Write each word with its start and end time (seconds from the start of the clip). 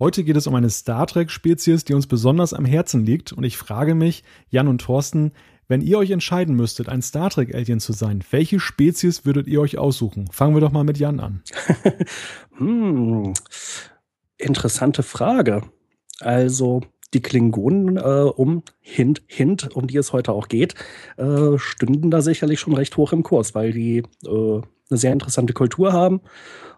Heute 0.00 0.24
geht 0.24 0.36
es 0.36 0.46
um 0.46 0.54
eine 0.54 0.70
Star 0.70 1.06
Trek-Spezies, 1.06 1.84
die 1.84 1.92
uns 1.92 2.06
besonders 2.06 2.54
am 2.54 2.64
Herzen 2.64 3.04
liegt. 3.04 3.34
Und 3.34 3.44
ich 3.44 3.58
frage 3.58 3.94
mich, 3.94 4.24
Jan 4.48 4.66
und 4.66 4.80
Thorsten, 4.80 5.32
wenn 5.68 5.82
ihr 5.82 5.98
euch 5.98 6.10
entscheiden 6.10 6.56
müsstet, 6.56 6.88
ein 6.88 7.02
Star 7.02 7.28
Trek-Alien 7.28 7.80
zu 7.80 7.92
sein, 7.92 8.24
welche 8.30 8.60
Spezies 8.60 9.26
würdet 9.26 9.46
ihr 9.46 9.60
euch 9.60 9.76
aussuchen? 9.76 10.26
Fangen 10.32 10.56
wir 10.56 10.62
doch 10.62 10.72
mal 10.72 10.84
mit 10.84 10.96
Jan 10.96 11.20
an. 11.20 11.42
hm, 12.56 13.34
interessante 14.38 15.02
Frage. 15.02 15.64
Also, 16.18 16.80
die 17.12 17.20
Klingonen, 17.20 17.98
äh, 17.98 18.00
um 18.00 18.62
Hint, 18.80 19.22
Hint, 19.26 19.76
um 19.76 19.86
die 19.86 19.98
es 19.98 20.14
heute 20.14 20.32
auch 20.32 20.48
geht, 20.48 20.76
äh, 21.18 21.58
stünden 21.58 22.10
da 22.10 22.22
sicherlich 22.22 22.58
schon 22.58 22.72
recht 22.72 22.96
hoch 22.96 23.12
im 23.12 23.22
Kurs, 23.22 23.54
weil 23.54 23.72
die 23.72 23.98
äh, 24.24 24.62
eine 24.90 24.98
sehr 24.98 25.12
interessante 25.12 25.52
Kultur 25.52 25.92
haben 25.92 26.22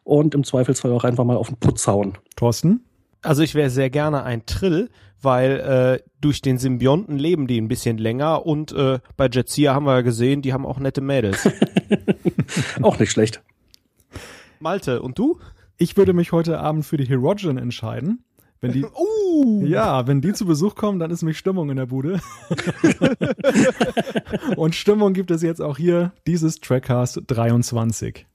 und 0.02 0.34
im 0.34 0.42
Zweifelsfall 0.42 0.90
auch 0.90 1.04
einfach 1.04 1.24
mal 1.24 1.36
auf 1.36 1.46
den 1.46 1.58
Putz 1.58 1.86
hauen. 1.86 2.18
Thorsten? 2.34 2.84
Also 3.22 3.42
ich 3.42 3.54
wäre 3.54 3.70
sehr 3.70 3.88
gerne 3.88 4.24
ein 4.24 4.46
Trill, 4.46 4.90
weil 5.20 5.60
äh, 5.60 6.08
durch 6.20 6.42
den 6.42 6.58
Symbionten 6.58 7.18
leben 7.18 7.46
die 7.46 7.60
ein 7.60 7.68
bisschen 7.68 7.98
länger 7.98 8.44
und 8.44 8.72
äh, 8.72 8.98
bei 9.16 9.28
Jetsia 9.28 9.74
haben 9.74 9.86
wir 9.86 9.94
ja 9.94 10.00
gesehen, 10.02 10.42
die 10.42 10.52
haben 10.52 10.66
auch 10.66 10.78
nette 10.78 11.00
Mädels. 11.00 11.48
auch 12.82 12.98
nicht 12.98 13.12
schlecht. 13.12 13.42
Malte, 14.58 15.02
und 15.02 15.18
du? 15.18 15.38
Ich 15.76 15.96
würde 15.96 16.12
mich 16.12 16.32
heute 16.32 16.60
Abend 16.60 16.84
für 16.84 16.96
die 16.96 17.08
Herogen 17.08 17.58
entscheiden. 17.58 18.24
Wenn 18.60 18.72
die, 18.72 18.84
uh. 19.34 19.64
ja, 19.66 20.06
wenn 20.06 20.20
die 20.20 20.32
zu 20.32 20.46
Besuch 20.46 20.74
kommen, 20.76 20.98
dann 21.00 21.10
ist 21.10 21.22
mich 21.22 21.38
Stimmung 21.38 21.70
in 21.70 21.76
der 21.76 21.86
Bude. 21.86 22.20
und 24.56 24.74
Stimmung 24.74 25.12
gibt 25.12 25.30
es 25.32 25.42
jetzt 25.42 25.60
auch 25.60 25.76
hier, 25.76 26.12
dieses 26.26 26.60
Trackcast 26.60 27.22
23. 27.26 28.26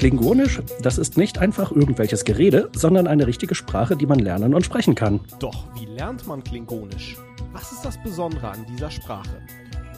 Klingonisch, 0.00 0.62
das 0.80 0.96
ist 0.96 1.18
nicht 1.18 1.36
einfach 1.36 1.72
irgendwelches 1.72 2.24
Gerede, 2.24 2.70
sondern 2.74 3.06
eine 3.06 3.26
richtige 3.26 3.54
Sprache, 3.54 3.98
die 3.98 4.06
man 4.06 4.18
lernen 4.18 4.54
und 4.54 4.64
sprechen 4.64 4.94
kann. 4.94 5.20
Doch, 5.40 5.66
wie 5.78 5.84
lernt 5.84 6.26
man 6.26 6.42
Klingonisch? 6.42 7.18
Was 7.52 7.70
ist 7.70 7.84
das 7.84 8.02
Besondere 8.02 8.48
an 8.48 8.64
dieser 8.72 8.90
Sprache? 8.90 9.42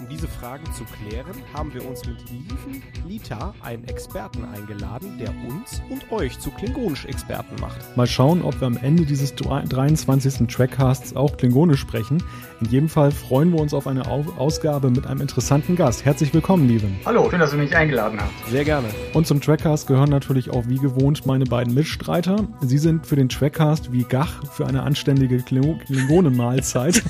Um 0.00 0.08
diese 0.08 0.27
Fragen 0.27 0.64
zu 0.73 0.83
klären, 0.83 1.36
haben 1.55 1.73
wir 1.73 1.89
uns 1.89 2.05
mit 2.05 2.17
Lieven 2.28 2.83
Lita 3.06 3.55
einen 3.62 3.84
Experten 3.84 4.45
eingeladen, 4.45 5.19
der 5.20 5.28
uns 5.48 5.80
und 5.89 6.11
euch 6.11 6.36
zu 6.41 6.50
Klingonisch-Experten 6.50 7.61
macht. 7.61 7.97
Mal 7.97 8.08
schauen, 8.08 8.42
ob 8.42 8.61
wir 8.61 8.67
am 8.67 8.78
Ende 8.78 9.06
dieses 9.06 9.36
23. 9.36 10.48
Trackcasts 10.48 11.14
auch 11.14 11.36
Klingonisch 11.36 11.78
sprechen. 11.78 12.20
In 12.62 12.68
jedem 12.68 12.88
Fall 12.88 13.10
freuen 13.10 13.52
wir 13.52 13.60
uns 13.60 13.74
auf 13.74 13.88
eine 13.88 14.08
Ausgabe 14.08 14.88
mit 14.88 15.05
einem 15.05 15.20
interessanten 15.20 15.74
Gast. 15.74 16.05
Herzlich 16.05 16.32
willkommen, 16.32 16.68
Lieven. 16.68 16.96
Hallo, 17.05 17.28
schön, 17.28 17.41
dass 17.41 17.52
ihr 17.52 17.58
mich 17.58 17.74
eingeladen 17.74 18.20
habt. 18.20 18.30
Sehr 18.50 18.64
gerne. 18.64 18.86
Und 19.14 19.27
zum 19.27 19.41
Trackcast 19.41 19.88
gehören 19.88 20.10
natürlich 20.10 20.48
auch 20.50 20.68
wie 20.68 20.77
gewohnt 20.78 21.27
meine 21.27 21.44
beiden 21.44 21.74
Mitstreiter. 21.74 22.36
Sie 22.60 22.78
sind 22.78 23.05
für 23.05 23.16
den 23.16 23.28
Trackcast 23.28 23.92
wie 23.92 24.05
Gach 24.05 24.44
für 24.52 24.64
eine 24.64 24.84
anständige 24.84 25.38
Klingonenmahlzeit. 25.38 27.02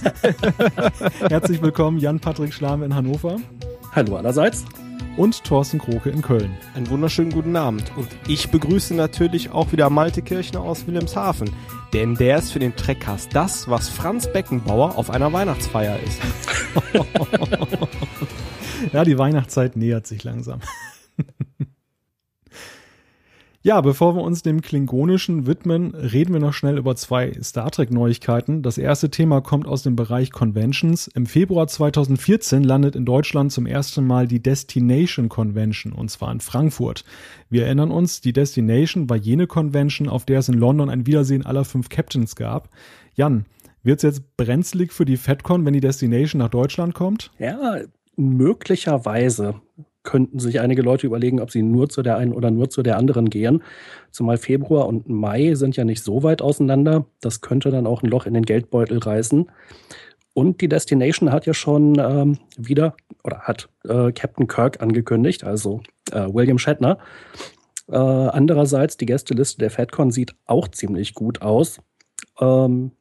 Herzlich 1.29 1.61
willkommen, 1.61 1.99
Jan-Patrick 1.99 2.55
Schlam 2.55 2.83
in 2.83 2.95
Hannover. 2.95 3.37
Hallo 3.95 4.17
allerseits. 4.17 4.65
Und 5.17 5.45
Thorsten 5.45 5.79
Kroke 5.79 6.11
in 6.11 6.23
Köln. 6.23 6.57
Einen 6.75 6.89
wunderschönen 6.89 7.31
guten 7.31 7.57
Abend. 7.57 7.93
Und 7.97 8.09
ich 8.29 8.51
begrüße 8.51 8.95
natürlich 8.95 9.51
auch 9.51 9.73
wieder 9.73 9.91
Malte 9.91 10.23
Kirchner 10.23 10.61
aus 10.61 10.87
Wilhelmshaven. 10.87 11.51
Denn 11.93 12.15
der 12.15 12.39
ist 12.39 12.53
für 12.53 12.59
den 12.59 12.75
Treckcast 12.75 13.35
das, 13.35 13.69
was 13.69 13.89
Franz 13.89 14.33
Beckenbauer 14.33 14.97
auf 14.97 15.11
einer 15.11 15.33
Weihnachtsfeier 15.33 15.99
ist. 16.01 16.21
ja, 18.93 19.05
die 19.05 19.19
Weihnachtszeit 19.19 19.77
nähert 19.77 20.07
sich 20.07 20.25
langsam. 20.25 20.61
Ja, 23.65 23.81
bevor 23.81 24.17
wir 24.17 24.23
uns 24.23 24.43
dem 24.43 24.61
Klingonischen 24.61 25.47
widmen, 25.47 25.95
reden 25.95 26.33
wir 26.33 26.41
noch 26.41 26.53
schnell 26.53 26.79
über 26.79 26.97
zwei 26.97 27.33
Star 27.41 27.71
Trek-Neuigkeiten. 27.71 28.61
Das 28.63 28.77
erste 28.77 29.09
Thema 29.09 29.41
kommt 29.41 29.69
aus 29.69 29.85
dem 29.85 29.95
Bereich 29.95 30.33
Conventions. 30.33 31.07
Im 31.07 31.27
Februar 31.27 31.69
2014 31.69 32.65
landet 32.65 32.97
in 32.97 33.05
Deutschland 33.05 33.53
zum 33.53 33.67
ersten 33.67 34.05
Mal 34.05 34.27
die 34.27 34.43
Destination 34.43 35.29
Convention, 35.29 35.93
und 35.93 36.11
zwar 36.11 36.33
in 36.33 36.41
Frankfurt. 36.41 37.05
Wir 37.51 37.67
erinnern 37.67 37.93
uns, 37.93 38.21
die 38.21 38.33
Destination 38.33 39.09
war 39.09 39.17
jene 39.17 39.47
Convention, 39.47 40.09
auf 40.09 40.25
der 40.25 40.41
es 40.41 40.49
in 40.49 40.59
London 40.59 40.91
ein 40.91 41.07
Wiedersehen 41.07 41.47
aller 41.47 41.65
fünf 41.65 41.89
Captains 41.89 42.35
gab. 42.35 42.69
Jan, 43.15 43.47
wird 43.85 43.99
es 43.99 44.03
jetzt 44.03 44.37
brenzlig 44.37 44.93
für 44.93 45.05
die 45.05 45.17
FedCon, 45.17 45.65
wenn 45.65 45.73
die 45.73 45.81
Destination 45.81 46.41
nach 46.41 46.49
Deutschland 46.49 46.95
kommt? 46.95 47.31
Ja, 47.39 47.79
möglicherweise 48.17 49.61
könnten 50.03 50.39
sich 50.39 50.61
einige 50.61 50.83
Leute 50.83 51.07
überlegen, 51.07 51.41
ob 51.41 51.51
sie 51.51 51.63
nur 51.63 51.89
zu 51.89 52.03
der 52.03 52.17
einen 52.17 52.33
oder 52.33 52.51
nur 52.51 52.71
zu 52.71 52.83
der 52.83 52.97
anderen 52.97 53.31
gehen. 53.31 53.63
Zumal 54.11 54.37
Februar 54.37 54.87
und 54.87 55.09
Mai 55.09 55.55
sind 55.55 55.77
ja 55.77 55.85
nicht 55.85 56.03
so 56.03 56.23
weit 56.23 56.43
auseinander. 56.43 57.07
Das 57.21 57.41
könnte 57.41 57.71
dann 57.71 57.87
auch 57.87 58.03
ein 58.03 58.11
Loch 58.11 58.27
in 58.27 58.35
den 58.35 58.45
Geldbeutel 58.45 58.99
reißen. 58.99 59.51
Und 60.35 60.61
die 60.61 60.69
Destination 60.69 61.31
hat 61.31 61.47
ja 61.47 61.55
schon 61.55 61.99
ähm, 61.99 62.39
wieder 62.57 62.97
oder 63.23 63.41
hat 63.41 63.69
äh, 63.85 64.13
Captain 64.13 64.49
Kirk 64.49 64.81
angekündigt, 64.81 65.45
also 65.45 65.83
äh, 66.11 66.27
William 66.33 66.59
Shatner. 66.59 66.99
Äh, 67.89 67.97
andererseits, 67.97 68.97
die 68.97 69.07
Gästeliste 69.07 69.59
der 69.59 69.71
FedCon 69.71 70.11
sieht 70.11 70.35
auch 70.47 70.69
ziemlich 70.69 71.15
gut 71.15 71.43
aus. 71.43 71.81
Ähm, 72.41 72.93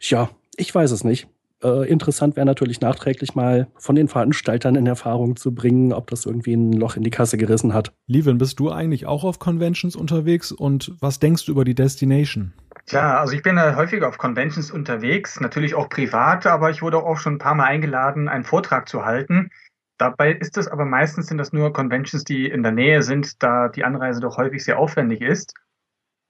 ja, 0.00 0.30
ich 0.56 0.74
weiß 0.74 0.92
es 0.92 1.02
nicht. 1.02 1.28
Äh, 1.62 1.88
interessant 1.88 2.36
wäre 2.36 2.46
natürlich 2.46 2.80
nachträglich 2.80 3.34
mal 3.34 3.68
von 3.76 3.94
den 3.94 4.08
Veranstaltern 4.08 4.76
in 4.76 4.86
Erfahrung 4.86 5.36
zu 5.36 5.54
bringen, 5.54 5.92
ob 5.92 6.10
das 6.10 6.24
irgendwie 6.24 6.54
ein 6.54 6.72
Loch 6.72 6.96
in 6.96 7.02
die 7.02 7.10
Kasse 7.10 7.36
gerissen 7.36 7.74
hat. 7.74 7.92
Lieben, 8.06 8.38
bist 8.38 8.58
du 8.60 8.70
eigentlich 8.70 9.06
auch 9.06 9.24
auf 9.24 9.38
Conventions 9.38 9.94
unterwegs 9.94 10.52
und 10.52 10.92
was 11.00 11.18
denkst 11.18 11.44
du 11.44 11.52
über 11.52 11.64
die 11.64 11.74
Destination? 11.74 12.52
Tja, 12.86 13.20
also 13.20 13.34
ich 13.34 13.42
bin 13.42 13.58
äh, 13.58 13.74
häufig 13.76 14.02
auf 14.02 14.16
Conventions 14.16 14.70
unterwegs, 14.70 15.38
natürlich 15.38 15.74
auch 15.74 15.88
privat, 15.88 16.46
aber 16.46 16.70
ich 16.70 16.80
wurde 16.80 16.98
auch 16.98 17.18
schon 17.18 17.34
ein 17.34 17.38
paar 17.38 17.54
Mal 17.54 17.66
eingeladen, 17.66 18.28
einen 18.28 18.44
Vortrag 18.44 18.88
zu 18.88 19.04
halten. 19.04 19.50
Dabei 19.98 20.32
ist 20.32 20.56
es 20.56 20.66
aber 20.66 20.86
meistens 20.86 21.26
sind 21.26 21.36
das 21.36 21.52
nur 21.52 21.74
Conventions, 21.74 22.24
die 22.24 22.46
in 22.46 22.62
der 22.62 22.72
Nähe 22.72 23.02
sind, 23.02 23.42
da 23.42 23.68
die 23.68 23.84
Anreise 23.84 24.20
doch 24.20 24.38
häufig 24.38 24.64
sehr 24.64 24.78
aufwendig 24.78 25.20
ist. 25.20 25.52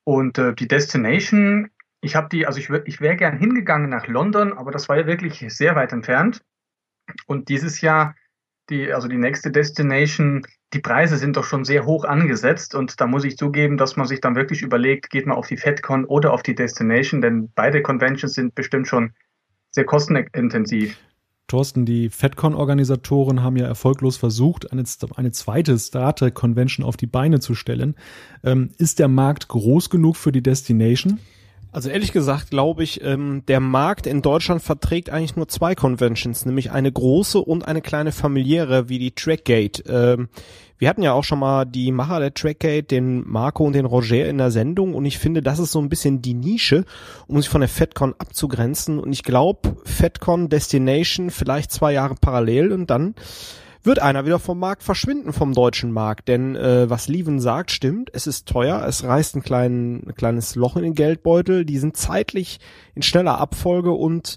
Und 0.03 0.39
äh, 0.39 0.55
die 0.55 0.67
Destination 0.67 1.71
ich 2.01 2.17
habe 2.17 2.29
die, 2.31 2.47
also 2.47 2.59
ich, 2.59 2.71
ich 2.87 3.01
wäre 3.01 3.17
gern 3.17 3.39
hingegangen 3.39 3.91
nach 3.91 4.07
London, 4.07 4.53
aber 4.53 4.71
das 4.71 4.89
war 4.89 4.99
ja 4.99 5.07
wirklich 5.07 5.45
sehr 5.49 5.77
weit 5.77 5.93
entfernt. 5.93 6.43
Und 7.27 7.49
dieses 7.49 7.81
Jahr, 7.81 8.15
die, 8.71 8.93
also 8.93 9.09
die 9.09 9.19
nächste 9.19 9.51
Destination, 9.51 10.47
die 10.73 10.79
Preise 10.79 11.17
sind 11.17 11.37
doch 11.37 11.45
schon 11.45 11.65
sehr 11.65 11.85
hoch 11.85 12.05
angesetzt 12.05 12.75
und 12.75 13.01
da 13.01 13.07
muss 13.07 13.25
ich 13.25 13.37
zugeben, 13.37 13.77
dass 13.77 13.97
man 13.97 14.07
sich 14.07 14.21
dann 14.21 14.37
wirklich 14.37 14.63
überlegt, 14.63 15.11
geht 15.11 15.27
man 15.27 15.37
auf 15.37 15.49
die 15.49 15.57
FedCon 15.57 16.05
oder 16.05 16.33
auf 16.33 16.43
die 16.43 16.55
Destination, 16.55 17.21
denn 17.21 17.51
beide 17.55 17.83
Conventions 17.83 18.35
sind 18.35 18.55
bestimmt 18.55 18.87
schon 18.87 19.13
sehr 19.73 19.85
kostenintensiv. 19.85 20.97
Thorsten, 21.49 21.85
die 21.85 22.11
FedCon-Organisatoren 22.11 23.43
haben 23.43 23.57
ja 23.57 23.67
erfolglos 23.67 24.17
versucht, 24.17 24.71
eine, 24.71 24.85
eine 25.17 25.33
zweite 25.33 25.77
Star 25.79 26.15
Trek 26.15 26.35
Convention 26.35 26.87
auf 26.87 26.97
die 26.97 27.09
Beine 27.09 27.41
zu 27.41 27.57
stellen. 27.57 27.97
Ähm, 28.45 28.71
ist 28.79 29.01
der 29.01 29.09
Markt 29.09 29.49
groß 29.49 29.91
genug 29.91 30.17
für 30.17 30.31
die 30.31 30.45
Destination? 30.45 31.19
Also 31.73 31.89
ehrlich 31.89 32.13
gesagt 32.13 32.51
glaube 32.51 32.83
ich, 32.83 33.03
ähm, 33.03 33.45
der 33.47 33.61
Markt 33.61 34.07
in 34.07 34.23
Deutschland 34.23 34.63
verträgt 34.63 35.11
eigentlich 35.11 35.37
nur 35.37 35.49
zwei 35.49 35.75
Conventions, 35.75 36.45
nämlich 36.45 36.73
eine 36.73 36.91
große 36.91 37.39
und 37.39 37.67
eine 37.67 37.81
kleine 37.81 38.13
familiäre 38.13 38.89
wie 38.89 38.99
die 38.99 39.13
Trackgate. 39.13 39.85
Ähm, 39.89 40.29
wir 40.79 40.89
hatten 40.89 41.03
ja 41.03 41.13
auch 41.13 41.25
schon 41.25 41.39
mal 41.39 41.67
die 41.67 41.93
Macher 41.93 42.21
der 42.21 42.35
Trackgate, 42.35 42.89
den 42.89 43.29
Marco 43.29 43.65
und 43.65 43.75
den 43.75 43.85
Roger 43.85 44.27
in 44.27 44.39
der 44.39 44.51
Sendung 44.51 44.95
und 44.95 45.05
ich 45.05 45.19
finde, 45.19 45.43
das 45.43 45.59
ist 45.59 45.73
so 45.73 45.81
ein 45.81 45.91
bisschen 45.91 46.23
die 46.23 46.35
Nische, 46.35 46.85
um 47.29 47.37
sich 47.37 47.51
von 47.51 47.61
der 47.61 47.69
FedCon 47.69 48.15
abzugrenzen 48.19 48.99
und 48.99 49.13
ich 49.13 49.23
glaube, 49.23 49.77
FedCon 49.85 50.49
Destination 50.49 51.31
vielleicht 51.31 51.71
zwei 51.71 51.93
Jahre 51.93 52.15
parallel 52.21 52.73
und 52.73 52.91
dann 52.91 53.15
wird 53.83 54.01
einer 54.01 54.27
wieder 54.27 54.39
vom 54.39 54.59
Markt 54.59 54.83
verschwinden, 54.83 55.33
vom 55.33 55.53
deutschen 55.53 55.93
Markt. 55.93 56.29
Denn 56.29 56.57
äh, 56.57 56.89
was 56.91 57.09
Lieven 57.09 57.41
sagt, 57.41 57.71
stimmt. 57.71 58.11
Es 58.13 58.27
ist 58.27 58.47
teuer, 58.47 58.85
es 58.87 59.05
reißt 59.05 59.37
ein, 59.37 59.43
klein, 59.43 60.03
ein 60.07 60.15
kleines 60.15 60.55
Loch 60.55 60.77
in 60.77 60.83
den 60.83 60.95
Geldbeutel. 60.95 61.65
Die 61.65 61.79
sind 61.79 61.97
zeitlich 61.97 62.61
in 62.95 63.03
schneller 63.03 63.39
Abfolge 63.39 63.93
und 63.93 64.37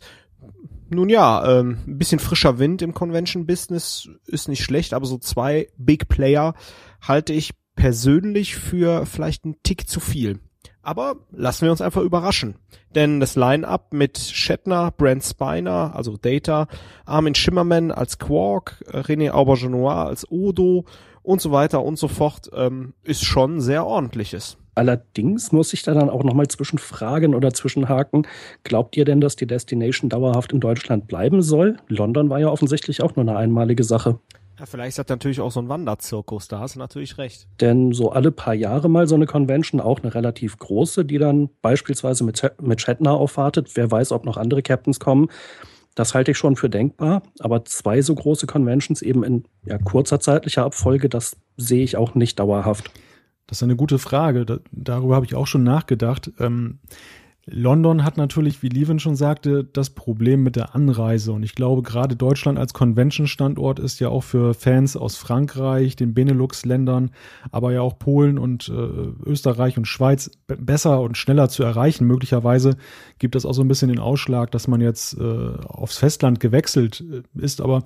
nun 0.89 1.09
ja, 1.09 1.59
ähm, 1.59 1.79
ein 1.87 1.97
bisschen 1.97 2.19
frischer 2.19 2.59
Wind 2.59 2.81
im 2.81 2.93
Convention-Business 2.93 4.09
ist 4.25 4.47
nicht 4.47 4.63
schlecht, 4.63 4.93
aber 4.93 5.05
so 5.05 5.17
zwei 5.17 5.67
Big 5.77 6.07
Player 6.07 6.53
halte 7.01 7.33
ich 7.33 7.53
persönlich 7.75 8.55
für 8.55 9.05
vielleicht 9.05 9.45
einen 9.45 9.61
Tick 9.63 9.89
zu 9.89 9.99
viel. 9.99 10.39
Aber 10.83 11.15
lassen 11.31 11.63
wir 11.63 11.71
uns 11.71 11.81
einfach 11.81 12.01
überraschen. 12.01 12.55
Denn 12.93 13.19
das 13.19 13.35
Line-Up 13.35 13.93
mit 13.93 14.19
Shatner, 14.19 14.91
Brent 14.91 15.23
Spiner, 15.23 15.93
also 15.95 16.17
Data, 16.17 16.67
Armin 17.05 17.35
Schimmerman 17.35 17.91
als 17.91 18.19
Quark, 18.19 18.83
René 18.91 19.31
Aubergenois 19.31 20.05
als 20.05 20.29
Odo 20.29 20.85
und 21.23 21.41
so 21.41 21.51
weiter 21.51 21.83
und 21.83 21.97
so 21.97 22.09
fort, 22.09 22.51
ähm, 22.53 22.93
ist 23.03 23.23
schon 23.23 23.61
sehr 23.61 23.85
ordentliches. 23.85 24.57
Allerdings 24.75 25.51
muss 25.51 25.73
ich 25.73 25.83
da 25.83 25.93
dann 25.93 26.09
auch 26.09 26.23
nochmal 26.23 26.47
zwischenfragen 26.47 27.35
oder 27.35 27.53
zwischenhaken. 27.53 28.27
Glaubt 28.63 28.97
ihr 28.97 29.05
denn, 29.05 29.21
dass 29.21 29.35
die 29.35 29.47
Destination 29.47 30.09
dauerhaft 30.09 30.51
in 30.51 30.59
Deutschland 30.59 31.07
bleiben 31.07 31.41
soll? 31.41 31.77
London 31.87 32.29
war 32.29 32.39
ja 32.39 32.49
offensichtlich 32.49 33.01
auch 33.01 33.15
nur 33.15 33.23
eine 33.23 33.37
einmalige 33.37 33.83
Sache. 33.83 34.19
Ja, 34.59 34.67
vielleicht 34.67 34.99
das 34.99 35.07
natürlich 35.07 35.41
auch 35.41 35.51
so 35.51 35.59
ein 35.59 35.69
Wanderzirkus, 35.69 36.47
da 36.47 36.59
hast 36.59 36.75
du 36.75 36.79
natürlich 36.79 37.17
recht. 37.17 37.47
Denn 37.59 37.91
so 37.91 38.11
alle 38.11 38.31
paar 38.31 38.53
Jahre 38.53 38.87
mal 38.87 39.07
so 39.07 39.15
eine 39.15 39.25
Convention, 39.25 39.81
auch 39.81 40.01
eine 40.01 40.13
relativ 40.13 40.57
große, 40.59 41.05
die 41.05 41.17
dann 41.17 41.49
beispielsweise 41.61 42.23
mit, 42.23 42.51
mit 42.61 42.81
Shatner 42.81 43.13
aufwartet. 43.13 43.71
Wer 43.75 43.89
weiß, 43.89 44.11
ob 44.11 44.25
noch 44.25 44.37
andere 44.37 44.61
Captains 44.61 44.99
kommen. 44.99 45.29
Das 45.95 46.13
halte 46.13 46.31
ich 46.31 46.37
schon 46.37 46.55
für 46.55 46.69
denkbar. 46.69 47.23
Aber 47.39 47.65
zwei 47.65 48.01
so 48.01 48.13
große 48.13 48.45
Conventions 48.45 49.01
eben 49.01 49.23
in 49.23 49.43
ja, 49.65 49.79
kurzer 49.79 50.19
zeitlicher 50.19 50.65
Abfolge, 50.65 51.09
das 51.09 51.37
sehe 51.57 51.83
ich 51.83 51.97
auch 51.97 52.13
nicht 52.13 52.39
dauerhaft. 52.39 52.91
Das 53.47 53.57
ist 53.57 53.63
eine 53.63 53.75
gute 53.75 53.99
Frage. 53.99 54.45
Da, 54.45 54.59
darüber 54.71 55.15
habe 55.15 55.25
ich 55.25 55.35
auch 55.35 55.47
schon 55.47 55.63
nachgedacht. 55.63 56.31
Ähm, 56.39 56.79
London 57.45 58.05
hat 58.05 58.15
natürlich, 58.15 58.63
wie 58.63 58.69
Lieven 58.69 58.99
schon 58.99 59.17
sagte, 59.17 59.65
das 59.65 59.89
Problem 59.89 60.43
mit 60.43 60.55
der 60.55 60.75
Anreise. 60.75 61.33
Und 61.33 61.43
ich 61.43 61.55
glaube, 61.55 61.81
gerade 61.81 62.15
Deutschland 62.15 62.57
als 62.57 62.73
Convention-Standort 62.73 63.79
ist 63.79 63.99
ja 63.99 64.07
auch 64.07 64.23
für 64.23 64.53
Fans 64.53 64.95
aus 64.95 65.17
Frankreich, 65.17 65.97
den 65.97 66.13
Benelux-Ländern, 66.13 67.11
aber 67.51 67.73
ja 67.73 67.81
auch 67.81 67.99
Polen 67.99 68.37
und 68.37 68.69
äh, 68.69 68.71
Österreich 69.25 69.77
und 69.77 69.89
Schweiz 69.89 70.31
besser 70.47 71.01
und 71.01 71.17
schneller 71.17 71.49
zu 71.49 71.63
erreichen. 71.63 72.07
Möglicherweise 72.07 72.77
gibt 73.19 73.35
das 73.35 73.45
auch 73.45 73.53
so 73.53 73.61
ein 73.61 73.67
bisschen 73.67 73.89
den 73.89 73.99
Ausschlag, 73.99 74.49
dass 74.51 74.69
man 74.69 74.79
jetzt 74.79 75.17
äh, 75.19 75.57
aufs 75.67 75.97
Festland 75.97 76.39
gewechselt 76.39 77.03
äh, 77.11 77.23
ist. 77.43 77.59
Aber 77.59 77.83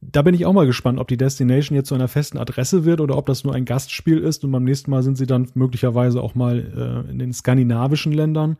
da 0.00 0.22
bin 0.22 0.34
ich 0.34 0.46
auch 0.46 0.52
mal 0.54 0.66
gespannt, 0.66 0.98
ob 0.98 1.08
die 1.08 1.18
Destination 1.18 1.76
jetzt 1.76 1.88
zu 1.88 1.94
einer 1.94 2.08
festen 2.08 2.38
Adresse 2.38 2.86
wird 2.86 3.02
oder 3.02 3.18
ob 3.18 3.26
das 3.26 3.44
nur 3.44 3.54
ein 3.54 3.66
Gastspiel 3.66 4.18
ist 4.18 4.44
und 4.44 4.50
beim 4.50 4.64
nächsten 4.64 4.90
Mal 4.90 5.02
sind 5.02 5.16
sie 5.16 5.26
dann 5.26 5.48
möglicherweise 5.54 6.22
auch 6.22 6.34
mal 6.34 7.04
äh, 7.06 7.10
in 7.10 7.18
den 7.18 7.34
skandinavischen 7.34 8.12
Ländern 8.12 8.56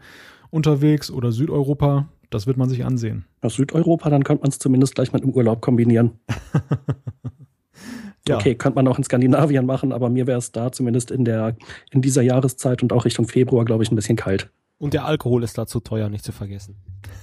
unterwegs 0.54 1.10
oder 1.10 1.32
Südeuropa. 1.32 2.08
Das 2.30 2.46
wird 2.46 2.56
man 2.56 2.68
sich 2.68 2.84
ansehen. 2.84 3.26
Aus 3.42 3.54
Südeuropa, 3.54 4.08
dann 4.08 4.24
könnte 4.24 4.42
man 4.42 4.50
es 4.50 4.58
zumindest 4.58 4.94
gleich 4.94 5.12
mit 5.12 5.22
dem 5.22 5.30
Urlaub 5.30 5.60
kombinieren. 5.60 6.12
ja. 8.28 8.36
Okay, 8.36 8.54
könnte 8.54 8.76
man 8.76 8.88
auch 8.88 8.96
in 8.96 9.04
Skandinavien 9.04 9.66
machen, 9.66 9.92
aber 9.92 10.08
mir 10.08 10.26
wäre 10.26 10.38
es 10.38 10.52
da 10.52 10.72
zumindest 10.72 11.10
in, 11.10 11.24
der, 11.24 11.56
in 11.90 12.02
dieser 12.02 12.22
Jahreszeit 12.22 12.82
und 12.82 12.92
auch 12.92 13.04
Richtung 13.04 13.26
Februar, 13.26 13.64
glaube 13.64 13.82
ich, 13.82 13.92
ein 13.92 13.96
bisschen 13.96 14.16
kalt. 14.16 14.50
Und 14.78 14.94
der 14.94 15.04
Alkohol 15.04 15.44
ist 15.44 15.58
dazu 15.58 15.80
teuer, 15.80 16.08
nicht 16.08 16.24
zu 16.24 16.32
vergessen. 16.32 16.76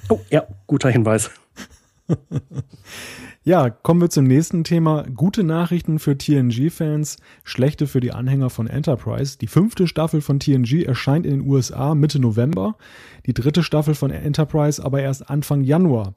Oh, 0.09 0.19
ja, 0.29 0.45
guter 0.67 0.89
Hinweis. 0.89 1.31
Ja, 3.43 3.71
kommen 3.71 4.01
wir 4.01 4.11
zum 4.11 4.25
nächsten 4.25 4.63
Thema. 4.63 5.03
Gute 5.15 5.43
Nachrichten 5.43 5.97
für 5.97 6.15
TNG-Fans, 6.15 7.17
schlechte 7.43 7.87
für 7.87 7.99
die 7.99 8.11
Anhänger 8.11 8.51
von 8.51 8.67
Enterprise. 8.67 9.39
Die 9.39 9.47
fünfte 9.47 9.87
Staffel 9.87 10.21
von 10.21 10.39
TNG 10.39 10.83
erscheint 10.83 11.25
in 11.25 11.39
den 11.39 11.49
USA 11.49 11.95
Mitte 11.95 12.19
November, 12.19 12.75
die 13.25 13.33
dritte 13.33 13.63
Staffel 13.63 13.95
von 13.95 14.11
Enterprise 14.11 14.85
aber 14.85 15.01
erst 15.01 15.27
Anfang 15.27 15.63
Januar. 15.63 16.13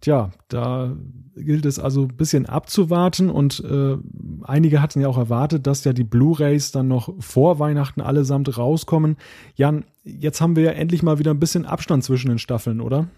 Tja, 0.00 0.30
da 0.46 0.96
gilt 1.34 1.66
es 1.66 1.80
also 1.80 2.02
ein 2.02 2.16
bisschen 2.16 2.46
abzuwarten 2.46 3.30
und 3.30 3.64
äh, 3.68 3.96
einige 4.44 4.80
hatten 4.80 5.00
ja 5.00 5.08
auch 5.08 5.18
erwartet, 5.18 5.66
dass 5.66 5.82
ja 5.82 5.92
die 5.92 6.04
Blu-rays 6.04 6.70
dann 6.70 6.86
noch 6.86 7.12
vor 7.18 7.58
Weihnachten 7.58 8.00
allesamt 8.00 8.56
rauskommen. 8.56 9.16
Jan, 9.56 9.84
jetzt 10.04 10.40
haben 10.40 10.54
wir 10.54 10.62
ja 10.62 10.70
endlich 10.70 11.02
mal 11.02 11.18
wieder 11.18 11.32
ein 11.32 11.40
bisschen 11.40 11.66
Abstand 11.66 12.04
zwischen 12.04 12.28
den 12.28 12.38
Staffeln, 12.38 12.80
oder? 12.80 13.08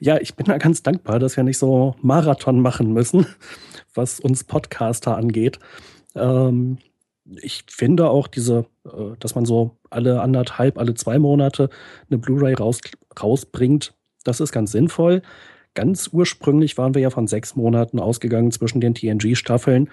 Ja, 0.00 0.18
ich 0.18 0.34
bin 0.34 0.46
da 0.46 0.58
ganz 0.58 0.82
dankbar, 0.82 1.18
dass 1.18 1.36
wir 1.36 1.44
nicht 1.44 1.58
so 1.58 1.94
Marathon 2.00 2.60
machen 2.60 2.92
müssen, 2.92 3.26
was 3.94 4.20
uns 4.20 4.44
Podcaster 4.44 5.16
angeht. 5.16 5.58
Ähm, 6.14 6.78
ich 7.24 7.64
finde 7.68 8.10
auch 8.10 8.26
diese, 8.26 8.66
äh, 8.84 9.16
dass 9.18 9.34
man 9.34 9.44
so 9.44 9.76
alle 9.90 10.20
anderthalb, 10.20 10.78
alle 10.78 10.94
zwei 10.94 11.18
Monate 11.18 11.70
eine 12.10 12.18
Blu-ray 12.18 12.54
raus, 12.54 12.80
rausbringt, 13.20 13.94
das 14.24 14.40
ist 14.40 14.52
ganz 14.52 14.72
sinnvoll. 14.72 15.22
Ganz 15.74 16.10
ursprünglich 16.12 16.76
waren 16.76 16.94
wir 16.94 17.02
ja 17.02 17.10
von 17.10 17.26
sechs 17.26 17.56
Monaten 17.56 17.98
ausgegangen 17.98 18.50
zwischen 18.50 18.80
den 18.80 18.94
TNG-Staffeln. 18.94 19.88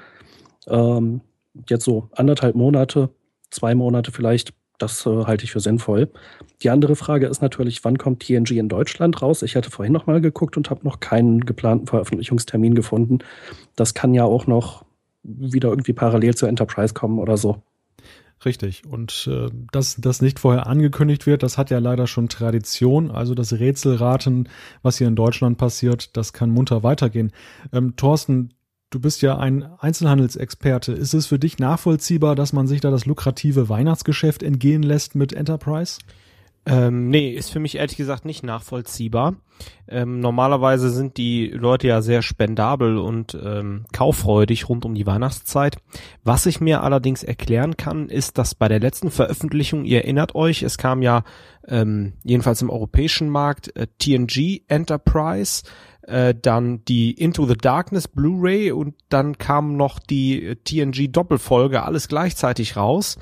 Ähm, 0.68 1.22
jetzt 1.70 1.86
so 1.86 2.10
anderthalb 2.12 2.56
Monate, 2.56 3.10
zwei 3.50 3.76
Monate 3.76 4.12
vielleicht 4.12 4.54
das 4.80 5.06
äh, 5.06 5.26
halte 5.26 5.46
ich 5.46 5.52
für 5.52 5.60
sinnvoll. 5.60 6.10
Die 6.64 6.70
andere 6.70 6.96
Frage 6.96 7.28
ist 7.28 7.42
natürlich, 7.42 7.84
wann 7.84 7.98
kommt 7.98 8.22
TNG 8.22 8.52
in 8.52 8.70
Deutschland 8.70 9.22
raus? 9.22 9.44
Ich 9.44 9.56
hatte 9.56 9.70
vorhin 9.70 9.94
noch 9.94 10.08
mal 10.08 10.22
geguckt 10.22 10.58
und 10.58 10.70
habe 10.70 10.84
noch 10.84 11.00
keinen 11.00 11.46
geplanten 11.46 11.88
Veröffentlichungstermin 11.88 12.76
gefunden. 12.76 13.20
Das 13.76 13.94
kann 13.94 14.14
ja 14.14 14.24
auch 14.24 14.48
noch 14.48 14.86
wieder 15.24 15.70
irgendwie 15.70 15.94
parallel 15.94 16.36
zur 16.36 16.50
Enterprise 16.50 16.94
kommen 16.94 17.20
oder 17.20 17.38
so. 17.38 17.62
Richtig. 18.46 18.84
Und 18.90 19.30
äh, 19.30 19.50
dass 19.72 19.98
das 19.98 20.22
nicht 20.22 20.40
vorher 20.40 20.68
angekündigt 20.68 21.26
wird, 21.26 21.44
das 21.44 21.58
hat 21.58 21.70
ja 21.70 21.80
leider 21.80 22.08
schon 22.08 22.30
Tradition. 22.30 23.12
Also 23.12 23.36
das 23.36 23.52
Rätselraten, 23.52 24.48
was 24.82 24.98
hier 24.98 25.08
in 25.08 25.18
Deutschland 25.18 25.58
passiert, 25.58 26.16
das 26.16 26.32
kann 26.32 26.50
munter 26.50 26.82
weitergehen. 26.82 27.34
Ähm, 27.74 27.98
Thorsten, 27.98 28.54
Du 28.92 29.00
bist 29.00 29.22
ja 29.22 29.38
ein 29.38 29.64
Einzelhandelsexperte. 29.80 30.94
Ist 30.94 31.14
es 31.14 31.28
für 31.28 31.38
dich 31.38 31.60
nachvollziehbar, 31.60 32.36
dass 32.36 32.54
man 32.54 32.66
sich 32.66 32.82
da 32.82 32.90
das 32.90 33.06
lukrative 33.06 33.70
Weihnachtsgeschäft 33.70 34.42
entgehen 34.42 34.82
lässt 34.82 35.14
mit 35.14 35.32
Enterprise? 35.32 36.00
Ähm, 36.66 37.10
nee, 37.10 37.30
ist 37.32 37.52
für 37.52 37.60
mich 37.60 37.76
ehrlich 37.76 37.98
gesagt 37.98 38.26
nicht 38.26 38.44
nachvollziehbar. 38.44 39.36
Ähm, 39.88 40.20
normalerweise 40.20 40.90
sind 40.90 41.18
die 41.18 41.48
Leute 41.48 41.88
ja 41.88 42.02
sehr 42.02 42.22
spendabel 42.22 42.98
und 42.98 43.38
ähm, 43.44 43.86
kauffreudig 43.94 44.70
rund 44.70 44.86
um 44.86 44.96
die 44.96 45.06
Weihnachtszeit. 45.06 45.78
Was 46.24 46.46
ich 46.46 46.60
mir 46.60 46.84
allerdings 46.84 47.24
erklären 47.24 47.78
kann, 47.78 48.10
ist, 48.10 48.38
dass 48.38 48.56
bei 48.56 48.68
der 48.68 48.80
letzten 48.80 49.12
Veröffentlichung, 49.12 49.86
ihr 49.86 50.00
erinnert 50.00 50.36
euch, 50.36 50.64
es 50.64 50.78
kam 50.78 51.02
ja 51.02 51.24
ähm, 51.68 52.14
jedenfalls 52.24 52.62
im 52.62 52.70
europäischen 52.70 53.30
Markt 53.30 53.76
äh, 53.76 53.88
TNG 54.00 54.62
Enterprise, 54.68 55.64
äh, 56.10 56.36
dann 56.40 56.84
die 56.86 57.12
Into 57.12 57.46
the 57.46 57.56
Darkness 57.56 58.08
Blu-ray 58.08 58.72
und 58.72 58.96
dann 59.10 59.38
kam 59.38 59.78
noch 59.78 60.00
die 60.00 60.44
äh, 60.44 60.56
TNG 60.56 61.12
Doppelfolge, 61.12 61.84
alles 61.84 62.08
gleichzeitig 62.08 62.76
raus 62.76 63.18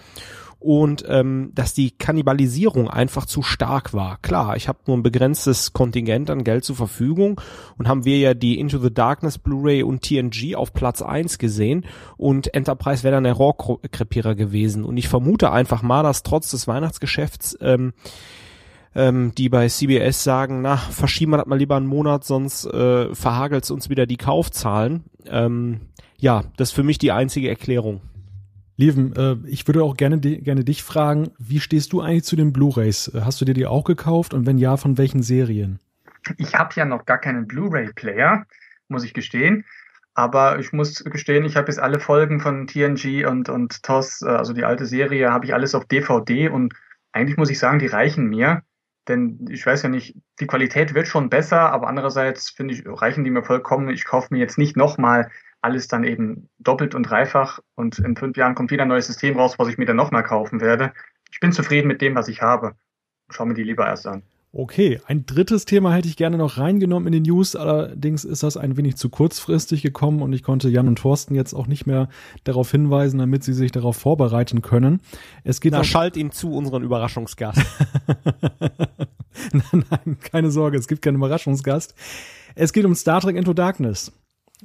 und 0.59 1.05
ähm, 1.07 1.51
dass 1.53 1.73
die 1.73 1.91
Kannibalisierung 1.91 2.89
einfach 2.89 3.25
zu 3.25 3.43
stark 3.43 3.93
war. 3.93 4.17
Klar, 4.21 4.55
ich 4.55 4.67
habe 4.67 4.79
nur 4.87 4.97
ein 4.97 5.03
begrenztes 5.03 5.73
Kontingent 5.73 6.29
an 6.29 6.43
Geld 6.43 6.63
zur 6.63 6.75
Verfügung 6.75 7.39
und 7.77 7.87
haben 7.87 8.05
wir 8.05 8.17
ja 8.17 8.33
die 8.33 8.59
Into 8.59 8.79
the 8.79 8.93
Darkness 8.93 9.37
Blu-ray 9.37 9.83
und 9.83 10.01
TNG 10.01 10.55
auf 10.55 10.73
Platz 10.73 11.01
eins 11.01 11.37
gesehen 11.37 11.85
und 12.17 12.53
Enterprise 12.53 13.03
wäre 13.03 13.15
dann 13.15 13.25
der 13.25 13.33
Rohrkrepierer 13.33 14.35
gewesen 14.35 14.83
und 14.83 14.97
ich 14.97 15.07
vermute 15.07 15.51
einfach 15.51 15.83
mal, 15.83 16.03
dass 16.03 16.23
trotz 16.23 16.49
des 16.49 16.67
Weihnachtsgeschäfts 16.67 17.57
ähm, 17.61 17.93
ähm, 18.97 19.31
die 19.38 19.47
bei 19.47 19.67
CBS 19.69 20.23
sagen, 20.23 20.63
na, 20.63 20.75
verschieben 20.75 21.31
wir 21.33 21.38
das 21.38 21.45
mal 21.45 21.57
lieber 21.57 21.77
einen 21.77 21.85
Monat, 21.85 22.23
sonst 22.23 22.65
äh, 22.65 23.13
verhagelt 23.13 23.63
es 23.63 23.69
uns 23.69 23.91
wieder 23.91 24.07
die 24.07 24.17
Kaufzahlen. 24.17 25.03
Ähm, 25.27 25.81
ja, 26.17 26.44
das 26.57 26.69
ist 26.69 26.75
für 26.75 26.81
mich 26.83 26.97
die 26.97 27.11
einzige 27.11 27.47
Erklärung. 27.47 28.01
Lieven, 28.75 29.15
äh, 29.15 29.35
ich 29.47 29.68
würde 29.68 29.83
auch 29.83 29.95
gerne, 29.95 30.19
gerne 30.19 30.63
dich 30.63 30.81
fragen, 30.81 31.30
wie 31.37 31.59
stehst 31.59 31.94
du 31.94 32.01
eigentlich 32.01 32.23
zu 32.23 32.35
den 32.35 32.51
Blu-rays? 32.51 33.09
Äh, 33.13 33.21
hast 33.21 33.39
du 33.39 33.45
dir 33.45 33.54
die 33.54 33.68
auch 33.68 33.83
gekauft 33.83 34.33
und 34.33 34.47
wenn 34.47 34.57
ja, 34.57 34.77
von 34.77 34.97
welchen 34.97 35.21
Serien? 35.21 35.80
Ich 36.37 36.56
habe 36.56 36.73
ja 36.75 36.83
noch 36.83 37.06
gar 37.06 37.19
keinen 37.19 37.47
Blu-ray-Player, 37.47 38.47
muss 38.87 39.04
ich 39.04 39.13
gestehen. 39.13 39.63
Aber 40.16 40.57
ich 40.57 40.73
muss 40.73 41.04
gestehen, 41.04 41.45
ich 41.45 41.56
habe 41.56 41.68
jetzt 41.68 41.80
alle 41.80 41.99
Folgen 41.99 42.39
von 42.39 42.66
TNG 42.66 43.27
und, 43.27 43.49
und 43.49 43.83
TOS, 43.83 44.23
äh, 44.23 44.30
also 44.30 44.54
die 44.54 44.63
alte 44.63 44.87
Serie, 44.87 45.31
habe 45.31 45.45
ich 45.45 45.54
alles 45.54 45.75
auf 45.75 45.85
DVD 45.85 46.49
und 46.49 46.73
eigentlich 47.11 47.37
muss 47.37 47.51
ich 47.51 47.59
sagen, 47.59 47.77
die 47.77 47.85
reichen 47.85 48.25
mir. 48.25 48.63
Denn 49.07 49.45
ich 49.49 49.66
weiß 49.66 49.83
ja 49.83 49.90
nicht, 49.90 50.16
die 50.40 50.47
Qualität 50.47 50.94
wird 50.94 51.07
schon 51.07 51.30
besser, 51.30 51.71
aber 51.71 51.87
andererseits 51.87 52.49
finde 52.49 52.73
ich, 52.73 52.83
reichen 52.85 53.23
die 53.23 53.30
mir 53.30 53.44
vollkommen. 53.44 53.90
Ich 53.90 54.06
kaufe 54.06 54.28
mir 54.31 54.40
jetzt 54.40 54.57
nicht 54.57 54.76
nochmal 54.76 55.30
alles 55.61 55.87
dann 55.87 56.04
eben 56.04 56.49
doppelt 56.59 56.95
und 56.95 57.04
dreifach 57.04 57.59
und 57.76 57.99
in 57.99 58.16
fünf 58.16 58.37
Jahren 58.37 58.56
kommt 58.56 58.71
wieder 58.71 58.83
ein 58.83 58.90
neues 58.90 59.07
System 59.07 59.37
raus, 59.37 59.57
was 59.57 59.68
ich 59.69 59.78
mir 59.78 59.85
dann 59.85 59.95
nochmal 59.95 60.23
kaufen 60.23 60.61
werde. 60.61 60.94
Ich 61.31 61.40
bin 61.40 61.52
zufrieden 61.52 61.87
mit 61.87 62.02
dem, 62.02 62.16
was 62.16 62.28
ich 62.28 62.42
habe. 62.42 62.76
Schau 63.30 63.45
mir 63.45 63.54
die 63.54 63.64
lieber 63.64 63.85
erst 63.85 64.07
an. 64.07 64.23
Okay, 64.54 64.99
ein 65.06 65.26
drittes 65.26 65.66
Thema 65.66 65.94
hätte 65.94 66.07
ich 66.07 66.16
gerne 66.16 66.37
noch 66.37 66.57
reingenommen 66.57 67.14
in 67.14 67.23
die 67.23 67.30
News, 67.30 67.56
allerdings 67.56 68.23
ist 68.23 68.44
das 68.44 68.56
ein 68.56 68.78
wenig 68.78 68.95
zu 68.95 69.09
kurzfristig 69.09 69.83
gekommen 69.83 70.21
und 70.21 70.31
ich 70.31 70.42
konnte 70.42 70.69
Jan 70.69 70.87
und 70.87 70.97
Thorsten 70.97 71.35
jetzt 71.35 71.54
auch 71.54 71.68
nicht 71.68 71.85
mehr 71.85 72.07
darauf 72.45 72.71
hinweisen, 72.71 73.19
damit 73.19 73.44
sie 73.44 73.54
sich 73.54 73.71
darauf 73.71 73.97
vorbereiten 73.97 74.61
können. 74.61 75.02
Es 75.44 75.59
geht 75.59 75.73
Na, 75.73 75.83
schalt 75.83 76.16
ihn 76.16 76.31
zu, 76.31 76.54
unseren 76.54 76.81
Überraschungsgast. 76.81 77.61
nein, 79.52 79.85
nein, 79.90 80.18
keine 80.21 80.52
Sorge, 80.52 80.78
es 80.78 80.87
gibt 80.87 81.02
keinen 81.02 81.16
Überraschungsgast. 81.16 81.95
Es 82.56 82.73
geht 82.73 82.85
um 82.85 82.95
Star 82.95 83.21
Trek 83.21 83.35
Into 83.35 83.54
Darkness. 83.54 84.11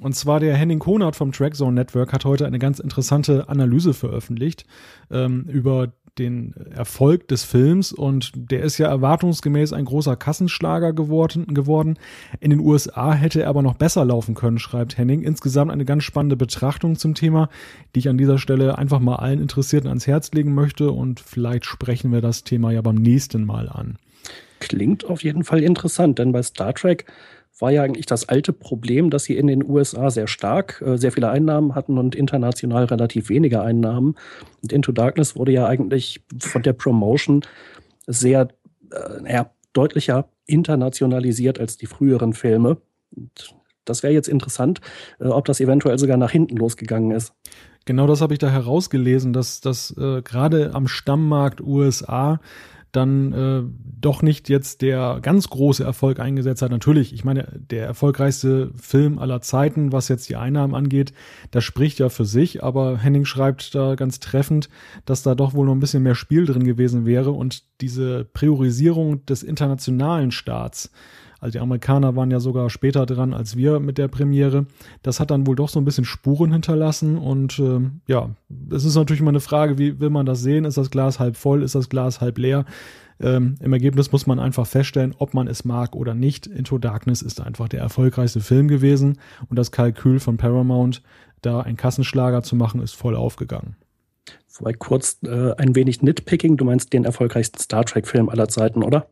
Und 0.01 0.15
zwar 0.15 0.41
der 0.41 0.57
Henning 0.57 0.79
Konert 0.79 1.17
vom 1.17 1.33
Trackzone 1.33 1.75
Network 1.75 2.13
hat 2.13 2.25
heute 2.25 2.47
eine 2.47 2.59
ganz 2.59 2.79
interessante 2.79 3.49
Analyse 3.49 3.93
veröffentlicht 3.93 4.65
ähm, 5.11 5.45
über 5.49 5.93
den 6.19 6.55
Erfolg 6.71 7.29
des 7.29 7.43
Films 7.45 7.93
und 7.93 8.33
der 8.35 8.63
ist 8.63 8.79
ja 8.79 8.89
erwartungsgemäß 8.89 9.73
ein 9.73 9.87
großer 9.87 10.15
Kassenschlager 10.17 10.93
geworden, 10.93 11.55
geworden. 11.55 11.99
In 12.41 12.51
den 12.51 12.61
USA 12.61 13.15
hätte 13.15 13.43
er 13.43 13.49
aber 13.49 13.63
noch 13.63 13.75
besser 13.75 14.05
laufen 14.05 14.35
können, 14.35 14.59
schreibt 14.59 14.99
Henning. 14.99 15.23
Insgesamt 15.23 15.71
eine 15.71 15.87
ganz 15.87 16.05
spannende 16.05 16.37
Betrachtung 16.37 16.97
zum 16.97 17.15
Thema, 17.15 17.49
die 17.95 18.01
ich 18.01 18.09
an 18.09 18.19
dieser 18.19 18.39
Stelle 18.39 18.77
einfach 18.77 19.01
mal 19.01 19.17
allen 19.17 19.41
Interessierten 19.41 19.89
ans 19.89 20.07
Herz 20.07 20.33
legen 20.33 20.55
möchte 20.55 20.91
und 20.91 21.21
vielleicht 21.21 21.65
sprechen 21.65 22.13
wir 22.13 22.21
das 22.21 22.45
Thema 22.45 22.73
ja 22.73 22.83
beim 22.83 22.97
nächsten 22.97 23.47
Mal 23.47 23.69
an. 23.69 23.97
Klingt 24.61 25.05
auf 25.07 25.25
jeden 25.25 25.45
Fall 25.45 25.63
interessant, 25.63 26.19
denn 26.19 26.33
bei 26.33 26.43
Star 26.43 26.75
Trek 26.75 27.07
war 27.63 27.71
ja 27.71 27.83
eigentlich 27.85 28.07
das 28.07 28.29
alte 28.29 28.53
Problem, 28.53 29.09
dass 29.09 29.25
sie 29.25 29.37
in 29.37 29.47
den 29.47 29.65
USA 29.65 30.11
sehr 30.11 30.27
stark, 30.27 30.83
äh, 30.85 30.99
sehr 30.99 31.13
viele 31.13 31.31
Einnahmen 31.31 31.75
hatten 31.75 31.97
und 31.97 32.15
international 32.15 32.85
relativ 32.85 33.29
wenige 33.29 33.63
Einnahmen. 33.63 34.17
Und 34.63 34.73
Into 34.73 34.93
Darkness 34.93 35.37
wurde 35.37 35.53
ja 35.53 35.67
eigentlich 35.67 36.23
von 36.39 36.63
der 36.63 36.75
Promotion 36.75 37.43
sehr, 38.07 38.49
äh, 38.91 39.33
ja, 39.33 39.51
deutlicher 39.73 40.29
internationalisiert 40.45 41.59
als 41.59 41.79
die 41.79 41.87
früheren 41.87 42.35
Filme. 42.35 42.79
Und 43.17 43.55
das 43.85 44.03
wäre 44.03 44.13
jetzt 44.13 44.29
interessant, 44.29 44.81
äh, 45.21 45.29
ob 45.29 45.45
das 45.45 45.61
eventuell 45.61 45.99
sogar 45.99 46.17
nach 46.17 46.33
hinten 46.33 46.57
losgegangen 46.57 47.13
ist. 47.13 47.33
Genau 47.85 48.07
das 48.07 48.21
habe 48.21 48.35
ich 48.35 48.39
da 48.39 48.51
herausgelesen, 48.51 49.33
dass 49.33 49.61
das 49.61 49.97
äh, 49.97 50.23
gerade 50.23 50.75
am 50.75 50.87
Stammmarkt 50.87 51.61
USA 51.61 52.41
dann 52.93 53.33
äh, 53.33 53.63
doch 54.01 54.23
nicht 54.23 54.49
jetzt 54.49 54.83
der 54.83 55.19
ganz 55.23 55.49
große 55.49 55.83
Erfolg 55.83 56.21
eingesetzt 56.21 56.63
hat. 56.63 56.71
Natürlich, 56.71 57.15
ich 57.15 57.25
meine, 57.25 57.49
der 57.71 57.87
erfolgreichste 57.87 58.71
Film 58.77 59.19
aller 59.19 59.41
Zeiten, 59.41 59.93
was 59.93 60.09
jetzt 60.09 60.29
die 60.29 60.37
Einnahmen 60.37 60.75
angeht, 60.75 61.13
das 61.51 61.65
spricht 61.65 61.99
ja 61.99 62.11
für 62.11 62.27
sich, 62.27 62.63
aber 62.63 62.99
Henning 62.99 63.25
schreibt 63.25 63.75
da 63.75 63.95
ganz 63.95 64.21
treffend, 64.21 64.69
dass 65.07 65.23
da 65.23 65.35
doch 65.35 65.55
wohl 65.55 65.67
noch 65.67 65.75
ein 65.75 65.81
bisschen 65.81 66.03
mehr 66.03 66.15
Spiel 66.15 66.45
drin 66.45 66.65
gewesen 66.65 67.07
wäre 67.07 67.31
und 67.31 67.65
diese 67.81 68.25
Priorisierung 68.25 69.25
des 69.27 69.43
internationalen 69.43 70.31
Staats, 70.31 70.91
also 71.43 71.59
die 71.59 71.59
Amerikaner 71.59 72.15
waren 72.15 72.31
ja 72.31 72.39
sogar 72.39 72.71
später 72.71 73.05
dran 73.05 73.35
als 73.35 73.57
wir 73.57 73.81
mit 73.81 73.99
der 73.99 74.07
Premiere. 74.07 74.67
Das 75.03 75.19
hat 75.19 75.33
dann 75.33 75.45
wohl 75.45 75.57
doch 75.57 75.69
so 75.69 75.81
ein 75.81 75.85
bisschen 75.85 76.05
Spuren 76.05 76.53
hinterlassen. 76.53 77.19
Und 77.19 77.59
äh, 77.59 77.81
ja, 78.07 78.31
es 78.71 78.85
ist 78.85 78.95
natürlich 78.95 79.21
immer 79.21 79.33
eine 79.33 79.41
Frage, 79.41 79.77
wie 79.77 79.99
will 79.99 80.11
man 80.11 80.25
das 80.25 80.41
sehen? 80.41 80.65
Ist 80.65 80.77
das 80.77 80.93
Glas 80.93 81.19
halb 81.19 81.37
voll? 81.37 81.65
Ist 81.65 81.75
das 81.75 81.89
Glas 81.89 82.21
halb 82.21 82.39
leer? 82.39 82.65
Ähm, 83.21 83.57
Im 83.59 83.73
Ergebnis 83.73 84.13
muss 84.13 84.25
man 84.29 84.39
einfach 84.39 84.69
feststellen, 84.69 85.17
ob 85.19 85.35
man 85.35 85.49
es 85.49 85.65
mag 85.65 85.97
oder 85.97 86.15
nicht. 86.15 86.47
Into 86.47 86.79
Darkness 86.79 87.23
ist 87.23 87.41
einfach 87.41 87.69
der 87.69 87.81
erfolgreichste 87.81 88.39
Film 88.39 88.69
gewesen 88.69 89.19
und 89.51 89.59
das 89.59 89.73
Kalkül 89.73 90.21
von 90.21 90.37
Paramount, 90.37 91.03
da 91.41 91.61
ein 91.61 91.77
Kassenschlager 91.77 92.45
zu 92.45 92.55
machen, 92.55 92.81
ist 92.81 92.95
voll 92.95 93.17
aufgegangen. 93.17 93.75
Wobei 94.59 94.75
kurz 94.75 95.19
äh, 95.25 95.55
ein 95.57 95.75
wenig 95.75 96.03
Nitpicking, 96.03 96.57
du 96.57 96.65
meinst 96.65 96.93
den 96.93 97.05
erfolgreichsten 97.05 97.59
Star 97.59 97.85
Trek-Film 97.85 98.29
aller 98.29 98.47
Zeiten, 98.47 98.85
oder? 98.85 99.09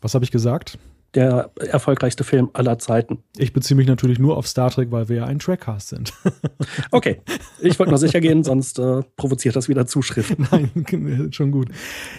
Was 0.00 0.14
habe 0.14 0.24
ich 0.24 0.30
gesagt? 0.30 0.78
Der 1.14 1.50
erfolgreichste 1.56 2.24
Film 2.24 2.50
aller 2.52 2.78
Zeiten. 2.78 3.22
Ich 3.36 3.52
beziehe 3.52 3.76
mich 3.76 3.86
natürlich 3.86 4.18
nur 4.18 4.36
auf 4.36 4.46
Star 4.46 4.70
Trek, 4.70 4.90
weil 4.90 5.08
wir 5.08 5.16
ja 5.16 5.24
ein 5.24 5.38
Trackcast 5.38 5.88
sind. 5.88 6.12
okay, 6.90 7.20
ich 7.60 7.78
wollte 7.78 7.90
nur 7.90 7.98
sicher 7.98 8.20
gehen, 8.20 8.44
sonst 8.44 8.78
äh, 8.78 9.02
provoziert 9.16 9.56
das 9.56 9.68
wieder 9.68 9.86
Zuschriften. 9.86 10.46
Nein, 10.52 11.30
schon 11.32 11.50
gut. 11.50 11.68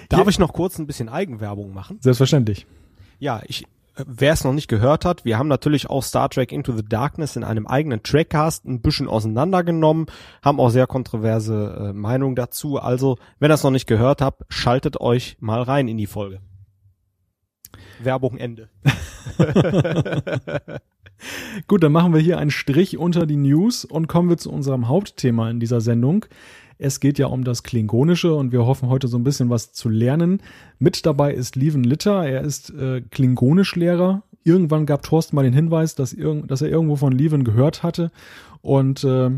Darf 0.09 0.27
ich 0.27 0.39
noch 0.39 0.53
kurz 0.53 0.77
ein 0.77 0.87
bisschen 0.87 1.09
Eigenwerbung 1.09 1.73
machen? 1.73 1.99
Selbstverständlich. 2.01 2.65
Ja, 3.19 3.41
ich 3.45 3.63
äh, 3.95 4.03
Wer 4.07 4.33
es 4.33 4.43
noch 4.43 4.53
nicht 4.53 4.67
gehört 4.67 5.05
hat, 5.05 5.25
wir 5.25 5.37
haben 5.37 5.47
natürlich 5.47 5.89
auch 5.89 6.03
Star 6.03 6.29
Trek 6.29 6.51
Into 6.51 6.75
the 6.75 6.83
Darkness 6.83 7.35
in 7.35 7.43
einem 7.43 7.67
eigenen 7.67 8.03
Trackcast 8.03 8.65
ein 8.65 8.81
bisschen 8.81 9.07
auseinandergenommen, 9.07 10.07
haben 10.41 10.59
auch 10.59 10.69
sehr 10.69 10.87
kontroverse 10.87 11.91
äh, 11.91 11.93
Meinungen 11.93 12.35
dazu. 12.35 12.77
Also, 12.77 13.17
wenn 13.39 13.51
ihr 13.51 13.55
es 13.55 13.63
noch 13.63 13.71
nicht 13.71 13.87
gehört 13.87 14.21
habt, 14.21 14.43
schaltet 14.49 14.99
euch 14.99 15.37
mal 15.39 15.61
rein 15.61 15.87
in 15.87 15.97
die 15.97 16.07
Folge. 16.07 16.41
Werbung 18.01 18.37
Ende. 18.37 18.69
Gut, 21.67 21.83
dann 21.83 21.91
machen 21.91 22.13
wir 22.13 22.19
hier 22.19 22.39
einen 22.39 22.51
Strich 22.51 22.97
unter 22.97 23.25
die 23.25 23.37
News 23.37 23.85
und 23.85 24.07
kommen 24.07 24.29
wir 24.29 24.37
zu 24.37 24.51
unserem 24.51 24.87
Hauptthema 24.87 25.49
in 25.49 25.59
dieser 25.59 25.81
Sendung. 25.81 26.25
Es 26.77 26.99
geht 26.99 27.19
ja 27.19 27.27
um 27.27 27.43
das 27.43 27.61
Klingonische 27.61 28.33
und 28.33 28.51
wir 28.51 28.65
hoffen 28.65 28.89
heute 28.89 29.07
so 29.07 29.17
ein 29.17 29.23
bisschen 29.23 29.51
was 29.51 29.71
zu 29.71 29.87
lernen. 29.87 30.41
Mit 30.79 31.05
dabei 31.05 31.33
ist 31.33 31.55
Lieven 31.55 31.83
Litter, 31.83 32.25
er 32.25 32.41
ist 32.41 32.71
äh, 32.71 33.01
Klingonischlehrer. 33.01 34.23
Irgendwann 34.43 34.87
gab 34.87 35.03
Thorsten 35.03 35.35
mal 35.35 35.43
den 35.43 35.53
Hinweis, 35.53 35.93
dass, 35.93 36.13
irg 36.13 36.47
dass 36.47 36.63
er 36.63 36.69
irgendwo 36.69 36.95
von 36.95 37.11
Lieven 37.11 37.43
gehört 37.43 37.83
hatte 37.83 38.11
und 38.61 39.03
äh, 39.03 39.29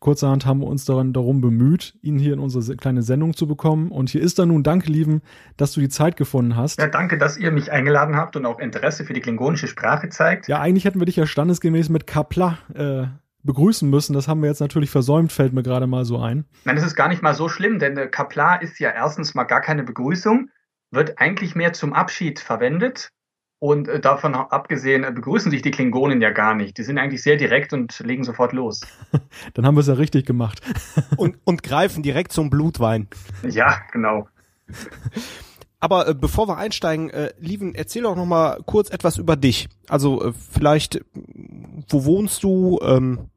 Kurzerhand 0.00 0.46
haben 0.46 0.60
wir 0.60 0.66
uns 0.66 0.84
daran, 0.84 1.12
darum 1.12 1.40
bemüht, 1.40 1.94
ihn 2.02 2.18
hier 2.18 2.32
in 2.32 2.38
unsere 2.38 2.76
kleine 2.76 3.02
Sendung 3.02 3.34
zu 3.34 3.46
bekommen. 3.46 3.90
Und 3.90 4.10
hier 4.10 4.20
ist 4.20 4.38
er 4.38 4.46
nun. 4.46 4.62
Danke, 4.62 4.90
Lieben, 4.90 5.22
dass 5.56 5.72
du 5.72 5.80
die 5.80 5.88
Zeit 5.88 6.16
gefunden 6.16 6.56
hast. 6.56 6.80
Ja, 6.80 6.86
danke, 6.86 7.18
dass 7.18 7.36
ihr 7.36 7.50
mich 7.50 7.72
eingeladen 7.72 8.16
habt 8.16 8.36
und 8.36 8.46
auch 8.46 8.58
Interesse 8.58 9.04
für 9.04 9.12
die 9.12 9.20
klingonische 9.20 9.66
Sprache 9.66 10.08
zeigt. 10.08 10.48
Ja, 10.48 10.60
eigentlich 10.60 10.84
hätten 10.84 11.00
wir 11.00 11.06
dich 11.06 11.16
ja 11.16 11.26
standesgemäß 11.26 11.88
mit 11.88 12.06
Kapla 12.06 12.58
äh, 12.74 13.06
begrüßen 13.42 13.88
müssen. 13.88 14.12
Das 14.12 14.28
haben 14.28 14.42
wir 14.42 14.48
jetzt 14.48 14.60
natürlich 14.60 14.90
versäumt, 14.90 15.32
fällt 15.32 15.52
mir 15.52 15.62
gerade 15.62 15.86
mal 15.86 16.04
so 16.04 16.18
ein. 16.18 16.44
Nein, 16.64 16.76
das 16.76 16.84
ist 16.84 16.94
gar 16.94 17.08
nicht 17.08 17.22
mal 17.22 17.34
so 17.34 17.48
schlimm, 17.48 17.78
denn 17.78 17.96
äh, 17.96 18.06
Kapla 18.06 18.56
ist 18.56 18.78
ja 18.78 18.90
erstens 18.90 19.34
mal 19.34 19.44
gar 19.44 19.60
keine 19.60 19.84
Begrüßung, 19.84 20.50
wird 20.90 21.18
eigentlich 21.18 21.54
mehr 21.54 21.72
zum 21.72 21.92
Abschied 21.92 22.40
verwendet. 22.40 23.10
Und 23.60 23.88
äh, 23.88 23.98
davon 23.98 24.34
abgesehen 24.34 25.02
äh, 25.02 25.10
begrüßen 25.10 25.50
sich 25.50 25.62
die 25.62 25.72
Klingonen 25.72 26.20
ja 26.20 26.30
gar 26.30 26.54
nicht. 26.54 26.78
Die 26.78 26.84
sind 26.84 26.98
eigentlich 26.98 27.22
sehr 27.22 27.36
direkt 27.36 27.72
und 27.72 27.98
legen 28.00 28.22
sofort 28.22 28.52
los. 28.52 28.82
Dann 29.54 29.66
haben 29.66 29.74
wir 29.74 29.80
es 29.80 29.88
ja 29.88 29.94
richtig 29.94 30.26
gemacht. 30.26 30.60
und, 31.16 31.38
und 31.44 31.62
greifen 31.62 32.02
direkt 32.02 32.32
zum 32.32 32.50
Blutwein. 32.50 33.08
Ja, 33.42 33.80
genau. 33.92 34.28
Aber 35.80 36.08
äh, 36.08 36.14
bevor 36.14 36.46
wir 36.48 36.56
einsteigen, 36.56 37.10
äh, 37.10 37.32
Lieven, 37.38 37.74
erzähl 37.74 38.02
doch 38.02 38.14
noch 38.14 38.26
mal 38.26 38.58
kurz 38.64 38.90
etwas 38.90 39.18
über 39.18 39.36
dich. 39.36 39.68
Also 39.88 40.24
äh, 40.24 40.32
vielleicht, 40.32 41.00
wo 41.88 42.04
wohnst 42.04 42.42
du? 42.44 42.78
Ähm, 42.82 43.30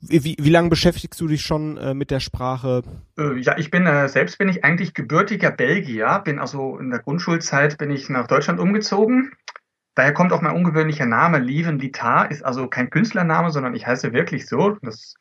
wie, 0.00 0.36
wie 0.38 0.50
lange 0.50 0.68
beschäftigst 0.68 1.20
du 1.20 1.26
dich 1.26 1.42
schon 1.42 1.76
äh, 1.78 1.94
mit 1.94 2.10
der 2.10 2.20
Sprache? 2.20 2.82
Äh, 3.18 3.38
ja, 3.38 3.56
ich 3.58 3.70
bin 3.70 3.86
äh, 3.86 4.08
selbst 4.08 4.38
bin 4.38 4.48
ich 4.48 4.64
eigentlich 4.64 4.94
gebürtiger 4.94 5.50
Belgier, 5.50 6.20
bin 6.24 6.38
also 6.38 6.78
in 6.78 6.90
der 6.90 7.00
Grundschulzeit 7.00 7.78
bin 7.78 7.90
ich 7.90 8.08
nach 8.08 8.26
Deutschland 8.26 8.60
umgezogen. 8.60 9.32
Daher 9.94 10.12
kommt 10.12 10.32
auch 10.32 10.42
mein 10.42 10.54
ungewöhnlicher 10.54 11.06
Name, 11.06 11.38
Lieven 11.38 11.78
Litar, 11.78 12.30
ist 12.30 12.44
also 12.44 12.68
kein 12.68 12.90
Künstlername, 12.90 13.50
sondern 13.50 13.74
ich 13.74 13.86
heiße 13.86 14.12
wirklich 14.12 14.46
so. 14.46 14.76
Das 14.82 15.14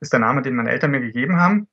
ist 0.00 0.12
der 0.12 0.20
Name, 0.20 0.42
den 0.42 0.54
meine 0.54 0.70
Eltern 0.70 0.92
mir 0.92 1.00
gegeben 1.00 1.36
haben. 1.36 1.66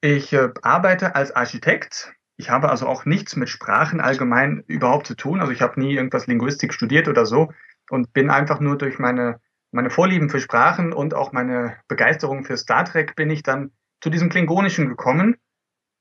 Ich 0.00 0.32
äh, 0.32 0.48
arbeite 0.62 1.14
als 1.14 1.32
Architekt. 1.32 2.14
Ich 2.36 2.50
habe 2.50 2.70
also 2.70 2.86
auch 2.86 3.04
nichts 3.04 3.36
mit 3.36 3.48
Sprachen 3.48 4.00
allgemein 4.00 4.64
überhaupt 4.66 5.06
zu 5.06 5.14
tun. 5.14 5.40
Also 5.40 5.52
ich 5.52 5.62
habe 5.62 5.78
nie 5.78 5.94
irgendwas 5.94 6.26
Linguistik 6.26 6.72
studiert 6.72 7.06
oder 7.06 7.26
so 7.26 7.52
und 7.90 8.12
bin 8.12 8.30
einfach 8.30 8.60
nur 8.60 8.76
durch 8.76 8.98
meine 8.98 9.40
meine 9.74 9.90
Vorlieben 9.90 10.30
für 10.30 10.40
Sprachen 10.40 10.92
und 10.92 11.14
auch 11.14 11.32
meine 11.32 11.76
Begeisterung 11.88 12.44
für 12.44 12.56
Star 12.56 12.84
Trek 12.84 13.16
bin 13.16 13.28
ich 13.28 13.42
dann 13.42 13.72
zu 14.00 14.08
diesem 14.08 14.28
Klingonischen 14.28 14.88
gekommen. 14.88 15.36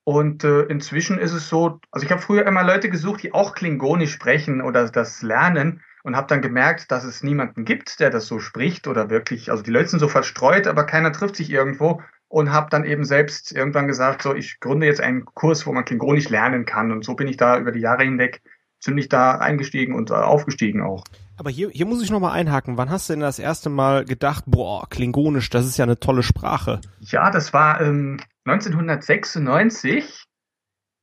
Und 0.06 0.44
äh, 0.44 0.64
inzwischen 0.64 1.18
ist 1.18 1.32
es 1.32 1.50
so, 1.50 1.80
also 1.90 2.06
ich 2.06 2.12
habe 2.12 2.22
früher 2.22 2.46
immer 2.46 2.64
Leute 2.64 2.90
gesucht, 2.90 3.24
die 3.24 3.34
auch 3.34 3.56
Klingonisch 3.56 4.12
sprechen 4.12 4.62
oder 4.62 4.90
das 4.90 5.22
lernen 5.22 5.82
und 6.04 6.16
habe 6.16 6.28
dann 6.28 6.42
gemerkt, 6.42 6.92
dass 6.92 7.04
es 7.04 7.24
niemanden 7.24 7.66
gibt, 7.66 8.00
der 8.00 8.10
das 8.10 8.28
so 8.28 8.40
spricht 8.40 8.88
oder 8.88 9.10
wirklich, 9.10 9.50
also 9.50 9.64
die 9.64 9.72
Leute 9.72 9.90
sind 9.90 10.00
so 10.00 10.10
verstreut, 10.10 10.68
aber 10.68 10.84
keiner 10.84 11.14
trifft 11.14 11.38
sich 11.38 11.50
irgendwo 11.50 12.02
und 12.28 12.52
habe 12.52 12.70
dann 12.70 12.84
eben 12.84 13.06
selbst 13.06 13.54
irgendwann 13.54 13.88
gesagt, 13.88 14.22
so 14.22 14.36
ich 14.36 14.60
gründe 14.60 14.86
jetzt 14.86 15.02
einen 15.02 15.26
Kurs, 15.26 15.66
wo 15.66 15.72
man 15.72 15.86
Klingonisch 15.86 16.30
lernen 16.30 16.66
kann 16.66 16.92
und 16.92 17.06
so 17.06 17.16
bin 17.16 17.28
ich 17.28 17.38
da 17.38 17.58
über 17.58 17.72
die 17.72 17.80
Jahre 17.80 18.04
hinweg 18.04 18.42
ziemlich 18.84 19.10
da 19.10 19.38
eingestiegen 19.38 19.96
und 19.96 20.12
äh, 20.12 20.14
aufgestiegen 20.14 20.82
auch. 20.82 21.04
Aber 21.38 21.50
hier, 21.50 21.70
hier 21.70 21.86
muss 21.86 22.04
ich 22.04 22.12
nochmal 22.12 22.34
einhaken. 22.34 22.78
Wann 22.78 22.90
hast 22.90 23.10
du 23.10 23.14
denn 23.14 23.22
das 23.22 23.40
erste 23.40 23.70
Mal 23.70 24.06
gedacht, 24.06 24.44
boah, 24.46 24.88
Klingonisch, 24.90 25.50
das 25.50 25.66
ist 25.66 25.78
ja 25.78 25.84
eine 25.84 26.00
tolle 26.00 26.22
Sprache? 26.22 26.82
Ja, 27.00 27.32
das 27.32 27.54
war 27.54 27.82
ähm, 27.82 28.20
1996. 28.46 30.26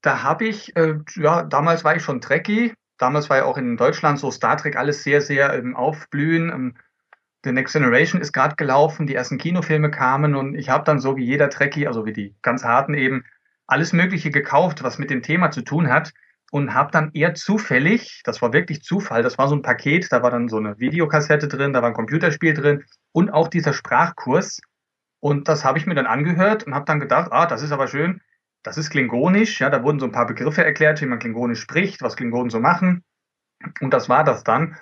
Da 0.03 0.23
habe 0.23 0.47
ich, 0.47 0.77
äh, 0.77 0.99
ja, 1.17 1.43
damals 1.43 1.83
war 1.83 1.97
ich 1.97 2.03
schon 2.03 2.21
Trekkie. 2.21 2.75
Damals 2.99 3.31
war 3.31 3.39
ja 3.39 3.45
auch 3.45 3.57
in 3.57 3.77
Deutschland 3.77 4.19
so 4.19 4.31
Star 4.31 4.57
Trek 4.59 4.77
alles 4.77 5.03
sehr, 5.03 5.21
sehr 5.21 5.55
ähm, 5.55 5.75
aufblühen. 5.75 6.51
Ähm, 6.51 6.77
The 7.45 7.53
Next 7.53 7.73
Generation 7.73 8.21
ist 8.21 8.33
gerade 8.33 8.57
gelaufen, 8.57 9.07
die 9.07 9.15
ersten 9.15 9.39
Kinofilme 9.39 9.91
kamen 9.91 10.35
und 10.35 10.55
ich 10.55 10.69
habe 10.69 10.85
dann 10.85 10.99
so 10.99 11.17
wie 11.17 11.25
jeder 11.25 11.49
Trekkie, 11.49 11.87
also 11.87 12.05
wie 12.05 12.13
die 12.13 12.35
ganz 12.43 12.65
harten 12.65 12.93
eben, 12.93 13.25
alles 13.67 13.95
Mögliche 13.95 14.31
gekauft, 14.31 14.83
was 14.83 14.99
mit 14.99 15.09
dem 15.09 15.23
Thema 15.23 15.51
zu 15.51 15.63
tun 15.63 15.89
hat 15.89 16.13
und 16.51 16.75
habe 16.75 16.91
dann 16.91 17.13
eher 17.15 17.35
zufällig, 17.35 18.23
das 18.25 18.43
war 18.43 18.53
wirklich 18.53 18.83
Zufall, 18.83 19.23
das 19.23 19.39
war 19.39 19.49
so 19.49 19.55
ein 19.55 19.63
Paket, 19.63 20.13
da 20.13 20.23
war 20.23 20.31
dann 20.31 20.49
so 20.49 20.57
eine 20.59 20.79
Videokassette 20.79 21.49
drin, 21.49 21.73
da 21.73 21.81
war 21.81 21.89
ein 21.89 21.95
Computerspiel 21.95 22.55
drin 22.55 22.85
und 23.13 23.31
auch 23.31 23.49
dieser 23.49 23.73
Sprachkurs. 23.73 24.61
Und 25.21 25.49
das 25.49 25.65
habe 25.65 25.79
ich 25.79 25.87
mir 25.87 25.95
dann 25.95 26.07
angehört 26.07 26.65
und 26.65 26.75
habe 26.75 26.87
dann 26.87 26.99
gedacht, 26.99 27.31
ah, 27.33 27.47
das 27.47 27.63
ist 27.63 27.73
aber 27.73 27.87
schön, 27.87 28.21
das 28.63 28.79
ist 28.79 28.91
klingonisch, 28.91 29.61
ja, 29.61 29.71
da 29.71 29.83
wurden 29.83 30.01
so 30.01 30.07
ein 30.07 30.13
paar 30.13 30.27
Begriffe 30.27 30.65
erklärt, 30.65 31.01
wie 31.01 31.07
man 31.07 31.19
klingonisch 31.19 31.61
spricht, 31.61 32.03
was 32.03 32.17
Klingonen 32.17 32.51
so 32.51 32.59
machen. 32.59 33.05
Und 33.81 33.95
das 33.95 34.09
war 34.09 34.25
das 34.25 34.43
dann. 34.43 34.77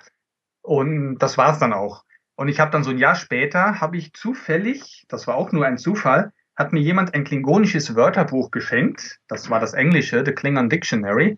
Und 0.61 1.19
das 1.19 1.37
war 1.37 1.53
es 1.53 1.59
dann 1.59 1.73
auch. 1.73 2.03
Und 2.35 2.47
ich 2.47 2.59
habe 2.59 2.71
dann 2.71 2.83
so 2.83 2.89
ein 2.89 2.97
Jahr 2.97 3.15
später, 3.15 3.81
habe 3.81 3.97
ich 3.97 4.13
zufällig, 4.13 5.05
das 5.09 5.27
war 5.27 5.35
auch 5.35 5.51
nur 5.51 5.65
ein 5.65 5.77
Zufall, 5.77 6.31
hat 6.55 6.73
mir 6.73 6.81
jemand 6.81 7.13
ein 7.13 7.23
klingonisches 7.23 7.95
Wörterbuch 7.95 8.51
geschenkt. 8.51 9.19
Das 9.27 9.49
war 9.49 9.59
das 9.59 9.73
Englische, 9.73 10.23
The 10.25 10.31
Klingon 10.31 10.69
Dictionary. 10.69 11.37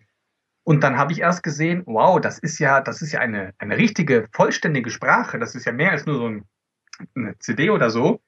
Und 0.64 0.84
dann 0.84 0.96
habe 0.96 1.12
ich 1.12 1.20
erst 1.20 1.42
gesehen, 1.42 1.82
wow, 1.86 2.20
das 2.20 2.38
ist 2.38 2.58
ja, 2.58 2.80
das 2.80 3.02
ist 3.02 3.12
ja 3.12 3.20
eine, 3.20 3.52
eine 3.58 3.76
richtige, 3.76 4.28
vollständige 4.32 4.90
Sprache. 4.90 5.38
Das 5.38 5.54
ist 5.54 5.64
ja 5.64 5.72
mehr 5.72 5.90
als 5.90 6.06
nur 6.06 6.16
so 6.16 6.26
ein, 6.26 6.44
eine 7.14 7.38
CD 7.38 7.70
oder 7.70 7.90
so. 7.90 8.20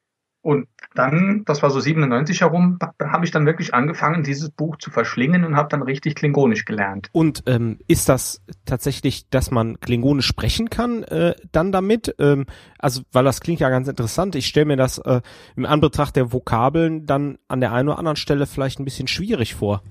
Und 0.45 0.69
dann, 0.95 1.43
das 1.47 1.63
war 1.63 1.71
so 1.71 1.81
97 1.81 2.43
herum, 2.43 2.79
habe 3.03 3.25
ich 3.25 3.31
dann 3.31 3.47
wirklich 3.47 3.73
angefangen, 3.73 4.25
dieses 4.25 4.51
Buch 4.51 4.77
zu 4.77 4.91
verschlingen 4.91 5.43
und 5.43 5.57
habe 5.57 5.71
dann 5.71 5.81
richtig 5.81 6.17
Klingonisch 6.17 6.67
gelernt. 6.67 7.09
Und 7.13 7.45
ähm, 7.47 7.79
ist 7.89 8.11
das 8.11 8.43
tatsächlich, 8.67 9.31
dass 9.31 9.51
man 9.51 9.81
Klingonisch 9.81 10.27
sprechen 10.27 10.69
kann 10.69 11.03
äh, 11.05 11.35
dann 11.53 11.73
damit? 11.73 12.15
Ähm, 12.19 12.45
also, 12.79 13.01
weil 13.11 13.25
das 13.25 13.41
klingt 13.41 13.61
ja 13.61 13.71
ganz 13.71 13.89
interessant. 13.89 14.35
Ich 14.35 14.47
stelle 14.47 14.67
mir 14.67 14.77
das 14.77 14.99
äh, 14.99 15.23
im 15.57 15.65
Anbetracht 15.65 16.15
der 16.15 16.31
Vokabeln 16.31 17.07
dann 17.07 17.39
an 17.49 17.61
der 17.61 17.73
einen 17.73 17.89
oder 17.89 17.99
anderen 17.99 18.17
Stelle 18.17 18.45
vielleicht 18.45 18.79
ein 18.81 18.85
bisschen 18.85 19.09
schwierig 19.09 19.55
vor. 19.55 19.83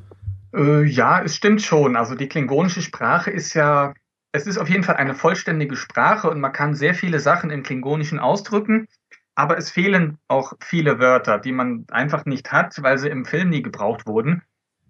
Äh, 0.53 0.83
ja, 0.83 1.21
es 1.23 1.35
stimmt 1.35 1.61
schon. 1.61 1.95
Also 1.95 2.15
die 2.15 2.27
klingonische 2.27 2.81
Sprache 2.81 3.31
ist 3.31 3.53
ja, 3.53 3.93
es 4.31 4.47
ist 4.47 4.57
auf 4.57 4.69
jeden 4.69 4.83
Fall 4.83 4.95
eine 4.97 5.15
vollständige 5.15 5.75
Sprache 5.75 6.29
und 6.29 6.39
man 6.39 6.51
kann 6.51 6.75
sehr 6.75 6.93
viele 6.93 7.19
Sachen 7.19 7.49
im 7.49 7.63
Klingonischen 7.63 8.19
ausdrücken. 8.19 8.87
Aber 9.35 9.57
es 9.57 9.71
fehlen 9.71 10.19
auch 10.27 10.53
viele 10.61 10.99
Wörter, 10.99 11.39
die 11.39 11.51
man 11.51 11.85
einfach 11.89 12.25
nicht 12.25 12.51
hat, 12.51 12.81
weil 12.83 12.99
sie 12.99 13.09
im 13.09 13.25
Film 13.25 13.49
nie 13.49 13.63
gebraucht 13.63 14.05
wurden. 14.05 14.43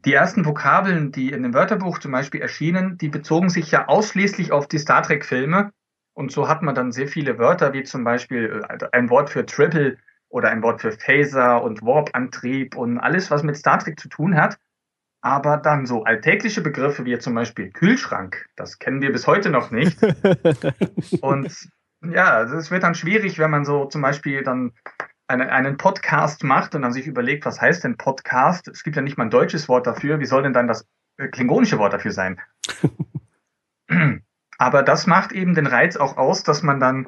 Die 0.06 0.14
ersten 0.14 0.46
Vokabeln, 0.46 1.14
die 1.14 1.32
in 1.32 1.44
dem 1.44 1.54
Wörterbuch 1.54 2.00
zum 2.00 2.12
Beispiel 2.12 2.42
erschienen, 2.42 2.98
die 2.98 3.08
bezogen 3.08 3.50
sich 3.50 3.72
ja 3.72 3.88
ausschließlich 3.88 4.52
auf 4.52 4.68
die 4.68 4.80
Star 4.80 5.02
Trek-Filme. 5.02 5.72
Und 6.14 6.34
so 6.34 6.50
hat 6.50 6.62
man 6.62 6.76
dann 6.76 6.92
sehr 6.92 7.08
viele 7.08 7.40
Wörter, 7.40 7.72
wie 7.72 7.84
zum 7.84 8.04
Beispiel 8.04 8.64
äh, 8.68 8.86
ein 8.92 9.10
Wort 9.10 9.30
für 9.30 9.46
Triple 9.46 9.98
oder 10.28 10.50
ein 10.50 10.62
Wort 10.62 10.82
für 10.82 10.92
Phaser 10.92 11.64
und 11.64 11.82
Warp-Antrieb 11.82 12.76
und 12.76 13.00
alles, 13.00 13.32
was 13.32 13.44
mit 13.44 13.56
Star 13.56 13.80
Trek 13.80 13.98
zu 13.98 14.10
tun 14.10 14.36
hat. 14.36 14.58
Aber 15.26 15.56
dann 15.56 15.86
so 15.86 16.04
alltägliche 16.04 16.60
Begriffe 16.60 17.06
wie 17.06 17.18
zum 17.18 17.34
Beispiel 17.34 17.72
Kühlschrank, 17.72 18.46
das 18.58 18.78
kennen 18.78 19.02
wir 19.02 19.10
bis 19.14 19.26
heute 19.26 19.50
noch 19.50 19.72
nicht. 19.72 19.98
und 21.22 21.70
ja, 22.02 22.42
es 22.42 22.72
wird 22.72 22.84
dann 22.84 22.94
schwierig, 22.94 23.40
wenn 23.40 23.50
man 23.50 23.64
so 23.64 23.86
zum 23.86 24.02
Beispiel 24.02 24.44
dann 24.44 24.74
eine, 25.28 25.50
einen 25.50 25.78
Podcast 25.78 26.44
macht 26.44 26.76
und 26.76 26.82
dann 26.82 26.92
sich 26.92 27.08
überlegt, 27.08 27.46
was 27.46 27.62
heißt 27.62 27.86
denn 27.86 27.96
Podcast? 27.96 28.68
Es 28.68 28.84
gibt 28.84 28.98
ja 28.98 29.02
nicht 29.02 29.18
mal 29.18 29.24
ein 29.24 29.30
deutsches 29.30 29.70
Wort 29.70 29.88
dafür. 29.88 30.20
Wie 30.20 30.26
soll 30.26 30.44
denn 30.44 30.52
dann 30.52 30.68
das 30.68 30.86
äh, 31.16 31.30
klingonische 31.30 31.80
Wort 31.80 31.94
dafür 31.94 32.12
sein? 32.12 32.42
Aber 34.58 34.84
das 34.84 35.08
macht 35.08 35.32
eben 35.32 35.56
den 35.56 35.68
Reiz 35.68 35.96
auch 35.96 36.18
aus, 36.18 36.44
dass 36.44 36.64
man 36.64 36.82
dann 36.82 37.08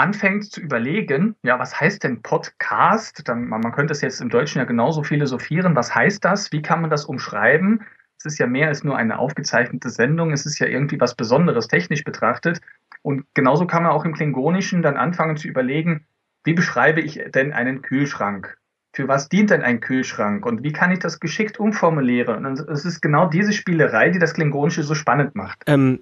anfängt 0.00 0.50
zu 0.50 0.60
überlegen, 0.60 1.36
ja, 1.42 1.58
was 1.58 1.78
heißt 1.78 2.02
denn 2.04 2.22
Podcast? 2.22 3.28
Dann, 3.28 3.48
man 3.48 3.70
könnte 3.70 3.92
es 3.92 4.00
jetzt 4.00 4.20
im 4.22 4.30
Deutschen 4.30 4.58
ja 4.58 4.64
genauso 4.64 5.02
philosophieren. 5.02 5.76
Was 5.76 5.94
heißt 5.94 6.24
das? 6.24 6.52
Wie 6.52 6.62
kann 6.62 6.80
man 6.80 6.88
das 6.88 7.04
umschreiben? 7.04 7.82
Es 8.18 8.24
ist 8.24 8.38
ja 8.38 8.46
mehr 8.46 8.68
als 8.68 8.82
nur 8.82 8.96
eine 8.96 9.18
aufgezeichnete 9.18 9.90
Sendung. 9.90 10.32
Es 10.32 10.46
ist 10.46 10.58
ja 10.58 10.66
irgendwie 10.66 11.00
was 11.00 11.14
Besonderes 11.14 11.68
technisch 11.68 12.02
betrachtet. 12.02 12.60
Und 13.02 13.26
genauso 13.34 13.66
kann 13.66 13.82
man 13.82 13.92
auch 13.92 14.06
im 14.06 14.14
Klingonischen 14.14 14.80
dann 14.80 14.96
anfangen 14.96 15.36
zu 15.36 15.48
überlegen, 15.48 16.06
wie 16.44 16.54
beschreibe 16.54 17.02
ich 17.02 17.22
denn 17.34 17.52
einen 17.52 17.82
Kühlschrank? 17.82 18.56
Für 18.92 19.06
was 19.06 19.28
dient 19.28 19.50
denn 19.50 19.62
ein 19.62 19.80
Kühlschrank? 19.80 20.44
Und 20.46 20.62
wie 20.62 20.72
kann 20.72 20.90
ich 20.90 20.98
das 20.98 21.20
geschickt 21.20 21.60
umformulieren? 21.60 22.46
Und 22.46 22.58
es 22.58 22.84
ist 22.84 23.00
genau 23.02 23.28
diese 23.28 23.52
Spielerei, 23.52 24.10
die 24.10 24.18
das 24.18 24.34
Klingonische 24.34 24.82
so 24.82 24.94
spannend 24.94 25.34
macht. 25.34 25.62
Ähm, 25.66 26.00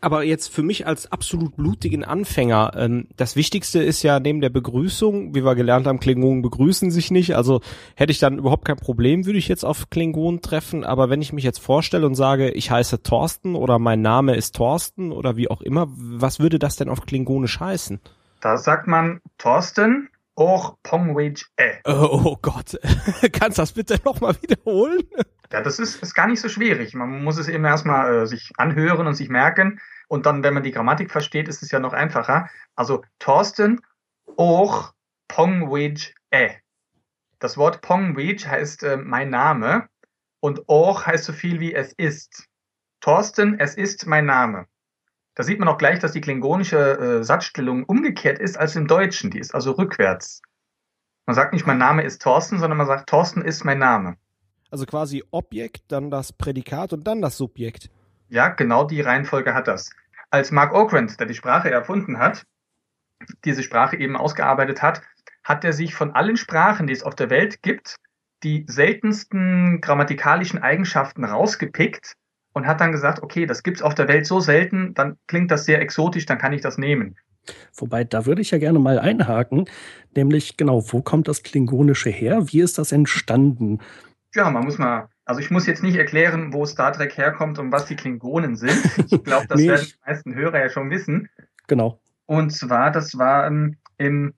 aber 0.00 0.24
jetzt 0.24 0.48
für 0.48 0.62
mich 0.62 0.86
als 0.86 1.10
absolut 1.10 1.56
blutigen 1.56 2.04
Anfänger, 2.04 2.72
ähm, 2.76 3.08
das 3.16 3.36
Wichtigste 3.36 3.82
ist 3.82 4.02
ja 4.02 4.20
neben 4.20 4.40
der 4.40 4.50
Begrüßung, 4.50 5.34
wie 5.34 5.44
wir 5.44 5.54
gelernt 5.54 5.86
haben, 5.86 6.00
Klingonen 6.00 6.42
begrüßen 6.42 6.90
sich 6.90 7.10
nicht, 7.10 7.36
also 7.36 7.60
hätte 7.94 8.12
ich 8.12 8.18
dann 8.18 8.38
überhaupt 8.38 8.64
kein 8.64 8.76
Problem, 8.76 9.26
würde 9.26 9.38
ich 9.38 9.48
jetzt 9.48 9.64
auf 9.64 9.90
Klingonen 9.90 10.42
treffen, 10.42 10.84
aber 10.84 11.10
wenn 11.10 11.22
ich 11.22 11.32
mich 11.32 11.44
jetzt 11.44 11.60
vorstelle 11.60 12.06
und 12.06 12.14
sage, 12.14 12.50
ich 12.50 12.70
heiße 12.70 13.02
Thorsten 13.02 13.54
oder 13.54 13.78
mein 13.78 14.02
Name 14.02 14.36
ist 14.36 14.54
Thorsten 14.56 15.12
oder 15.12 15.36
wie 15.36 15.50
auch 15.50 15.62
immer, 15.62 15.86
was 15.90 16.40
würde 16.40 16.58
das 16.58 16.76
denn 16.76 16.88
auf 16.88 17.02
Klingonisch 17.02 17.60
heißen? 17.60 18.00
Da 18.40 18.56
sagt 18.56 18.88
man 18.88 19.20
Thorsten, 19.38 20.08
auch 20.34 20.76
Pongwej 20.82 21.44
äh. 21.56 21.74
Oh, 21.86 22.20
oh 22.24 22.38
Gott, 22.40 22.78
kannst 23.32 23.58
du 23.58 23.62
das 23.62 23.72
bitte 23.72 23.98
nochmal 24.04 24.34
wiederholen? 24.40 25.02
Ja, 25.52 25.60
das 25.60 25.78
ist, 25.78 26.02
ist 26.02 26.14
gar 26.14 26.26
nicht 26.26 26.40
so 26.40 26.48
schwierig. 26.48 26.94
Man 26.94 27.22
muss 27.22 27.36
es 27.36 27.46
eben 27.46 27.64
erstmal 27.66 28.22
äh, 28.22 28.26
sich 28.26 28.52
anhören 28.56 29.06
und 29.06 29.14
sich 29.14 29.28
merken. 29.28 29.80
Und 30.08 30.24
dann, 30.24 30.42
wenn 30.42 30.54
man 30.54 30.62
die 30.62 30.70
Grammatik 30.70 31.10
versteht, 31.10 31.46
ist 31.46 31.62
es 31.62 31.70
ja 31.70 31.78
noch 31.78 31.92
einfacher. 31.92 32.48
Also 32.74 33.04
Thorsten 33.18 33.80
Och 34.38 34.94
Pongwej 35.28 36.14
E. 36.30 36.52
Das 37.38 37.58
Wort 37.58 37.82
Pongwej 37.82 38.38
heißt 38.38 38.82
äh, 38.82 38.96
mein 38.96 39.28
Name 39.28 39.88
und 40.40 40.68
Och 40.68 41.06
heißt 41.06 41.24
so 41.24 41.34
viel 41.34 41.60
wie 41.60 41.74
es 41.74 41.92
ist. 41.92 42.48
Thorsten, 43.00 43.58
es 43.60 43.74
ist 43.74 44.06
mein 44.06 44.24
Name. 44.24 44.66
Da 45.34 45.42
sieht 45.42 45.58
man 45.58 45.68
auch 45.68 45.78
gleich, 45.78 45.98
dass 45.98 46.12
die 46.12 46.20
klingonische 46.22 46.78
äh, 46.98 47.24
Satzstellung 47.24 47.84
umgekehrt 47.84 48.38
ist 48.38 48.58
als 48.58 48.74
im 48.74 48.86
Deutschen. 48.86 49.30
Die 49.30 49.38
ist 49.38 49.54
also 49.54 49.72
rückwärts. 49.72 50.40
Man 51.26 51.34
sagt 51.34 51.52
nicht, 51.52 51.66
mein 51.66 51.78
Name 51.78 52.04
ist 52.04 52.22
Thorsten, 52.22 52.58
sondern 52.58 52.78
man 52.78 52.86
sagt, 52.86 53.08
Thorsten 53.08 53.42
ist 53.42 53.64
mein 53.64 53.78
Name. 53.78 54.16
Also 54.72 54.86
quasi 54.86 55.22
Objekt, 55.32 55.82
dann 55.88 56.10
das 56.10 56.32
Prädikat 56.32 56.94
und 56.94 57.06
dann 57.06 57.20
das 57.20 57.36
Subjekt. 57.36 57.90
Ja, 58.30 58.48
genau 58.48 58.84
die 58.84 59.02
Reihenfolge 59.02 59.52
hat 59.52 59.68
das. 59.68 59.90
Als 60.30 60.50
Mark 60.50 60.72
Okrand, 60.72 61.20
der 61.20 61.26
die 61.26 61.34
Sprache 61.34 61.70
erfunden 61.70 62.18
hat, 62.18 62.46
diese 63.44 63.62
Sprache 63.62 63.98
eben 63.98 64.16
ausgearbeitet 64.16 64.80
hat, 64.80 65.02
hat 65.44 65.62
er 65.62 65.74
sich 65.74 65.94
von 65.94 66.12
allen 66.12 66.38
Sprachen, 66.38 66.86
die 66.86 66.94
es 66.94 67.02
auf 67.02 67.14
der 67.14 67.28
Welt 67.28 67.60
gibt, 67.60 67.96
die 68.44 68.64
seltensten 68.66 69.82
grammatikalischen 69.82 70.62
Eigenschaften 70.62 71.24
rausgepickt 71.24 72.14
und 72.54 72.66
hat 72.66 72.80
dann 72.80 72.92
gesagt, 72.92 73.22
okay, 73.22 73.44
das 73.44 73.62
gibt's 73.62 73.82
auf 73.82 73.94
der 73.94 74.08
Welt 74.08 74.24
so 74.24 74.40
selten, 74.40 74.94
dann 74.94 75.18
klingt 75.26 75.50
das 75.50 75.66
sehr 75.66 75.82
exotisch, 75.82 76.24
dann 76.24 76.38
kann 76.38 76.54
ich 76.54 76.62
das 76.62 76.78
nehmen. 76.78 77.16
Wobei, 77.76 78.04
da 78.04 78.24
würde 78.24 78.40
ich 78.40 78.52
ja 78.52 78.58
gerne 78.58 78.78
mal 78.78 78.98
einhaken, 78.98 79.66
nämlich 80.16 80.56
genau, 80.56 80.82
wo 80.92 81.02
kommt 81.02 81.28
das 81.28 81.42
Klingonische 81.42 82.08
her? 82.08 82.46
Wie 82.52 82.60
ist 82.60 82.78
das 82.78 82.92
entstanden? 82.92 83.80
Ja, 84.34 84.50
man 84.50 84.64
muss 84.64 84.78
mal, 84.78 85.08
also 85.24 85.40
ich 85.40 85.50
muss 85.50 85.66
jetzt 85.66 85.82
nicht 85.82 85.96
erklären, 85.96 86.52
wo 86.52 86.64
Star 86.66 86.92
Trek 86.92 87.16
herkommt 87.16 87.58
und 87.58 87.70
was 87.72 87.86
die 87.86 87.96
Klingonen 87.96 88.56
sind. 88.56 88.80
Ich 89.10 89.22
glaube, 89.22 89.46
das 89.46 89.58
nee, 89.60 89.68
werden 89.68 89.86
die 89.86 89.94
meisten 90.06 90.34
Hörer 90.34 90.58
ja 90.58 90.68
schon 90.70 90.90
wissen. 90.90 91.28
Genau. 91.66 92.00
Und 92.26 92.50
zwar, 92.50 92.90
das 92.90 93.18
war 93.18 93.46
ähm, 93.46 93.76
im 93.98 94.34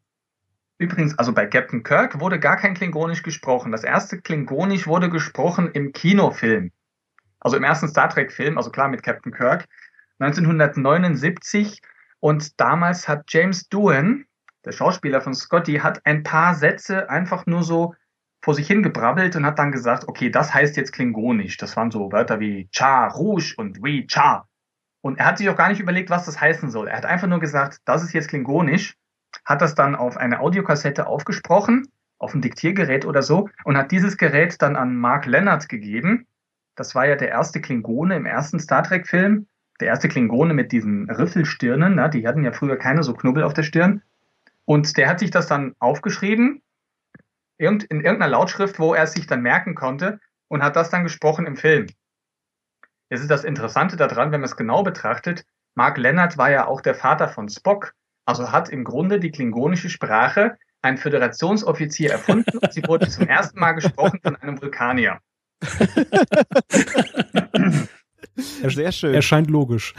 Übrigens, 0.78 1.16
also 1.18 1.32
bei 1.32 1.46
Captain 1.46 1.84
Kirk 1.84 2.18
wurde 2.20 2.40
gar 2.40 2.56
kein 2.56 2.74
Klingonisch 2.74 3.22
gesprochen. 3.22 3.70
Das 3.70 3.84
erste 3.84 4.20
Klingonisch 4.20 4.86
wurde 4.86 5.08
gesprochen 5.08 5.70
im 5.72 5.92
Kinofilm. 5.92 6.72
Also 7.38 7.56
im 7.56 7.62
ersten 7.62 7.88
Star 7.88 8.08
Trek-Film, 8.08 8.58
also 8.58 8.70
klar 8.70 8.88
mit 8.88 9.02
Captain 9.02 9.32
Kirk, 9.32 9.66
1979. 10.18 11.80
Und 12.18 12.60
damals 12.60 13.06
hat 13.06 13.24
James 13.28 13.68
Doohan, 13.68 14.26
der 14.64 14.72
Schauspieler 14.72 15.20
von 15.20 15.34
Scotty, 15.34 15.76
hat 15.76 16.04
ein 16.04 16.22
paar 16.22 16.54
Sätze 16.54 17.08
einfach 17.08 17.46
nur 17.46 17.62
so 17.62 17.94
vor 18.44 18.54
sich 18.54 18.66
hingebrabbelt 18.66 19.36
und 19.36 19.46
hat 19.46 19.58
dann 19.58 19.72
gesagt, 19.72 20.06
okay, 20.06 20.28
das 20.28 20.52
heißt 20.52 20.76
jetzt 20.76 20.92
Klingonisch. 20.92 21.56
Das 21.56 21.78
waren 21.78 21.90
so 21.90 22.12
Wörter 22.12 22.40
wie 22.40 22.68
Cha, 22.70 23.06
Rouge 23.06 23.54
und 23.56 23.82
Wi, 23.82 24.06
Cha. 24.06 24.46
Und 25.00 25.18
er 25.18 25.24
hat 25.24 25.38
sich 25.38 25.48
auch 25.48 25.56
gar 25.56 25.70
nicht 25.70 25.80
überlegt, 25.80 26.10
was 26.10 26.26
das 26.26 26.38
heißen 26.38 26.70
soll. 26.70 26.88
Er 26.88 26.98
hat 26.98 27.06
einfach 27.06 27.26
nur 27.26 27.40
gesagt, 27.40 27.78
das 27.86 28.02
ist 28.02 28.12
jetzt 28.12 28.28
Klingonisch, 28.28 28.96
hat 29.46 29.62
das 29.62 29.74
dann 29.74 29.94
auf 29.94 30.18
eine 30.18 30.40
Audiokassette 30.40 31.06
aufgesprochen, 31.06 31.88
auf 32.18 32.34
ein 32.34 32.42
Diktiergerät 32.42 33.06
oder 33.06 33.22
so, 33.22 33.48
und 33.64 33.78
hat 33.78 33.90
dieses 33.90 34.18
Gerät 34.18 34.60
dann 34.60 34.76
an 34.76 34.94
Mark 34.94 35.24
Leonard 35.24 35.70
gegeben. 35.70 36.26
Das 36.76 36.94
war 36.94 37.06
ja 37.06 37.16
der 37.16 37.30
erste 37.30 37.62
Klingone 37.62 38.14
im 38.16 38.26
ersten 38.26 38.60
Star 38.60 38.82
Trek-Film. 38.82 39.46
Der 39.80 39.88
erste 39.88 40.08
Klingone 40.08 40.52
mit 40.52 40.70
diesen 40.70 41.08
Riffelstirnen, 41.08 41.94
ne? 41.94 42.10
die 42.10 42.28
hatten 42.28 42.44
ja 42.44 42.52
früher 42.52 42.76
keine 42.76 43.04
so 43.04 43.14
Knubbel 43.14 43.42
auf 43.42 43.54
der 43.54 43.62
Stirn. 43.62 44.02
Und 44.66 44.98
der 44.98 45.08
hat 45.08 45.20
sich 45.20 45.30
das 45.30 45.46
dann 45.46 45.74
aufgeschrieben 45.78 46.60
in 47.58 47.80
irgendeiner 47.90 48.28
Lautschrift, 48.28 48.78
wo 48.78 48.94
er 48.94 49.04
es 49.04 49.12
sich 49.12 49.26
dann 49.26 49.42
merken 49.42 49.74
konnte 49.74 50.18
und 50.48 50.62
hat 50.62 50.76
das 50.76 50.90
dann 50.90 51.04
gesprochen 51.04 51.46
im 51.46 51.56
Film. 51.56 51.86
Jetzt 53.10 53.20
ist 53.20 53.30
das 53.30 53.44
Interessante 53.44 53.96
daran, 53.96 54.32
wenn 54.32 54.40
man 54.40 54.48
es 54.48 54.56
genau 54.56 54.82
betrachtet, 54.82 55.44
Mark 55.74 55.98
Leonard 55.98 56.38
war 56.38 56.50
ja 56.50 56.66
auch 56.66 56.80
der 56.80 56.94
Vater 56.94 57.28
von 57.28 57.48
Spock, 57.48 57.94
also 58.26 58.52
hat 58.52 58.68
im 58.68 58.84
Grunde 58.84 59.18
die 59.18 59.30
klingonische 59.30 59.90
Sprache 59.90 60.56
ein 60.82 60.98
Föderationsoffizier 60.98 62.12
erfunden 62.12 62.58
und 62.58 62.72
sie 62.72 62.86
wurde 62.86 63.08
zum 63.08 63.26
ersten 63.26 63.58
Mal 63.58 63.72
gesprochen 63.72 64.20
von 64.22 64.36
einem 64.36 64.60
Vulkanier. 64.60 65.18
Sehr 68.36 68.92
schön. 68.92 69.14
Erscheint 69.14 69.50
logisch. 69.50 69.94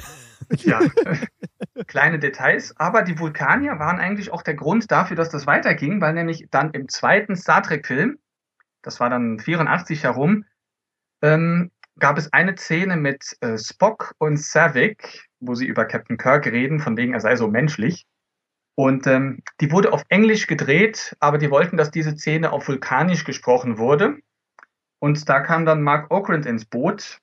Ja, 0.52 0.80
kleine 1.88 2.20
Details. 2.20 2.76
Aber 2.78 3.02
die 3.02 3.20
Vulkanier 3.20 3.80
waren 3.80 4.00
eigentlich 4.00 4.32
auch 4.32 4.42
der 4.42 4.56
Grund 4.56 4.92
dafür, 4.92 5.16
dass 5.16 5.30
das 5.30 5.48
weiterging, 5.48 6.02
weil 6.02 6.14
nämlich 6.14 6.48
dann 6.52 6.72
im 6.72 6.88
zweiten 6.90 7.36
Star 7.36 7.64
Trek-Film, 7.64 8.18
das 8.82 9.00
war 9.00 9.10
dann 9.10 9.40
84 9.40 10.04
herum, 10.04 10.46
ähm, 11.22 11.72
gab 11.98 12.18
es 12.18 12.32
eine 12.34 12.58
Szene 12.58 12.98
mit 12.98 13.38
äh, 13.42 13.58
Spock 13.58 14.14
und 14.18 14.38
Savick, 14.38 15.30
wo 15.40 15.56
sie 15.56 15.66
über 15.66 15.86
Captain 15.86 16.18
Kirk 16.18 16.46
reden, 16.48 16.80
von 16.80 16.98
wegen 16.98 17.14
er 17.14 17.20
sei 17.20 17.36
so 17.36 17.48
menschlich. 17.48 18.06
Und 18.76 19.08
ähm, 19.08 19.42
die 19.62 19.72
wurde 19.72 19.94
auf 19.94 20.04
Englisch 20.10 20.48
gedreht, 20.48 21.16
aber 21.20 21.38
die 21.38 21.50
wollten, 21.50 21.78
dass 21.78 21.92
diese 21.92 22.18
Szene 22.18 22.52
auf 22.52 22.68
Vulkanisch 22.68 23.24
gesprochen 23.24 23.78
wurde. 23.78 24.18
Und 25.00 25.30
da 25.30 25.40
kam 25.40 25.66
dann 25.66 25.82
Mark 25.82 26.12
Okrand 26.12 26.46
ins 26.46 26.66
Boot. 26.66 27.20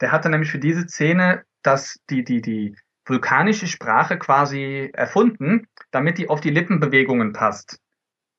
Der 0.00 0.10
hatte 0.10 0.28
nämlich 0.28 0.50
für 0.50 0.58
diese 0.58 0.88
Szene 0.88 1.44
das, 1.66 2.00
die, 2.10 2.24
die, 2.24 2.40
die 2.40 2.76
vulkanische 3.04 3.66
Sprache 3.66 4.18
quasi 4.18 4.90
erfunden, 4.92 5.68
damit 5.90 6.18
die 6.18 6.28
auf 6.28 6.40
die 6.40 6.50
Lippenbewegungen 6.50 7.32
passt. 7.32 7.80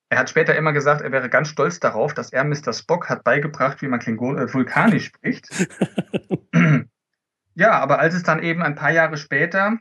Er 0.09 0.19
hat 0.19 0.29
später 0.29 0.55
immer 0.55 0.71
gesagt, 0.71 1.01
er 1.01 1.11
wäre 1.11 1.29
ganz 1.29 1.49
stolz 1.49 1.79
darauf, 1.79 2.13
dass 2.13 2.31
er 2.31 2.43
Mr. 2.45 2.71
Spock 2.73 3.09
hat 3.09 3.23
beigebracht, 3.23 3.81
wie 3.81 3.87
man 3.87 3.99
Klingon 3.99 4.37
äh, 4.37 4.53
Vulkanisch 4.53 5.05
spricht. 5.05 5.67
ja, 7.55 7.71
aber 7.71 7.99
als 7.99 8.13
es 8.13 8.23
dann 8.23 8.41
eben 8.41 8.63
ein 8.63 8.75
paar 8.75 8.91
Jahre 8.91 9.17
später, 9.17 9.77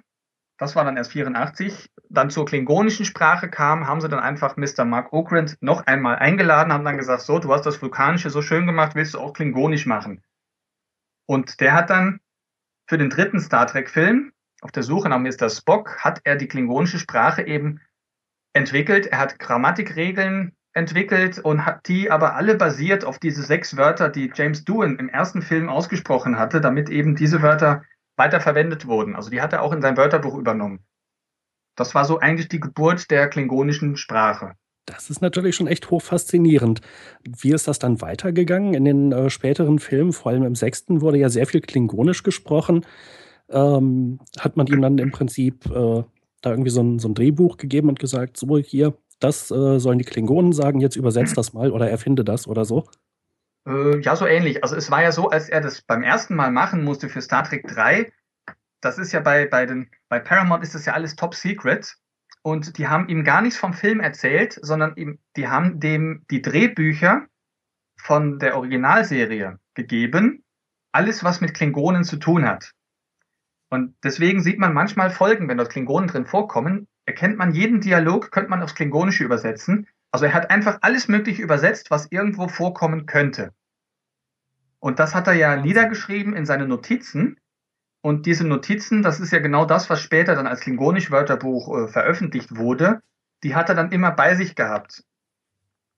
das 0.59 0.75
war 0.75 0.85
dann 0.85 0.97
erst 0.97 1.13
84, 1.13 1.91
dann 2.09 2.31
zur 2.31 2.45
klingonischen 2.45 3.05
Sprache 3.05 3.49
kam, 3.49 3.87
haben 3.87 4.01
sie 4.01 4.09
dann 4.09 4.21
einfach 4.21 4.57
Mr. 4.57 4.85
Mark 4.85 5.13
Okrand 5.13 5.57
noch 5.61 5.87
einmal 5.87 6.17
eingeladen, 6.17 6.73
haben 6.73 6.85
dann 6.85 6.97
gesagt, 6.97 7.23
so, 7.23 7.39
du 7.39 7.53
hast 7.53 7.67
das 7.67 7.81
Vulkanische 7.81 8.31
so 8.31 8.43
schön 8.43 8.67
gemacht, 8.67 8.95
willst 8.95 9.15
du 9.15 9.21
auch 9.21 9.33
klingonisch 9.33 9.87
machen? 9.87 10.25
Und 11.27 11.61
der 11.61 11.75
hat 11.75 11.91
dann 11.91 12.21
für 12.87 12.99
den 12.99 13.11
dritten 13.11 13.41
Star 13.41 13.67
Trek-Film, 13.67 14.33
auf 14.63 14.73
der 14.73 14.83
Suche 14.83 15.09
nach 15.09 15.19
Mr. 15.19 15.51
Spock, 15.51 15.99
hat 15.99 16.21
er 16.25 16.37
die 16.37 16.49
klingonische 16.49 16.99
Sprache 16.99 17.47
eben 17.47 17.81
entwickelt. 18.53 19.07
Er 19.07 19.19
hat 19.19 19.39
Grammatikregeln 19.39 20.57
entwickelt 20.73 21.39
und 21.39 21.65
hat 21.65 21.89
die 21.89 22.11
aber 22.11 22.35
alle 22.35 22.55
basiert 22.55 23.05
auf 23.05 23.19
diese 23.19 23.43
sechs 23.43 23.77
Wörter, 23.77 24.09
die 24.09 24.31
James 24.35 24.65
Doohan 24.65 24.99
im 24.99 25.09
ersten 25.09 25.43
Film 25.43 25.69
ausgesprochen 25.69 26.39
hatte, 26.39 26.61
damit 26.61 26.91
eben 26.91 27.17
diese 27.17 27.43
Wörter 27.43 27.83
weiter 28.17 28.41
verwendet 28.41 28.87
wurden. 28.87 29.17
Also 29.17 29.31
die 29.31 29.41
hat 29.41 29.53
er 29.53 29.63
auch 29.63 29.73
in 29.73 29.83
sein 29.83 29.97
Wörterbuch 29.97 30.37
übernommen. 30.37 30.85
Das 31.77 31.95
war 31.95 32.05
so 32.05 32.19
eigentlich 32.19 32.49
die 32.49 32.61
Geburt 32.61 33.11
der 33.11 33.29
klingonischen 33.29 33.97
Sprache. 33.97 34.55
Das 34.87 35.11
ist 35.11 35.21
natürlich 35.21 35.57
schon 35.57 35.67
echt 35.67 35.91
hoch 35.91 36.01
faszinierend. 36.01 36.81
Wie 37.25 37.53
ist 37.53 37.67
das 37.67 37.79
dann 37.81 38.01
weitergegangen? 38.01 38.75
In 38.75 38.85
den 38.85 39.13
äh, 39.13 39.31
späteren 39.31 39.81
Filmen, 39.81 40.13
vor 40.13 40.31
allem 40.31 40.45
im 40.45 40.55
sechsten, 40.55 41.01
wurde 41.01 41.19
ja 41.19 41.29
sehr 41.29 41.47
viel 41.47 41.61
Klingonisch 41.61 42.23
gesprochen. 42.23 42.87
Ähm, 43.49 44.21
hat 44.39 44.57
man 44.57 44.69
ihm 44.69 44.81
dann 44.81 44.99
im 44.99 45.11
Prinzip 45.11 45.67
äh, 45.67 46.05
da 46.41 46.51
irgendwie 46.51 46.71
so 46.71 46.83
ein, 46.83 46.99
so 46.99 47.09
ein 47.09 47.15
Drehbuch 47.15 47.57
gegeben 47.57 47.89
und 47.89 47.99
gesagt, 47.99 48.37
so 48.37 48.59
hier, 48.59 48.97
das 49.19 49.51
äh, 49.51 49.79
sollen 49.79 49.99
die 49.99 50.05
Klingonen 50.05 50.53
sagen, 50.53 50.81
jetzt 50.81 50.97
übersetzt 50.97 51.37
das 51.37 51.53
mal 51.53 51.73
oder 51.73 51.91
erfinde 51.91 52.25
das 52.25 52.47
oder 52.47 52.65
so? 52.65 52.85
Äh, 53.67 54.01
ja, 54.01 54.15
so 54.15 54.27
ähnlich. 54.27 54.63
Also 54.63 54.77
es 54.77 54.91
war 54.91 55.03
ja 55.03 55.11
so, 55.11 55.31
als 55.31 55.49
er 55.49 55.61
das 55.61 55.83
beim 55.83 56.03
ersten 56.03 56.37
Mal 56.37 56.53
machen 56.53 56.85
musste 56.85 57.09
für 57.09 57.21
Star 57.21 57.45
Trek 57.45 57.67
3, 57.67 58.13
das 58.81 58.99
ist 58.99 59.13
ja 59.13 59.21
bei, 59.21 59.47
bei, 59.47 59.67
den, 59.67 59.91
bei 60.09 60.21
Paramount 60.21 60.63
ist 60.63 60.75
das 60.75 60.87
ja 60.87 60.93
alles 60.93 61.17
top 61.17 61.35
secret. 61.35 61.97
Und 62.47 62.79
die 62.79 62.87
haben 62.87 63.09
ihm 63.09 63.25
gar 63.25 63.43
nichts 63.43 63.59
vom 63.59 63.73
Film 63.73 63.99
erzählt, 63.99 64.57
sondern 64.63 64.95
ihm, 64.95 65.19
die 65.35 65.49
haben 65.49 65.81
dem 65.81 66.25
die 66.31 66.43
Drehbücher 66.43 67.27
von 67.97 68.39
der 68.39 68.57
Originalserie 68.57 69.59
gegeben. 69.75 70.45
Alles, 70.93 71.25
was 71.25 71.41
mit 71.41 71.55
Klingonen 71.55 72.05
zu 72.05 72.19
tun 72.19 72.47
hat. 72.47 72.71
Und 73.69 73.97
deswegen 74.05 74.45
sieht 74.45 74.61
man 74.61 74.75
manchmal 74.75 75.11
Folgen, 75.11 75.49
wenn 75.49 75.57
dort 75.59 75.71
Klingonen 75.71 76.09
drin 76.09 76.25
vorkommen, 76.25 76.87
erkennt 77.05 77.37
man 77.37 77.53
jeden 77.53 77.81
Dialog, 77.81 78.31
könnte 78.31 78.51
man 78.51 78.63
aufs 78.63 78.77
Klingonische 78.77 79.25
übersetzen. 79.25 79.89
Also 80.13 80.27
er 80.27 80.35
hat 80.35 80.49
einfach 80.49 80.79
alles 80.83 81.09
Mögliche 81.09 81.43
übersetzt, 81.43 81.91
was 81.91 82.13
irgendwo 82.13 82.47
vorkommen 82.47 83.07
könnte. 83.07 83.55
Und 84.79 85.01
das 85.01 85.17
hat 85.17 85.27
er 85.27 85.35
ja 85.35 85.57
niedergeschrieben 85.57 86.37
in 86.37 86.47
seine 86.47 86.69
Notizen. 86.69 87.41
Und 88.07 88.25
diese 88.25 88.47
Notizen, 88.47 89.03
das 89.03 89.19
ist 89.19 89.33
ja 89.33 89.41
genau 89.41 89.65
das, 89.65 89.91
was 89.91 90.01
später 90.01 90.37
dann 90.37 90.47
als 90.47 90.61
Klingonisch-Wörterbuch 90.61 91.77
äh, 91.77 91.89
veröffentlicht 91.89 92.55
wurde, 92.55 93.03
die 93.43 93.57
hat 93.57 93.69
er 93.69 93.75
dann 93.75 93.91
immer 93.91 94.13
bei 94.13 94.37
sich 94.37 94.55
gehabt. 94.55 95.03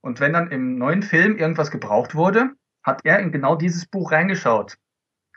Und 0.01 0.19
wenn 0.19 0.33
dann 0.33 0.51
im 0.51 0.79
neuen 0.79 1.03
Film 1.03 1.37
irgendwas 1.37 1.71
gebraucht 1.71 2.15
wurde, 2.15 2.53
hat 2.83 3.03
er 3.05 3.19
in 3.19 3.31
genau 3.31 3.57
dieses 3.57 3.85
Buch 3.85 4.11
reingeschaut. 4.11 4.79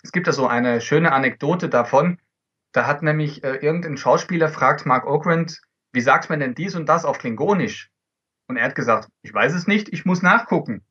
Es 0.01 0.13
gibt 0.13 0.27
ja 0.27 0.31
so 0.31 0.47
eine 0.47 0.79
schöne 0.79 1.11
Anekdote 1.11 1.67
davon. 1.67 2.19
Da 2.71 2.87
hat 2.87 3.03
nämlich 3.03 3.43
äh, 3.43 3.57
irgendein 3.57 3.97
Schauspieler 3.97 4.47
fragt 4.47 4.85
Mark 4.85 5.05
Okrand, 5.05 5.59
wie 5.91 5.99
sagt 5.99 6.29
man 6.29 6.39
denn 6.39 6.55
dies 6.55 6.75
und 6.75 6.87
das 6.87 7.03
auf 7.03 7.17
Klingonisch? 7.17 7.91
Und 8.47 8.55
er 8.55 8.63
hat 8.63 8.75
gesagt, 8.75 9.09
ich 9.23 9.33
weiß 9.33 9.53
es 9.55 9.67
nicht, 9.67 9.89
ich 9.91 10.05
muss 10.05 10.21
nachgucken. 10.21 10.85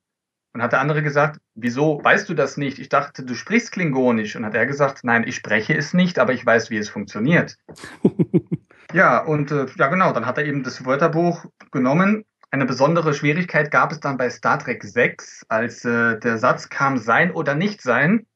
Und 0.53 0.63
hat 0.63 0.73
der 0.73 0.81
andere 0.81 1.03
gesagt, 1.03 1.41
wieso 1.55 2.03
weißt 2.03 2.29
du 2.29 2.35
das 2.35 2.57
nicht? 2.57 2.79
Ich 2.79 2.89
dachte, 2.89 3.25
du 3.25 3.35
sprichst 3.35 3.71
Klingonisch. 3.71 4.35
Und 4.35 4.45
hat 4.45 4.55
er 4.55 4.67
gesagt, 4.67 5.05
nein, 5.05 5.27
ich 5.27 5.37
spreche 5.37 5.77
es 5.77 5.95
nicht, 5.95 6.19
aber 6.19 6.33
ich 6.33 6.45
weiß, 6.45 6.71
wie 6.71 6.79
es 6.79 6.89
funktioniert. 6.89 7.57
ja, 8.93 9.19
und 9.19 9.53
äh, 9.53 9.67
ja 9.77 9.87
genau, 9.87 10.13
dann 10.13 10.27
hat 10.27 10.39
er 10.39 10.47
eben 10.47 10.65
das 10.65 10.85
Wörterbuch 10.85 11.47
genommen. 11.71 12.25
Eine 12.51 12.67
besondere 12.67 13.15
Schwierigkeit 13.15 13.71
gab 13.71 13.93
es 13.93 14.01
dann 14.01 14.17
bei 14.17 14.29
Star 14.29 14.59
Trek 14.59 14.83
6, 14.83 15.47
als 15.49 15.85
äh, 15.85 16.19
der 16.19 16.39
Satz 16.39 16.69
kam 16.69 16.99
sein 16.99 17.31
oder 17.31 17.55
nicht 17.55 17.81
sein. 17.81 18.27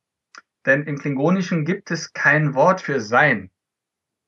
Denn 0.66 0.84
im 0.84 0.98
Klingonischen 0.98 1.64
gibt 1.64 1.90
es 1.90 2.12
kein 2.12 2.54
Wort 2.54 2.80
für 2.80 3.00
sein. 3.00 3.50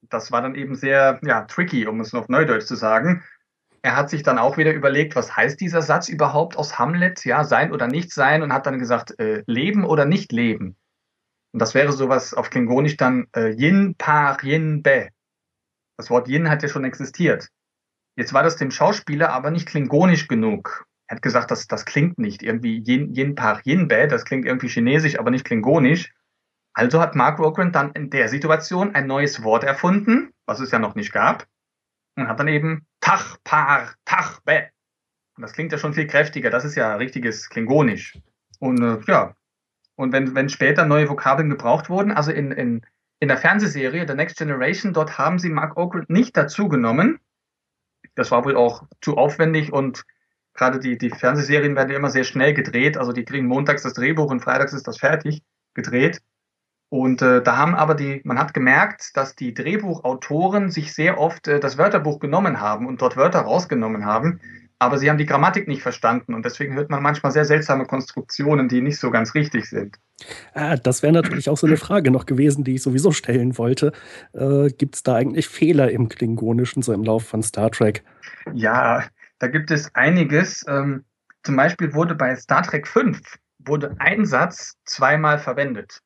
Das 0.03 0.33
war 0.33 0.43
dann 0.43 0.57
eben 0.57 0.75
sehr 0.75 1.21
ja, 1.23 1.43
tricky, 1.43 1.87
um 1.87 2.01
es 2.01 2.13
noch 2.13 2.29
Neudeutsch 2.29 2.67
zu 2.67 2.75
sagen. 2.75 3.23
Er 3.87 3.95
hat 3.95 4.11
sich 4.11 4.25
dann 4.25 4.41
auch 4.41 4.57
wieder 4.57 4.73
überlegt, 4.73 5.15
was 5.15 5.37
heißt 5.37 5.61
dieser 5.61 5.81
Satz 5.81 6.09
überhaupt 6.09 6.57
aus 6.57 6.77
Hamlet? 6.77 7.25
Ja, 7.25 7.45
sein 7.45 7.71
oder 7.71 7.87
nicht 7.87 8.13
sein 8.13 8.43
und 8.43 8.53
hat 8.53 8.67
dann 8.67 8.81
gesagt, 8.81 9.17
äh, 9.21 9.45
leben 9.47 9.85
oder 9.85 10.07
nicht 10.07 10.33
leben. 10.33 10.77
Und 11.53 11.63
das 11.63 11.73
wäre 11.73 11.93
sowas 11.93 12.35
auf 12.35 12.51
Klingonisch 12.51 12.97
dann 12.97 13.29
äh, 13.37 13.51
Yin 13.51 13.95
Par 13.97 14.43
Yin 14.43 14.83
Be. 14.83 15.11
Das 15.97 16.11
Wort 16.11 16.27
Yin 16.27 16.51
hat 16.51 16.65
ja 16.65 16.69
schon 16.69 16.83
existiert. 16.83 17.49
Jetzt 18.17 18.33
war 18.33 18.43
das 18.43 18.57
dem 18.57 18.73
Schauspieler 18.73 19.31
aber 19.31 19.53
nicht 19.53 19.69
klingonisch 19.69 20.27
genug. 20.27 20.85
Er 21.07 21.15
hat 21.15 21.23
gesagt, 21.23 21.53
das, 21.53 21.69
das 21.69 21.85
klingt 21.85 22.19
nicht 22.19 22.43
irgendwie 22.43 22.83
Yin, 22.85 23.15
Yin 23.15 23.37
Par 23.37 23.61
Yin 23.65 23.87
Be, 23.87 24.09
das 24.09 24.25
klingt 24.25 24.47
irgendwie 24.47 24.69
chinesisch, 24.69 25.17
aber 25.17 25.31
nicht 25.31 25.45
klingonisch. 25.45 26.13
Also 26.75 27.01
hat 27.01 27.15
Mark 27.15 27.39
Rogren 27.39 27.71
dann 27.71 27.93
in 27.93 28.11
der 28.11 28.29
Situation 28.31 28.97
ein 28.97 29.07
neues 29.07 29.45
Wort 29.45 29.63
erfunden, 29.63 30.33
was 30.45 30.59
es 30.59 30.73
ja 30.73 30.81
noch 30.81 30.97
nicht 30.97 31.13
gab, 31.13 31.47
und 32.17 32.29
hat 32.29 32.41
dann 32.41 32.49
eben 32.49 32.87
Tach, 33.01 33.37
Par, 33.45 33.95
Tach, 34.05 34.41
Be. 34.41 34.69
Und 35.37 35.43
das 35.43 35.53
klingt 35.53 35.73
ja 35.73 35.79
schon 35.79 35.95
viel 35.95 36.07
kräftiger, 36.07 36.51
das 36.51 36.65
ist 36.65 36.75
ja 36.75 36.97
richtiges 36.97 37.49
Klingonisch. 37.51 38.19
Und 38.59 38.83
äh, 38.83 38.99
ja, 39.07 39.35
und 39.97 40.13
wenn, 40.13 40.35
wenn 40.35 40.49
später 40.49 40.87
neue 40.87 41.09
Vokabeln 41.09 41.51
gebraucht 41.51 41.89
wurden, 41.89 42.13
also 42.13 42.31
in, 42.31 42.53
in, 42.53 42.87
in 43.21 43.29
der 43.29 43.39
Fernsehserie 43.39 44.07
The 44.07 44.15
Next 44.15 44.39
Generation, 44.39 44.93
dort 44.93 45.19
haben 45.19 45.39
sie 45.39 45.51
Mark 45.51 45.77
Oakland 45.77 46.11
nicht 46.11 46.37
dazu 46.37 46.69
genommen. 46.69 47.19
Das 48.15 48.31
war 48.31 48.45
wohl 48.45 48.57
auch 48.57 48.85
zu 49.01 49.17
aufwendig 49.17 49.73
und 49.73 50.05
gerade 50.55 50.79
die, 50.79 50.97
die 50.97 51.11
Fernsehserien 51.11 51.77
werden 51.77 51.91
ja 51.91 51.97
immer 51.97 52.11
sehr 52.11 52.25
schnell 52.25 52.55
gedreht. 52.55 52.97
Also 52.97 53.13
die 53.13 53.25
kriegen 53.25 53.47
montags 53.47 53.83
das 53.83 53.95
Drehbuch 53.95 54.31
und 54.31 54.41
freitags 54.41 54.73
ist 54.73 54.87
das 54.87 54.99
fertig 54.99 55.43
gedreht. 55.75 56.21
Und 56.89 57.21
äh, 57.21 57.43
da 57.43 57.57
haben 57.57 57.75
aber 57.75 57.95
die, 57.95 58.21
man 58.25 58.39
hat 58.39 58.55
gemerkt, 58.55 59.17
dass 59.17 59.35
die 59.35 59.55
Drehbuchautoren 59.55 60.71
sich 60.71 60.95
sehr 60.95 61.19
oft 61.19 61.49
äh, 61.49 61.59
das 61.59 61.79
Wörterbuch 61.79 62.21
genommen 62.21 62.61
haben 62.61 62.87
und 62.87 63.03
dort 63.03 63.17
Wörter 63.17 63.41
rausgenommen 63.41 64.05
haben, 64.05 64.41
aber 64.79 64.99
sie 64.99 65.09
haben 65.09 65.19
die 65.19 65.27
Grammatik 65.27 65.69
nicht 65.69 65.83
verstanden 65.83 66.35
und 66.35 66.45
deswegen 66.45 66.75
hört 66.75 66.91
man 66.91 67.03
manchmal 67.03 67.33
sehr 67.33 67.45
seltsame 67.45 67.87
Konstruktionen, 67.87 68.69
die 68.69 68.83
nicht 68.83 68.99
so 68.99 69.11
ganz 69.11 69.35
richtig 69.35 69.69
sind. 69.69 69.97
Ah, 70.55 70.77
das 70.77 71.03
wäre 71.03 71.13
natürlich 71.13 71.49
auch 71.49 71.57
so 71.57 71.67
eine 71.67 71.77
Frage 71.77 72.11
noch 72.11 72.27
gewesen, 72.27 72.63
die 72.63 72.75
ich 72.75 72.83
sowieso 72.83 73.11
stellen 73.11 73.59
wollte. 73.59 73.93
Äh, 74.33 74.69
gibt 74.69 74.97
es 74.97 75.03
da 75.03 75.15
eigentlich 75.15 75.49
Fehler 75.49 75.91
im 75.91 76.09
Klingonischen, 76.09 76.83
so 76.83 76.93
im 76.93 77.05
Laufe 77.05 77.27
von 77.27 77.43
Star 77.43 77.71
Trek? 77.71 78.05
Ja, 78.55 79.05
da 79.39 79.49
gibt 79.49 79.71
es 79.71 79.95
einiges. 79.95 80.65
Ähm, 80.69 81.05
zum 81.43 81.57
Beispiel 81.57 81.95
wurde 81.95 82.15
bei 82.15 82.35
Star 82.37 82.63
Trek 82.63 82.87
5 82.87 83.21
wurde 83.59 83.97
ein 83.99 84.25
Satz 84.25 84.77
zweimal 84.85 85.39
verwendet. 85.39 86.01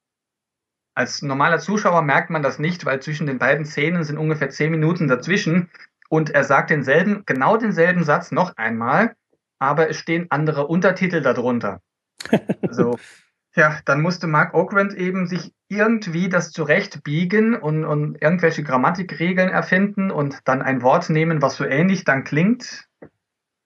Als 0.95 1.23
normaler 1.23 1.59
Zuschauer 1.59 2.03
merkt 2.03 2.31
man 2.31 2.43
das 2.43 2.59
nicht, 2.59 2.85
weil 2.85 3.01
zwischen 3.01 3.27
den 3.27 3.39
beiden 3.39 3.65
Szenen 3.65 4.05
sind 4.05 4.19
ungefähr 4.19 4.51
zehn 4.51 4.71
Minuten 4.71 5.09
dazwischen. 5.09 5.71
Und 6.09 6.31
er 6.31 6.45
sagt 6.45 6.71
denselben, 6.71 7.23
genau 7.27 7.57
denselben 7.57 8.05
Satz 8.05 8.33
noch 8.33 8.57
einmal, 8.57 9.15
aber 9.59 9.89
es 9.89 9.97
stehen 9.97 10.27
andere 10.31 10.67
Untertitel 10.67 11.21
darunter. 11.21 11.81
Also, 12.63 12.99
ja, 13.57 13.81
dann 13.85 14.01
musste 14.01 14.29
Mark 14.29 14.55
Okrand 14.55 14.95
eben 14.95 15.27
sich 15.27 15.53
irgendwie 15.69 16.29
das 16.29 16.53
zurechtbiegen 16.53 17.57
und, 17.57 17.85
und 17.85 18.21
irgendwelche 18.23 18.63
Grammatikregeln 18.63 19.49
erfinden 19.49 20.11
und 20.11 20.39
dann 20.45 20.63
ein 20.63 20.83
Wort 20.83 21.11
nehmen, 21.11 21.43
was 21.43 21.57
so 21.57 21.65
ähnlich 21.65 22.05
dann 22.05 22.23
klingt 22.23 22.89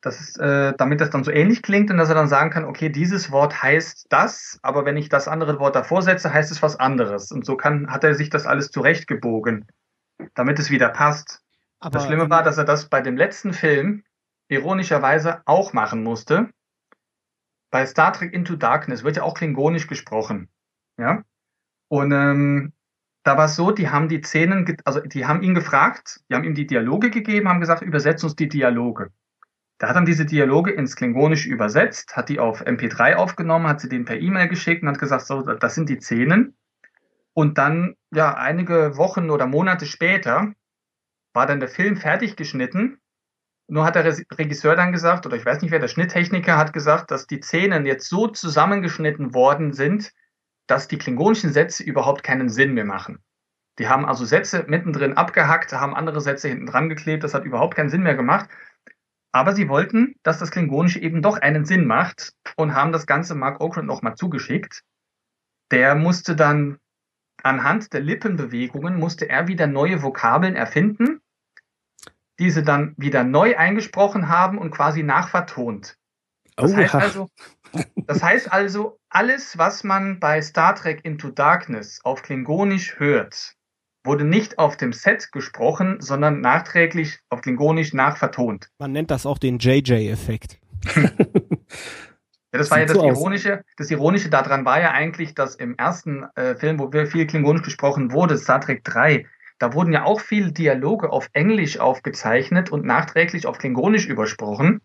das 0.04 0.20
ist, 0.20 0.38
äh, 0.38 0.74
damit 0.76 1.00
das 1.00 1.08
dann 1.08 1.24
so 1.24 1.30
ähnlich 1.30 1.62
klingt 1.62 1.90
und 1.90 1.96
dass 1.96 2.10
er 2.10 2.14
dann 2.14 2.28
sagen 2.28 2.50
kann, 2.50 2.66
okay, 2.66 2.90
dieses 2.90 3.30
Wort 3.30 3.62
heißt 3.62 4.06
das, 4.10 4.58
aber 4.62 4.84
wenn 4.84 4.98
ich 4.98 5.08
das 5.08 5.28
andere 5.28 5.58
Wort 5.58 5.74
davor 5.74 6.02
setze, 6.02 6.32
heißt 6.32 6.50
es 6.52 6.60
was 6.60 6.78
anderes. 6.78 7.32
Und 7.32 7.46
so 7.46 7.56
kann, 7.56 7.90
hat 7.90 8.04
er 8.04 8.14
sich 8.14 8.28
das 8.28 8.46
alles 8.46 8.70
zurechtgebogen, 8.70 9.66
damit 10.34 10.58
es 10.58 10.70
wieder 10.70 10.90
passt. 10.90 11.40
Aber 11.80 11.92
das 11.92 12.04
Schlimme 12.04 12.28
war, 12.28 12.42
dass 12.42 12.58
er 12.58 12.64
das 12.64 12.90
bei 12.90 13.00
dem 13.00 13.16
letzten 13.16 13.54
Film 13.54 14.04
ironischerweise 14.48 15.40
auch 15.46 15.72
machen 15.72 16.02
musste. 16.02 16.50
Bei 17.70 17.86
Star 17.86 18.12
Trek 18.12 18.34
Into 18.34 18.56
Darkness 18.56 19.04
wird 19.04 19.16
ja 19.16 19.22
auch 19.22 19.34
klingonisch 19.34 19.86
gesprochen. 19.86 20.50
Ja. 20.98 21.22
Und 21.88 22.12
ähm, 22.12 22.72
da 23.22 23.38
war 23.38 23.46
es 23.46 23.56
so, 23.56 23.70
die 23.70 23.88
haben 23.88 24.10
die 24.10 24.20
Szenen, 24.20 24.76
also 24.84 25.00
die 25.00 25.24
haben 25.24 25.42
ihn 25.42 25.54
gefragt, 25.54 26.20
die 26.28 26.34
haben 26.34 26.44
ihm 26.44 26.54
die 26.54 26.66
Dialoge 26.66 27.08
gegeben, 27.08 27.48
haben 27.48 27.60
gesagt, 27.60 27.80
übersetz 27.80 28.22
uns 28.22 28.36
die 28.36 28.48
Dialoge. 28.48 29.10
Der 29.84 29.90
hat 29.90 29.96
dann 29.96 30.06
diese 30.06 30.24
Dialoge 30.24 30.70
ins 30.70 30.96
Klingonische 30.96 31.50
übersetzt, 31.50 32.16
hat 32.16 32.30
die 32.30 32.40
auf 32.40 32.66
MP3 32.66 33.16
aufgenommen, 33.16 33.68
hat 33.68 33.82
sie 33.82 33.90
denen 33.90 34.06
per 34.06 34.18
E-Mail 34.18 34.48
geschickt 34.48 34.82
und 34.82 34.88
hat 34.88 34.98
gesagt, 34.98 35.26
so, 35.26 35.42
das 35.42 35.74
sind 35.74 35.90
die 35.90 36.00
Szenen. 36.00 36.56
Und 37.34 37.58
dann, 37.58 37.94
ja, 38.10 38.32
einige 38.32 38.96
Wochen 38.96 39.28
oder 39.28 39.46
Monate 39.46 39.84
später 39.84 40.54
war 41.34 41.46
dann 41.46 41.60
der 41.60 41.68
Film 41.68 41.98
fertig 41.98 42.34
geschnitten 42.34 42.96
Nur 43.66 43.84
hat 43.84 43.94
der 43.96 44.06
Regisseur 44.06 44.74
dann 44.74 44.90
gesagt, 44.90 45.26
oder 45.26 45.36
ich 45.36 45.44
weiß 45.44 45.60
nicht 45.60 45.70
wer, 45.70 45.80
der 45.80 45.88
Schnitttechniker 45.88 46.56
hat 46.56 46.72
gesagt, 46.72 47.10
dass 47.10 47.26
die 47.26 47.42
Szenen 47.42 47.84
jetzt 47.84 48.08
so 48.08 48.28
zusammengeschnitten 48.28 49.34
worden 49.34 49.74
sind, 49.74 50.12
dass 50.66 50.88
die 50.88 50.96
klingonischen 50.96 51.52
Sätze 51.52 51.82
überhaupt 51.82 52.22
keinen 52.22 52.48
Sinn 52.48 52.72
mehr 52.72 52.86
machen. 52.86 53.18
Die 53.78 53.88
haben 53.88 54.06
also 54.06 54.24
Sätze 54.24 54.64
mittendrin 54.66 55.18
abgehackt, 55.18 55.74
haben 55.74 55.94
andere 55.94 56.22
Sätze 56.22 56.48
hinten 56.48 56.64
dran 56.64 56.88
geklebt, 56.88 57.22
das 57.22 57.34
hat 57.34 57.44
überhaupt 57.44 57.74
keinen 57.74 57.90
Sinn 57.90 58.02
mehr 58.02 58.14
gemacht. 58.14 58.48
Aber 59.34 59.56
sie 59.56 59.68
wollten, 59.68 60.14
dass 60.22 60.38
das 60.38 60.52
Klingonische 60.52 61.00
eben 61.00 61.20
doch 61.20 61.38
einen 61.38 61.64
Sinn 61.64 61.86
macht 61.86 62.34
und 62.56 62.72
haben 62.72 62.92
das 62.92 63.04
Ganze 63.04 63.34
Mark 63.34 63.60
Okrand 63.60 63.88
nochmal 63.88 64.14
zugeschickt. 64.14 64.84
Der 65.72 65.96
musste 65.96 66.36
dann 66.36 66.78
anhand 67.42 67.92
der 67.92 68.00
Lippenbewegungen 68.00 68.96
musste 68.96 69.28
er 69.28 69.48
wieder 69.48 69.66
neue 69.66 70.02
Vokabeln 70.02 70.54
erfinden, 70.54 71.20
diese 72.38 72.62
dann 72.62 72.94
wieder 72.96 73.24
neu 73.24 73.56
eingesprochen 73.56 74.28
haben 74.28 74.56
und 74.56 74.70
quasi 74.70 75.02
nachvertont. 75.02 75.98
Das 76.54 76.72
oh, 76.72 76.76
heißt 76.76 76.94
also, 76.94 77.30
das 77.96 78.22
heißt 78.22 78.52
also, 78.52 79.00
alles, 79.08 79.58
was 79.58 79.82
man 79.82 80.20
bei 80.20 80.40
Star 80.42 80.76
Trek 80.76 81.04
Into 81.04 81.30
Darkness 81.30 82.00
auf 82.04 82.22
Klingonisch 82.22 83.00
hört, 83.00 83.53
wurde 84.04 84.24
nicht 84.24 84.58
auf 84.58 84.76
dem 84.76 84.92
Set 84.92 85.32
gesprochen, 85.32 86.00
sondern 86.00 86.40
nachträglich 86.40 87.20
auf 87.30 87.40
Klingonisch 87.40 87.94
nachvertont. 87.94 88.70
Man 88.78 88.92
nennt 88.92 89.10
das 89.10 89.26
auch 89.26 89.38
den 89.38 89.58
JJ-Effekt. 89.58 90.58
ja, 90.94 91.10
das 92.52 92.70
war 92.70 92.80
ja 92.80 92.86
das 92.86 92.96
Ironische. 92.96 93.64
Das 93.76 93.90
Ironische 93.90 94.28
daran 94.28 94.64
war 94.64 94.80
ja 94.80 94.90
eigentlich, 94.90 95.34
dass 95.34 95.56
im 95.56 95.76
ersten 95.76 96.24
äh, 96.34 96.54
Film, 96.54 96.78
wo 96.78 96.90
viel 97.06 97.26
Klingonisch 97.26 97.62
gesprochen 97.62 98.12
wurde, 98.12 98.36
Star 98.36 98.60
Trek 98.60 98.84
3, 98.84 99.26
da 99.58 99.72
wurden 99.72 99.92
ja 99.92 100.04
auch 100.04 100.20
viele 100.20 100.52
Dialoge 100.52 101.10
auf 101.10 101.28
Englisch 101.32 101.78
aufgezeichnet 101.78 102.70
und 102.70 102.84
nachträglich 102.84 103.46
auf 103.46 103.58
Klingonisch 103.58 104.06
übersprochen. 104.06 104.80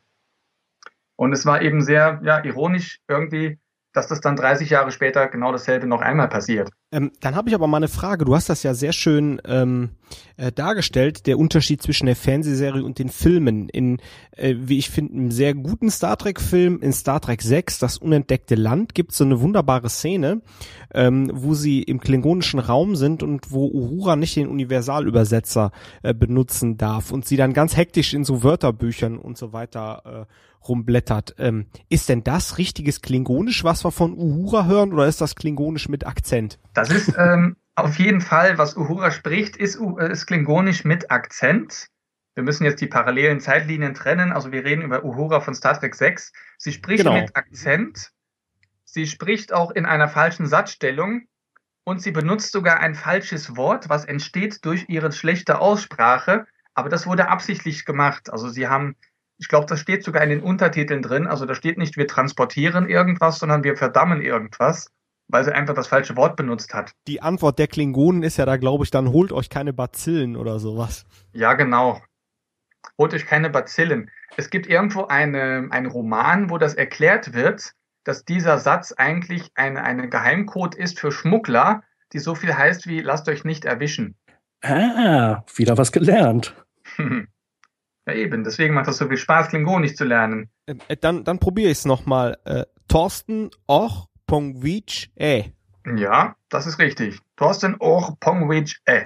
Und 1.17 1.34
es 1.34 1.45
war 1.45 1.62
eben 1.62 1.82
sehr 1.82 2.21
ja, 2.23 2.41
ironisch 2.43 3.01
irgendwie, 3.08 3.60
dass 3.93 4.08
das 4.08 4.21
dann 4.21 4.36
30 4.36 4.69
Jahre 4.69 4.91
später 4.91 5.28
genau 5.28 5.52
dasselbe 5.52 5.88
noch 5.88 6.02
einmal 6.02 6.28
passiert. 6.28 6.69
Ähm, 6.91 7.12
dann 7.21 7.36
habe 7.36 7.49
ich 7.49 7.56
aber 7.56 7.67
mal 7.67 7.78
eine 7.78 7.88
Frage. 7.88 8.25
Du 8.25 8.36
hast 8.36 8.49
das 8.49 8.63
ja 8.63 8.73
sehr 8.73 8.93
schön 8.93 9.41
ähm, 9.45 9.91
äh, 10.38 10.52
dargestellt, 10.52 11.28
der 11.28 11.38
Unterschied 11.38 11.82
zwischen 11.82 12.06
der 12.06 12.15
Fernsehserie 12.15 12.84
und 12.84 12.99
den 12.99 13.10
Filmen. 13.10 13.69
In, 13.69 13.99
äh, 14.36 14.56
wie 14.58 14.78
ich 14.78 14.89
finde, 14.89 15.13
einem 15.13 15.32
sehr 15.32 15.54
guten 15.54 15.89
Star 15.89 16.17
Trek-Film, 16.17 16.82
in 16.82 16.93
Star 16.93 17.19
Trek 17.19 17.41
6, 17.41 17.80
das 17.80 17.97
unentdeckte 17.97 18.56
Land, 18.56 18.95
gibt 18.95 19.12
es 19.12 19.17
so 19.17 19.23
eine 19.23 19.41
wunderbare 19.41 19.89
Szene, 19.89 20.41
ähm, 20.93 21.32
wo 21.34 21.54
sie 21.54 21.82
im 21.82 21.99
klingonischen 21.99 22.60
Raum 22.60 22.95
sind 22.95 23.23
und 23.23 23.52
wo 23.52 23.67
Uhura 23.67 24.15
nicht 24.15 24.36
den 24.36 24.47
Universalübersetzer 24.47 25.71
äh, 26.04 26.13
benutzen 26.13 26.78
darf 26.78 27.12
und 27.12 27.25
sie 27.25 27.38
dann 27.38 27.54
ganz 27.54 27.75
hektisch 27.75 28.13
in 28.13 28.23
so 28.23 28.43
Wörterbüchern 28.43 29.17
und 29.17 29.38
so 29.38 29.54
weiter 29.54 30.28
äh, 30.28 30.34
rumblättert. 30.69 31.36
Ähm, 31.38 31.65
ist 31.89 32.08
denn 32.08 32.23
das 32.23 32.58
richtiges 32.58 33.01
Klingonisch, 33.01 33.63
was 33.63 33.84
wir 33.84 33.91
von 33.91 34.13
Uhura 34.13 34.65
hören, 34.65 34.93
oder 34.93 35.08
ist 35.08 35.19
das 35.19 35.36
Klingonisch 35.36 35.89
mit 35.89 36.05
Akzent? 36.08 36.60
Das 36.73 36.89
ist 36.89 37.13
ähm, 37.17 37.58
auf 37.75 37.97
jeden 37.99 38.21
Fall, 38.21 38.58
was 38.58 38.77
Uhura 38.77 39.12
spricht, 39.12 39.58
ist, 39.58 39.79
äh, 39.99 40.12
ist 40.12 40.27
Klingonisch 40.27 40.86
mit 40.86 41.12
Akzent. 41.12 41.89
Wir 42.36 42.43
müssen 42.43 42.63
jetzt 42.63 42.79
die 42.79 42.88
parallelen 42.88 43.41
Zeitlinien 43.41 43.93
trennen. 43.93 44.32
Also 44.32 44.51
wir 44.51 44.63
reden 44.63 44.84
über 44.84 45.03
Uhura 45.03 45.41
von 45.41 45.55
Star 45.55 45.77
Trek 45.77 45.95
6. 45.95 46.32
Sie 46.58 46.71
spricht 46.71 47.03
genau. 47.03 47.19
mit 47.19 47.36
Akzent. 47.36 48.12
Sie 48.86 49.08
spricht 49.08 49.51
auch 49.51 49.71
in 49.71 49.86
einer 49.86 50.08
falschen 50.08 50.47
Satzstellung. 50.47 51.23
Und 51.84 52.01
sie 52.01 52.12
benutzt 52.12 52.51
sogar 52.51 52.79
ein 52.79 52.93
falsches 52.93 53.55
Wort, 53.55 53.89
was 53.89 54.05
entsteht 54.05 54.63
durch 54.63 54.86
ihre 54.89 55.12
schlechte 55.12 55.60
Aussprache. 55.60 56.45
Aber 56.75 56.88
das 56.88 57.08
wurde 57.08 57.29
absichtlich 57.29 57.84
gemacht. 57.84 58.32
Also 58.32 58.47
sie 58.47 58.67
haben 58.67 58.95
ich 59.39 59.47
glaube, 59.47 59.65
das 59.67 59.80
steht 59.80 60.04
sogar 60.04 60.21
in 60.21 60.30
den 60.30 60.41
Untertiteln 60.41 61.02
drin. 61.02 61.25
Also 61.25 61.45
da 61.45 61.56
steht 61.56 61.78
nicht, 61.78 61.95
wir 61.95 62.08
transportieren 62.08 62.89
irgendwas, 62.89 63.39
sondern 63.39 63.63
wir 63.63 63.78
verdammen 63.78 64.21
irgendwas, 64.21 64.91
weil 65.30 65.45
sie 65.45 65.56
einfach 65.56 65.73
das 65.73 65.88
falsche 65.88 66.17
Wort 66.17 66.36
benutzt 66.36 66.73
hat. 66.73 66.91
Die 67.08 67.21
Antwort 67.21 67.58
der 67.58 67.67
Klingonen 67.67 68.21
ist 68.21 68.38
ja 68.38 68.45
da, 68.45 68.58
glaube 68.58 68.84
ich, 68.84 68.91
dann 68.91 69.10
holt 69.10 69.32
euch 69.32 69.49
keine 69.49 69.71
Bazillen 69.71 70.36
oder 70.36 70.60
sowas. 70.60 71.06
Ja, 71.32 71.54
genau. 71.54 72.02
Holt 72.97 73.13
euch 73.13 73.25
keine 73.25 73.49
Bazillen. 73.49 74.12
Es 74.36 74.49
gibt 74.49 74.67
irgendwo 74.67 75.06
eine, 75.06 75.67
einen 75.71 75.88
Roman, 75.88 76.49
wo 76.49 76.58
das 76.58 76.73
erklärt 76.73 77.34
wird, 77.34 77.73
dass 78.04 78.25
dieser 78.25 78.58
Satz 78.58 78.91
eigentlich 78.91 79.52
eine, 79.56 79.84
eine 79.84 80.10
Geheimcode 80.10 80.75
ist 80.75 80.99
für 80.99 81.12
Schmuggler, 81.12 81.84
die 82.12 82.19
so 82.19 82.36
viel 82.36 82.58
heißt 82.58 82.88
wie 82.88 82.99
lasst 82.99 83.30
euch 83.30 83.45
nicht 83.45 83.63
erwischen. 83.63 84.15
Ah, 84.62 85.43
wieder 85.56 85.78
was 85.78 85.93
gelernt. 85.93 86.54
Ja, 88.09 88.15
eben. 88.15 88.43
Deswegen 88.43 88.73
macht 88.73 88.87
das 88.87 88.97
so 88.97 89.07
viel 89.07 89.17
Spaß, 89.17 89.49
Klingonisch 89.49 89.95
zu 89.95 90.03
lernen. 90.03 90.49
Äh, 90.65 90.97
dann, 90.99 91.23
dann 91.23 91.39
probiere 91.39 91.69
ich 91.69 91.79
es 91.79 91.85
nochmal. 91.85 92.37
Äh, 92.43 92.65
Thorsten 92.87 93.51
Och 93.67 94.07
Pongwich 94.25 95.11
E. 95.15 95.45
Ja, 95.95 96.35
das 96.49 96.65
ist 96.65 96.79
richtig. 96.79 97.19
Thorsten 97.35 97.75
Och 97.79 98.19
Pongwich 98.19 98.79
E. 98.87 99.03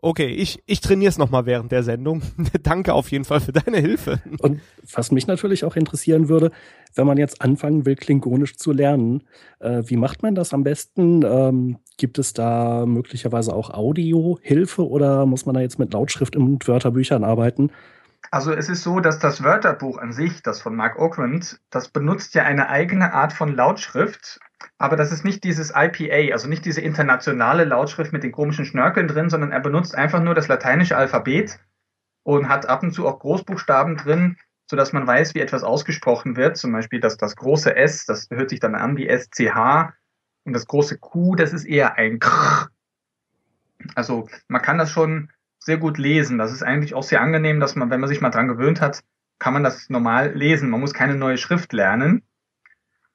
Okay, 0.00 0.28
ich, 0.28 0.62
ich 0.66 0.80
trainiere 0.80 1.08
es 1.08 1.18
nochmal 1.18 1.46
während 1.46 1.72
der 1.72 1.82
Sendung. 1.82 2.22
Danke 2.62 2.94
auf 2.94 3.10
jeden 3.10 3.24
Fall 3.24 3.40
für 3.40 3.50
deine 3.50 3.78
Hilfe. 3.78 4.20
Und 4.38 4.60
was 4.92 5.10
mich 5.10 5.26
natürlich 5.26 5.64
auch 5.64 5.74
interessieren 5.74 6.28
würde, 6.28 6.52
wenn 6.94 7.08
man 7.08 7.18
jetzt 7.18 7.42
anfangen 7.42 7.84
will, 7.84 7.96
Klingonisch 7.96 8.56
zu 8.56 8.70
lernen, 8.70 9.24
äh, 9.58 9.82
wie 9.86 9.96
macht 9.96 10.22
man 10.22 10.36
das 10.36 10.54
am 10.54 10.62
besten? 10.62 11.24
Ähm, 11.24 11.78
gibt 11.96 12.20
es 12.20 12.32
da 12.32 12.86
möglicherweise 12.86 13.52
auch 13.52 13.70
Audio-Hilfe 13.70 14.86
oder 14.86 15.26
muss 15.26 15.46
man 15.46 15.56
da 15.56 15.60
jetzt 15.60 15.80
mit 15.80 15.92
Lautschrift 15.92 16.36
und 16.36 16.68
Wörterbüchern 16.68 17.24
arbeiten? 17.24 17.72
Also 18.30 18.52
es 18.52 18.68
ist 18.68 18.82
so, 18.82 19.00
dass 19.00 19.18
das 19.18 19.42
Wörterbuch 19.42 19.98
an 19.98 20.12
sich, 20.12 20.42
das 20.42 20.60
von 20.60 20.76
Mark 20.76 20.98
Okrand, 20.98 21.60
das 21.70 21.88
benutzt 21.88 22.34
ja 22.34 22.44
eine 22.44 22.68
eigene 22.68 23.14
Art 23.14 23.32
von 23.32 23.54
Lautschrift, 23.54 24.38
aber 24.76 24.96
das 24.96 25.12
ist 25.12 25.24
nicht 25.24 25.44
dieses 25.44 25.72
IPA, 25.74 26.32
also 26.32 26.48
nicht 26.48 26.64
diese 26.64 26.80
internationale 26.80 27.64
Lautschrift 27.64 28.12
mit 28.12 28.22
den 28.22 28.32
komischen 28.32 28.64
Schnörkeln 28.64 29.08
drin, 29.08 29.30
sondern 29.30 29.52
er 29.52 29.60
benutzt 29.60 29.94
einfach 29.94 30.22
nur 30.22 30.34
das 30.34 30.48
lateinische 30.48 30.96
Alphabet 30.96 31.58
und 32.22 32.48
hat 32.48 32.66
ab 32.66 32.82
und 32.82 32.92
zu 32.92 33.06
auch 33.06 33.18
Großbuchstaben 33.18 33.96
drin, 33.96 34.36
sodass 34.66 34.92
man 34.92 35.06
weiß, 35.06 35.34
wie 35.34 35.40
etwas 35.40 35.62
ausgesprochen 35.62 36.36
wird. 36.36 36.58
Zum 36.58 36.72
Beispiel 36.72 37.00
das, 37.00 37.16
das 37.16 37.36
große 37.36 37.74
S, 37.74 38.04
das 38.04 38.28
hört 38.30 38.50
sich 38.50 38.60
dann 38.60 38.74
an 38.74 38.96
wie 38.98 39.08
SCH 39.08 39.94
und 40.44 40.52
das 40.52 40.66
große 40.66 40.98
Q, 40.98 41.34
das 41.36 41.54
ist 41.54 41.64
eher 41.64 41.94
ein 41.94 42.18
Krr. 42.18 42.68
Also 43.94 44.28
man 44.48 44.60
kann 44.60 44.76
das 44.76 44.90
schon 44.90 45.30
sehr 45.58 45.78
gut 45.78 45.98
lesen. 45.98 46.38
Das 46.38 46.52
ist 46.52 46.62
eigentlich 46.62 46.94
auch 46.94 47.02
sehr 47.02 47.20
angenehm, 47.20 47.60
dass 47.60 47.76
man, 47.76 47.90
wenn 47.90 48.00
man 48.00 48.08
sich 48.08 48.20
mal 48.20 48.30
dran 48.30 48.48
gewöhnt 48.48 48.80
hat, 48.80 49.02
kann 49.38 49.52
man 49.52 49.62
das 49.64 49.88
normal 49.90 50.32
lesen. 50.34 50.70
Man 50.70 50.80
muss 50.80 50.94
keine 50.94 51.14
neue 51.14 51.38
Schrift 51.38 51.72
lernen. 51.72 52.22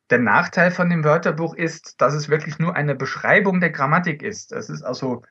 Der 0.10 0.20
Nachteil 0.20 0.72
von 0.72 0.90
dem 0.90 1.04
Wörterbuch 1.04 1.56
ist, 1.56 2.00
dass 2.02 2.14
es 2.14 2.30
wirklich 2.30 2.60
nur 2.60 2.76
eine 2.76 2.96
Beschreibung 2.96 3.60
der 3.60 3.72
Grammatik 3.72 4.22
ist. 4.22 4.52
Es 4.52 4.70
ist 4.70 4.84
also 4.84 5.24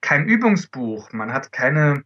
kein 0.00 0.26
Übungsbuch. 0.26 1.12
Man 1.12 1.32
hat 1.32 1.52
keine, 1.52 2.04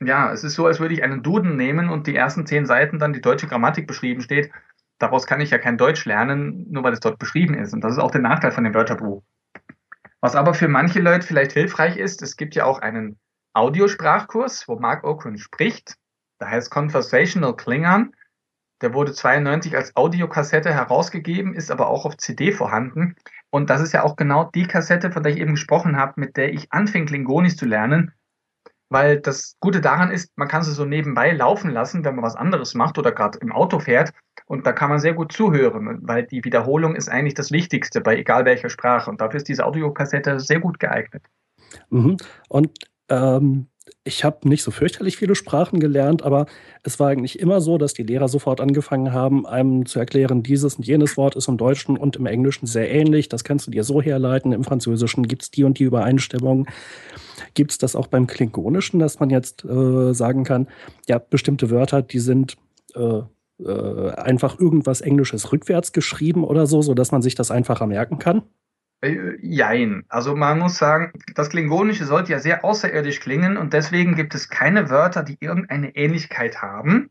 ja, 0.00 0.32
es 0.32 0.44
ist 0.44 0.54
so, 0.54 0.66
als 0.66 0.80
würde 0.80 0.94
ich 0.94 1.02
einen 1.02 1.22
Duden 1.22 1.56
nehmen 1.56 1.88
und 1.88 2.06
die 2.06 2.16
ersten 2.16 2.46
zehn 2.46 2.66
Seiten 2.66 2.98
dann 2.98 3.12
die 3.12 3.20
deutsche 3.20 3.46
Grammatik 3.46 3.86
beschrieben 3.86 4.20
steht. 4.20 4.50
Daraus 4.98 5.26
kann 5.26 5.40
ich 5.40 5.50
ja 5.50 5.58
kein 5.58 5.78
Deutsch 5.78 6.04
lernen, 6.04 6.66
nur 6.70 6.84
weil 6.84 6.92
es 6.92 7.00
dort 7.00 7.18
beschrieben 7.18 7.54
ist. 7.54 7.72
Und 7.72 7.82
das 7.82 7.92
ist 7.92 7.98
auch 7.98 8.10
der 8.10 8.20
Nachteil 8.20 8.52
von 8.52 8.64
dem 8.64 8.74
Wörterbuch. 8.74 9.22
Was 10.22 10.36
aber 10.36 10.54
für 10.54 10.68
manche 10.68 11.00
Leute 11.00 11.26
vielleicht 11.26 11.52
hilfreich 11.52 11.96
ist, 11.96 12.22
es 12.22 12.36
gibt 12.36 12.54
ja 12.54 12.64
auch 12.64 12.78
einen 12.78 13.18
Audiosprachkurs, 13.54 14.68
wo 14.68 14.78
Mark 14.78 15.02
Okren 15.02 15.36
spricht. 15.36 15.96
Der 16.40 16.48
heißt 16.48 16.70
Conversational 16.70 17.56
Klingon. 17.56 18.14
Der 18.82 18.94
wurde 18.94 19.12
92 19.12 19.76
als 19.76 19.96
Audiokassette 19.96 20.72
herausgegeben, 20.72 21.54
ist 21.54 21.72
aber 21.72 21.88
auch 21.88 22.06
auf 22.06 22.16
CD 22.16 22.52
vorhanden. 22.52 23.16
Und 23.50 23.68
das 23.68 23.80
ist 23.80 23.92
ja 23.92 24.04
auch 24.04 24.14
genau 24.14 24.44
die 24.44 24.66
Kassette, 24.66 25.10
von 25.10 25.24
der 25.24 25.32
ich 25.32 25.38
eben 25.38 25.52
gesprochen 25.52 25.96
habe, 25.96 26.14
mit 26.20 26.36
der 26.36 26.52
ich 26.52 26.72
anfing, 26.72 27.06
Klingonisch 27.06 27.56
zu 27.56 27.66
lernen. 27.66 28.12
Weil 28.88 29.20
das 29.20 29.56
Gute 29.58 29.80
daran 29.80 30.12
ist, 30.12 30.30
man 30.36 30.48
kann 30.48 30.62
sie 30.62 30.72
so 30.72 30.84
nebenbei 30.84 31.32
laufen 31.32 31.70
lassen, 31.70 32.04
wenn 32.04 32.14
man 32.14 32.24
was 32.24 32.36
anderes 32.36 32.74
macht 32.74 32.96
oder 32.96 33.10
gerade 33.10 33.38
im 33.40 33.50
Auto 33.50 33.80
fährt. 33.80 34.12
Und 34.46 34.66
da 34.66 34.72
kann 34.72 34.90
man 34.90 34.98
sehr 34.98 35.14
gut 35.14 35.32
zuhören, 35.32 35.98
weil 36.02 36.24
die 36.24 36.44
Wiederholung 36.44 36.94
ist 36.94 37.08
eigentlich 37.08 37.34
das 37.34 37.52
Wichtigste 37.52 38.00
bei 38.00 38.16
egal 38.16 38.44
welcher 38.44 38.68
Sprache. 38.68 39.10
Und 39.10 39.20
dafür 39.20 39.38
ist 39.38 39.48
diese 39.48 39.64
Audiokassette 39.64 40.40
sehr 40.40 40.60
gut 40.60 40.78
geeignet. 40.78 41.22
Mhm. 41.90 42.16
Und 42.48 42.70
ähm, 43.08 43.68
ich 44.04 44.24
habe 44.24 44.48
nicht 44.48 44.62
so 44.62 44.70
fürchterlich 44.70 45.16
viele 45.16 45.34
Sprachen 45.34 45.80
gelernt, 45.80 46.22
aber 46.22 46.46
es 46.82 46.98
war 46.98 47.08
eigentlich 47.08 47.38
immer 47.38 47.60
so, 47.60 47.78
dass 47.78 47.94
die 47.94 48.02
Lehrer 48.02 48.28
sofort 48.28 48.60
angefangen 48.60 49.12
haben, 49.12 49.46
einem 49.46 49.86
zu 49.86 49.98
erklären, 49.98 50.42
dieses 50.42 50.76
und 50.76 50.86
jenes 50.86 51.16
Wort 51.16 51.36
ist 51.36 51.48
im 51.48 51.56
Deutschen 51.56 51.96
und 51.96 52.16
im 52.16 52.26
Englischen 52.26 52.66
sehr 52.66 52.90
ähnlich. 52.90 53.28
Das 53.28 53.44
kannst 53.44 53.66
du 53.66 53.70
dir 53.70 53.84
so 53.84 54.02
herleiten. 54.02 54.52
Im 54.52 54.64
Französischen 54.64 55.28
gibt 55.28 55.42
es 55.42 55.50
die 55.50 55.64
und 55.64 55.78
die 55.78 55.84
Übereinstimmung. 55.84 56.66
Gibt 57.54 57.72
es 57.72 57.78
das 57.78 57.94
auch 57.94 58.06
beim 58.06 58.26
Klingonischen, 58.26 58.98
dass 58.98 59.20
man 59.20 59.30
jetzt 59.30 59.64
äh, 59.64 60.12
sagen 60.14 60.44
kann, 60.44 60.68
ja, 61.06 61.18
bestimmte 61.18 61.70
Wörter, 61.70 62.02
die 62.02 62.18
sind 62.18 62.56
äh, 62.94 63.22
äh, 63.64 64.10
einfach 64.12 64.58
irgendwas 64.58 65.00
Englisches 65.00 65.52
rückwärts 65.52 65.92
geschrieben 65.92 66.44
oder 66.44 66.66
so, 66.66 66.82
sodass 66.82 67.12
man 67.12 67.22
sich 67.22 67.34
das 67.34 67.50
einfacher 67.50 67.86
merken 67.86 68.18
kann? 68.18 68.42
Äh, 69.02 69.36
jein. 69.40 70.04
Also 70.08 70.36
man 70.36 70.58
muss 70.58 70.78
sagen, 70.78 71.12
das 71.34 71.50
Klingonische 71.50 72.04
sollte 72.04 72.32
ja 72.32 72.38
sehr 72.38 72.64
außerirdisch 72.64 73.20
klingen 73.20 73.56
und 73.56 73.72
deswegen 73.72 74.14
gibt 74.14 74.34
es 74.34 74.48
keine 74.48 74.90
Wörter, 74.90 75.22
die 75.22 75.36
irgendeine 75.40 75.94
Ähnlichkeit 75.96 76.62
haben. 76.62 77.10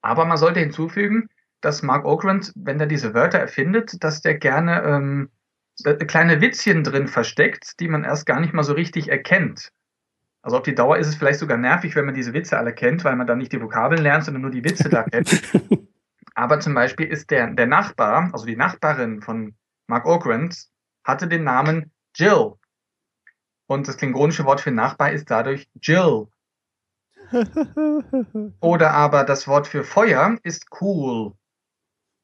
Aber 0.00 0.24
man 0.24 0.36
sollte 0.36 0.60
hinzufügen, 0.60 1.28
dass 1.60 1.82
Mark 1.82 2.04
Okrand, 2.04 2.52
wenn 2.56 2.80
er 2.80 2.86
diese 2.86 3.14
Wörter 3.14 3.38
erfindet, 3.38 4.02
dass 4.02 4.20
der 4.20 4.36
gerne 4.36 4.82
ähm, 4.82 5.30
kleine 6.06 6.40
Witzchen 6.40 6.84
drin 6.84 7.08
versteckt, 7.08 7.80
die 7.80 7.88
man 7.88 8.04
erst 8.04 8.26
gar 8.26 8.40
nicht 8.40 8.52
mal 8.52 8.64
so 8.64 8.72
richtig 8.72 9.08
erkennt. 9.08 9.72
Also 10.42 10.56
auf 10.56 10.64
die 10.64 10.74
Dauer 10.74 10.98
ist 10.98 11.06
es 11.06 11.14
vielleicht 11.14 11.38
sogar 11.38 11.56
nervig, 11.56 11.94
wenn 11.94 12.04
man 12.04 12.14
diese 12.14 12.34
Witze 12.34 12.58
alle 12.58 12.74
kennt, 12.74 13.04
weil 13.04 13.14
man 13.14 13.26
dann 13.26 13.38
nicht 13.38 13.52
die 13.52 13.60
Vokabeln 13.60 14.02
lernt, 14.02 14.24
sondern 14.24 14.42
nur 14.42 14.50
die 14.50 14.64
Witze 14.64 14.88
da 14.88 15.04
kennt. 15.04 15.40
Aber 16.34 16.60
zum 16.60 16.74
Beispiel 16.74 17.06
ist 17.06 17.30
der, 17.30 17.48
der 17.48 17.66
Nachbar, 17.66 18.30
also 18.32 18.44
die 18.44 18.56
Nachbarin 18.56 19.22
von 19.22 19.54
Mark 19.86 20.04
Okrand, 20.04 20.66
hatte 21.04 21.28
den 21.28 21.44
Namen 21.44 21.92
Jill. 22.16 22.54
Und 23.66 23.86
das 23.86 23.96
klingonische 23.96 24.44
Wort 24.44 24.60
für 24.60 24.70
Nachbar 24.72 25.12
ist 25.12 25.30
dadurch 25.30 25.68
Jill. 25.80 26.26
Oder 28.60 28.90
aber 28.92 29.24
das 29.24 29.46
Wort 29.46 29.66
für 29.66 29.84
Feuer 29.84 30.38
ist 30.42 30.66
cool. 30.80 31.32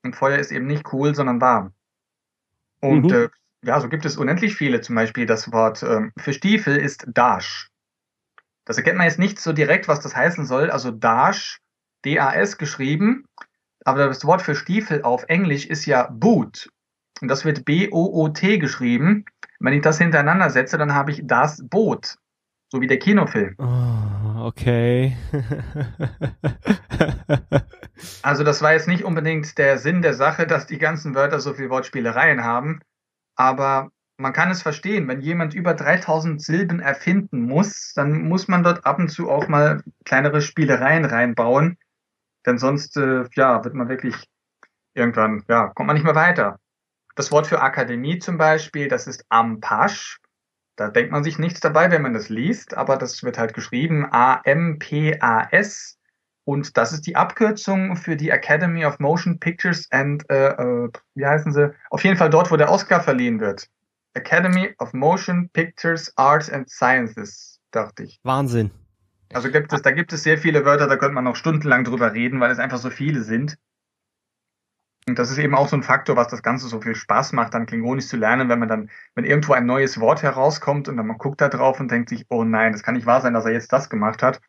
Und 0.04 0.16
Feuer 0.16 0.38
ist 0.38 0.52
eben 0.52 0.66
nicht 0.66 0.92
cool, 0.92 1.14
sondern 1.14 1.40
warm. 1.40 1.72
Und 2.80 3.06
mhm. 3.06 3.12
äh, 3.12 3.28
ja, 3.64 3.80
so 3.80 3.88
gibt 3.88 4.04
es 4.04 4.16
unendlich 4.16 4.54
viele. 4.54 4.80
Zum 4.80 4.94
Beispiel 4.94 5.26
das 5.26 5.50
Wort 5.52 5.82
ähm, 5.82 6.12
für 6.18 6.32
Stiefel 6.32 6.76
ist 6.76 7.06
Dash. 7.08 7.70
Das 8.68 8.76
erkennt 8.76 8.98
man 8.98 9.06
jetzt 9.06 9.18
nicht 9.18 9.40
so 9.40 9.54
direkt, 9.54 9.88
was 9.88 10.00
das 10.00 10.14
heißen 10.14 10.44
soll. 10.44 10.70
Also 10.70 10.90
Dash, 10.90 11.58
D-A-S 12.04 12.58
geschrieben. 12.58 13.24
Aber 13.82 14.06
das 14.06 14.26
Wort 14.26 14.42
für 14.42 14.54
Stiefel 14.54 15.02
auf 15.02 15.24
Englisch 15.28 15.64
ist 15.64 15.86
ja 15.86 16.10
Boot. 16.12 16.68
Und 17.22 17.28
das 17.28 17.46
wird 17.46 17.64
B-O-O-T 17.64 18.58
geschrieben. 18.58 19.24
Wenn 19.58 19.72
ich 19.72 19.80
das 19.80 19.96
hintereinander 19.96 20.50
setze, 20.50 20.76
dann 20.76 20.92
habe 20.92 21.12
ich 21.12 21.22
das 21.24 21.66
Boot. 21.66 22.16
So 22.70 22.82
wie 22.82 22.86
der 22.86 22.98
Kinofilm. 22.98 23.54
Oh, 23.56 24.46
okay. 24.46 25.16
also 28.20 28.44
das 28.44 28.60
war 28.60 28.74
jetzt 28.74 28.86
nicht 28.86 29.02
unbedingt 29.02 29.56
der 29.56 29.78
Sinn 29.78 30.02
der 30.02 30.12
Sache, 30.12 30.46
dass 30.46 30.66
die 30.66 30.76
ganzen 30.76 31.14
Wörter 31.14 31.40
so 31.40 31.54
viel 31.54 31.70
Wortspielereien 31.70 32.44
haben. 32.44 32.80
Aber 33.34 33.88
man 34.18 34.32
kann 34.32 34.50
es 34.50 34.62
verstehen, 34.62 35.06
wenn 35.06 35.20
jemand 35.20 35.54
über 35.54 35.74
3000 35.74 36.42
Silben 36.42 36.80
erfinden 36.80 37.40
muss, 37.40 37.92
dann 37.94 38.22
muss 38.22 38.48
man 38.48 38.64
dort 38.64 38.84
ab 38.84 38.98
und 38.98 39.08
zu 39.08 39.30
auch 39.30 39.46
mal 39.46 39.82
kleinere 40.04 40.42
Spielereien 40.42 41.04
reinbauen. 41.04 41.78
Denn 42.44 42.58
sonst, 42.58 42.96
äh, 42.96 43.24
ja, 43.34 43.64
wird 43.64 43.74
man 43.74 43.88
wirklich 43.88 44.16
irgendwann, 44.94 45.44
ja, 45.48 45.68
kommt 45.68 45.86
man 45.86 45.94
nicht 45.94 46.04
mehr 46.04 46.16
weiter. 46.16 46.58
Das 47.14 47.30
Wort 47.30 47.46
für 47.46 47.62
Akademie 47.62 48.18
zum 48.18 48.38
Beispiel, 48.38 48.88
das 48.88 49.06
ist 49.06 49.24
Ampash. 49.28 50.20
Da 50.76 50.88
denkt 50.88 51.12
man 51.12 51.24
sich 51.24 51.38
nichts 51.38 51.60
dabei, 51.60 51.90
wenn 51.90 52.02
man 52.02 52.14
das 52.14 52.28
liest, 52.28 52.76
aber 52.76 52.96
das 52.96 53.22
wird 53.22 53.38
halt 53.38 53.54
geschrieben 53.54 54.06
A-M-P-A-S. 54.10 55.98
Und 56.44 56.76
das 56.76 56.92
ist 56.92 57.06
die 57.06 57.14
Abkürzung 57.14 57.96
für 57.96 58.16
die 58.16 58.30
Academy 58.30 58.84
of 58.84 58.98
Motion 58.98 59.38
Pictures 59.38 59.86
and, 59.92 60.28
äh, 60.30 60.48
äh, 60.48 60.90
wie 61.14 61.26
heißen 61.26 61.52
sie? 61.52 61.74
Auf 61.90 62.02
jeden 62.04 62.16
Fall 62.16 62.30
dort, 62.30 62.50
wo 62.50 62.56
der 62.56 62.70
Oscar 62.70 63.00
verliehen 63.00 63.38
wird. 63.38 63.68
Academy 64.18 64.74
of 64.78 64.92
Motion 64.92 65.48
Pictures, 65.52 66.12
Arts 66.16 66.50
and 66.50 66.68
Sciences, 66.68 67.60
dachte 67.70 68.04
ich. 68.04 68.20
Wahnsinn. 68.24 68.70
Also 69.32 69.50
gibt 69.50 69.72
es, 69.72 69.82
da 69.82 69.90
gibt 69.90 70.12
es 70.12 70.22
sehr 70.22 70.38
viele 70.38 70.64
Wörter, 70.64 70.86
da 70.86 70.96
könnte 70.96 71.14
man 71.14 71.24
noch 71.24 71.36
stundenlang 71.36 71.84
drüber 71.84 72.12
reden, 72.12 72.40
weil 72.40 72.50
es 72.50 72.58
einfach 72.58 72.78
so 72.78 72.90
viele 72.90 73.22
sind. 73.22 73.58
Und 75.06 75.18
das 75.18 75.30
ist 75.30 75.38
eben 75.38 75.54
auch 75.54 75.68
so 75.68 75.76
ein 75.76 75.82
Faktor, 75.82 76.16
was 76.16 76.28
das 76.28 76.42
Ganze 76.42 76.68
so 76.68 76.80
viel 76.80 76.94
Spaß 76.94 77.32
macht, 77.32 77.54
dann 77.54 77.66
Klingonisch 77.66 78.06
zu 78.06 78.16
lernen, 78.16 78.48
wenn 78.48 78.58
man 78.58 78.68
dann, 78.68 78.90
wenn 79.14 79.24
irgendwo 79.24 79.54
ein 79.54 79.64
neues 79.64 80.00
Wort 80.00 80.22
herauskommt 80.22 80.88
und 80.88 80.96
dann 80.96 81.06
man 81.06 81.18
guckt 81.18 81.40
da 81.40 81.48
drauf 81.48 81.80
und 81.80 81.90
denkt 81.90 82.10
sich, 82.10 82.26
oh 82.28 82.44
nein, 82.44 82.72
das 82.72 82.82
kann 82.82 82.94
nicht 82.94 83.06
wahr 83.06 83.20
sein, 83.20 83.32
dass 83.34 83.46
er 83.46 83.52
jetzt 83.52 83.72
das 83.72 83.88
gemacht 83.88 84.22
hat. 84.22 84.40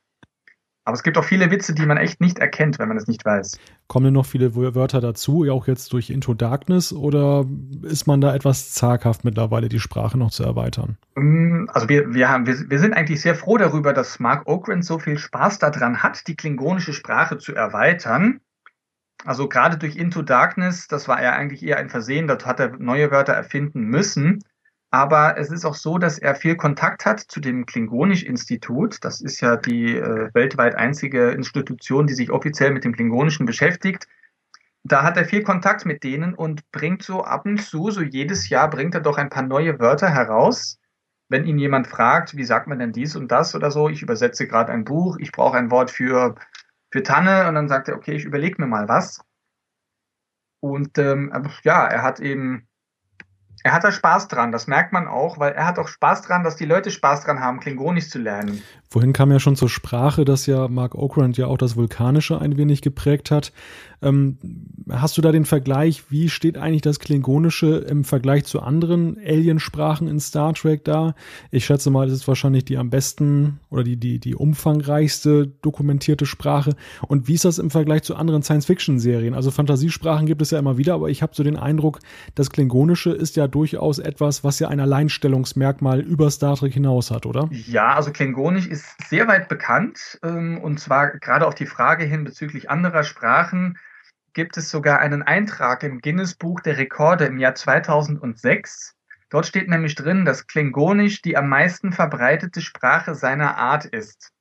Aber 0.85 0.95
es 0.95 1.03
gibt 1.03 1.17
auch 1.17 1.23
viele 1.23 1.51
Witze, 1.51 1.75
die 1.75 1.85
man 1.85 1.97
echt 1.97 2.19
nicht 2.19 2.39
erkennt, 2.39 2.79
wenn 2.79 2.87
man 2.87 2.97
es 2.97 3.07
nicht 3.07 3.23
weiß. 3.23 3.59
Kommen 3.87 4.05
denn 4.05 4.13
noch 4.13 4.25
viele 4.25 4.55
Wörter 4.55 5.01
dazu, 5.01 5.45
auch 5.51 5.67
jetzt 5.67 5.93
durch 5.93 6.09
Into 6.09 6.33
Darkness, 6.33 6.93
oder 6.93 7.45
ist 7.83 8.07
man 8.07 8.21
da 8.21 8.33
etwas 8.33 8.73
zaghaft 8.73 9.23
mittlerweile, 9.23 9.69
die 9.69 9.79
Sprache 9.79 10.17
noch 10.17 10.31
zu 10.31 10.43
erweitern? 10.43 10.97
Mm, 11.15 11.65
also 11.73 11.89
wir, 11.89 12.13
wir, 12.13 12.29
haben, 12.29 12.47
wir, 12.47 12.69
wir 12.69 12.79
sind 12.79 12.93
eigentlich 12.93 13.21
sehr 13.21 13.35
froh 13.35 13.57
darüber, 13.57 13.93
dass 13.93 14.19
Mark 14.19 14.47
Okrand 14.47 14.83
so 14.83 14.97
viel 14.97 15.17
Spaß 15.17 15.59
daran 15.59 16.01
hat, 16.01 16.27
die 16.27 16.35
klingonische 16.35 16.93
Sprache 16.93 17.37
zu 17.37 17.53
erweitern. 17.53 18.39
Also 19.25 19.49
gerade 19.49 19.77
durch 19.77 19.95
Into 19.97 20.21
Darkness, 20.21 20.87
das 20.87 21.07
war 21.07 21.21
ja 21.21 21.33
eigentlich 21.33 21.61
eher 21.61 21.77
ein 21.77 21.89
Versehen, 21.89 22.27
dort 22.27 22.45
hat 22.45 22.59
er 22.59 22.77
neue 22.77 23.11
Wörter 23.11 23.33
erfinden 23.33 23.83
müssen. 23.83 24.39
Aber 24.91 25.37
es 25.37 25.51
ist 25.51 25.65
auch 25.65 25.75
so, 25.75 25.99
dass 25.99 26.17
er 26.17 26.33
viel 26.33 26.55
Kontakt 26.55 27.05
hat 27.05 27.19
zu 27.19 27.39
dem 27.39 27.65
Klingonisch-Institut. 27.65 28.97
Das 29.01 29.21
ist 29.21 29.39
ja 29.41 29.55
die 29.55 29.95
äh, 29.95 30.33
weltweit 30.33 30.75
einzige 30.75 31.29
Institution, 31.29 32.07
die 32.07 32.15
sich 32.15 32.31
offiziell 32.31 32.71
mit 32.71 32.83
dem 32.83 32.93
Klingonischen 32.93 33.45
beschäftigt. 33.45 34.07
Da 34.83 35.03
hat 35.03 35.17
er 35.17 35.25
viel 35.25 35.43
Kontakt 35.43 35.85
mit 35.85 36.03
denen 36.03 36.33
und 36.33 36.69
bringt 36.71 37.03
so 37.03 37.23
ab 37.23 37.45
und 37.45 37.59
zu, 37.61 37.91
so 37.91 38.01
jedes 38.01 38.49
Jahr 38.49 38.69
bringt 38.69 38.95
er 38.95 39.01
doch 39.01 39.17
ein 39.17 39.29
paar 39.29 39.43
neue 39.43 39.79
Wörter 39.79 40.09
heraus. 40.09 40.79
Wenn 41.27 41.45
ihn 41.45 41.59
jemand 41.59 41.85
fragt, 41.85 42.35
wie 42.35 42.43
sagt 42.43 42.65
man 42.65 42.79
denn 42.79 42.91
dies 42.91 43.15
und 43.15 43.31
das 43.31 43.53
oder 43.53 43.69
so, 43.69 43.89
ich 43.89 44.01
übersetze 44.01 44.47
gerade 44.47 44.71
ein 44.71 44.85
Buch, 44.85 45.17
ich 45.19 45.31
brauche 45.31 45.57
ein 45.57 45.69
Wort 45.69 45.91
für 45.91 46.35
für 46.91 47.03
Tanne 47.03 47.47
und 47.47 47.55
dann 47.55 47.67
sagt 47.67 47.87
er, 47.87 47.95
okay, 47.95 48.15
ich 48.15 48.25
überlege 48.25 48.61
mir 48.61 48.67
mal 48.67 48.87
was. 48.87 49.21
Und 50.61 50.97
ähm, 50.97 51.31
ja, 51.63 51.85
er 51.85 52.01
hat 52.01 52.19
eben 52.19 52.67
er 53.63 53.73
hat 53.73 53.83
da 53.83 53.91
Spaß 53.91 54.27
dran, 54.27 54.51
das 54.51 54.67
merkt 54.67 54.93
man 54.93 55.07
auch, 55.07 55.39
weil 55.39 55.53
er 55.53 55.65
hat 55.65 55.79
auch 55.79 55.87
Spaß 55.87 56.21
dran, 56.23 56.43
dass 56.43 56.55
die 56.55 56.65
Leute 56.65 56.91
Spaß 56.91 57.25
dran 57.25 57.39
haben, 57.39 57.59
Klingonisch 57.59 58.09
zu 58.09 58.19
lernen. 58.19 58.63
Vorhin 58.91 59.13
kam 59.13 59.31
ja 59.31 59.39
schon 59.39 59.55
zur 59.55 59.69
Sprache, 59.69 60.25
dass 60.25 60.47
ja 60.47 60.67
Mark 60.67 60.95
Okrand 60.95 61.37
ja 61.37 61.45
auch 61.45 61.59
das 61.59 61.75
Vulkanische 61.75 62.41
ein 62.41 62.57
wenig 62.57 62.81
geprägt 62.81 63.29
hat. 63.29 63.51
Ähm, 64.01 64.37
hast 64.89 65.17
du 65.17 65.21
da 65.21 65.31
den 65.31 65.45
Vergleich, 65.45 66.09
wie 66.09 66.29
steht 66.29 66.57
eigentlich 66.57 66.81
das 66.81 66.99
Klingonische 66.99 67.85
im 67.87 68.03
Vergleich 68.03 68.45
zu 68.45 68.61
anderen 68.61 69.17
Aliensprachen 69.17 70.07
in 70.07 70.19
Star 70.19 70.53
Trek 70.53 70.85
da? 70.85 71.15
Ich 71.51 71.65
schätze 71.65 71.89
mal, 71.89 72.07
das 72.07 72.15
ist 72.15 72.27
wahrscheinlich 72.27 72.65
die 72.65 72.77
am 72.77 72.89
besten 72.89 73.59
oder 73.69 73.83
die, 73.83 73.97
die, 73.97 74.19
die 74.19 74.35
umfangreichste 74.35 75.47
dokumentierte 75.61 76.25
Sprache. 76.25 76.75
Und 77.07 77.27
wie 77.27 77.33
ist 77.33 77.45
das 77.45 77.59
im 77.59 77.69
Vergleich 77.69 78.03
zu 78.03 78.15
anderen 78.15 78.41
Science-Fiction-Serien? 78.41 79.33
Also 79.33 79.51
Fantasiesprachen 79.51 80.25
gibt 80.25 80.41
es 80.41 80.51
ja 80.51 80.59
immer 80.59 80.77
wieder, 80.77 80.95
aber 80.95 81.09
ich 81.09 81.21
habe 81.21 81.35
so 81.35 81.43
den 81.43 81.57
Eindruck, 81.57 81.99
das 82.35 82.49
Klingonische 82.49 83.11
ist 83.11 83.35
ja 83.35 83.47
durchaus 83.47 83.99
etwas, 83.99 84.43
was 84.43 84.59
ja 84.59 84.69
ein 84.69 84.79
Alleinstellungsmerkmal 84.79 85.99
über 85.99 86.31
Star 86.31 86.55
Trek 86.55 86.73
hinaus 86.73 87.11
hat, 87.11 87.25
oder? 87.25 87.49
Ja, 87.51 87.93
also 87.93 88.11
Klingonisch 88.11 88.65
ist 88.65 88.78
sehr 89.07 89.27
weit 89.27 89.49
bekannt 89.49 90.19
ähm, 90.23 90.59
und 90.59 90.79
zwar 90.79 91.11
gerade 91.19 91.47
auf 91.47 91.55
die 91.55 91.65
Frage 91.65 92.05
hin 92.05 92.23
bezüglich 92.23 92.69
anderer 92.69 93.03
Sprachen 93.03 93.77
gibt 94.33 94.57
es 94.57 94.69
sogar 94.69 94.99
einen 94.99 95.23
Eintrag 95.23 95.83
im 95.83 95.99
Guinness 96.01 96.35
Buch 96.35 96.61
der 96.61 96.77
Rekorde 96.77 97.25
im 97.25 97.37
Jahr 97.37 97.55
2006. 97.55 98.95
Dort 99.29 99.45
steht 99.45 99.69
nämlich 99.69 99.95
drin, 99.95 100.25
dass 100.25 100.47
Klingonisch 100.47 101.21
die 101.21 101.37
am 101.37 101.49
meisten 101.49 101.93
verbreitete 101.93 102.61
Sprache 102.61 103.15
seiner 103.15 103.57
Art 103.57 103.85
ist. 103.85 104.31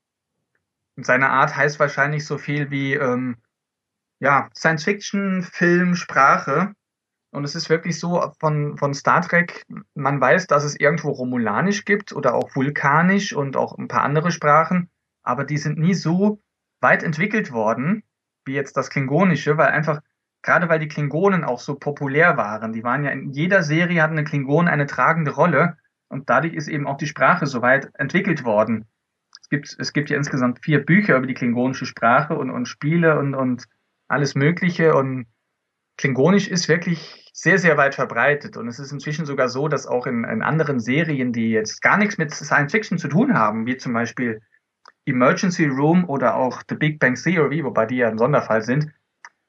Und 0.96 1.04
seine 1.04 1.30
Art 1.30 1.56
heißt 1.56 1.78
wahrscheinlich 1.78 2.26
so 2.26 2.38
viel 2.38 2.70
wie 2.70 2.94
ähm, 2.94 3.36
ja, 4.18 4.48
Science-Fiction, 4.54 5.42
Film, 5.42 5.94
Sprache. 5.94 6.74
Und 7.30 7.44
es 7.44 7.54
ist 7.54 7.68
wirklich 7.68 7.98
so 7.98 8.32
von, 8.40 8.78
von 8.78 8.94
Star 8.94 9.20
Trek, 9.20 9.66
man 9.94 10.20
weiß, 10.20 10.46
dass 10.46 10.64
es 10.64 10.78
irgendwo 10.78 11.10
Romulanisch 11.10 11.84
gibt 11.84 12.12
oder 12.12 12.34
auch 12.34 12.54
Vulkanisch 12.56 13.34
und 13.34 13.56
auch 13.56 13.76
ein 13.76 13.88
paar 13.88 14.02
andere 14.02 14.30
Sprachen, 14.30 14.90
aber 15.22 15.44
die 15.44 15.58
sind 15.58 15.78
nie 15.78 15.94
so 15.94 16.40
weit 16.80 17.02
entwickelt 17.02 17.52
worden, 17.52 18.02
wie 18.46 18.54
jetzt 18.54 18.76
das 18.76 18.88
Klingonische, 18.88 19.58
weil 19.58 19.68
einfach, 19.68 20.00
gerade 20.42 20.70
weil 20.70 20.78
die 20.78 20.88
Klingonen 20.88 21.44
auch 21.44 21.60
so 21.60 21.74
populär 21.74 22.38
waren, 22.38 22.72
die 22.72 22.82
waren 22.82 23.04
ja 23.04 23.10
in 23.10 23.30
jeder 23.32 23.62
Serie 23.62 24.02
hatten 24.02 24.16
eine 24.16 24.24
Klingonen 24.24 24.68
eine 24.68 24.86
tragende 24.86 25.32
Rolle 25.32 25.76
und 26.08 26.30
dadurch 26.30 26.54
ist 26.54 26.68
eben 26.68 26.86
auch 26.86 26.96
die 26.96 27.06
Sprache 27.06 27.46
so 27.46 27.60
weit 27.60 27.90
entwickelt 27.94 28.44
worden. 28.44 28.86
Es 29.42 29.50
gibt, 29.50 29.76
es 29.78 29.92
gibt 29.92 30.08
ja 30.08 30.16
insgesamt 30.16 30.64
vier 30.64 30.84
Bücher 30.84 31.18
über 31.18 31.26
die 31.26 31.34
klingonische 31.34 31.84
Sprache 31.84 32.38
und, 32.38 32.50
und 32.50 32.66
Spiele 32.66 33.18
und, 33.18 33.34
und 33.34 33.66
alles 34.06 34.34
Mögliche 34.34 34.94
und 34.94 35.26
Klingonisch 35.98 36.48
ist 36.48 36.68
wirklich 36.68 37.30
sehr, 37.34 37.58
sehr 37.58 37.76
weit 37.76 37.94
verbreitet. 37.94 38.56
Und 38.56 38.68
es 38.68 38.78
ist 38.78 38.92
inzwischen 38.92 39.26
sogar 39.26 39.48
so, 39.48 39.68
dass 39.68 39.86
auch 39.86 40.06
in, 40.06 40.24
in 40.24 40.42
anderen 40.42 40.80
Serien, 40.80 41.32
die 41.32 41.50
jetzt 41.50 41.82
gar 41.82 41.98
nichts 41.98 42.16
mit 42.18 42.32
Science 42.32 42.72
Fiction 42.72 42.98
zu 42.98 43.08
tun 43.08 43.34
haben, 43.34 43.66
wie 43.66 43.76
zum 43.76 43.92
Beispiel 43.92 44.40
Emergency 45.04 45.66
Room 45.66 46.08
oder 46.08 46.36
auch 46.36 46.62
The 46.68 46.76
Big 46.76 46.98
Bang 46.98 47.14
Theory, 47.14 47.64
wobei 47.64 47.86
die 47.86 47.96
ja 47.96 48.08
ein 48.08 48.18
Sonderfall 48.18 48.62
sind, 48.62 48.88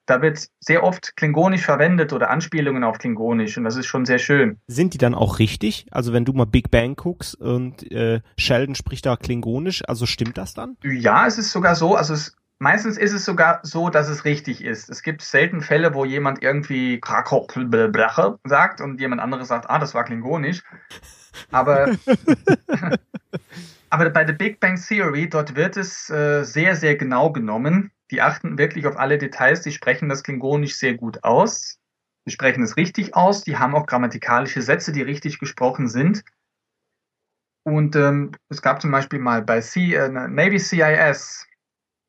da 0.05 0.23
wird 0.23 0.47
sehr 0.59 0.83
oft 0.83 1.15
Klingonisch 1.17 1.61
verwendet 1.61 2.13
oder 2.13 2.31
Anspielungen 2.31 2.83
auf 2.83 2.97
Klingonisch 2.97 3.57
und 3.57 3.63
das 3.63 3.75
ist 3.75 3.85
schon 3.85 4.05
sehr 4.05 4.17
schön. 4.17 4.57
Sind 4.65 4.95
die 4.95 4.97
dann 4.97 5.13
auch 5.13 5.37
richtig? 5.37 5.85
Also 5.91 6.13
wenn 6.13 6.25
du 6.25 6.33
mal 6.33 6.45
Big 6.45 6.71
Bang 6.71 6.95
guckst 6.95 7.35
und 7.35 7.91
äh, 7.91 8.21
Sheldon 8.37 8.73
spricht 8.73 9.05
da 9.05 9.17
Klingonisch, 9.17 9.87
also 9.87 10.07
stimmt 10.07 10.37
das 10.39 10.55
dann? 10.55 10.77
Ja, 10.83 11.27
es 11.27 11.37
ist 11.37 11.51
sogar 11.51 11.75
so, 11.75 11.95
also 11.95 12.15
es, 12.15 12.35
Meistens 12.61 12.97
ist 12.97 13.13
es 13.13 13.23
sogar 13.23 13.61
so, 13.63 13.89
dass 13.89 14.09
es 14.09 14.25
richtig 14.25 14.63
ist. 14.63 14.89
Es 14.89 15.01
gibt 15.01 15.21
selten 15.21 15.61
Fälle, 15.61 15.93
wo 15.93 16.03
jemand 16.03 16.43
irgendwie 16.43 16.99
sagt 18.43 18.81
und 18.81 18.99
jemand 18.99 19.21
anderes 19.21 19.47
sagt, 19.47 19.69
ah, 19.69 19.79
das 19.79 19.93
war 19.93 20.03
klingonisch. 20.03 20.61
Aber, 21.51 21.95
aber 23.89 24.09
bei 24.09 24.25
der 24.25 24.33
Big 24.33 24.59
Bang 24.59 24.75
Theory, 24.75 25.29
dort 25.29 25.55
wird 25.55 25.77
es 25.77 26.09
äh, 26.09 26.43
sehr, 26.43 26.75
sehr 26.75 26.97
genau 26.97 27.31
genommen. 27.31 27.91
Die 28.11 28.21
achten 28.21 28.57
wirklich 28.57 28.87
auf 28.87 28.97
alle 28.97 29.17
Details, 29.17 29.61
die 29.61 29.71
sprechen 29.71 30.09
das 30.09 30.23
klingonisch 30.23 30.75
sehr 30.75 30.95
gut 30.95 31.23
aus. 31.23 31.79
Die 32.25 32.31
sprechen 32.31 32.63
es 32.63 32.75
richtig 32.75 33.15
aus, 33.15 33.45
die 33.45 33.57
haben 33.57 33.73
auch 33.73 33.85
grammatikalische 33.85 34.61
Sätze, 34.61 34.91
die 34.91 35.01
richtig 35.01 35.39
gesprochen 35.39 35.87
sind. 35.87 36.23
Und 37.63 37.95
ähm, 37.95 38.33
es 38.49 38.61
gab 38.61 38.81
zum 38.81 38.91
Beispiel 38.91 39.19
mal 39.19 39.43
bei 39.43 39.61
C, 39.61 39.93
äh, 39.93 40.09
Navy 40.09 40.59
CIS, 40.59 41.45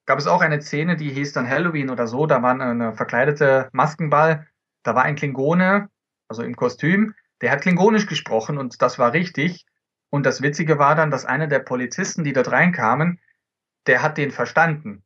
gab 0.07 0.19
es 0.19 0.27
auch 0.27 0.41
eine 0.41 0.61
Szene, 0.61 0.97
die 0.97 1.11
hieß 1.11 1.33
dann 1.33 1.49
Halloween 1.49 1.91
oder 1.91 2.07
so, 2.07 2.27
da 2.27 2.43
war 2.43 2.59
eine 2.59 2.95
verkleidete 2.95 3.69
Maskenball, 3.73 4.47
da 4.83 4.95
war 4.95 5.05
ein 5.05 5.17
Klingone, 5.17 5.89
also 6.29 6.43
im 6.43 6.57
Kostüm, 6.57 7.15
der 7.41 7.51
hat 7.53 7.63
klingonisch 7.63 8.07
gesprochen 8.07 8.59
und 8.59 8.83
das 8.83 8.99
war 8.99 9.13
richtig. 9.13 9.67
Und 10.11 10.27
das 10.27 10.43
Witzige 10.43 10.79
war 10.79 10.95
dann, 10.95 11.11
dass 11.11 11.25
einer 11.25 11.47
der 11.47 11.61
Polizisten, 11.61 12.25
die 12.25 12.33
dort 12.33 12.51
reinkamen, 12.51 13.21
der 13.87 14.03
hat 14.03 14.19
den 14.19 14.31
verstanden. 14.31 15.03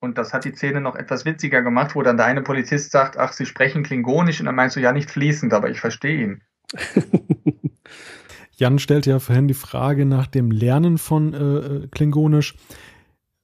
Und 0.00 0.18
das 0.18 0.32
hat 0.34 0.44
die 0.44 0.52
Szene 0.52 0.80
noch 0.80 0.94
etwas 0.94 1.24
witziger 1.24 1.62
gemacht, 1.62 1.94
wo 1.94 2.02
dann 2.02 2.16
der 2.16 2.26
eine 2.26 2.42
Polizist 2.42 2.90
sagt, 2.90 3.16
ach, 3.16 3.32
Sie 3.32 3.46
sprechen 3.46 3.82
klingonisch 3.82 4.40
und 4.40 4.46
dann 4.46 4.54
meinst 4.54 4.76
du, 4.76 4.80
ja, 4.80 4.92
nicht 4.92 5.10
fließend, 5.10 5.54
aber 5.54 5.70
ich 5.70 5.80
verstehe 5.80 6.22
ihn. 6.22 6.42
Jan 8.52 8.78
stellte 8.78 9.10
ja 9.10 9.18
vorhin 9.18 9.48
die 9.48 9.54
Frage 9.54 10.06
nach 10.06 10.26
dem 10.26 10.50
Lernen 10.50 10.98
von 10.98 11.34
äh, 11.34 11.38
äh 11.38 11.88
Klingonisch. 11.88 12.54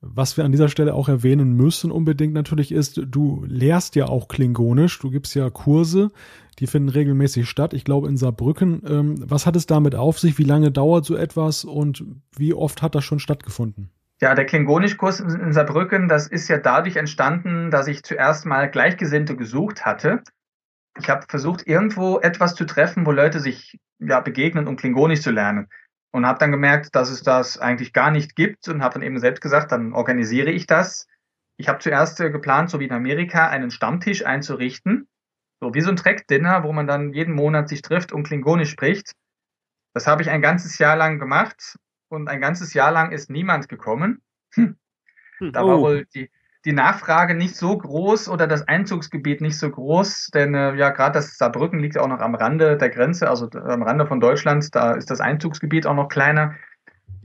Was 0.04 0.36
wir 0.36 0.44
an 0.44 0.50
dieser 0.50 0.68
Stelle 0.68 0.94
auch 0.94 1.08
erwähnen 1.08 1.54
müssen 1.56 1.92
unbedingt 1.92 2.34
natürlich 2.34 2.72
ist, 2.72 3.00
du 3.06 3.44
lehrst 3.46 3.94
ja 3.94 4.06
auch 4.06 4.26
Klingonisch, 4.26 4.98
du 4.98 5.10
gibst 5.10 5.36
ja 5.36 5.48
Kurse, 5.48 6.10
die 6.58 6.66
finden 6.66 6.88
regelmäßig 6.88 7.48
statt, 7.48 7.72
ich 7.72 7.84
glaube 7.84 8.08
in 8.08 8.16
Saarbrücken. 8.16 8.82
Ähm, 8.84 9.14
was 9.24 9.46
hat 9.46 9.54
es 9.54 9.66
damit 9.66 9.94
auf 9.94 10.18
sich? 10.18 10.38
Wie 10.38 10.44
lange 10.44 10.72
dauert 10.72 11.04
so 11.04 11.14
etwas 11.14 11.64
und 11.64 12.04
wie 12.36 12.52
oft 12.52 12.82
hat 12.82 12.96
das 12.96 13.04
schon 13.04 13.20
stattgefunden? 13.20 13.90
Ja, 14.20 14.34
der 14.34 14.44
Klingonischkurs 14.44 15.20
in 15.20 15.52
Saarbrücken, 15.52 16.08
das 16.08 16.26
ist 16.26 16.48
ja 16.48 16.58
dadurch 16.58 16.96
entstanden, 16.96 17.70
dass 17.70 17.86
ich 17.86 18.02
zuerst 18.02 18.44
mal 18.44 18.68
Gleichgesinnte 18.68 19.36
gesucht 19.36 19.86
hatte. 19.86 20.22
Ich 20.98 21.08
habe 21.08 21.26
versucht, 21.28 21.66
irgendwo 21.66 22.18
etwas 22.18 22.56
zu 22.56 22.64
treffen, 22.64 23.06
wo 23.06 23.12
Leute 23.12 23.38
sich 23.38 23.78
ja, 24.00 24.20
begegnen, 24.20 24.66
um 24.66 24.76
Klingonisch 24.76 25.22
zu 25.22 25.30
lernen 25.30 25.68
und 26.12 26.26
habe 26.26 26.38
dann 26.38 26.52
gemerkt, 26.52 26.94
dass 26.94 27.10
es 27.10 27.22
das 27.22 27.58
eigentlich 27.58 27.92
gar 27.92 28.10
nicht 28.10 28.36
gibt 28.36 28.68
und 28.68 28.82
habe 28.82 28.94
dann 28.94 29.02
eben 29.02 29.18
selbst 29.18 29.40
gesagt, 29.40 29.72
dann 29.72 29.92
organisiere 29.92 30.50
ich 30.50 30.66
das. 30.66 31.08
Ich 31.56 31.68
habe 31.68 31.78
zuerst 31.80 32.20
äh, 32.20 32.30
geplant, 32.30 32.70
so 32.70 32.80
wie 32.80 32.84
in 32.84 32.92
Amerika, 32.92 33.48
einen 33.48 33.70
Stammtisch 33.70 34.24
einzurichten, 34.24 35.08
so 35.60 35.74
wie 35.74 35.80
so 35.80 35.90
ein 35.90 35.96
Track-Dinner, 35.96 36.64
wo 36.64 36.72
man 36.72 36.86
dann 36.86 37.12
jeden 37.12 37.34
Monat 37.34 37.68
sich 37.68 37.82
trifft 37.82 38.12
und 38.12 38.24
Klingonisch 38.24 38.70
spricht. 38.70 39.12
Das 39.94 40.06
habe 40.06 40.22
ich 40.22 40.30
ein 40.30 40.42
ganzes 40.42 40.78
Jahr 40.78 40.96
lang 40.96 41.18
gemacht 41.18 41.76
und 42.08 42.28
ein 42.28 42.40
ganzes 42.40 42.74
Jahr 42.74 42.92
lang 42.92 43.10
ist 43.10 43.30
niemand 43.30 43.68
gekommen. 43.68 44.22
Hm. 44.54 44.76
Da 45.52 45.66
war 45.66 45.78
oh. 45.78 45.82
wohl 45.82 46.06
die, 46.14 46.30
die 46.64 46.72
Nachfrage 46.72 47.34
nicht 47.34 47.56
so 47.56 47.76
groß 47.76 48.28
oder 48.28 48.46
das 48.46 48.66
Einzugsgebiet 48.68 49.40
nicht 49.40 49.58
so 49.58 49.70
groß, 49.70 50.30
denn 50.32 50.54
äh, 50.54 50.74
ja, 50.74 50.90
gerade 50.90 51.14
das 51.14 51.36
Saarbrücken 51.36 51.80
liegt 51.80 51.98
auch 51.98 52.06
noch 52.06 52.20
am 52.20 52.34
Rande 52.34 52.76
der 52.76 52.90
Grenze, 52.90 53.28
also 53.28 53.48
am 53.50 53.82
Rande 53.82 54.06
von 54.06 54.20
Deutschland, 54.20 54.74
da 54.74 54.92
ist 54.92 55.10
das 55.10 55.20
Einzugsgebiet 55.20 55.86
auch 55.86 55.94
noch 55.94 56.08
kleiner. 56.08 56.54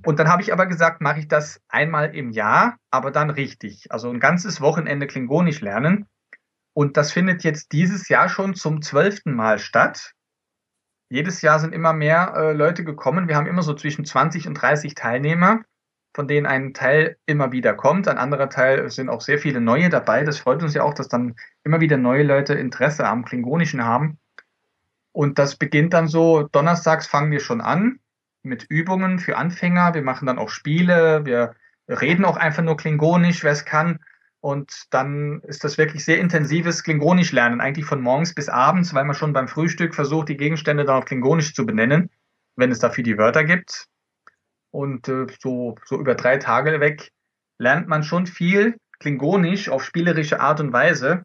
Und 0.06 0.20
dann 0.20 0.30
habe 0.30 0.42
ich 0.42 0.54
aber 0.54 0.66
gesagt, 0.66 1.02
mache 1.02 1.20
ich 1.20 1.28
das 1.28 1.62
einmal 1.68 2.16
im 2.16 2.32
Jahr, 2.32 2.78
aber 2.92 3.12
dann 3.12 3.30
richtig. 3.30 3.92
Also 3.92 4.10
ein 4.10 4.20
ganzes 4.20 4.62
Wochenende 4.62 5.06
Klingonisch 5.06 5.62
lernen. 5.62 6.06
Und 6.74 6.98
das 6.98 7.12
findet 7.12 7.44
jetzt 7.44 7.72
dieses 7.74 8.08
Jahr 8.08 8.30
schon 8.30 8.56
zum 8.56 8.82
zwölften 8.82 9.34
Mal 9.34 9.60
statt. 9.60 10.14
Jedes 11.10 11.42
Jahr 11.42 11.60
sind 11.60 11.74
immer 11.74 11.94
mehr 11.94 12.34
äh, 12.36 12.54
Leute 12.54 12.84
gekommen. 12.84 13.28
Wir 13.28 13.36
haben 13.36 13.48
immer 13.48 13.64
so 13.64 13.74
zwischen 13.74 14.06
20 14.06 14.48
und 14.48 14.54
30 14.54 14.94
Teilnehmer 14.96 15.62
von 16.18 16.28
denen 16.28 16.48
ein 16.48 16.74
Teil 16.74 17.18
immer 17.28 17.52
wieder 17.52 17.76
kommt. 17.76 18.08
Ein 18.08 18.18
anderer 18.18 18.50
Teil 18.50 18.90
sind 18.90 19.08
auch 19.08 19.22
sehr 19.22 19.38
viele 19.38 19.62
neue 19.62 19.90
dabei. 19.90 20.24
Das 20.24 20.40
freut 20.40 20.64
uns 20.64 20.74
ja 20.74 20.82
auch, 20.82 20.96
dass 20.96 21.10
dann 21.10 21.36
immer 21.64 21.80
wieder 21.80 21.98
neue 21.98 22.24
Leute 22.24 22.56
Interesse 22.56 23.08
am 23.08 23.24
Klingonischen 23.24 23.86
haben. 23.86 24.18
Und 25.12 25.38
das 25.38 25.58
beginnt 25.58 25.94
dann 25.94 26.08
so, 26.08 26.42
donnerstags 26.52 27.06
fangen 27.06 27.30
wir 27.30 27.40
schon 27.40 27.62
an 27.62 28.00
mit 28.42 28.66
Übungen 28.68 29.20
für 29.20 29.38
Anfänger. 29.38 29.94
Wir 29.94 30.02
machen 30.02 30.26
dann 30.26 30.40
auch 30.40 30.50
Spiele. 30.50 31.24
Wir 31.24 31.54
reden 31.88 32.26
auch 32.26 32.36
einfach 32.36 32.64
nur 32.64 32.78
Klingonisch, 32.78 33.44
wer 33.44 33.52
es 33.52 33.64
kann. 33.64 34.00
Und 34.40 34.88
dann 34.90 35.42
ist 35.42 35.64
das 35.64 35.78
wirklich 35.78 36.04
sehr 36.04 36.20
intensives 36.20 36.82
Klingonisch 36.82 37.32
lernen, 37.32 37.62
eigentlich 37.62 37.86
von 37.86 38.02
morgens 38.02 38.34
bis 38.34 38.50
abends, 38.50 38.96
weil 38.96 39.06
man 39.06 39.16
schon 39.16 39.34
beim 39.34 39.48
Frühstück 39.48 39.94
versucht, 39.94 40.30
die 40.30 40.38
Gegenstände 40.38 40.84
dann 40.84 40.96
auf 40.96 41.06
Klingonisch 41.06 41.54
zu 41.54 41.64
benennen, 41.64 42.10
wenn 42.56 42.72
es 42.72 42.80
dafür 42.80 43.04
die 43.04 43.20
Wörter 43.20 43.44
gibt. 43.44 43.88
Und 44.72 45.08
äh, 45.08 45.28
so, 45.40 45.76
so 45.86 46.00
über 46.00 46.16
drei 46.16 46.38
Tage 46.38 46.80
weg 46.80 47.12
lernt 47.60 47.88
man 47.88 48.04
schon 48.04 48.28
viel 48.28 48.78
Klingonisch 49.00 49.70
auf 49.70 49.84
spielerische 49.84 50.40
Art 50.40 50.60
und 50.60 50.74
Weise. 50.74 51.24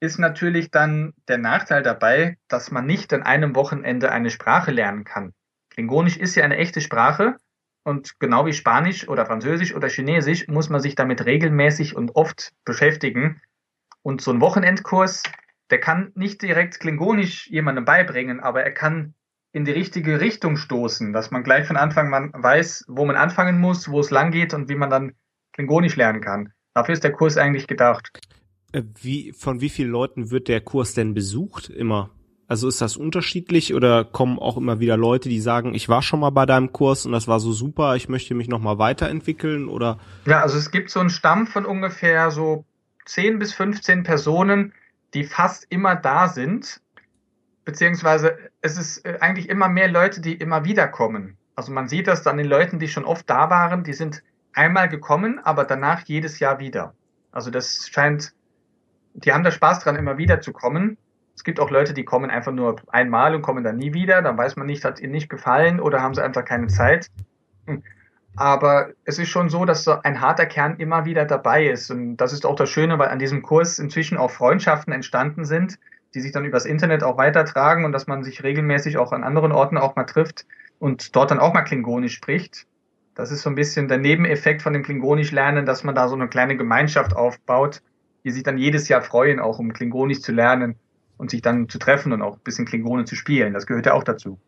Ist 0.00 0.18
natürlich 0.18 0.70
dann 0.70 1.12
der 1.28 1.38
Nachteil 1.38 1.82
dabei, 1.82 2.36
dass 2.48 2.70
man 2.70 2.86
nicht 2.86 3.12
an 3.12 3.22
einem 3.22 3.54
Wochenende 3.54 4.10
eine 4.10 4.30
Sprache 4.30 4.70
lernen 4.70 5.04
kann. 5.04 5.32
Klingonisch 5.70 6.16
ist 6.16 6.34
ja 6.34 6.44
eine 6.44 6.56
echte 6.56 6.80
Sprache 6.80 7.36
und 7.84 8.18
genau 8.20 8.46
wie 8.46 8.52
Spanisch 8.52 9.08
oder 9.08 9.26
Französisch 9.26 9.74
oder 9.74 9.88
Chinesisch 9.88 10.46
muss 10.48 10.68
man 10.68 10.80
sich 10.80 10.94
damit 10.94 11.24
regelmäßig 11.24 11.96
und 11.96 12.16
oft 12.16 12.52
beschäftigen. 12.64 13.40
Und 14.02 14.20
so 14.20 14.30
ein 14.30 14.40
Wochenendkurs, 14.40 15.22
der 15.70 15.80
kann 15.80 16.12
nicht 16.14 16.42
direkt 16.42 16.80
Klingonisch 16.80 17.46
jemandem 17.48 17.84
beibringen, 17.84 18.40
aber 18.40 18.62
er 18.62 18.72
kann 18.72 19.14
in 19.52 19.64
die 19.64 19.72
richtige 19.72 20.20
Richtung 20.20 20.56
stoßen, 20.56 21.12
dass 21.12 21.30
man 21.30 21.42
gleich 21.42 21.66
von 21.66 21.76
Anfang 21.76 22.12
an 22.12 22.32
weiß, 22.34 22.84
wo 22.88 23.04
man 23.06 23.16
anfangen 23.16 23.58
muss, 23.58 23.90
wo 23.90 24.00
es 24.00 24.10
lang 24.10 24.30
geht 24.30 24.54
und 24.54 24.68
wie 24.68 24.74
man 24.74 24.90
dann 24.90 25.12
Klingonisch 25.52 25.96
lernen 25.96 26.20
kann. 26.20 26.52
Dafür 26.74 26.92
ist 26.92 27.02
der 27.02 27.12
Kurs 27.12 27.36
eigentlich 27.36 27.66
gedacht. 27.66 28.10
Äh, 28.72 28.82
wie, 29.00 29.32
von 29.32 29.60
wie 29.60 29.70
vielen 29.70 29.90
Leuten 29.90 30.30
wird 30.30 30.48
der 30.48 30.60
Kurs 30.60 30.94
denn 30.94 31.14
besucht 31.14 31.68
immer? 31.68 32.10
Also 32.46 32.68
ist 32.68 32.80
das 32.80 32.96
unterschiedlich 32.96 33.74
oder 33.74 34.04
kommen 34.04 34.38
auch 34.38 34.56
immer 34.56 34.80
wieder 34.80 34.96
Leute, 34.96 35.28
die 35.28 35.40
sagen, 35.40 35.74
ich 35.74 35.88
war 35.88 36.00
schon 36.00 36.20
mal 36.20 36.30
bei 36.30 36.46
deinem 36.46 36.72
Kurs 36.72 37.04
und 37.04 37.12
das 37.12 37.28
war 37.28 37.40
so 37.40 37.52
super, 37.52 37.96
ich 37.96 38.08
möchte 38.08 38.34
mich 38.34 38.48
nochmal 38.48 38.78
weiterentwickeln 38.78 39.68
oder? 39.68 39.98
Ja, 40.24 40.40
also 40.40 40.56
es 40.56 40.70
gibt 40.70 40.90
so 40.90 41.00
einen 41.00 41.10
Stamm 41.10 41.46
von 41.46 41.66
ungefähr 41.66 42.30
so 42.30 42.64
10 43.04 43.38
bis 43.38 43.52
15 43.52 44.02
Personen, 44.02 44.72
die 45.12 45.24
fast 45.24 45.66
immer 45.68 45.96
da 45.96 46.28
sind 46.28 46.80
beziehungsweise 47.68 48.38
es 48.62 48.78
ist 48.78 49.04
äh, 49.04 49.18
eigentlich 49.20 49.50
immer 49.50 49.68
mehr 49.68 49.88
Leute, 49.88 50.22
die 50.22 50.32
immer 50.32 50.64
wieder 50.64 50.88
kommen. 50.88 51.36
Also 51.54 51.70
man 51.70 51.86
sieht 51.86 52.06
das 52.06 52.22
dann 52.22 52.38
den 52.38 52.46
Leuten, 52.46 52.78
die 52.78 52.88
schon 52.88 53.04
oft 53.04 53.28
da 53.28 53.50
waren, 53.50 53.84
die 53.84 53.92
sind 53.92 54.22
einmal 54.54 54.88
gekommen, 54.88 55.38
aber 55.44 55.64
danach 55.64 56.00
jedes 56.06 56.38
Jahr 56.38 56.60
wieder. 56.60 56.94
Also 57.30 57.50
das 57.50 57.86
scheint, 57.90 58.32
die 59.12 59.34
haben 59.34 59.44
da 59.44 59.50
Spaß 59.50 59.80
dran, 59.80 59.96
immer 59.96 60.16
wieder 60.16 60.40
zu 60.40 60.54
kommen. 60.54 60.96
Es 61.36 61.44
gibt 61.44 61.60
auch 61.60 61.70
Leute, 61.70 61.92
die 61.92 62.06
kommen 62.06 62.30
einfach 62.30 62.52
nur 62.52 62.76
einmal 62.86 63.34
und 63.34 63.42
kommen 63.42 63.62
dann 63.64 63.76
nie 63.76 63.92
wieder. 63.92 64.22
Dann 64.22 64.38
weiß 64.38 64.56
man 64.56 64.66
nicht, 64.66 64.82
hat 64.86 64.98
ihnen 64.98 65.12
nicht 65.12 65.28
gefallen 65.28 65.78
oder 65.78 66.00
haben 66.00 66.14
sie 66.14 66.24
einfach 66.24 66.46
keine 66.46 66.68
Zeit. 66.68 67.08
Hm. 67.66 67.82
Aber 68.36 68.92
es 69.04 69.18
ist 69.18 69.28
schon 69.28 69.50
so, 69.50 69.66
dass 69.66 69.84
so 69.84 70.00
ein 70.00 70.22
harter 70.22 70.46
Kern 70.46 70.76
immer 70.78 71.04
wieder 71.04 71.26
dabei 71.26 71.66
ist. 71.66 71.90
Und 71.90 72.16
das 72.16 72.32
ist 72.32 72.46
auch 72.46 72.56
das 72.56 72.70
Schöne, 72.70 72.98
weil 72.98 73.08
an 73.08 73.18
diesem 73.18 73.42
Kurs 73.42 73.78
inzwischen 73.78 74.16
auch 74.16 74.30
Freundschaften 74.30 74.94
entstanden 74.94 75.44
sind, 75.44 75.78
die 76.14 76.20
sich 76.20 76.32
dann 76.32 76.44
übers 76.44 76.64
Internet 76.64 77.02
auch 77.02 77.18
weitertragen 77.18 77.84
und 77.84 77.92
dass 77.92 78.06
man 78.06 78.24
sich 78.24 78.42
regelmäßig 78.42 78.96
auch 78.98 79.12
an 79.12 79.24
anderen 79.24 79.52
Orten 79.52 79.76
auch 79.76 79.96
mal 79.96 80.04
trifft 80.04 80.46
und 80.78 81.14
dort 81.14 81.30
dann 81.30 81.38
auch 81.38 81.52
mal 81.52 81.62
Klingonisch 81.62 82.14
spricht. 82.14 82.66
Das 83.14 83.30
ist 83.32 83.42
so 83.42 83.50
ein 83.50 83.56
bisschen 83.56 83.88
der 83.88 83.98
Nebeneffekt 83.98 84.62
von 84.62 84.72
dem 84.72 84.82
Klingonisch 84.82 85.32
lernen, 85.32 85.66
dass 85.66 85.84
man 85.84 85.94
da 85.94 86.08
so 86.08 86.14
eine 86.14 86.28
kleine 86.28 86.56
Gemeinschaft 86.56 87.16
aufbaut, 87.16 87.82
die 88.24 88.30
sich 88.30 88.42
dann 88.42 88.58
jedes 88.58 88.88
Jahr 88.88 89.02
freuen, 89.02 89.40
auch 89.40 89.58
um 89.58 89.72
Klingonisch 89.72 90.20
zu 90.20 90.32
lernen 90.32 90.76
und 91.16 91.30
sich 91.30 91.42
dann 91.42 91.68
zu 91.68 91.78
treffen 91.78 92.12
und 92.12 92.22
auch 92.22 92.36
ein 92.36 92.42
bisschen 92.44 92.64
Klingone 92.64 93.04
zu 93.04 93.16
spielen. 93.16 93.54
Das 93.54 93.66
gehört 93.66 93.86
ja 93.86 93.94
auch 93.94 94.04
dazu. 94.04 94.38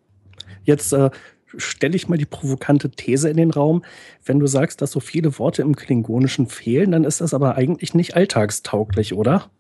Jetzt 0.63 0.93
äh, 0.93 1.11
stelle 1.57 1.97
ich 1.97 2.09
mal 2.09 2.19
die 2.19 2.27
provokante 2.27 2.91
These 2.91 3.29
in 3.29 3.37
den 3.37 3.51
Raum. 3.51 3.85
Wenn 4.25 4.39
du 4.39 4.47
sagst, 4.47 4.81
dass 4.81 4.93
so 4.93 5.01
viele 5.01 5.39
Worte 5.39 5.63
im 5.63 5.77
Klingonischen 5.77 6.47
fehlen, 6.47 6.93
dann 6.93 7.05
ist 7.05 7.21
das 7.21 7.35
aber 7.35 7.57
eigentlich 7.57 7.95
nicht 7.95 8.15
alltagstauglich, 8.17 9.15
oder? 9.15 9.51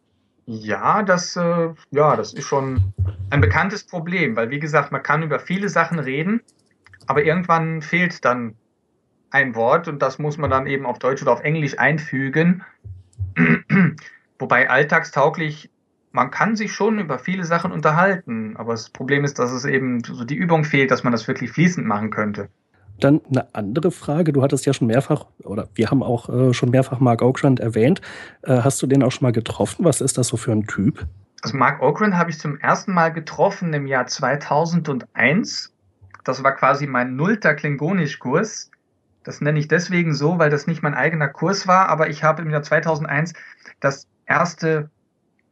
Ja, 0.52 1.04
das, 1.04 1.36
äh, 1.36 1.68
ja, 1.92 2.16
das 2.16 2.34
ist 2.34 2.44
schon 2.44 2.92
ein 3.30 3.40
bekanntes 3.40 3.84
Problem, 3.84 4.34
weil 4.34 4.50
wie 4.50 4.58
gesagt, 4.58 4.90
man 4.90 5.00
kann 5.00 5.22
über 5.22 5.38
viele 5.38 5.68
Sachen 5.68 6.00
reden, 6.00 6.40
aber 7.06 7.22
irgendwann 7.22 7.82
fehlt 7.82 8.24
dann 8.24 8.56
ein 9.30 9.54
Wort 9.54 9.86
und 9.86 10.02
das 10.02 10.18
muss 10.18 10.38
man 10.38 10.50
dann 10.50 10.66
eben 10.66 10.86
auf 10.86 10.98
Deutsch 10.98 11.22
oder 11.22 11.34
auf 11.34 11.42
Englisch 11.42 11.78
einfügen. 11.78 12.64
Wobei 14.40 14.68
alltagstauglich, 14.68 15.70
man 16.10 16.32
kann 16.32 16.56
sich 16.56 16.72
schon 16.72 16.98
über 16.98 17.20
viele 17.20 17.44
Sachen 17.44 17.70
unterhalten, 17.70 18.56
aber 18.56 18.72
das 18.72 18.90
Problem 18.90 19.22
ist, 19.22 19.38
dass 19.38 19.52
es 19.52 19.64
eben 19.64 20.02
so 20.02 20.24
die 20.24 20.34
Übung 20.34 20.64
fehlt, 20.64 20.90
dass 20.90 21.04
man 21.04 21.12
das 21.12 21.28
wirklich 21.28 21.52
fließend 21.52 21.86
machen 21.86 22.10
könnte. 22.10 22.48
Dann 23.00 23.20
eine 23.28 23.54
andere 23.54 23.90
Frage. 23.90 24.32
Du 24.32 24.42
hattest 24.42 24.66
ja 24.66 24.72
schon 24.72 24.86
mehrfach, 24.86 25.26
oder 25.42 25.68
wir 25.74 25.90
haben 25.90 26.02
auch 26.02 26.28
äh, 26.28 26.54
schon 26.54 26.70
mehrfach 26.70 27.00
Mark 27.00 27.22
Okrand 27.22 27.60
erwähnt. 27.60 28.00
Äh, 28.42 28.60
hast 28.62 28.80
du 28.82 28.86
den 28.86 29.02
auch 29.02 29.12
schon 29.12 29.26
mal 29.26 29.32
getroffen? 29.32 29.84
Was 29.84 30.00
ist 30.00 30.18
das 30.18 30.28
so 30.28 30.36
für 30.36 30.52
ein 30.52 30.66
Typ? 30.66 31.06
Also 31.42 31.56
Mark 31.56 31.82
Okrand 31.82 32.14
habe 32.14 32.30
ich 32.30 32.38
zum 32.38 32.58
ersten 32.58 32.92
Mal 32.92 33.10
getroffen 33.10 33.72
im 33.72 33.86
Jahr 33.86 34.06
2001. 34.06 35.72
Das 36.24 36.44
war 36.44 36.54
quasi 36.54 36.86
mein 36.86 37.16
nullter 37.16 37.54
Klingonisch-Kurs. 37.54 38.70
Das 39.24 39.40
nenne 39.40 39.58
ich 39.58 39.68
deswegen 39.68 40.14
so, 40.14 40.38
weil 40.38 40.50
das 40.50 40.66
nicht 40.66 40.82
mein 40.82 40.94
eigener 40.94 41.28
Kurs 41.28 41.66
war, 41.66 41.88
aber 41.88 42.08
ich 42.08 42.22
habe 42.22 42.42
im 42.42 42.50
Jahr 42.50 42.62
2001 42.62 43.32
das 43.80 44.06
erste, 44.26 44.90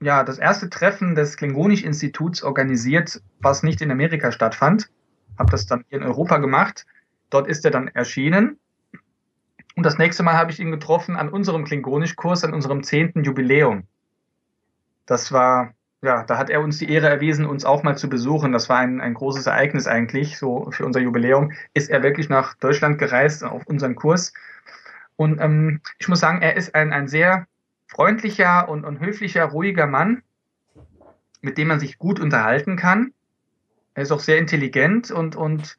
ja, 0.00 0.24
das 0.24 0.38
erste 0.38 0.68
Treffen 0.68 1.14
des 1.14 1.36
Klingonisch-Instituts 1.36 2.42
organisiert, 2.42 3.22
was 3.40 3.62
nicht 3.62 3.80
in 3.80 3.90
Amerika 3.90 4.32
stattfand. 4.32 4.90
Habe 5.38 5.50
das 5.50 5.66
dann 5.66 5.84
hier 5.88 5.98
in 5.98 6.04
Europa 6.04 6.38
gemacht. 6.38 6.86
Dort 7.30 7.48
ist 7.48 7.64
er 7.64 7.70
dann 7.70 7.88
erschienen. 7.88 8.58
Und 9.76 9.84
das 9.84 9.98
nächste 9.98 10.22
Mal 10.22 10.34
habe 10.34 10.50
ich 10.50 10.60
ihn 10.60 10.70
getroffen 10.70 11.16
an 11.16 11.28
unserem 11.28 11.64
Klingonisch-Kurs, 11.64 12.44
an 12.44 12.54
unserem 12.54 12.82
zehnten 12.82 13.22
Jubiläum. 13.22 13.84
Das 15.06 15.32
war 15.32 15.72
ja, 16.02 16.22
da 16.22 16.38
hat 16.38 16.48
er 16.48 16.60
uns 16.60 16.78
die 16.78 16.90
Ehre 16.90 17.08
erwiesen, 17.08 17.44
uns 17.44 17.64
auch 17.64 17.82
mal 17.82 17.96
zu 17.96 18.08
besuchen. 18.08 18.52
Das 18.52 18.68
war 18.68 18.78
ein, 18.78 19.00
ein 19.00 19.14
großes 19.14 19.46
Ereignis 19.46 19.86
eigentlich, 19.86 20.38
so 20.38 20.70
für 20.70 20.86
unser 20.86 21.00
Jubiläum. 21.00 21.52
Ist 21.74 21.90
er 21.90 22.02
wirklich 22.02 22.28
nach 22.28 22.54
Deutschland 22.54 22.98
gereist 22.98 23.42
auf 23.42 23.66
unseren 23.66 23.96
Kurs. 23.96 24.32
Und 25.16 25.40
ähm, 25.40 25.80
ich 25.98 26.08
muss 26.08 26.20
sagen, 26.20 26.40
er 26.40 26.56
ist 26.56 26.74
ein, 26.74 26.92
ein 26.92 27.08
sehr 27.08 27.46
freundlicher 27.88 28.68
und, 28.68 28.84
und 28.84 29.00
höflicher, 29.00 29.44
ruhiger 29.46 29.86
Mann, 29.86 30.22
mit 31.40 31.58
dem 31.58 31.68
man 31.68 31.80
sich 31.80 31.98
gut 31.98 32.20
unterhalten 32.20 32.76
kann. 32.76 33.12
Er 33.94 34.04
ist 34.04 34.12
auch 34.12 34.20
sehr 34.20 34.38
intelligent 34.38 35.10
und, 35.10 35.34
und 35.34 35.78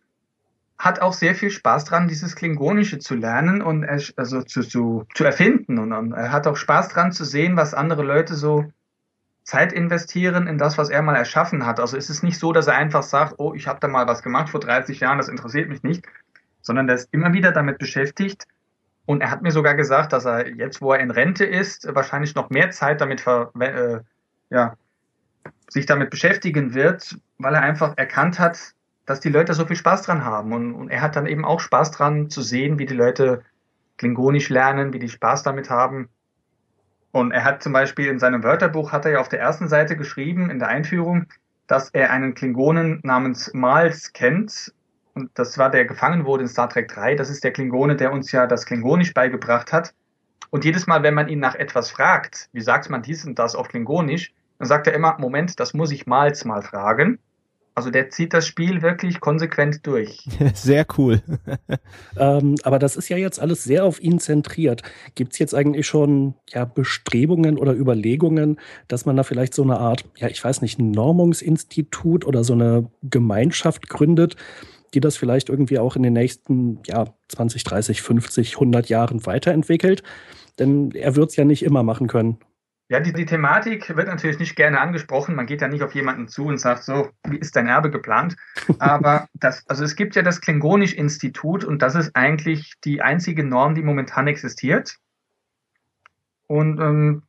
hat 0.79 1.01
auch 1.01 1.11
sehr 1.11 1.35
viel 1.35 1.51
Spaß 1.51 1.83
dran, 1.83 2.07
dieses 2.07 2.37
Klingonische 2.37 2.99
zu 2.99 3.15
lernen 3.15 3.61
und 3.61 3.85
also 4.17 4.41
zu, 4.43 4.61
zu, 4.61 5.05
zu 5.13 5.25
erfinden. 5.25 5.77
Und, 5.77 6.13
er 6.13 6.31
hat 6.31 6.47
auch 6.47 6.55
Spaß 6.55 6.87
dran 6.87 7.11
zu 7.11 7.25
sehen, 7.25 7.57
was 7.57 7.73
andere 7.73 8.01
Leute 8.01 8.35
so 8.35 8.71
Zeit 9.43 9.73
investieren 9.73 10.47
in 10.47 10.57
das, 10.57 10.77
was 10.77 10.89
er 10.89 11.01
mal 11.01 11.17
erschaffen 11.17 11.65
hat. 11.65 11.81
Also 11.81 11.97
es 11.97 12.09
ist 12.09 12.23
nicht 12.23 12.39
so, 12.39 12.53
dass 12.53 12.67
er 12.67 12.75
einfach 12.75 13.03
sagt, 13.03 13.35
oh, 13.39 13.53
ich 13.53 13.67
habe 13.67 13.79
da 13.81 13.89
mal 13.89 14.07
was 14.07 14.23
gemacht 14.23 14.49
vor 14.49 14.61
30 14.61 15.01
Jahren, 15.01 15.17
das 15.17 15.27
interessiert 15.27 15.67
mich 15.67 15.83
nicht, 15.83 16.05
sondern 16.61 16.87
er 16.87 16.95
ist 16.95 17.09
immer 17.11 17.33
wieder 17.33 17.51
damit 17.51 17.77
beschäftigt. 17.77 18.47
Und 19.05 19.21
er 19.21 19.31
hat 19.31 19.41
mir 19.41 19.51
sogar 19.51 19.75
gesagt, 19.75 20.13
dass 20.13 20.25
er 20.25 20.47
jetzt, 20.47 20.81
wo 20.81 20.93
er 20.93 20.99
in 20.99 21.11
Rente 21.11 21.43
ist, 21.43 21.93
wahrscheinlich 21.93 22.35
noch 22.35 22.51
mehr 22.51 22.71
Zeit 22.71 23.01
damit 23.01 23.21
ver 23.21 23.51
äh, 23.59 23.99
ja, 24.49 24.75
sich 25.67 25.85
damit 25.85 26.09
beschäftigen 26.09 26.73
wird, 26.73 27.17
weil 27.37 27.55
er 27.55 27.61
einfach 27.61 27.97
erkannt 27.97 28.39
hat, 28.39 28.75
dass 29.09 29.19
die 29.19 29.29
Leute 29.29 29.55
so 29.55 29.65
viel 29.65 29.75
Spaß 29.75 30.03
dran 30.03 30.23
haben. 30.23 30.53
Und, 30.53 30.75
und 30.75 30.89
er 30.91 31.01
hat 31.01 31.15
dann 31.15 31.25
eben 31.25 31.43
auch 31.43 31.59
Spaß 31.61 31.89
dran 31.89 32.29
zu 32.29 32.43
sehen, 32.43 32.77
wie 32.77 32.85
die 32.85 32.93
Leute 32.93 33.41
Klingonisch 33.97 34.49
lernen, 34.49 34.93
wie 34.93 34.99
die 34.99 35.09
Spaß 35.09 35.41
damit 35.41 35.71
haben. 35.71 36.09
Und 37.11 37.31
er 37.31 37.43
hat 37.43 37.63
zum 37.63 37.73
Beispiel 37.73 38.05
in 38.05 38.19
seinem 38.19 38.43
Wörterbuch, 38.43 38.91
hat 38.91 39.05
er 39.05 39.13
ja 39.13 39.19
auf 39.19 39.27
der 39.27 39.39
ersten 39.39 39.67
Seite 39.67 39.97
geschrieben, 39.97 40.51
in 40.51 40.59
der 40.59 40.67
Einführung, 40.67 41.25
dass 41.65 41.89
er 41.89 42.11
einen 42.11 42.35
Klingonen 42.35 42.99
namens 43.01 43.51
Mals 43.55 44.13
kennt. 44.13 44.75
Und 45.15 45.31
das 45.33 45.57
war 45.57 45.71
der 45.71 45.85
gefangen 45.85 46.25
wurde 46.25 46.43
in 46.43 46.47
Star 46.47 46.69
Trek 46.69 46.87
3. 46.89 47.15
Das 47.15 47.31
ist 47.31 47.43
der 47.43 47.51
Klingone, 47.51 47.95
der 47.95 48.13
uns 48.13 48.31
ja 48.31 48.45
das 48.45 48.67
Klingonisch 48.67 49.15
beigebracht 49.15 49.73
hat. 49.73 49.95
Und 50.51 50.65
jedes 50.65 50.85
Mal, 50.85 51.01
wenn 51.01 51.15
man 51.15 51.29
ihn 51.29 51.39
nach 51.39 51.55
etwas 51.55 51.89
fragt, 51.89 52.47
wie 52.53 52.61
sagt 52.61 52.91
man 52.91 53.01
dies 53.01 53.25
und 53.25 53.39
das 53.39 53.55
auf 53.55 53.69
Klingonisch, 53.69 54.31
dann 54.59 54.67
sagt 54.67 54.85
er 54.85 54.93
immer, 54.93 55.17
Moment, 55.17 55.59
das 55.59 55.73
muss 55.73 55.89
ich 55.89 56.05
Mals 56.05 56.45
mal 56.45 56.61
fragen. 56.61 57.17
Also 57.75 57.91
der 57.91 58.09
zieht 58.09 58.33
das 58.33 58.45
Spiel 58.45 58.81
wirklich 58.81 59.19
konsequent 59.19 59.85
durch. 59.87 60.25
Sehr 60.53 60.85
cool. 60.97 61.21
ähm, 62.17 62.55
aber 62.63 62.79
das 62.79 62.95
ist 62.95 63.09
ja 63.09 63.17
jetzt 63.17 63.39
alles 63.39 63.63
sehr 63.63 63.85
auf 63.85 64.01
ihn 64.01 64.19
zentriert. 64.19 64.83
Gibt 65.15 65.33
es 65.33 65.39
jetzt 65.39 65.55
eigentlich 65.55 65.87
schon 65.87 66.33
ja, 66.49 66.65
Bestrebungen 66.65 67.57
oder 67.57 67.73
Überlegungen, 67.73 68.59
dass 68.87 69.05
man 69.05 69.15
da 69.15 69.23
vielleicht 69.23 69.53
so 69.53 69.63
eine 69.63 69.79
Art, 69.79 70.03
ja, 70.17 70.27
ich 70.27 70.43
weiß 70.43 70.61
nicht, 70.61 70.79
ein 70.79 70.91
Normungsinstitut 70.91 72.25
oder 72.25 72.43
so 72.43 72.53
eine 72.53 72.89
Gemeinschaft 73.03 73.87
gründet, 73.87 74.35
die 74.93 74.99
das 74.99 75.15
vielleicht 75.15 75.49
irgendwie 75.49 75.79
auch 75.79 75.95
in 75.95 76.03
den 76.03 76.13
nächsten 76.13 76.79
ja, 76.85 77.05
20, 77.29 77.63
30, 77.63 78.01
50, 78.01 78.55
100 78.55 78.89
Jahren 78.89 79.25
weiterentwickelt? 79.25 80.03
Denn 80.57 80.91
er 80.91 81.15
wird 81.15 81.29
es 81.29 81.35
ja 81.37 81.45
nicht 81.45 81.63
immer 81.63 81.83
machen 81.83 82.07
können. 82.07 82.39
Ja, 82.91 82.99
die, 82.99 83.13
die 83.13 83.27
Thematik 83.27 83.95
wird 83.95 84.07
natürlich 84.07 84.39
nicht 84.39 84.55
gerne 84.55 84.81
angesprochen. 84.81 85.35
Man 85.35 85.45
geht 85.45 85.61
ja 85.61 85.67
nicht 85.67 85.83
auf 85.83 85.93
jemanden 85.93 86.27
zu 86.27 86.45
und 86.45 86.57
sagt 86.57 86.83
so, 86.83 87.11
wie 87.27 87.37
ist 87.37 87.55
dein 87.55 87.67
Erbe 87.67 87.91
geplant? 87.91 88.35
Aber 88.79 89.27
das, 89.35 89.63
also 89.69 89.83
es 89.83 89.95
gibt 89.95 90.15
ja 90.15 90.23
das 90.23 90.41
Klingonisch-Institut 90.41 91.63
und 91.63 91.83
das 91.83 91.93
ist 91.93 92.15
eigentlich 92.15 92.73
die 92.83 93.03
einzige 93.03 93.43
Norm, 93.43 93.75
die 93.75 93.83
momentan 93.83 94.27
existiert. 94.27 94.97
Und 96.47 96.79
ähm, 96.79 97.23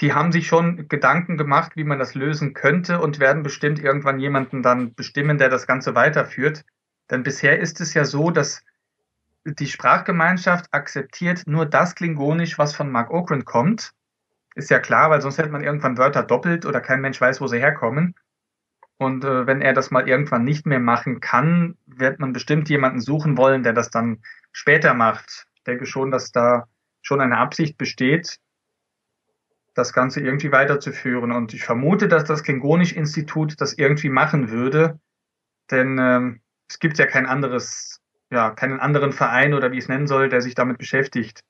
die 0.00 0.12
haben 0.12 0.32
sich 0.32 0.46
schon 0.46 0.86
Gedanken 0.86 1.38
gemacht, 1.38 1.72
wie 1.74 1.84
man 1.84 1.98
das 1.98 2.14
lösen 2.14 2.52
könnte 2.52 3.00
und 3.00 3.18
werden 3.20 3.42
bestimmt 3.42 3.78
irgendwann 3.78 4.20
jemanden 4.20 4.62
dann 4.62 4.94
bestimmen, 4.94 5.38
der 5.38 5.48
das 5.48 5.66
Ganze 5.66 5.94
weiterführt. 5.94 6.66
Denn 7.10 7.22
bisher 7.22 7.58
ist 7.58 7.80
es 7.80 7.94
ja 7.94 8.04
so, 8.04 8.30
dass 8.30 8.62
die 9.46 9.66
Sprachgemeinschaft 9.66 10.66
akzeptiert 10.72 11.44
nur 11.46 11.64
das 11.64 11.94
Klingonisch, 11.94 12.58
was 12.58 12.76
von 12.76 12.92
Mark 12.92 13.10
Okren 13.10 13.46
kommt. 13.46 13.94
Ist 14.58 14.70
ja 14.70 14.80
klar, 14.80 15.08
weil 15.08 15.20
sonst 15.20 15.38
hätte 15.38 15.50
man 15.50 15.62
irgendwann 15.62 15.98
Wörter 15.98 16.24
doppelt 16.24 16.66
oder 16.66 16.80
kein 16.80 17.00
Mensch 17.00 17.20
weiß, 17.20 17.40
wo 17.40 17.46
sie 17.46 17.60
herkommen. 17.60 18.16
Und 18.96 19.24
äh, 19.24 19.46
wenn 19.46 19.62
er 19.62 19.72
das 19.72 19.92
mal 19.92 20.08
irgendwann 20.08 20.42
nicht 20.42 20.66
mehr 20.66 20.80
machen 20.80 21.20
kann, 21.20 21.78
wird 21.86 22.18
man 22.18 22.32
bestimmt 22.32 22.68
jemanden 22.68 23.00
suchen 23.00 23.36
wollen, 23.36 23.62
der 23.62 23.72
das 23.72 23.90
dann 23.90 24.20
später 24.50 24.94
macht. 24.94 25.46
Ich 25.54 25.62
denke 25.62 25.86
schon, 25.86 26.10
dass 26.10 26.32
da 26.32 26.66
schon 27.02 27.20
eine 27.20 27.38
Absicht 27.38 27.78
besteht, 27.78 28.40
das 29.74 29.92
Ganze 29.92 30.22
irgendwie 30.22 30.50
weiterzuführen. 30.50 31.30
Und 31.30 31.54
ich 31.54 31.62
vermute, 31.62 32.08
dass 32.08 32.24
das 32.24 32.42
Klingonisch-Institut 32.42 33.60
das 33.60 33.74
irgendwie 33.74 34.08
machen 34.08 34.50
würde, 34.50 34.98
denn 35.70 35.98
ähm, 36.00 36.40
es 36.68 36.80
gibt 36.80 36.98
ja 36.98 37.06
kein 37.06 37.26
anderes, 37.26 38.00
ja, 38.32 38.50
keinen 38.50 38.80
anderen 38.80 39.12
Verein 39.12 39.54
oder 39.54 39.70
wie 39.70 39.78
ich 39.78 39.84
es 39.84 39.88
nennen 39.88 40.08
soll, 40.08 40.28
der 40.28 40.40
sich 40.40 40.56
damit 40.56 40.78
beschäftigt. 40.78 41.44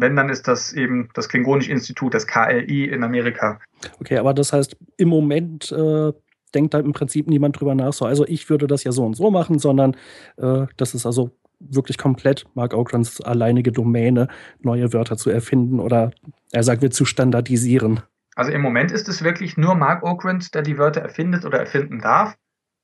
Wenn, 0.00 0.14
dann 0.14 0.28
ist 0.28 0.46
das 0.46 0.72
eben 0.72 1.08
das 1.14 1.28
Klingonische 1.28 1.72
Institut, 1.72 2.14
das 2.14 2.26
KLI 2.26 2.84
in 2.84 3.02
Amerika. 3.02 3.60
Okay, 4.00 4.18
aber 4.18 4.32
das 4.32 4.52
heißt, 4.52 4.76
im 4.96 5.08
Moment 5.08 5.72
äh, 5.72 6.12
denkt 6.54 6.74
da 6.74 6.78
im 6.78 6.92
Prinzip 6.92 7.26
niemand 7.26 7.58
drüber 7.58 7.74
nach, 7.74 7.92
so, 7.92 8.04
also 8.04 8.24
ich 8.26 8.48
würde 8.48 8.66
das 8.66 8.84
ja 8.84 8.92
so 8.92 9.04
und 9.04 9.14
so 9.14 9.30
machen, 9.30 9.58
sondern 9.58 9.96
äh, 10.36 10.66
das 10.76 10.94
ist 10.94 11.04
also 11.04 11.36
wirklich 11.58 11.98
komplett 11.98 12.46
Mark 12.54 12.74
Okrans 12.74 13.20
alleinige 13.20 13.72
Domäne, 13.72 14.28
neue 14.60 14.92
Wörter 14.92 15.16
zu 15.16 15.30
erfinden 15.30 15.80
oder 15.80 16.12
er 16.52 16.62
sagt 16.62 16.82
wir 16.82 16.92
zu 16.92 17.04
standardisieren. 17.04 18.00
Also 18.36 18.52
im 18.52 18.60
Moment 18.60 18.92
ist 18.92 19.08
es 19.08 19.24
wirklich 19.24 19.56
nur 19.56 19.74
Mark 19.74 20.04
Okrand, 20.04 20.54
der 20.54 20.62
die 20.62 20.78
Wörter 20.78 21.00
erfindet 21.00 21.44
oder 21.44 21.58
erfinden 21.58 21.98
darf. 21.98 22.36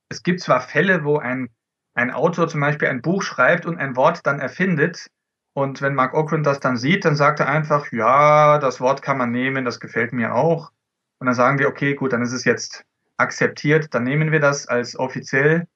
Es 0.09 0.25
gibt 0.25 0.41
zwar 0.41 0.61
Fälle, 0.61 1.05
wo 1.05 1.19
ein, 1.19 1.51
ein 1.95 2.11
Autor 2.11 2.49
zum 2.49 2.61
Beispiel 2.61 2.89
ein 2.89 3.03
Buch 3.03 3.23
schreibt 3.23 3.65
und 3.65 3.79
ein 3.79 3.95
Wort 3.95 4.21
dann 4.25 4.41
erfindet, 4.41 5.07
und 5.55 5.81
wenn 5.81 5.95
Mark 5.95 6.15
Okren 6.15 6.43
das 6.43 6.59
dann 6.59 6.77
sieht, 6.77 7.05
dann 7.05 7.15
sagt 7.15 7.39
er 7.39 7.49
einfach, 7.49 7.93
ja, 7.93 8.59
das 8.59 8.81
Wort 8.81 9.03
kann 9.03 9.17
man 9.17 9.31
nehmen, 9.31 9.65
das 9.65 9.79
gefällt 9.79 10.13
mir 10.13 10.35
auch. 10.35 10.73
Und 11.21 11.27
dann 11.27 11.35
sagen 11.35 11.61
wir, 11.61 11.69
okay, 11.69 11.95
gut, 11.95 12.13
dann 12.13 12.23
ist 12.23 12.33
es 12.33 12.45
jetzt 12.45 12.85
akzeptiert, 13.17 13.95
dann 13.95 14.03
nehmen 14.03 14.33
wir 14.33 14.41
das 14.41 14.67
als 14.67 14.99
offiziell. 14.99 15.69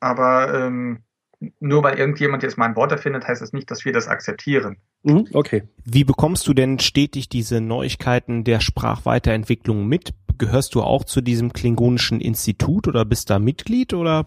Aber 0.00 0.52
ähm, 0.52 1.02
nur 1.60 1.82
weil 1.82 1.98
irgendjemand 1.98 2.42
jetzt 2.42 2.58
mal 2.58 2.66
ein 2.66 2.76
Wort 2.76 2.92
erfindet, 2.92 3.26
heißt 3.26 3.40
das 3.40 3.54
nicht, 3.54 3.70
dass 3.70 3.86
wir 3.86 3.92
das 3.94 4.06
akzeptieren. 4.06 4.76
Mhm, 5.02 5.28
okay. 5.32 5.62
Wie 5.86 6.04
bekommst 6.04 6.46
du 6.46 6.52
denn 6.52 6.78
stetig 6.78 7.30
diese 7.30 7.62
Neuigkeiten 7.62 8.44
der 8.44 8.60
Sprachweiterentwicklung 8.60 9.86
mit? 9.86 10.12
Gehörst 10.36 10.74
du 10.74 10.82
auch 10.82 11.04
zu 11.04 11.22
diesem 11.22 11.54
Klingonischen 11.54 12.20
Institut 12.20 12.86
oder 12.86 13.06
bist 13.06 13.30
da 13.30 13.38
Mitglied 13.38 13.94
oder? 13.94 14.26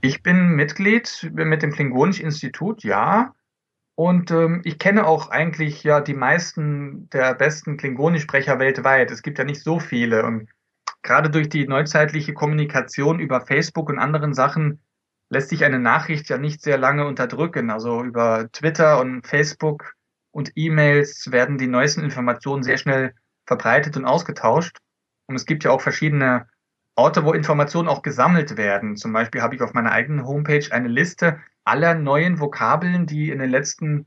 Ich 0.00 0.22
bin 0.22 0.50
Mitglied 0.50 1.28
mit 1.32 1.62
dem 1.62 1.72
Klingonischen 1.72 2.24
Institut, 2.24 2.84
ja. 2.84 3.34
Und 3.96 4.30
ähm, 4.30 4.60
ich 4.64 4.78
kenne 4.78 5.06
auch 5.06 5.30
eigentlich 5.30 5.82
ja 5.82 6.00
die 6.00 6.14
meisten 6.14 7.08
der 7.10 7.34
besten 7.34 7.78
Klingonischsprecher 7.78 8.58
weltweit. 8.58 9.10
Es 9.10 9.22
gibt 9.22 9.38
ja 9.38 9.44
nicht 9.44 9.62
so 9.62 9.80
viele. 9.80 10.24
Und 10.24 10.48
gerade 11.02 11.30
durch 11.30 11.48
die 11.48 11.66
neuzeitliche 11.66 12.34
Kommunikation 12.34 13.18
über 13.20 13.40
Facebook 13.40 13.88
und 13.88 13.98
anderen 13.98 14.34
Sachen 14.34 14.80
lässt 15.30 15.48
sich 15.48 15.64
eine 15.64 15.78
Nachricht 15.78 16.28
ja 16.28 16.36
nicht 16.36 16.62
sehr 16.62 16.76
lange 16.76 17.06
unterdrücken. 17.06 17.70
Also 17.70 18.04
über 18.04 18.50
Twitter 18.52 19.00
und 19.00 19.26
Facebook 19.26 19.94
und 20.30 20.52
E-Mails 20.56 21.32
werden 21.32 21.56
die 21.56 21.66
neuesten 21.66 22.02
Informationen 22.02 22.62
sehr 22.62 22.76
schnell 22.76 23.14
verbreitet 23.46 23.96
und 23.96 24.04
ausgetauscht. 24.04 24.76
Und 25.26 25.36
es 25.36 25.46
gibt 25.46 25.64
ja 25.64 25.70
auch 25.70 25.80
verschiedene 25.80 26.46
Orte, 26.96 27.24
wo 27.24 27.32
Informationen 27.32 27.88
auch 27.88 28.02
gesammelt 28.02 28.58
werden. 28.58 28.96
Zum 28.96 29.14
Beispiel 29.14 29.40
habe 29.40 29.54
ich 29.54 29.62
auf 29.62 29.72
meiner 29.72 29.92
eigenen 29.92 30.26
Homepage 30.26 30.66
eine 30.70 30.88
Liste 30.88 31.40
aller 31.66 31.94
neuen 31.94 32.40
Vokabeln, 32.40 33.06
die 33.06 33.30
in 33.30 33.38
den 33.38 33.50
letzten 33.50 34.06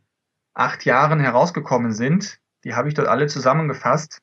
acht 0.54 0.86
Jahren 0.86 1.20
herausgekommen 1.20 1.92
sind. 1.92 2.40
Die 2.64 2.74
habe 2.74 2.88
ich 2.88 2.94
dort 2.94 3.08
alle 3.08 3.28
zusammengefasst. 3.28 4.22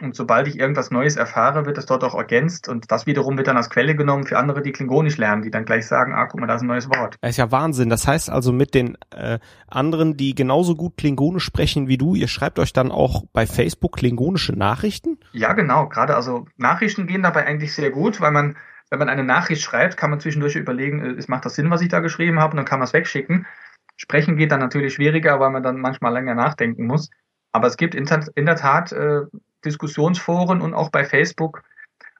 Und 0.00 0.16
sobald 0.16 0.48
ich 0.48 0.58
irgendwas 0.58 0.90
Neues 0.90 1.16
erfahre, 1.16 1.66
wird 1.66 1.76
es 1.76 1.86
dort 1.86 2.02
auch 2.02 2.14
ergänzt 2.14 2.66
und 2.66 2.90
das 2.90 3.06
wiederum 3.06 3.36
wird 3.36 3.46
dann 3.46 3.58
als 3.58 3.68
Quelle 3.68 3.94
genommen 3.94 4.24
für 4.24 4.38
andere, 4.38 4.62
die 4.62 4.72
Klingonisch 4.72 5.18
lernen, 5.18 5.42
die 5.42 5.50
dann 5.50 5.66
gleich 5.66 5.86
sagen, 5.86 6.14
ah, 6.14 6.26
guck 6.26 6.40
mal, 6.40 6.46
da 6.46 6.54
ist 6.54 6.62
ein 6.62 6.66
neues 6.66 6.88
Wort. 6.88 7.16
Das 7.20 7.32
ist 7.32 7.36
ja 7.36 7.52
Wahnsinn. 7.52 7.90
Das 7.90 8.06
heißt 8.08 8.30
also 8.30 8.52
mit 8.52 8.74
den 8.74 8.96
äh, 9.10 9.38
anderen, 9.68 10.16
die 10.16 10.34
genauso 10.34 10.76
gut 10.76 10.96
Klingonisch 10.96 11.44
sprechen 11.44 11.88
wie 11.88 11.98
du, 11.98 12.14
ihr 12.14 12.28
schreibt 12.28 12.58
euch 12.58 12.72
dann 12.72 12.90
auch 12.90 13.24
bei 13.34 13.46
Facebook 13.46 13.96
klingonische 13.96 14.54
Nachrichten? 14.54 15.18
Ja, 15.32 15.52
genau. 15.52 15.88
Gerade 15.88 16.16
also 16.16 16.46
Nachrichten 16.56 17.06
gehen 17.06 17.22
dabei 17.22 17.46
eigentlich 17.46 17.74
sehr 17.74 17.90
gut, 17.90 18.20
weil 18.20 18.32
man, 18.32 18.56
wenn 18.92 18.98
man 18.98 19.08
eine 19.08 19.24
Nachricht 19.24 19.62
schreibt, 19.62 19.96
kann 19.96 20.10
man 20.10 20.20
zwischendurch 20.20 20.54
überlegen, 20.54 21.18
äh, 21.18 21.24
macht 21.26 21.46
das 21.46 21.54
Sinn, 21.54 21.70
was 21.70 21.80
ich 21.80 21.88
da 21.88 22.00
geschrieben 22.00 22.38
habe 22.38 22.50
und 22.50 22.58
dann 22.58 22.66
kann 22.66 22.78
man 22.78 22.84
es 22.84 22.92
wegschicken. 22.92 23.46
Sprechen 23.96 24.36
geht 24.36 24.52
dann 24.52 24.60
natürlich 24.60 24.92
schwieriger, 24.92 25.40
weil 25.40 25.48
man 25.48 25.62
dann 25.62 25.80
manchmal 25.80 26.12
länger 26.12 26.34
nachdenken 26.34 26.86
muss. 26.86 27.08
Aber 27.52 27.68
es 27.68 27.78
gibt 27.78 27.94
in, 27.94 28.06
in 28.34 28.44
der 28.44 28.56
Tat 28.56 28.92
äh, 28.92 29.22
Diskussionsforen 29.64 30.60
und 30.60 30.74
auch 30.74 30.90
bei 30.90 31.04
Facebook, 31.04 31.62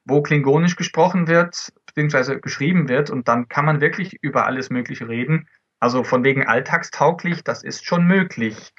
wo 0.06 0.22
Klingonisch 0.22 0.76
gesprochen 0.76 1.28
wird, 1.28 1.74
beziehungsweise 1.86 2.40
geschrieben 2.40 2.88
wird 2.88 3.10
und 3.10 3.28
dann 3.28 3.48
kann 3.48 3.66
man 3.66 3.82
wirklich 3.82 4.16
über 4.22 4.46
alles 4.46 4.70
Mögliche 4.70 5.08
reden. 5.08 5.48
Also 5.78 6.04
von 6.04 6.24
wegen 6.24 6.46
alltagstauglich, 6.46 7.44
das 7.44 7.62
ist 7.62 7.84
schon 7.84 8.06
möglich. 8.06 8.72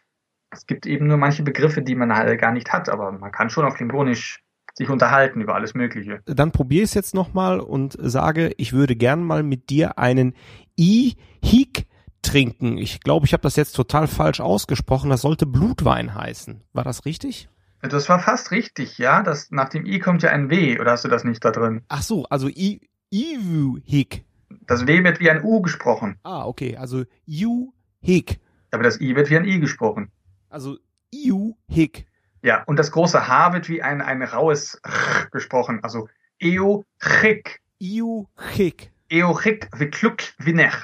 Es 0.50 0.66
gibt 0.66 0.88
eben 0.88 1.06
nur 1.06 1.18
manche 1.18 1.44
Begriffe, 1.44 1.84
die 1.84 1.96
man 1.96 2.16
halt 2.16 2.42
gar 2.42 2.54
nicht 2.54 2.74
hat, 2.74 2.90
aber 2.90 3.12
man 3.12 3.32
kann 3.32 3.52
schon 3.52 3.66
auf 3.66 3.76
Klingonisch 3.76 4.44
sich 4.74 4.90
unterhalten 4.90 5.42
über 5.42 5.56
alles 5.56 5.74
Mögliche. 5.74 6.22
Dann 6.26 6.52
probiere 6.52 6.84
ich 6.84 6.90
es 6.90 6.94
jetzt 6.94 7.14
nochmal 7.14 7.60
und 7.60 7.96
sage, 8.00 8.52
ich 8.58 8.74
würde 8.74 8.96
gern 8.96 9.24
mal 9.24 9.44
mit 9.44 9.70
dir 9.70 9.98
einen 10.00 10.34
I-Hik 10.80 11.86
trinken. 12.22 12.78
Ich 12.78 13.02
glaube, 13.02 13.26
ich 13.26 13.34
habe 13.34 13.44
das 13.44 13.56
jetzt 13.56 13.74
total 13.74 14.08
falsch 14.08 14.40
ausgesprochen. 14.40 15.10
Das 15.10 15.22
sollte 15.22 15.46
Blutwein 15.46 16.16
heißen. 16.16 16.62
War 16.74 16.84
das 16.84 17.06
richtig? 17.06 17.50
Das 17.82 18.08
war 18.08 18.20
fast 18.20 18.52
richtig, 18.52 18.98
ja. 18.98 19.24
Das, 19.24 19.52
nach 19.52 19.70
dem 19.70 19.86
I 19.86 20.00
kommt 20.00 20.24
ja 20.24 20.30
ein 20.30 20.50
W, 20.50 20.80
oder 20.80 20.92
hast 20.92 21.04
du 21.04 21.10
das 21.10 21.26
nicht 21.26 21.44
da 21.44 21.52
drin? 21.52 21.82
Ach 21.90 22.02
so, 22.02 22.24
also 22.26 22.48
I, 22.48 22.90
Ivu 23.12 23.78
Hick. 23.84 24.24
Das 24.66 24.88
W 24.88 25.04
wird 25.04 25.20
wie 25.20 25.30
ein 25.30 25.44
U 25.44 25.62
gesprochen. 25.62 26.18
Ah, 26.24 26.46
okay, 26.46 26.78
also 26.78 27.04
Iu 27.28 27.74
Hick. 28.00 28.40
Aber 28.72 28.84
das 28.84 29.02
I 29.02 29.16
wird 29.16 29.30
wie 29.30 29.38
ein 29.38 29.46
I 29.46 29.60
gesprochen. 29.60 30.12
Also 30.50 30.78
Iu 31.12 31.56
Hick. 31.68 32.08
Ja, 32.44 32.62
und 32.66 32.78
das 32.78 32.92
große 32.92 33.28
H 33.28 33.54
wird 33.54 33.70
wie 33.70 33.82
ein, 33.82 34.02
ein 34.02 34.22
raues 34.22 34.76
R 34.84 35.30
gesprochen. 35.32 35.80
Also 35.82 36.10
Eo 36.40 36.86
Chick. 37.00 37.62
Iu 37.80 38.28
Hick. 38.52 38.92
Eo 39.10 39.38
Chick 39.40 39.70
wie 39.78 39.90
Kluck 39.90 40.18
wie 40.40 40.54
Nech. 40.54 40.76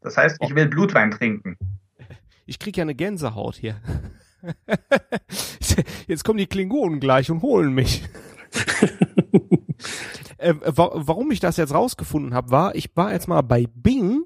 Das 0.00 0.16
heißt, 0.16 0.36
ich 0.40 0.54
will 0.54 0.66
Blutwein 0.68 1.10
trinken. 1.10 1.56
Ich 2.46 2.60
krieg 2.60 2.76
ja 2.76 2.82
eine 2.82 2.94
Gänsehaut 2.94 3.56
hier. 3.56 3.80
Jetzt 6.06 6.24
kommen 6.24 6.38
die 6.38 6.46
Klingonen 6.46 7.00
gleich 7.00 7.28
und 7.30 7.42
holen 7.42 7.74
mich. 7.74 8.04
äh, 10.38 10.54
wa 10.64 10.90
warum 10.94 11.30
ich 11.32 11.40
das 11.40 11.56
jetzt 11.56 11.74
rausgefunden 11.74 12.34
habe, 12.34 12.50
war, 12.50 12.74
ich 12.74 12.96
war 12.96 13.12
jetzt 13.12 13.28
mal 13.28 13.42
bei 13.42 13.66
Bing 13.72 14.24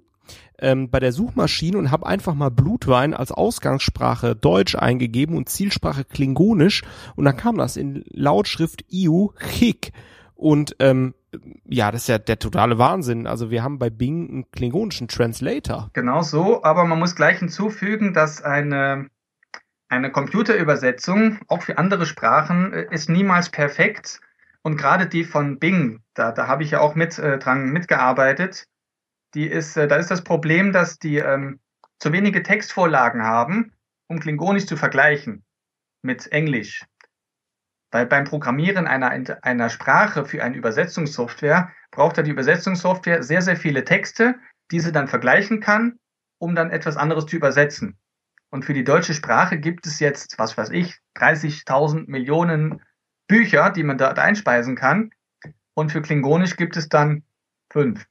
ähm, 0.59 0.91
bei 0.91 1.01
der 1.01 1.13
Suchmaschine 1.13 1.79
und 1.79 1.91
habe 1.91 2.07
einfach 2.07 2.35
mal 2.35 2.51
Blutwein 2.51 3.15
als 3.15 3.33
Ausgangssprache 3.33 4.37
Deutsch 4.37 4.75
eingegeben 4.75 5.37
und 5.37 5.49
Zielsprache 5.49 6.05
Klingonisch 6.05 6.83
und 7.17 7.25
dann 7.25 7.37
kam 7.37 7.57
das 7.57 7.77
in 7.77 8.05
Lautschrift 8.11 8.85
IU 8.93 9.31
Chik 9.39 9.93
und 10.35 10.77
ähm, 10.79 11.15
ja, 11.65 11.91
das 11.91 12.03
ist 12.03 12.09
ja 12.09 12.19
der 12.19 12.39
totale 12.39 12.79
Wahnsinn. 12.79 13.27
Also 13.27 13.51
wir 13.51 13.65
haben 13.65 13.81
bei 13.81 13.91
Bing 13.91 14.29
einen 14.29 14.51
klingonischen 14.53 15.09
Translator. 15.09 15.91
Genau 15.93 16.23
so, 16.23 16.63
aber 16.63 16.85
man 16.85 16.99
muss 16.99 17.17
gleich 17.17 17.41
hinzufügen, 17.41 18.15
dass 18.15 18.43
eine 18.43 19.09
eine 19.89 20.11
Computerübersetzung, 20.11 21.39
auch 21.47 21.63
für 21.63 21.79
andere 21.79 22.07
Sprachen, 22.07 22.73
äh, 22.73 22.87
ist 22.91 23.09
niemals 23.09 23.51
perfekt. 23.51 24.21
Und 24.63 24.77
gerade 24.77 25.07
die 25.07 25.25
von 25.25 25.59
Bing, 25.59 26.01
da, 26.15 26.33
da 26.33 26.47
habe 26.47 26.63
ich 26.63 26.71
ja 26.71 26.81
auch 26.81 26.95
mit 26.95 27.19
äh, 27.19 27.39
dran 27.39 27.71
mitgearbeitet, 27.71 28.67
die 29.35 29.47
ist, 29.47 29.77
äh, 29.77 29.89
da 29.89 29.97
ist 29.97 30.11
das 30.11 30.25
Problem, 30.25 30.73
dass 30.73 30.99
die 30.99 31.19
ähm, 31.19 31.61
zu 31.99 32.13
wenige 32.13 32.43
Textvorlagen 32.43 33.23
haben, 33.23 33.73
um 34.09 34.21
Klingonisch 34.21 34.67
zu 34.67 34.77
vergleichen 34.77 35.45
mit 36.03 36.31
Englisch. 36.33 36.85
Weil 37.91 38.07
beim 38.07 38.25
Programmieren 38.25 38.87
einer, 38.87 39.11
einer 39.43 39.71
Sprache 39.71 40.25
für 40.25 40.43
eine 40.43 40.57
Übersetzungssoftware 40.57 41.73
braucht 41.91 42.19
er 42.19 42.25
die 42.25 42.33
Übersetzungssoftware 42.33 43.23
sehr, 43.23 43.41
sehr 43.41 43.57
viele 43.57 43.85
Texte, 43.85 44.35
die 44.71 44.81
sie 44.81 44.93
dann 44.93 45.09
vergleichen 45.09 45.61
kann, 45.61 45.99
um 46.39 46.55
dann 46.55 46.71
etwas 46.71 46.97
anderes 46.97 47.27
zu 47.27 47.37
übersetzen. 47.37 47.99
Und 48.51 48.65
für 48.65 48.75
die 48.75 48.85
deutsche 48.85 49.15
Sprache 49.15 49.59
gibt 49.59 49.87
es 49.87 50.01
jetzt, 50.01 50.39
was 50.39 50.57
weiß 50.57 50.71
ich, 50.71 50.99
30.000 51.17 52.05
Millionen 52.09 52.83
Bücher, 53.27 53.71
die 53.71 53.83
man 53.83 53.99
dort 53.99 54.19
einspeisen 54.19 54.77
kann. 54.77 55.11
Und 55.75 55.91
für 55.93 56.03
Klingonisch 56.03 56.57
gibt 56.57 56.77
es 56.77 56.89
dann 56.89 57.25
fünf. 57.73 58.07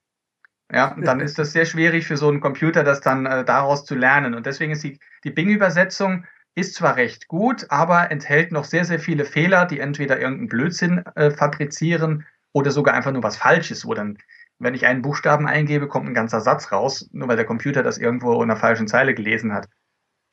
Ja, 0.72 0.94
und 0.94 1.06
dann 1.06 1.20
ist 1.20 1.38
das 1.38 1.52
sehr 1.52 1.66
schwierig 1.66 2.08
für 2.08 2.18
so 2.18 2.30
einen 2.30 2.42
Computer, 2.42 2.84
das 2.84 3.02
dann 3.02 3.26
äh, 3.26 3.46
daraus 3.46 3.86
zu 3.86 3.96
lernen. 3.96 4.34
Und 4.34 4.46
deswegen 4.46 4.72
ist 4.72 4.84
die, 4.84 5.00
die 5.24 5.32
Bing-Übersetzung 5.32 6.26
ist 6.56 6.76
zwar 6.76 6.96
recht 6.96 7.28
gut, 7.28 7.66
aber 7.70 8.12
enthält 8.12 8.52
noch 8.52 8.66
sehr, 8.66 8.86
sehr 8.86 9.00
viele 9.00 9.26
Fehler, 9.26 9.66
die 9.66 9.80
entweder 9.80 10.20
irgendeinen 10.20 10.50
Blödsinn 10.50 11.04
äh, 11.16 11.32
fabrizieren 11.32 12.26
oder 12.54 12.72
sogar 12.72 12.94
einfach 12.94 13.12
nur 13.12 13.24
was 13.24 13.38
Falsches, 13.38 13.86
wo 13.86 13.94
dann, 13.94 14.18
wenn 14.60 14.76
ich 14.76 14.86
einen 14.86 15.02
Buchstaben 15.02 15.48
eingebe, 15.48 15.88
kommt 15.88 16.08
ein 16.08 16.14
ganzer 16.14 16.42
Satz 16.42 16.72
raus, 16.72 17.10
nur 17.12 17.28
weil 17.28 17.36
der 17.36 17.46
Computer 17.46 17.82
das 17.82 17.98
irgendwo 17.98 18.36
in 18.36 18.50
einer 18.50 18.60
falschen 18.60 18.88
Zeile 18.88 19.16
gelesen 19.16 19.54
hat. 19.54 19.68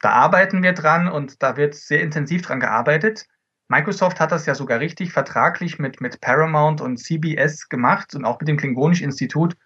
Da 0.01 0.11
arbeiten 0.11 0.63
wir 0.63 0.73
dran 0.73 1.09
und 1.09 1.43
da 1.43 1.57
wird 1.57 1.75
sehr 1.75 2.03
intensiv 2.03 2.43
dran 2.43 2.61
gearbeitet. 2.61 3.27
Microsoft 3.69 4.19
hat 4.21 4.33
das 4.33 4.47
ja 4.47 4.55
sogar 4.55 4.81
richtig 4.81 5.13
vertraglich 5.13 5.79
mit, 5.79 6.01
mit 6.01 6.21
Paramount 6.21 6.81
und 6.81 6.99
CBS 6.99 7.69
gemacht 7.69 8.15
und 8.15 8.25
auch 8.25 8.41
mit 8.41 8.49
dem 8.49 8.57
Klingonisch 8.57 9.01
Institut. 9.01 9.57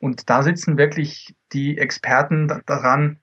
Und 0.00 0.28
da 0.30 0.42
sitzen 0.42 0.76
wirklich 0.76 1.34
die 1.52 1.78
Experten 1.78 2.62
daran, 2.66 3.18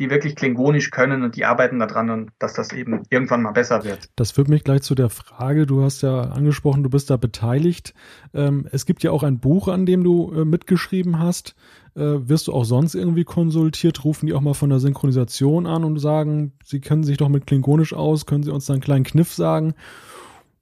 die 0.00 0.08
wirklich 0.08 0.34
Klingonisch 0.34 0.90
können 0.90 1.22
und 1.22 1.36
die 1.36 1.44
arbeiten 1.44 1.78
daran 1.78 2.30
dass 2.38 2.54
das 2.54 2.72
eben 2.72 3.02
irgendwann 3.10 3.42
mal 3.42 3.52
besser 3.52 3.84
wird. 3.84 4.08
Das 4.16 4.30
führt 4.30 4.48
mich 4.48 4.64
gleich 4.64 4.80
zu 4.80 4.94
der 4.94 5.10
Frage, 5.10 5.66
du 5.66 5.82
hast 5.82 6.02
ja 6.02 6.22
angesprochen, 6.22 6.82
du 6.82 6.88
bist 6.88 7.10
da 7.10 7.18
beteiligt. 7.18 7.92
Ähm, 8.32 8.66
es 8.72 8.86
gibt 8.86 9.02
ja 9.02 9.10
auch 9.10 9.22
ein 9.22 9.40
Buch, 9.40 9.68
an 9.68 9.84
dem 9.84 10.02
du 10.02 10.32
äh, 10.32 10.46
mitgeschrieben 10.46 11.18
hast. 11.18 11.54
Äh, 11.94 12.00
wirst 12.00 12.48
du 12.48 12.54
auch 12.54 12.64
sonst 12.64 12.94
irgendwie 12.94 13.24
konsultiert? 13.24 14.02
Rufen 14.02 14.26
die 14.26 14.32
auch 14.32 14.40
mal 14.40 14.54
von 14.54 14.70
der 14.70 14.78
Synchronisation 14.78 15.66
an 15.66 15.84
und 15.84 15.98
sagen, 15.98 16.52
sie 16.64 16.80
kennen 16.80 17.04
sich 17.04 17.18
doch 17.18 17.28
mit 17.28 17.46
Klingonisch 17.46 17.92
aus, 17.92 18.24
können 18.24 18.42
sie 18.42 18.52
uns 18.52 18.64
da 18.64 18.72
einen 18.72 18.82
kleinen 18.82 19.04
Kniff 19.04 19.34
sagen? 19.34 19.74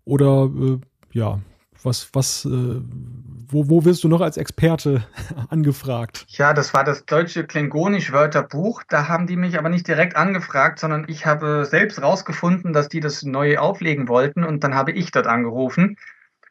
Oder 0.04 0.50
äh, 0.52 0.78
ja, 1.12 1.38
was, 1.82 2.10
was, 2.12 2.44
äh, 2.44 2.48
wo, 2.48 3.68
wo 3.68 3.84
wirst 3.84 4.04
du 4.04 4.08
noch 4.08 4.20
als 4.20 4.36
Experte 4.36 5.04
angefragt? 5.48 6.24
Ja, 6.28 6.52
das 6.52 6.74
war 6.74 6.84
das 6.84 7.04
deutsche 7.06 7.44
Klingonisch-Wörterbuch. 7.44 8.82
Da 8.88 9.08
haben 9.08 9.26
die 9.26 9.36
mich 9.36 9.58
aber 9.58 9.68
nicht 9.68 9.86
direkt 9.86 10.16
angefragt, 10.16 10.78
sondern 10.78 11.06
ich 11.08 11.26
habe 11.26 11.64
selbst 11.64 12.02
rausgefunden, 12.02 12.72
dass 12.72 12.88
die 12.88 13.00
das 13.00 13.22
neu 13.22 13.58
auflegen 13.58 14.08
wollten 14.08 14.44
und 14.44 14.64
dann 14.64 14.74
habe 14.74 14.92
ich 14.92 15.10
dort 15.10 15.26
angerufen, 15.26 15.96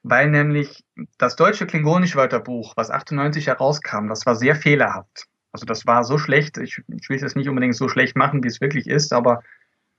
weil 0.03 0.29
nämlich 0.29 0.85
das 1.17 1.35
deutsche 1.35 1.67
Klingonisch-Wörterbuch, 1.67 2.73
was 2.75 2.91
98 2.91 3.47
herauskam, 3.47 4.07
das 4.07 4.25
war 4.25 4.35
sehr 4.35 4.55
fehlerhaft. 4.55 5.25
Also 5.51 5.65
das 5.65 5.85
war 5.87 6.03
so 6.03 6.17
schlecht, 6.17 6.57
ich, 6.57 6.81
ich 6.87 7.09
will 7.09 7.23
es 7.23 7.35
nicht 7.35 7.49
unbedingt 7.49 7.75
so 7.75 7.89
schlecht 7.89 8.15
machen, 8.15 8.43
wie 8.43 8.47
es 8.47 8.61
wirklich 8.61 8.87
ist, 8.87 9.13
aber 9.13 9.41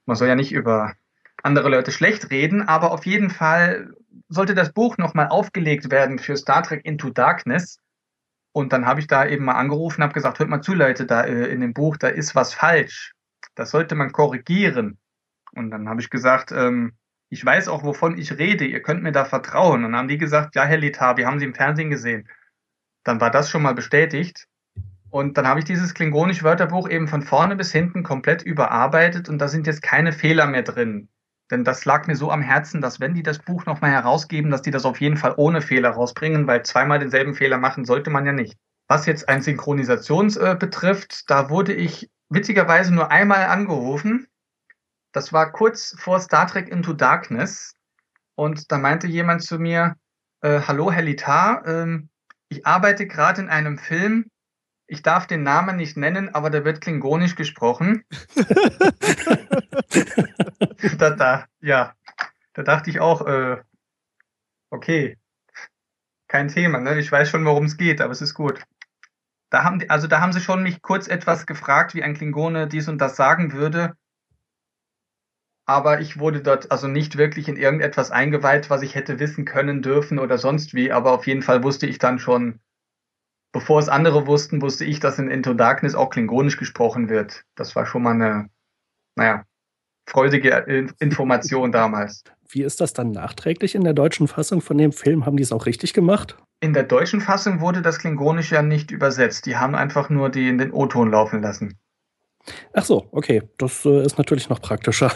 man 0.07 0.17
soll 0.17 0.29
ja 0.29 0.37
nicht 0.37 0.53
über 0.53 0.95
andere 1.43 1.69
Leute 1.69 1.93
schlecht 1.93 2.31
reden, 2.31 2.63
aber 2.63 2.93
auf 2.93 3.07
jeden 3.07 3.31
Fall 3.31 3.93
sollte 4.29 4.55
das 4.55 4.73
Buch 4.73 4.99
nochmal 4.99 5.29
aufgelegt 5.29 5.91
werden 5.91 6.19
für 6.19 6.37
Star 6.37 6.63
Trek 6.63 6.85
Into 6.85 7.11
Darkness. 7.11 7.79
Und 8.53 8.73
dann 8.73 8.87
habe 8.87 9.01
ich 9.01 9.07
da 9.07 9.27
eben 9.27 9.45
mal 9.45 9.55
angerufen, 9.55 10.03
habe 10.03 10.15
gesagt, 10.15 10.39
hört 10.39 10.49
mal 10.49 10.63
zu, 10.63 10.75
Leute, 10.75 11.07
da 11.07 11.23
äh, 11.23 11.47
in 11.47 11.61
dem 11.61 11.75
Buch, 11.75 11.97
da 11.97 12.09
ist 12.09 12.35
was 12.35 12.55
falsch. 12.55 13.13
Das 13.55 13.71
sollte 13.71 13.95
man 13.95 14.13
korrigieren. 14.13 14.99
Und 15.53 15.71
dann 15.71 15.89
habe 15.89 16.01
ich 16.01 16.11
gesagt, 16.11 16.53
ähm, 16.53 16.93
ich 17.31 17.45
weiß 17.45 17.69
auch, 17.69 17.85
wovon 17.85 18.19
ich 18.19 18.39
rede, 18.39 18.65
ihr 18.65 18.83
könnt 18.83 19.03
mir 19.03 19.13
da 19.13 19.25
vertrauen. 19.25 19.85
Und 19.85 19.93
dann 19.93 19.97
haben 19.97 20.09
die 20.09 20.19
gesagt, 20.19 20.55
ja, 20.55 20.65
Herr 20.65 20.79
Litar, 20.79 21.17
wir 21.17 21.27
haben 21.27 21.39
Sie 21.39 21.45
im 21.45 21.55
Fernsehen 21.55 21.91
gesehen. 21.91 22.29
Dann 23.05 23.21
war 23.21 23.31
das 23.31 23.51
schon 23.51 23.63
mal 23.63 23.75
bestätigt. 23.75 24.49
Und 25.11 25.39
dann 25.39 25.47
habe 25.47 25.61
ich 25.61 25.65
dieses 25.65 25.95
Klingonisch-Wörterbuch 25.95 26.89
eben 26.89 27.09
von 27.09 27.23
vorne 27.23 27.57
bis 27.57 27.73
hinten 27.73 28.03
komplett 28.03 28.43
überarbeitet 28.43 29.29
und 29.29 29.39
da 29.39 29.49
sind 29.49 29.67
jetzt 29.67 29.83
keine 29.83 30.13
Fehler 30.13 30.47
mehr 30.47 30.63
drin. 30.63 31.09
Denn 31.51 31.65
das 31.65 31.85
lag 31.85 32.07
mir 32.07 32.17
so 32.17 32.31
am 32.31 32.43
Herzen, 32.43 32.81
dass 32.81 33.01
wenn 33.01 33.15
die 33.15 33.23
das 33.23 33.39
Buch 33.39 33.65
nochmal 33.65 33.91
herausgeben, 33.91 34.51
dass 34.51 34.63
die 34.63 34.71
das 34.71 34.85
auf 34.85 35.01
jeden 35.01 35.17
Fall 35.17 35.35
ohne 35.37 35.63
Fehler 35.63 35.91
rausbringen, 35.91 36.47
weil 36.47 36.63
zweimal 36.65 36.99
denselben 36.99 37.35
Fehler 37.35 37.59
machen 37.59 37.85
sollte 37.85 38.11
man 38.11 38.27
ja 38.27 38.33
nicht. 38.33 38.57
Was 38.87 39.07
jetzt 39.07 39.29
ein 39.29 39.43
Synchronisations 39.43 40.37
äh, 40.37 40.57
betrifft, 40.59 41.31
da 41.31 41.51
wurde 41.51 41.75
ich 41.75 42.11
witzigerweise 42.29 42.95
nur 42.95 43.11
einmal 43.11 43.47
angerufen. 43.47 44.27
Das 45.13 45.33
war 45.33 45.53
kurz 45.53 45.95
vor 45.99 46.21
Star 46.21 46.47
Trek 46.47 46.69
Into 46.69 46.93
Darkness. 46.93 47.75
Und 48.35 48.71
da 48.71 48.79
meinte 48.79 49.07
jemand 49.07 49.43
zu 49.43 49.59
mir, 49.59 49.97
äh, 50.43 50.61
hallo 50.61 50.93
Herr 50.93 51.03
Litar, 51.03 51.67
ähm, 51.67 52.09
ich 52.49 52.67
arbeite 52.67 53.07
gerade 53.07 53.43
in 53.43 53.49
einem 53.49 53.79
Film, 53.79 54.31
ich 54.89 55.03
darf 55.03 55.29
den 55.29 55.45
Namen 55.45 55.77
nicht 55.77 55.97
nennen, 55.97 56.35
aber 56.35 56.51
der 56.51 56.65
wird 56.65 56.81
klingonisch 56.81 57.37
gesprochen. 57.37 58.03
da, 60.99 61.11
da, 61.11 61.47
ja, 61.61 61.95
da 62.55 62.63
dachte 62.65 62.91
ich 62.91 62.99
auch, 62.99 63.25
äh, 63.27 63.59
Okay. 64.71 65.17
Kein 66.29 66.49
Thema, 66.49 66.81
ne? 66.81 66.99
Ich 66.99 67.11
weiß 67.11 67.31
schon, 67.31 67.45
worum 67.45 67.65
es 67.65 67.77
geht, 67.77 68.01
aber 68.01 68.13
es 68.13 68.21
ist 68.21 68.35
gut. 68.35 68.63
Da 69.51 69.65
haben 69.65 69.79
die, 69.79 69.89
also 69.89 70.07
da 70.07 70.21
haben 70.21 70.33
sie 70.33 70.43
schon 70.43 70.63
mich 70.63 70.83
kurz 70.83 71.09
etwas 71.09 71.47
gefragt, 71.47 71.95
wie 71.95 72.03
ein 72.03 72.15
Klingone 72.15 72.69
dies 72.69 72.89
und 72.89 72.99
das 72.99 73.17
sagen 73.17 73.53
würde. 73.53 73.95
Aber 75.65 76.01
ich 76.01 76.19
wurde 76.19 76.43
dort 76.43 76.71
also 76.71 76.87
nicht 76.87 77.17
wirklich 77.17 77.49
in 77.49 77.57
irgendetwas 77.57 78.11
eingeweiht, 78.11 78.69
was 78.69 78.83
ich 78.83 78.95
hätte 78.95 79.19
wissen 79.21 79.47
können 79.47 79.81
dürfen 79.81 80.19
oder 80.19 80.37
sonst 80.37 80.75
wie. 80.75 80.93
Aber 80.93 81.13
auf 81.13 81.27
jeden 81.27 81.43
Fall 81.43 81.63
wusste 81.63 81.87
ich 81.87 81.99
dann 81.99 82.19
schon, 82.19 82.61
bevor 83.53 83.79
es 83.79 83.89
andere 83.89 84.27
wussten, 84.27 84.63
wusste 84.63 84.85
ich, 84.85 85.01
dass 85.01 85.19
in 85.19 85.31
Into 85.31 85.55
Darkness 85.55 85.95
auch 85.95 86.11
klingonisch 86.11 86.57
gesprochen 86.57 87.09
wird. 87.09 87.45
Das 87.55 87.77
war 87.77 87.87
schon 87.87 88.03
mal 88.03 88.13
eine, 88.13 88.49
naja, 89.17 89.45
freudige 90.09 90.89
Information 90.99 91.73
damals. 91.73 92.25
Wie 92.51 92.63
ist 92.63 92.81
das 92.81 92.95
dann 92.95 93.11
nachträglich 93.11 93.75
in 93.75 93.85
der 93.85 93.93
deutschen 93.93 94.27
Fassung 94.27 94.63
von 94.63 94.79
dem 94.79 94.93
Film? 94.93 95.27
Haben 95.27 95.37
die 95.37 95.43
es 95.43 95.53
auch 95.53 95.67
richtig 95.67 95.93
gemacht? 95.93 96.39
In 96.61 96.73
der 96.73 96.85
deutschen 96.85 97.21
Fassung 97.21 97.61
wurde 97.61 97.83
das 97.83 97.99
Klingonisch 97.99 98.51
ja 98.51 98.63
nicht 98.63 98.91
übersetzt. 98.91 99.47
Die 99.47 99.57
haben 99.57 99.75
einfach 99.75 100.09
nur 100.09 100.31
die 100.31 100.49
in 100.49 100.59
den 100.59 100.73
O-Ton 100.73 101.11
laufen 101.11 101.43
lassen. 101.43 101.79
Ach 102.73 102.85
so, 102.85 103.07
okay. 103.13 103.43
Das 103.59 103.85
äh, 103.85 104.03
ist 104.03 104.17
natürlich 104.17 104.49
noch 104.49 104.63
praktischer. 104.63 105.13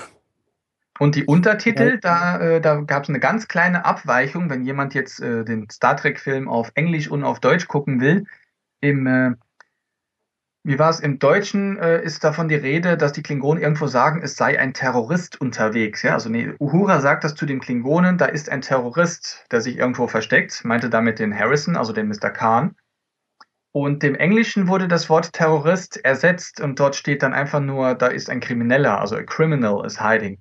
Und 1.03 1.17
die 1.17 1.25
Untertitel, 1.25 1.99
da, 1.99 2.39
äh, 2.39 2.61
da 2.61 2.77
gab 2.77 3.03
es 3.03 3.09
eine 3.09 3.19
ganz 3.19 3.49
kleine 3.49 3.85
Abweichung, 3.85 4.49
wenn 4.51 4.65
jemand 4.65 4.95
jetzt 4.95 5.21
äh, 5.21 5.45
den 5.45 5.69
Star 5.69 5.97
Trek-Film 5.97 6.49
auf 6.49 6.71
Englisch 6.77 7.11
und 7.11 7.25
auf 7.25 7.41
Deutsch 7.41 7.67
gucken 7.67 8.01
will. 8.01 8.25
Im 8.81 9.09
äh, 9.09 9.33
wie 10.63 10.79
war 10.79 10.91
es? 10.91 11.01
Im 11.01 11.19
Deutschen 11.19 11.77
äh, 11.79 12.01
ist 12.05 12.23
davon 12.23 12.47
die 12.47 12.55
Rede, 12.55 12.97
dass 12.97 13.13
die 13.13 13.25
Klingonen 13.25 13.61
irgendwo 13.61 13.89
sagen, 13.89 14.21
es 14.23 14.37
sei 14.37 14.61
ein 14.61 14.75
Terrorist 14.75 15.41
unterwegs. 15.41 16.03
Ja, 16.03 16.15
also 16.15 16.29
nee, 16.29 16.53
Uhura 16.61 17.01
sagt 17.01 17.25
das 17.25 17.35
zu 17.35 17.47
den 17.47 17.59
Klingonen, 17.59 18.17
da 18.17 18.27
ist 18.27 18.49
ein 18.49 18.61
Terrorist, 18.61 19.45
der 19.51 19.61
sich 19.61 19.79
irgendwo 19.79 20.07
versteckt, 20.07 20.65
meinte 20.65 20.89
damit 20.89 21.19
den 21.19 21.37
Harrison, 21.37 21.75
also 21.75 21.93
den 21.93 22.07
Mr. 22.07 22.31
Khan. 22.31 22.77
Und 23.73 24.05
dem 24.05 24.15
Englischen 24.15 24.69
wurde 24.69 24.87
das 24.87 25.09
Wort 25.11 25.33
Terrorist 25.33 25.97
ersetzt 26.05 26.61
und 26.61 26.79
dort 26.79 26.95
steht 26.95 27.25
dann 27.25 27.35
einfach 27.35 27.59
nur, 27.59 27.97
da 27.97 28.07
ist 28.07 28.31
ein 28.31 28.39
Krimineller, 28.39 29.01
also 29.01 29.17
a 29.17 29.25
criminal 29.25 29.85
is 29.85 30.01
hiding. 30.01 30.39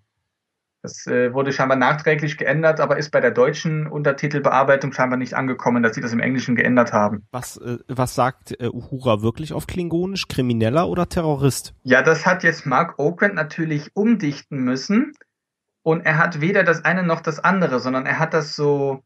Das 0.84 1.06
äh, 1.06 1.32
wurde 1.34 1.54
scheinbar 1.54 1.78
nachträglich 1.78 2.38
geändert, 2.38 2.80
aber 2.80 2.98
ist 2.98 3.12
bei 3.12 3.20
der 3.20 3.30
deutschen 3.30 3.86
Untertitelbearbeitung 3.86 4.92
scheinbar 4.94 5.18
nicht 5.18 5.36
angekommen, 5.36 5.84
dass 5.84 5.94
sie 5.94 6.02
das 6.02 6.12
im 6.12 6.20
Englischen 6.20 6.56
geändert 6.56 6.92
haben. 6.92 7.28
Was, 7.32 7.58
äh, 7.58 7.78
was 7.88 8.16
sagt 8.16 8.60
äh, 8.60 8.68
Uhura 8.68 9.22
wirklich 9.22 9.54
auf 9.54 9.68
Klingonisch? 9.68 10.28
Krimineller 10.28 10.90
oder 10.90 11.08
Terrorist? 11.08 11.76
Ja, 11.84 12.02
das 12.02 12.26
hat 12.26 12.44
jetzt 12.44 12.66
Mark 12.66 12.98
Okrand 12.98 13.36
natürlich 13.36 13.92
umdichten 13.94 14.64
müssen. 14.64 15.14
Und 15.84 16.02
er 16.02 16.18
hat 16.18 16.42
weder 16.42 16.64
das 16.64 16.84
eine 16.84 17.04
noch 17.04 17.22
das 17.22 17.40
andere, 17.40 17.80
sondern 17.80 18.06
er 18.06 18.20
hat 18.20 18.34
das 18.34 18.56
so, 18.56 19.04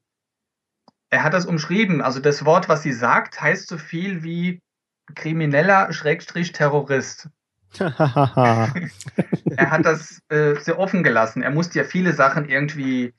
er 1.09 1.23
hat 1.23 1.33
das 1.33 1.45
umschrieben. 1.45 2.01
Also 2.01 2.19
das 2.19 2.45
Wort, 2.45 2.69
was 2.69 2.83
sie 2.83 2.93
sagt, 2.93 3.41
heißt 3.41 3.67
so 3.67 3.77
viel 3.77 4.23
wie 4.23 4.61
Krimineller 5.13 5.91
Schrägstrich 5.91 6.51
Terrorist. 6.51 7.29
er 9.57 9.71
hat 9.71 9.85
das 9.85 10.21
äh, 10.29 10.55
sehr 10.59 10.79
offen 10.79 11.03
gelassen. 11.03 11.43
Er 11.43 11.51
musste 11.51 11.79
ja 11.79 11.85
viele 11.85 12.13
Sachen 12.13 12.47
irgendwie, 12.47 13.13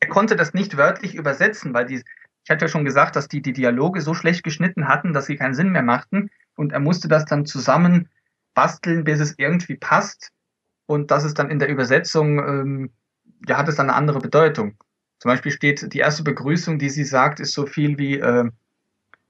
er 0.00 0.08
konnte 0.08 0.36
das 0.36 0.54
nicht 0.54 0.76
wörtlich 0.76 1.14
übersetzen, 1.14 1.74
weil 1.74 1.86
die, 1.86 2.02
ich 2.44 2.50
hatte 2.50 2.64
ja 2.64 2.68
schon 2.68 2.84
gesagt, 2.84 3.16
dass 3.16 3.28
die 3.28 3.42
die 3.42 3.52
Dialoge 3.52 4.00
so 4.00 4.14
schlecht 4.14 4.42
geschnitten 4.42 4.88
hatten, 4.88 5.12
dass 5.12 5.26
sie 5.26 5.36
keinen 5.36 5.54
Sinn 5.54 5.70
mehr 5.70 5.82
machten. 5.82 6.30
Und 6.56 6.72
er 6.72 6.80
musste 6.80 7.08
das 7.08 7.24
dann 7.24 7.46
zusammen 7.46 8.08
basteln, 8.54 9.04
bis 9.04 9.20
es 9.20 9.34
irgendwie 9.38 9.76
passt. 9.76 10.30
Und 10.86 11.10
das 11.10 11.24
ist 11.24 11.38
dann 11.38 11.50
in 11.50 11.58
der 11.58 11.68
Übersetzung, 11.68 12.38
ähm, 12.38 12.90
ja, 13.46 13.58
hat 13.58 13.68
es 13.68 13.76
dann 13.76 13.90
eine 13.90 13.96
andere 13.96 14.18
Bedeutung. 14.18 14.76
Zum 15.20 15.30
Beispiel 15.30 15.52
steht, 15.52 15.92
die 15.92 15.98
erste 15.98 16.22
Begrüßung, 16.22 16.78
die 16.78 16.90
sie 16.90 17.04
sagt, 17.04 17.40
ist 17.40 17.52
so 17.52 17.66
viel 17.66 17.98
wie, 17.98 18.18
äh, 18.18 18.50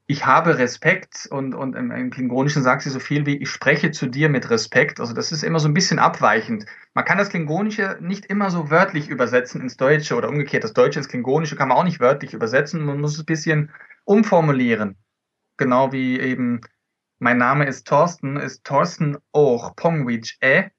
ich 0.09 0.25
habe 0.25 0.57
Respekt 0.57 1.27
und, 1.29 1.53
und 1.53 1.75
im, 1.75 2.09
Klingonischen 2.09 2.63
sagt 2.63 2.81
sie 2.81 2.89
so 2.89 2.99
viel 2.99 3.27
wie, 3.27 3.37
ich 3.37 3.51
spreche 3.51 3.91
zu 3.91 4.07
dir 4.07 4.27
mit 4.27 4.49
Respekt. 4.49 4.99
Also 4.99 5.13
das 5.13 5.31
ist 5.31 5.43
immer 5.43 5.59
so 5.59 5.67
ein 5.67 5.75
bisschen 5.75 5.99
abweichend. 5.99 6.65
Man 6.95 7.05
kann 7.05 7.19
das 7.19 7.29
Klingonische 7.29 7.99
nicht 8.01 8.25
immer 8.25 8.49
so 8.49 8.71
wörtlich 8.71 9.07
übersetzen 9.07 9.61
ins 9.61 9.77
Deutsche 9.77 10.15
oder 10.15 10.27
umgekehrt. 10.27 10.63
Das 10.63 10.73
Deutsche 10.73 10.97
ins 10.97 11.09
Klingonische 11.09 11.55
kann 11.55 11.67
man 11.67 11.77
auch 11.77 11.83
nicht 11.83 11.99
wörtlich 11.99 12.33
übersetzen. 12.33 12.85
Man 12.85 12.99
muss 12.99 13.13
es 13.13 13.19
ein 13.19 13.25
bisschen 13.27 13.71
umformulieren. 14.03 14.97
Genau 15.57 15.91
wie 15.91 16.19
eben, 16.19 16.61
mein 17.19 17.37
Name 17.37 17.67
ist 17.67 17.85
Thorsten, 17.85 18.37
ist 18.37 18.63
Thorsten 18.63 19.19
auch 19.31 19.75
Pongwich 19.75 20.37
äh. 20.39 20.71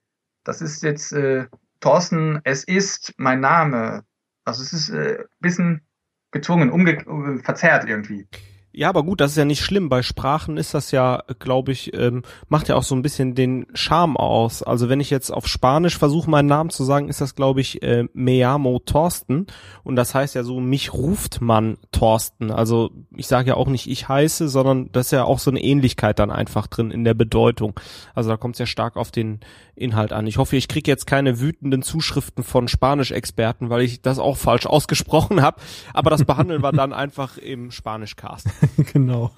Das 0.43 0.61
ist 0.61 0.83
jetzt 0.83 1.13
äh, 1.13 1.47
Thorsten, 1.79 2.41
es 2.43 2.65
ist 2.65 3.13
mein 3.15 3.39
Name. 3.39 4.03
Also 4.43 4.61
es 4.61 4.73
ist 4.73 4.89
äh, 4.89 5.19
ein 5.19 5.25
bisschen 5.39 5.87
gezwungen, 6.31 6.69
umge 6.69 6.97
äh, 6.97 7.37
verzerrt 7.41 7.87
irgendwie. 7.87 8.27
Ja, 8.73 8.87
aber 8.87 9.03
gut, 9.03 9.19
das 9.19 9.31
ist 9.31 9.37
ja 9.37 9.43
nicht 9.43 9.63
schlimm. 9.63 9.89
Bei 9.89 10.01
Sprachen 10.01 10.55
ist 10.55 10.73
das 10.73 10.91
ja, 10.91 11.23
glaube 11.39 11.73
ich, 11.73 11.93
ähm, 11.93 12.23
macht 12.47 12.69
ja 12.69 12.75
auch 12.75 12.83
so 12.83 12.95
ein 12.95 13.01
bisschen 13.01 13.35
den 13.35 13.65
Charme 13.73 14.15
aus. 14.15 14.63
Also 14.63 14.87
wenn 14.87 15.01
ich 15.01 15.09
jetzt 15.09 15.29
auf 15.29 15.45
Spanisch 15.45 15.97
versuche, 15.97 16.29
meinen 16.29 16.47
Namen 16.47 16.69
zu 16.69 16.85
sagen, 16.85 17.09
ist 17.09 17.19
das, 17.19 17.35
glaube 17.35 17.59
ich, 17.59 17.83
äh, 17.83 18.05
Me 18.13 18.39
llamo 18.39 18.79
Thorsten. 18.79 19.47
Und 19.83 19.97
das 19.97 20.15
heißt 20.15 20.35
ja 20.35 20.43
so, 20.43 20.61
mich 20.61 20.93
ruft 20.93 21.41
man 21.41 21.79
Thorsten. 21.91 22.49
Also 22.49 22.91
ich 23.13 23.27
sage 23.27 23.49
ja 23.49 23.55
auch 23.55 23.67
nicht, 23.67 23.87
ich 23.87 24.07
heiße, 24.07 24.47
sondern 24.47 24.89
das 24.93 25.07
ist 25.07 25.11
ja 25.11 25.25
auch 25.25 25.39
so 25.39 25.51
eine 25.51 25.61
Ähnlichkeit 25.61 26.19
dann 26.19 26.31
einfach 26.31 26.67
drin 26.67 26.91
in 26.91 27.03
der 27.03 27.13
Bedeutung. 27.13 27.77
Also 28.15 28.29
da 28.29 28.37
kommt 28.37 28.55
es 28.55 28.59
ja 28.59 28.65
stark 28.65 28.95
auf 28.95 29.11
den 29.11 29.41
Inhalt 29.75 30.13
an. 30.13 30.27
Ich 30.27 30.37
hoffe, 30.37 30.55
ich 30.55 30.69
kriege 30.69 30.89
jetzt 30.89 31.07
keine 31.07 31.41
wütenden 31.41 31.81
Zuschriften 31.81 32.43
von 32.43 32.69
Spanisch-Experten, 32.69 33.69
weil 33.69 33.81
ich 33.81 34.01
das 34.01 34.17
auch 34.19 34.37
falsch 34.37 34.65
ausgesprochen 34.65 35.41
habe. 35.41 35.59
Aber 35.93 36.09
das 36.09 36.23
behandeln 36.23 36.63
wir 36.63 36.71
dann 36.71 36.93
einfach 36.93 37.37
im 37.37 37.71
Spanisch-Cast. 37.71 38.47
genau. 38.93 39.31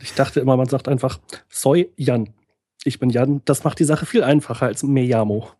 Ich 0.00 0.14
dachte 0.14 0.40
immer, 0.40 0.56
man 0.56 0.68
sagt 0.68 0.88
einfach, 0.88 1.18
soy 1.48 1.90
Jan. 1.96 2.34
Ich 2.84 2.98
bin 2.98 3.10
Jan. 3.10 3.42
Das 3.44 3.64
macht 3.64 3.78
die 3.78 3.84
Sache 3.84 4.06
viel 4.06 4.22
einfacher 4.22 4.66
als 4.66 4.82
me 4.82 5.04
llamo. 5.04 5.50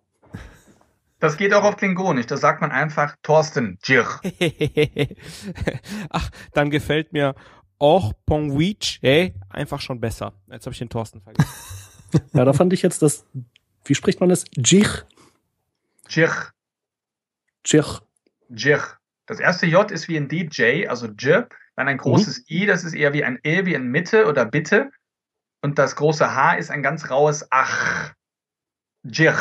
Das 1.20 1.36
geht 1.36 1.52
auch 1.52 1.64
auf 1.64 1.76
Klingonisch. 1.76 2.26
Da 2.26 2.36
sagt 2.36 2.60
man 2.60 2.70
einfach 2.70 3.16
Thorsten 3.22 3.78
Jir. 3.82 4.06
Ach, 6.10 6.30
dann 6.52 6.70
gefällt 6.70 7.12
mir 7.12 7.34
auch 7.80 8.12
Pongwich, 8.24 9.00
ey, 9.02 9.34
einfach 9.48 9.80
schon 9.80 10.00
besser. 10.00 10.32
Jetzt 10.50 10.66
habe 10.66 10.72
ich 10.72 10.78
den 10.78 10.88
Thorsten 10.88 11.20
vergessen. 11.20 11.50
ja, 12.32 12.44
da 12.44 12.52
fand 12.52 12.72
ich 12.72 12.82
jetzt 12.82 13.02
das 13.02 13.24
wie 13.88 13.94
spricht 13.94 14.20
man 14.20 14.28
das? 14.28 14.44
Jich. 14.54 15.04
Jich. 16.08 16.30
Jich. 17.64 18.00
Jich. 18.50 18.82
Das 19.26 19.40
erste 19.40 19.66
J 19.66 19.90
ist 19.90 20.08
wie 20.08 20.16
ein 20.16 20.28
DJ, 20.28 20.86
also 20.86 21.06
J. 21.06 21.46
Dann 21.78 21.86
ein 21.86 21.98
großes 21.98 22.38
mhm. 22.40 22.44
I, 22.56 22.66
das 22.66 22.82
ist 22.82 22.92
eher 22.92 23.12
wie 23.12 23.22
ein 23.22 23.38
E, 23.44 23.64
wie 23.64 23.74
in 23.74 23.86
Mitte 23.86 24.26
oder 24.26 24.44
Bitte. 24.44 24.90
Und 25.62 25.78
das 25.78 25.94
große 25.94 26.34
H 26.34 26.54
ist 26.54 26.72
ein 26.72 26.82
ganz 26.82 27.08
raues 27.08 27.46
Ach. 27.50 28.12
Jich. 29.04 29.38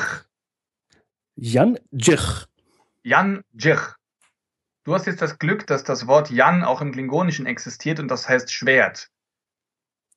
Jan 1.35 1.79
Jich. 1.89 2.45
Jan 3.01 3.41
Jich. 3.53 3.79
Du 4.83 4.93
hast 4.93 5.07
jetzt 5.07 5.23
das 5.23 5.39
Glück, 5.39 5.65
dass 5.65 5.83
das 5.83 6.05
Wort 6.05 6.29
Jan 6.29 6.63
auch 6.63 6.79
im 6.79 6.91
Klingonischen 6.91 7.47
existiert 7.47 7.99
und 7.99 8.07
das 8.07 8.29
heißt 8.29 8.53
Schwert. 8.53 9.09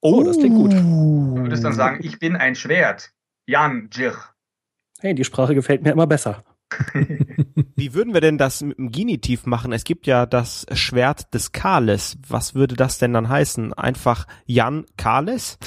Oh, 0.03 0.23
das 0.23 0.37
klingt 0.37 0.57
gut. 0.57 0.73
Du 0.73 1.37
würdest 1.37 1.65
dann 1.65 1.73
sagen, 1.73 2.01
ich 2.03 2.19
bin 2.19 2.37
ein 2.37 2.55
Schwert. 2.55 3.15
Jan 3.47 3.89
Jir. 3.91 4.15
Hey, 4.99 5.15
die 5.15 5.25
Sprache 5.25 5.55
gefällt 5.55 5.83
mir 5.83 5.93
immer 5.93 6.07
besser. 6.07 6.45
Wie 7.77 7.95
würden 7.95 8.15
wir 8.15 8.21
denn 8.21 8.39
das 8.39 8.63
mit 8.63 8.79
dem 8.79 8.93
Genitiv 8.93 9.47
machen? 9.47 9.73
Es 9.73 9.85
gibt 9.85 10.07
ja 10.07 10.27
das 10.27 10.67
Schwert 10.73 11.33
des 11.35 11.53
Kales. 11.53 12.19
Was 12.29 12.55
würde 12.55 12.77
das 12.77 12.99
denn 12.99 13.13
dann 13.13 13.29
heißen? 13.29 13.73
Einfach 13.73 14.27
Jan 14.47 14.87
Kales? 14.97 15.59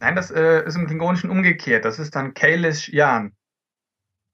Nein, 0.00 0.16
das 0.16 0.30
äh, 0.30 0.64
ist 0.64 0.76
im 0.76 0.86
Klingonischen 0.86 1.30
umgekehrt. 1.30 1.84
Das 1.84 1.98
ist 1.98 2.14
dann 2.14 2.34
Kalish 2.34 2.88
Jan. 2.88 3.32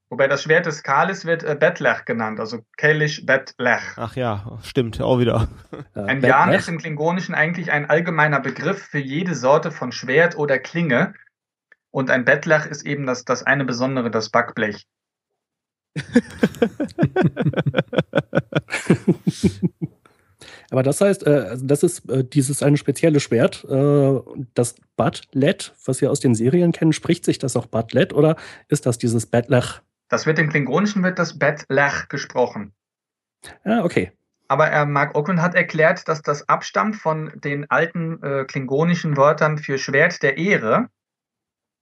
Wobei 0.08 0.28
das 0.28 0.44
Schwert 0.44 0.66
des 0.66 0.82
Kales 0.82 1.24
wird 1.24 1.42
äh, 1.42 1.56
Betlech 1.58 2.04
genannt, 2.04 2.38
also 2.38 2.60
Kalish 2.76 3.26
Betlech. 3.26 3.82
Ach 3.96 4.14
ja, 4.14 4.58
stimmt, 4.62 5.00
auch 5.00 5.18
wieder. 5.18 5.48
Ein 5.94 6.22
Jan 6.22 6.52
ist 6.52 6.68
im 6.68 6.78
Klingonischen 6.78 7.34
eigentlich 7.34 7.72
ein 7.72 7.90
allgemeiner 7.90 8.38
Begriff 8.38 8.82
für 8.82 9.00
jede 9.00 9.34
Sorte 9.34 9.72
von 9.72 9.90
Schwert 9.90 10.36
oder 10.36 10.60
Klinge, 10.60 11.14
und 11.96 12.10
ein 12.10 12.26
Bettlach 12.26 12.66
ist 12.66 12.84
eben 12.84 13.06
das, 13.06 13.24
das 13.24 13.42
eine 13.42 13.64
Besondere, 13.64 14.10
das 14.10 14.28
Backblech. 14.28 14.84
Aber 20.70 20.82
das 20.82 21.00
heißt, 21.00 21.26
äh, 21.26 21.56
das 21.60 21.82
ist 21.82 22.08
äh, 22.10 22.24
dieses 22.24 22.62
eine 22.62 22.76
spezielle 22.76 23.20
Schwert, 23.20 23.64
äh, 23.68 24.20
das 24.54 24.74
Butlet, 24.96 25.74
was 25.84 26.00
wir 26.00 26.10
aus 26.10 26.20
den 26.20 26.34
Serien 26.34 26.72
kennen. 26.72 26.92
Spricht 26.92 27.24
sich 27.24 27.38
das 27.38 27.56
auch 27.56 27.66
Butlet 27.66 28.12
oder 28.12 28.36
ist 28.68 28.86
das 28.86 28.98
dieses 28.98 29.26
Bettlach? 29.26 29.82
Das 30.08 30.26
wird 30.26 30.38
im 30.38 30.48
Klingonischen 30.48 31.02
wird 31.02 31.18
das 31.18 31.38
Bettlach 31.38 32.08
gesprochen. 32.08 32.72
Ah, 33.64 33.84
okay. 33.84 34.12
Aber 34.48 34.68
er, 34.68 34.86
Mark 34.86 35.16
Ockman 35.16 35.42
hat 35.42 35.54
erklärt, 35.54 36.08
dass 36.08 36.22
das 36.22 36.48
abstammt 36.48 36.96
von 36.96 37.32
den 37.34 37.68
alten 37.70 38.22
äh, 38.22 38.44
klingonischen 38.44 39.16
Wörtern 39.16 39.58
für 39.58 39.78
Schwert 39.78 40.22
der 40.22 40.38
Ehre. 40.38 40.88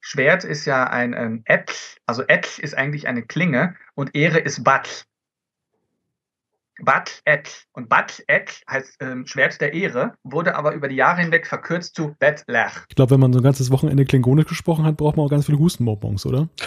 Schwert 0.06 0.44
ist 0.44 0.66
ja 0.66 0.84
ein, 0.84 1.42
Etl, 1.46 1.72
also 2.04 2.24
Etl 2.28 2.60
ist 2.60 2.76
eigentlich 2.76 3.08
eine 3.08 3.22
Klinge 3.22 3.74
und 3.94 4.14
Ehre 4.14 4.38
ist 4.38 4.62
Batl. 4.62 4.90
Bat 6.82 7.22
Et. 7.24 7.66
Und 7.72 7.88
Bat 7.88 8.22
Et 8.26 8.60
heißt 8.68 8.98
ähm, 9.00 9.26
Schwert 9.26 9.62
der 9.62 9.72
Ehre, 9.72 10.12
wurde 10.22 10.56
aber 10.56 10.74
über 10.74 10.88
die 10.88 10.96
Jahre 10.96 11.22
hinweg 11.22 11.46
verkürzt 11.46 11.94
zu 11.94 12.14
Bet 12.18 12.44
Lech. 12.48 12.72
Ich 12.90 12.96
glaube, 12.96 13.12
wenn 13.12 13.20
man 13.20 13.32
so 13.32 13.38
ein 13.38 13.44
ganzes 13.44 13.70
Wochenende 13.70 14.04
Klingonisch 14.04 14.46
gesprochen 14.46 14.84
hat, 14.84 14.98
braucht 14.98 15.16
man 15.16 15.24
auch 15.24 15.30
ganz 15.30 15.46
viele 15.46 15.58
Hustenbonbons, 15.58 16.26
oder? 16.26 16.50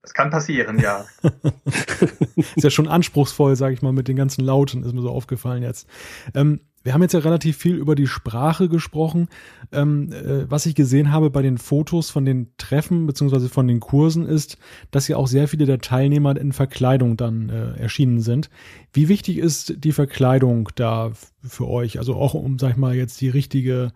Das 0.00 0.14
kann 0.14 0.30
passieren, 0.30 0.78
ja. 0.78 1.04
ist 2.36 2.64
ja 2.64 2.70
schon 2.70 2.88
anspruchsvoll, 2.88 3.56
sage 3.56 3.74
ich 3.74 3.82
mal, 3.82 3.92
mit 3.92 4.08
den 4.08 4.16
ganzen 4.16 4.42
Lauten, 4.42 4.82
ist 4.82 4.94
mir 4.94 5.02
so 5.02 5.10
aufgefallen 5.10 5.62
jetzt. 5.62 5.86
Ähm, 6.34 6.60
wir 6.88 6.94
haben 6.94 7.02
jetzt 7.02 7.12
ja 7.12 7.20
relativ 7.20 7.58
viel 7.58 7.76
über 7.76 7.94
die 7.94 8.06
Sprache 8.06 8.70
gesprochen. 8.70 9.28
Ähm, 9.72 10.10
äh, 10.10 10.50
was 10.50 10.64
ich 10.64 10.74
gesehen 10.74 11.12
habe 11.12 11.28
bei 11.28 11.42
den 11.42 11.58
Fotos 11.58 12.08
von 12.08 12.24
den 12.24 12.48
Treffen 12.56 13.06
beziehungsweise 13.06 13.50
von 13.50 13.68
den 13.68 13.78
Kursen 13.78 14.24
ist, 14.24 14.56
dass 14.90 15.06
ja 15.06 15.18
auch 15.18 15.26
sehr 15.26 15.48
viele 15.48 15.66
der 15.66 15.80
Teilnehmer 15.80 16.34
in 16.38 16.52
Verkleidung 16.52 17.18
dann 17.18 17.50
äh, 17.50 17.78
erschienen 17.78 18.22
sind. 18.22 18.48
Wie 18.94 19.10
wichtig 19.10 19.36
ist 19.36 19.84
die 19.84 19.92
Verkleidung 19.92 20.70
da 20.76 21.12
für 21.42 21.68
euch? 21.68 21.98
Also 21.98 22.14
auch 22.14 22.32
um, 22.32 22.58
sag 22.58 22.70
ich 22.70 22.76
mal, 22.78 22.94
jetzt 22.94 23.20
die 23.20 23.28
richtige 23.28 23.92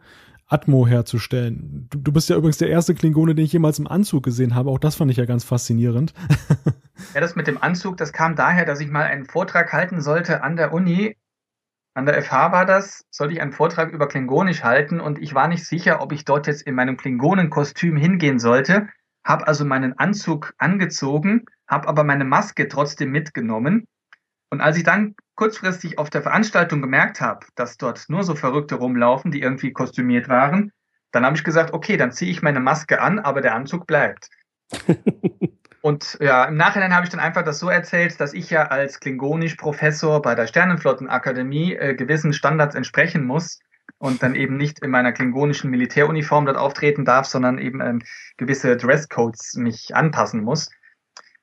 Atmo 0.49 0.87
herzustellen. 0.87 1.87
Du, 1.89 1.99
du, 1.99 2.13
bist 2.13 2.29
ja 2.29 2.37
übrigens 2.37 2.59
der 2.59 2.69
erste 2.69 2.95
Klingone, 2.95 3.35
den 3.35 3.47
ich 3.47 3.55
jemals 3.55 3.79
im 3.79 3.87
Anzug 3.87 4.23
gesehen 4.23 4.55
habe. 4.55 4.69
Auch 4.69 4.79
das 4.79 4.97
fand 4.97 5.11
ich 5.11 5.17
ja 5.17 5.25
ganz 5.25 5.45
faszinierend. 5.45 6.13
ja, 7.15 7.23
das 7.23 7.37
mit 7.37 7.47
dem 7.47 7.57
Anzug, 7.63 7.97
das 7.97 8.13
kam 8.13 8.37
daher, 8.37 8.67
dass 8.67 8.81
ich 8.81 8.91
mal 8.91 9.05
einen 9.05 9.25
Vortrag 9.25 9.73
halten 9.73 10.03
sollte 10.03 10.43
an 10.43 10.57
der 10.57 10.75
Uni. 10.75 11.17
An 11.95 12.07
der 12.07 12.23
FH 12.23 12.53
war 12.53 12.65
das, 12.65 13.05
sollte 13.11 13.35
ich 13.35 13.43
einen 13.43 13.53
Vortrag 13.53 13.93
über 13.93 14.09
Klingonisch 14.09 14.63
halten 14.63 14.99
und 14.99 15.21
ich 15.21 15.35
war 15.35 15.47
nicht 15.49 15.67
sicher, 15.67 16.01
ob 16.01 16.13
ich 16.13 16.25
dort 16.25 16.47
jetzt 16.47 16.63
in 16.63 16.75
meinem 16.75 16.97
Klingonenkostüm 16.97 17.97
hingehen 17.97 18.39
sollte, 18.39 18.89
habe 19.25 19.47
also 19.47 19.67
meinen 19.67 19.99
Anzug 19.99 20.55
angezogen, 20.57 21.45
habe 21.69 21.89
aber 21.89 22.03
meine 22.03 22.25
Maske 22.25 22.69
trotzdem 22.69 23.11
mitgenommen. 23.11 23.87
Und 24.51 24.63
als 24.63 24.79
ich 24.79 24.85
dann 24.85 25.15
kurzfristig 25.35 25.99
auf 25.99 26.09
der 26.09 26.23
Veranstaltung 26.23 26.81
gemerkt 26.81 27.21
habe, 27.21 27.47
dass 27.57 27.77
dort 27.77 28.05
nur 28.09 28.25
so 28.25 28.35
Verrückte 28.35 28.77
rumlaufen, 28.77 29.31
die 29.31 29.43
irgendwie 29.43 29.73
kostümiert 29.73 30.29
waren, 30.29 30.73
dann 31.11 31.27
habe 31.27 31.37
ich 31.37 31.45
gesagt, 31.45 31.75
okay, 31.75 31.99
dann 31.99 32.13
ziehe 32.13 32.31
ich 32.31 32.43
meine 32.43 32.61
Maske 32.61 33.03
an, 33.03 33.19
aber 33.19 33.43
der 33.43 33.55
Anzug 33.55 33.87
bleibt. 33.87 34.29
Und 35.83 36.17
ja, 36.21 36.45
im 36.45 36.57
Nachhinein 36.57 36.95
habe 36.95 37.05
ich 37.05 37.11
dann 37.11 37.19
einfach 37.19 37.43
das 37.43 37.59
so 37.59 37.69
erzählt, 37.69 38.21
dass 38.21 38.35
ich 38.35 38.49
ja 38.51 38.69
als 38.69 39.01
Klingonisch-Professor 39.01 40.23
bei 40.23 40.37
der 40.37 40.47
Sternenflottenakademie 40.47 41.75
äh, 41.75 41.95
gewissen 41.97 42.33
Standards 42.33 42.77
entsprechen 42.77 43.25
muss 43.25 43.59
und 43.99 44.23
dann 44.23 44.37
eben 44.37 44.57
nicht 44.57 44.79
in 44.79 44.91
meiner 44.91 45.11
klingonischen 45.11 45.71
Militäruniform 45.71 46.47
dort 46.47 46.57
auftreten 46.57 47.05
darf, 47.05 47.27
sondern 47.27 47.59
eben 47.59 47.81
ähm, 47.81 48.01
gewisse 48.37 48.77
Dresscodes 48.77 49.55
mich 49.57 49.95
anpassen 49.95 50.45
muss. 50.45 50.71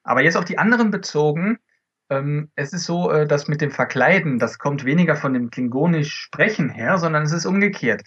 Aber 0.04 0.24
jetzt 0.24 0.38
auf 0.38 0.46
die 0.46 0.58
anderen 0.58 0.90
bezogen, 0.90 1.58
ähm, 2.10 2.50
es 2.56 2.72
ist 2.72 2.86
so, 2.86 3.12
äh, 3.12 3.28
dass 3.28 3.50
mit 3.50 3.60
dem 3.60 3.72
Verkleiden, 3.72 4.40
das 4.40 4.58
kommt 4.58 4.86
weniger 4.86 5.18
von 5.18 5.34
dem 5.34 5.50
klingonisch 5.50 6.14
Sprechen 6.14 6.70
her, 6.70 6.98
sondern 6.98 7.24
es 7.24 7.34
ist 7.34 7.46
umgekehrt. 7.46 8.04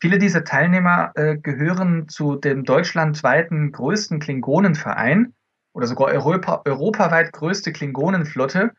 Viele 0.00 0.18
dieser 0.18 0.44
Teilnehmer 0.44 1.10
äh, 1.16 1.38
gehören 1.38 2.08
zu 2.08 2.36
dem 2.36 2.62
deutschlandweiten 2.62 3.72
größten 3.72 4.20
Klingonenverein 4.20 5.34
oder 5.72 5.86
sogar 5.86 6.08
Europa, 6.08 6.62
europaweit 6.64 7.32
größte 7.32 7.72
Klingonenflotte, 7.72 8.72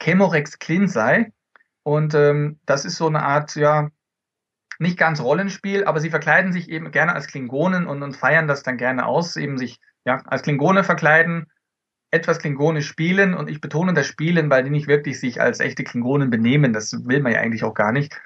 Chemorex 0.00 0.58
Klinsei. 0.58 1.32
Und 1.82 2.14
ähm, 2.14 2.60
das 2.66 2.84
ist 2.84 2.96
so 2.96 3.06
eine 3.06 3.22
Art, 3.22 3.56
ja, 3.56 3.90
nicht 4.78 4.98
ganz 4.98 5.20
Rollenspiel, 5.20 5.84
aber 5.84 6.00
sie 6.00 6.10
verkleiden 6.10 6.52
sich 6.52 6.68
eben 6.68 6.90
gerne 6.90 7.14
als 7.14 7.26
Klingonen 7.26 7.86
und, 7.86 8.02
und 8.02 8.16
feiern 8.16 8.48
das 8.48 8.62
dann 8.62 8.78
gerne 8.78 9.06
aus, 9.06 9.36
eben 9.36 9.58
sich 9.58 9.78
ja, 10.04 10.22
als 10.26 10.42
Klingone 10.42 10.84
verkleiden 10.84 11.46
etwas 12.10 12.38
Klingonisch 12.40 12.88
spielen 12.88 13.34
und 13.34 13.48
ich 13.48 13.60
betone 13.60 13.94
das 13.94 14.06
Spielen, 14.06 14.50
weil 14.50 14.64
die 14.64 14.70
nicht 14.70 14.88
wirklich 14.88 15.20
sich 15.20 15.40
als 15.40 15.60
echte 15.60 15.84
Klingonen 15.84 16.30
benehmen. 16.30 16.72
Das 16.72 16.92
will 17.06 17.20
man 17.20 17.32
ja 17.32 17.40
eigentlich 17.40 17.64
auch 17.64 17.74
gar 17.74 17.92
nicht. 17.92 18.20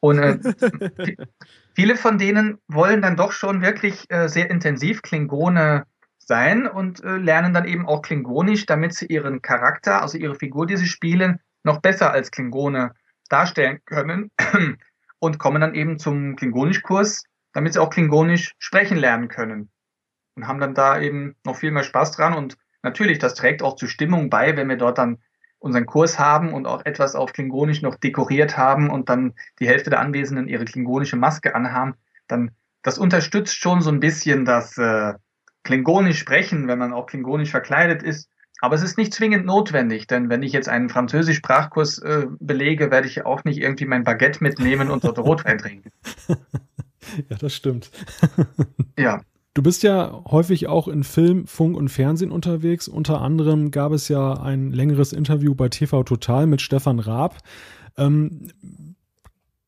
Und 0.00 0.18
äh, 0.18 0.38
viele 1.74 1.96
von 1.96 2.18
denen 2.18 2.58
wollen 2.66 3.02
dann 3.02 3.16
doch 3.16 3.32
schon 3.32 3.62
wirklich 3.62 4.10
äh, 4.10 4.28
sehr 4.28 4.50
intensiv 4.50 5.02
Klingone 5.02 5.84
sein 6.30 6.68
und 6.68 7.02
äh, 7.02 7.16
lernen 7.16 7.52
dann 7.52 7.66
eben 7.66 7.88
auch 7.88 8.02
Klingonisch, 8.02 8.64
damit 8.64 8.94
sie 8.94 9.06
ihren 9.06 9.42
Charakter, 9.42 10.00
also 10.00 10.16
ihre 10.16 10.36
Figur, 10.36 10.64
die 10.64 10.76
sie 10.76 10.86
spielen, 10.86 11.40
noch 11.64 11.80
besser 11.80 12.12
als 12.12 12.30
Klingone 12.30 12.92
darstellen 13.28 13.80
können 13.84 14.30
und 15.18 15.40
kommen 15.40 15.60
dann 15.60 15.74
eben 15.74 15.98
zum 15.98 16.36
Klingonischkurs, 16.36 17.24
damit 17.52 17.72
sie 17.72 17.82
auch 17.82 17.90
Klingonisch 17.90 18.52
sprechen 18.60 18.96
lernen 18.96 19.26
können. 19.26 19.70
Und 20.36 20.46
haben 20.46 20.60
dann 20.60 20.74
da 20.74 21.00
eben 21.00 21.34
noch 21.44 21.56
viel 21.56 21.72
mehr 21.72 21.82
Spaß 21.82 22.12
dran 22.12 22.34
und 22.34 22.56
natürlich, 22.84 23.18
das 23.18 23.34
trägt 23.34 23.64
auch 23.64 23.74
zur 23.74 23.88
Stimmung 23.88 24.30
bei, 24.30 24.56
wenn 24.56 24.68
wir 24.68 24.76
dort 24.76 24.98
dann 24.98 25.18
unseren 25.58 25.86
Kurs 25.86 26.20
haben 26.20 26.54
und 26.54 26.66
auch 26.66 26.86
etwas 26.86 27.16
auf 27.16 27.32
Klingonisch 27.32 27.82
noch 27.82 27.96
dekoriert 27.96 28.56
haben 28.56 28.88
und 28.88 29.08
dann 29.08 29.34
die 29.58 29.66
Hälfte 29.66 29.90
der 29.90 29.98
Anwesenden 29.98 30.46
ihre 30.46 30.64
klingonische 30.64 31.16
Maske 31.16 31.56
anhaben, 31.56 31.94
dann 32.28 32.52
das 32.82 32.98
unterstützt 32.98 33.56
schon 33.56 33.82
so 33.82 33.90
ein 33.90 33.98
bisschen 33.98 34.44
das 34.44 34.78
äh, 34.78 35.14
Klingonisch 35.62 36.18
sprechen, 36.18 36.68
wenn 36.68 36.78
man 36.78 36.92
auch 36.92 37.06
Klingonisch 37.06 37.50
verkleidet 37.50 38.02
ist. 38.02 38.28
Aber 38.62 38.74
es 38.74 38.82
ist 38.82 38.98
nicht 38.98 39.14
zwingend 39.14 39.46
notwendig, 39.46 40.06
denn 40.06 40.28
wenn 40.28 40.42
ich 40.42 40.52
jetzt 40.52 40.68
einen 40.68 40.90
Französisch-Sprachkurs 40.90 41.98
äh, 41.98 42.26
belege, 42.40 42.90
werde 42.90 43.06
ich 43.06 43.24
auch 43.24 43.44
nicht 43.44 43.58
irgendwie 43.58 43.86
mein 43.86 44.04
Baguette 44.04 44.42
mitnehmen 44.42 44.90
und 44.90 45.04
dort 45.04 45.18
Rotwein 45.18 45.58
trinken. 45.58 45.90
Ja, 47.28 47.36
das 47.38 47.54
stimmt. 47.54 47.90
ja. 48.98 49.22
Du 49.54 49.62
bist 49.62 49.82
ja 49.82 50.22
häufig 50.26 50.68
auch 50.68 50.86
in 50.86 51.02
Film, 51.02 51.46
Funk 51.46 51.76
und 51.76 51.88
Fernsehen 51.88 52.30
unterwegs. 52.30 52.86
Unter 52.86 53.20
anderem 53.20 53.70
gab 53.70 53.92
es 53.92 54.08
ja 54.08 54.34
ein 54.34 54.70
längeres 54.72 55.12
Interview 55.12 55.54
bei 55.54 55.68
TV 55.68 56.04
Total 56.04 56.46
mit 56.46 56.60
Stefan 56.60 57.00
Raab. 57.00 57.38
Ähm, 57.96 58.52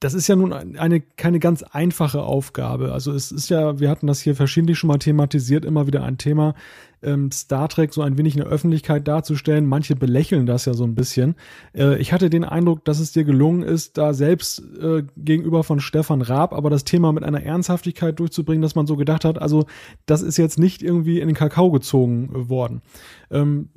das 0.02 0.14
ist 0.14 0.26
ja 0.26 0.34
nun 0.34 0.52
eine 0.52 1.00
keine 1.00 1.38
ganz 1.38 1.62
einfache 1.62 2.22
Aufgabe. 2.22 2.92
Also 2.92 3.12
es 3.12 3.30
ist 3.30 3.50
ja, 3.50 3.78
wir 3.78 3.88
hatten 3.88 4.08
das 4.08 4.20
hier 4.20 4.34
verschiedentlich 4.34 4.76
schon 4.76 4.88
mal 4.88 4.98
thematisiert, 4.98 5.64
immer 5.64 5.86
wieder 5.86 6.02
ein 6.02 6.18
Thema, 6.18 6.56
ähm, 7.02 7.30
Star 7.30 7.68
Trek 7.68 7.94
so 7.94 8.02
ein 8.02 8.18
wenig 8.18 8.34
in 8.34 8.42
der 8.42 8.50
Öffentlichkeit 8.50 9.06
darzustellen. 9.06 9.64
Manche 9.64 9.94
belächeln 9.94 10.44
das 10.44 10.64
ja 10.64 10.74
so 10.74 10.82
ein 10.82 10.96
bisschen. 10.96 11.36
Äh, 11.72 11.98
ich 11.98 12.12
hatte 12.12 12.30
den 12.30 12.42
Eindruck, 12.42 12.84
dass 12.84 12.98
es 12.98 13.12
dir 13.12 13.22
gelungen 13.22 13.62
ist, 13.62 13.96
da 13.96 14.12
selbst 14.12 14.60
äh, 14.80 15.04
gegenüber 15.16 15.62
von 15.62 15.78
Stefan 15.78 16.20
Raab, 16.20 16.52
aber 16.52 16.68
das 16.68 16.82
Thema 16.82 17.12
mit 17.12 17.22
einer 17.22 17.44
Ernsthaftigkeit 17.44 18.18
durchzubringen, 18.18 18.62
dass 18.62 18.74
man 18.74 18.88
so 18.88 18.96
gedacht 18.96 19.24
hat, 19.24 19.40
also 19.40 19.66
das 20.06 20.22
ist 20.22 20.36
jetzt 20.36 20.58
nicht 20.58 20.82
irgendwie 20.82 21.20
in 21.20 21.28
den 21.28 21.36
Kakao 21.36 21.70
gezogen 21.70 22.30
äh, 22.34 22.48
worden. 22.48 22.82
Ähm, 23.30 23.68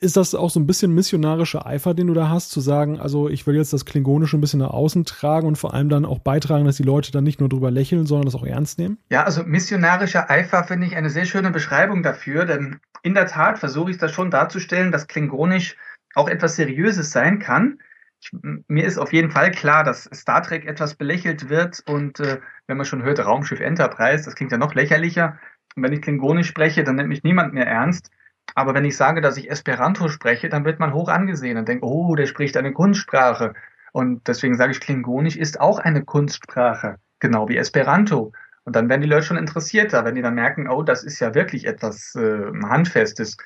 ist 0.00 0.16
das 0.16 0.34
auch 0.34 0.50
so 0.50 0.60
ein 0.60 0.66
bisschen 0.66 0.94
missionarischer 0.94 1.66
Eifer, 1.66 1.94
den 1.94 2.06
du 2.06 2.14
da 2.14 2.28
hast, 2.28 2.50
zu 2.50 2.60
sagen, 2.60 3.00
also 3.00 3.28
ich 3.28 3.46
will 3.46 3.56
jetzt 3.56 3.72
das 3.72 3.84
Klingonische 3.84 4.36
ein 4.36 4.40
bisschen 4.40 4.60
nach 4.60 4.70
außen 4.70 5.04
tragen 5.04 5.46
und 5.46 5.56
vor 5.56 5.74
allem 5.74 5.88
dann 5.88 6.04
auch 6.04 6.20
beitragen, 6.20 6.64
dass 6.64 6.76
die 6.76 6.84
Leute 6.84 7.10
dann 7.10 7.24
nicht 7.24 7.40
nur 7.40 7.48
drüber 7.48 7.70
lächeln, 7.70 8.06
sondern 8.06 8.26
das 8.26 8.34
auch 8.34 8.46
ernst 8.46 8.78
nehmen? 8.78 8.98
Ja, 9.10 9.24
also 9.24 9.42
missionarischer 9.42 10.30
Eifer 10.30 10.64
finde 10.64 10.86
ich 10.86 10.96
eine 10.96 11.10
sehr 11.10 11.24
schöne 11.24 11.50
Beschreibung 11.50 12.02
dafür, 12.02 12.44
denn 12.44 12.78
in 13.02 13.14
der 13.14 13.26
Tat 13.26 13.58
versuche 13.58 13.90
ich 13.90 13.98
das 13.98 14.12
schon 14.12 14.30
darzustellen, 14.30 14.92
dass 14.92 15.08
Klingonisch 15.08 15.76
auch 16.14 16.28
etwas 16.28 16.56
Seriöses 16.56 17.10
sein 17.10 17.40
kann. 17.40 17.78
Ich, 18.20 18.30
mir 18.68 18.84
ist 18.84 18.98
auf 18.98 19.12
jeden 19.12 19.32
Fall 19.32 19.50
klar, 19.50 19.82
dass 19.82 20.08
Star 20.14 20.42
Trek 20.42 20.64
etwas 20.64 20.94
belächelt 20.94 21.48
wird 21.48 21.82
und 21.86 22.20
äh, 22.20 22.38
wenn 22.68 22.76
man 22.76 22.86
schon 22.86 23.02
hört, 23.02 23.18
Raumschiff 23.18 23.58
Enterprise, 23.58 24.24
das 24.24 24.36
klingt 24.36 24.52
ja 24.52 24.58
noch 24.58 24.74
lächerlicher. 24.74 25.38
Und 25.74 25.82
wenn 25.82 25.92
ich 25.92 26.02
Klingonisch 26.02 26.46
spreche, 26.46 26.84
dann 26.84 26.96
nimmt 26.96 27.08
mich 27.08 27.24
niemand 27.24 27.52
mehr 27.52 27.66
ernst. 27.66 28.10
Aber 28.54 28.74
wenn 28.74 28.84
ich 28.84 28.96
sage, 28.96 29.20
dass 29.20 29.36
ich 29.36 29.50
Esperanto 29.50 30.08
spreche, 30.08 30.48
dann 30.48 30.64
wird 30.64 30.78
man 30.78 30.92
hoch 30.92 31.08
angesehen 31.08 31.56
und 31.56 31.68
denkt, 31.68 31.84
oh, 31.84 32.14
der 32.14 32.26
spricht 32.26 32.56
eine 32.56 32.72
Kunstsprache. 32.72 33.54
Und 33.92 34.26
deswegen 34.28 34.56
sage 34.56 34.72
ich, 34.72 34.80
Klingonisch 34.80 35.36
ist 35.36 35.60
auch 35.60 35.78
eine 35.78 36.04
Kunstsprache, 36.04 36.96
genau 37.18 37.48
wie 37.48 37.56
Esperanto. 37.56 38.32
Und 38.64 38.76
dann 38.76 38.88
werden 38.88 39.00
die 39.00 39.08
Leute 39.08 39.26
schon 39.26 39.36
interessierter, 39.36 40.04
wenn 40.04 40.14
die 40.14 40.22
dann 40.22 40.34
merken, 40.34 40.68
oh, 40.68 40.82
das 40.82 41.02
ist 41.02 41.18
ja 41.20 41.34
wirklich 41.34 41.66
etwas 41.66 42.14
äh, 42.14 42.52
Handfestes. 42.62 43.36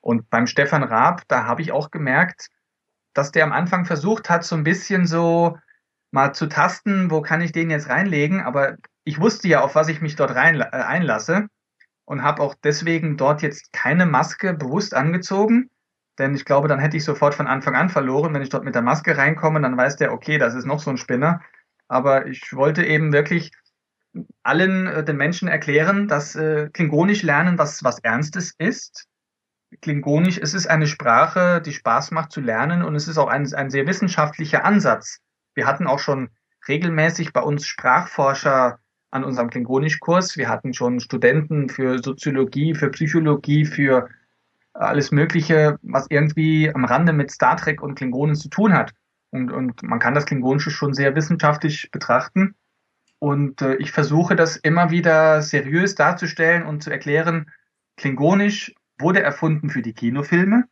Und 0.00 0.28
beim 0.30 0.46
Stefan 0.46 0.82
Raab, 0.82 1.22
da 1.28 1.44
habe 1.44 1.62
ich 1.62 1.72
auch 1.72 1.90
gemerkt, 1.90 2.48
dass 3.14 3.32
der 3.32 3.44
am 3.44 3.52
Anfang 3.52 3.84
versucht 3.84 4.30
hat, 4.30 4.44
so 4.44 4.56
ein 4.56 4.64
bisschen 4.64 5.06
so 5.06 5.56
mal 6.10 6.32
zu 6.32 6.46
tasten, 6.46 7.10
wo 7.10 7.22
kann 7.22 7.40
ich 7.40 7.52
den 7.52 7.70
jetzt 7.70 7.88
reinlegen. 7.88 8.40
Aber 8.40 8.76
ich 9.04 9.20
wusste 9.20 9.48
ja, 9.48 9.60
auf 9.62 9.74
was 9.74 9.88
ich 9.88 10.00
mich 10.00 10.16
dort 10.16 10.34
rein, 10.34 10.60
äh, 10.60 10.64
einlasse 10.64 11.48
und 12.08 12.22
habe 12.22 12.42
auch 12.42 12.54
deswegen 12.64 13.18
dort 13.18 13.42
jetzt 13.42 13.70
keine 13.74 14.06
Maske 14.06 14.54
bewusst 14.54 14.94
angezogen. 14.94 15.68
Denn 16.18 16.34
ich 16.34 16.46
glaube, 16.46 16.66
dann 16.66 16.78
hätte 16.78 16.96
ich 16.96 17.04
sofort 17.04 17.34
von 17.34 17.46
Anfang 17.46 17.76
an 17.76 17.90
verloren. 17.90 18.32
Wenn 18.32 18.40
ich 18.40 18.48
dort 18.48 18.64
mit 18.64 18.74
der 18.74 18.82
Maske 18.82 19.18
reinkomme, 19.18 19.60
dann 19.60 19.76
weiß 19.76 19.96
der, 19.96 20.12
okay, 20.12 20.38
das 20.38 20.54
ist 20.54 20.64
noch 20.64 20.80
so 20.80 20.88
ein 20.88 20.96
Spinner. 20.96 21.42
Aber 21.86 22.26
ich 22.26 22.54
wollte 22.54 22.82
eben 22.82 23.12
wirklich 23.12 23.50
allen 24.42 24.86
äh, 24.86 25.04
den 25.04 25.18
Menschen 25.18 25.48
erklären, 25.48 26.08
dass 26.08 26.34
äh, 26.34 26.70
Klingonisch 26.72 27.22
lernen 27.22 27.58
was, 27.58 27.84
was 27.84 27.98
Ernstes 27.98 28.54
ist. 28.56 29.04
Klingonisch 29.82 30.38
es 30.38 30.54
ist 30.54 30.66
eine 30.66 30.86
Sprache, 30.86 31.60
die 31.60 31.74
Spaß 31.74 32.10
macht 32.12 32.32
zu 32.32 32.40
lernen 32.40 32.82
und 32.82 32.94
es 32.94 33.06
ist 33.06 33.18
auch 33.18 33.28
ein, 33.28 33.52
ein 33.52 33.68
sehr 33.68 33.86
wissenschaftlicher 33.86 34.64
Ansatz. 34.64 35.18
Wir 35.54 35.66
hatten 35.66 35.86
auch 35.86 35.98
schon 35.98 36.30
regelmäßig 36.66 37.34
bei 37.34 37.42
uns 37.42 37.66
Sprachforscher 37.66 38.78
an 39.10 39.24
unserem 39.24 39.50
Klingonisch-Kurs. 39.50 40.36
Wir 40.36 40.48
hatten 40.48 40.74
schon 40.74 41.00
Studenten 41.00 41.68
für 41.68 41.98
Soziologie, 42.02 42.74
für 42.74 42.90
Psychologie, 42.90 43.64
für 43.64 44.08
alles 44.74 45.10
Mögliche, 45.10 45.78
was 45.82 46.06
irgendwie 46.10 46.72
am 46.74 46.84
Rande 46.84 47.12
mit 47.12 47.30
Star 47.30 47.56
Trek 47.56 47.82
und 47.82 47.94
Klingonen 47.94 48.36
zu 48.36 48.48
tun 48.48 48.72
hat. 48.72 48.92
Und, 49.30 49.50
und 49.50 49.82
man 49.82 49.98
kann 49.98 50.14
das 50.14 50.26
Klingonische 50.26 50.70
schon 50.70 50.94
sehr 50.94 51.14
wissenschaftlich 51.14 51.90
betrachten. 51.90 52.54
Und 53.18 53.62
äh, 53.62 53.76
ich 53.76 53.90
versuche 53.90 54.36
das 54.36 54.56
immer 54.56 54.90
wieder 54.90 55.42
seriös 55.42 55.94
darzustellen 55.94 56.64
und 56.64 56.82
zu 56.82 56.90
erklären, 56.90 57.50
Klingonisch 57.96 58.72
wurde 58.98 59.22
erfunden 59.22 59.70
für 59.70 59.82
die 59.82 59.92
Kinofilme 59.92 60.68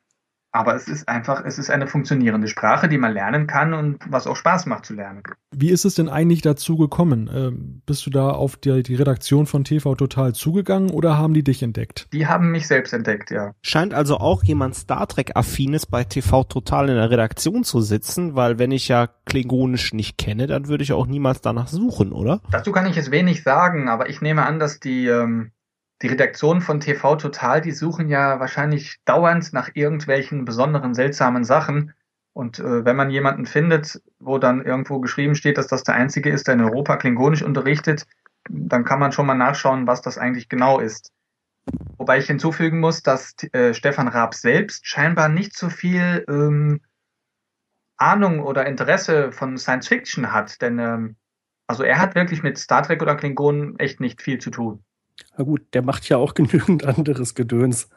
aber 0.57 0.75
es 0.75 0.89
ist 0.89 1.07
einfach, 1.09 1.45
es 1.45 1.59
ist 1.59 1.71
eine 1.71 1.87
funktionierende 1.87 2.49
Sprache, 2.49 2.89
die 2.89 2.97
man 2.97 3.13
lernen 3.13 3.47
kann 3.47 3.75
und 3.75 3.99
was 4.09 4.27
auch 4.27 4.37
Spaß 4.37 4.67
macht 4.67 4.87
zu 4.87 4.95
lernen. 4.95 5.23
Wie 5.55 5.71
ist 5.71 5.85
es 5.85 5.95
denn 5.97 6.09
eigentlich 6.09 6.41
dazu 6.41 6.77
gekommen? 6.77 7.31
Ähm, 7.33 7.83
bist 7.85 8.07
du 8.07 8.11
da 8.11 8.31
auf 8.31 8.57
die, 8.57 8.83
die 8.83 8.95
Redaktion 8.95 9.47
von 9.47 9.65
TV 9.65 9.95
Total 9.95 10.35
zugegangen 10.35 10.91
oder 10.91 11.19
haben 11.19 11.35
die 11.35 11.45
dich 11.45 11.63
entdeckt? 11.63 12.09
Die 12.13 12.27
haben 12.27 12.51
mich 12.51 12.67
selbst 12.67 12.95
entdeckt, 12.95 13.31
ja. 13.31 13.53
Scheint 13.61 13.93
also 13.93 14.17
auch 14.17 14.43
jemand 14.45 14.75
Star 14.75 15.07
Trek-affines 15.07 15.87
bei 15.87 16.05
TV 16.05 16.45
Total 16.45 16.89
in 16.89 16.97
der 16.97 17.11
Redaktion 17.11 17.63
zu 17.63 17.83
sitzen, 17.83 18.35
weil 18.35 18.59
wenn 18.59 18.71
ich 18.71 18.89
ja 18.89 19.09
Klingonisch 19.27 19.93
nicht 19.93 20.17
kenne, 20.17 20.47
dann 20.47 20.69
würde 20.69 20.85
ich 20.85 20.93
auch 20.93 21.07
niemals 21.07 21.43
danach 21.43 21.69
suchen, 21.69 22.13
oder? 22.13 22.41
Dazu 22.51 22.73
kann 22.73 22.87
ich 22.87 22.97
jetzt 22.97 23.11
wenig 23.11 23.43
sagen, 23.43 23.89
aber 23.89 24.09
ich 24.09 24.23
nehme 24.23 24.47
an, 24.47 24.59
dass 24.59 24.81
die 24.81 25.07
ähm, 25.07 25.51
die 26.03 26.09
Redaktion 26.09 26.61
von 26.61 26.81
TV 26.81 27.17
Total, 27.17 27.61
die 27.61 27.73
suchen 27.73 28.09
ja 28.09 28.39
wahrscheinlich 28.39 29.01
dauernd 29.05 29.53
nach 29.53 29.71
irgendwelchen 29.75 30.45
besonderen, 30.45 30.95
seltsamen 30.95 31.45
Sachen. 31.45 31.95
Und 32.35 32.59
äh, 32.59 32.85
wenn 32.85 32.97
man 32.97 33.11
jemanden 33.11 33.47
findet, 33.47 34.03
wo 34.19 34.39
dann 34.39 34.63
irgendwo 34.63 35.01
geschrieben 35.01 35.35
steht, 35.35 35.57
dass 35.57 35.69
das 35.69 35.85
der 35.85 35.95
Einzige 35.95 36.31
ist, 36.31 36.47
der 36.47 36.55
in 36.55 36.61
Europa 36.61 36.97
Klingonisch 36.97 37.43
unterrichtet, 37.43 38.07
dann 38.49 38.85
kann 38.85 39.01
man 39.01 39.13
schon 39.13 39.27
mal 39.27 39.35
nachschauen, 39.35 39.87
was 39.87 40.03
das 40.03 40.19
eigentlich 40.19 40.49
genau 40.49 40.79
ist. 40.79 41.13
Wobei 41.97 42.19
ich 42.19 42.27
hinzufügen 42.27 42.79
muss, 42.79 43.03
dass 43.03 43.35
äh, 43.53 43.73
Stefan 43.73 44.09
Raab 44.09 44.35
selbst 44.35 44.87
scheinbar 44.87 45.29
nicht 45.29 45.57
so 45.57 45.71
viel 45.71 46.25
ähm, 46.29 46.81
Ahnung 47.97 48.41
oder 48.41 48.67
Interesse 48.67 49.33
von 49.33 49.57
Science 49.57 49.89
Fiction 49.89 50.33
hat. 50.33 50.61
Denn 50.61 50.79
ähm, 50.79 51.17
also 51.67 51.83
er 51.83 51.99
hat 51.99 52.15
wirklich 52.15 52.43
mit 52.43 52.59
Star 52.59 52.83
Trek 52.83 53.03
oder 53.03 53.17
Klingonen 53.17 53.79
echt 53.79 53.99
nicht 53.99 54.23
viel 54.23 54.39
zu 54.39 54.51
tun. 54.51 54.85
Na 55.37 55.45
gut, 55.45 55.63
der 55.75 55.83
macht 55.83 56.09
ja 56.09 56.17
auch 56.17 56.35
genügend 56.35 56.85
anderes 56.85 57.35
Gedöns. 57.35 57.89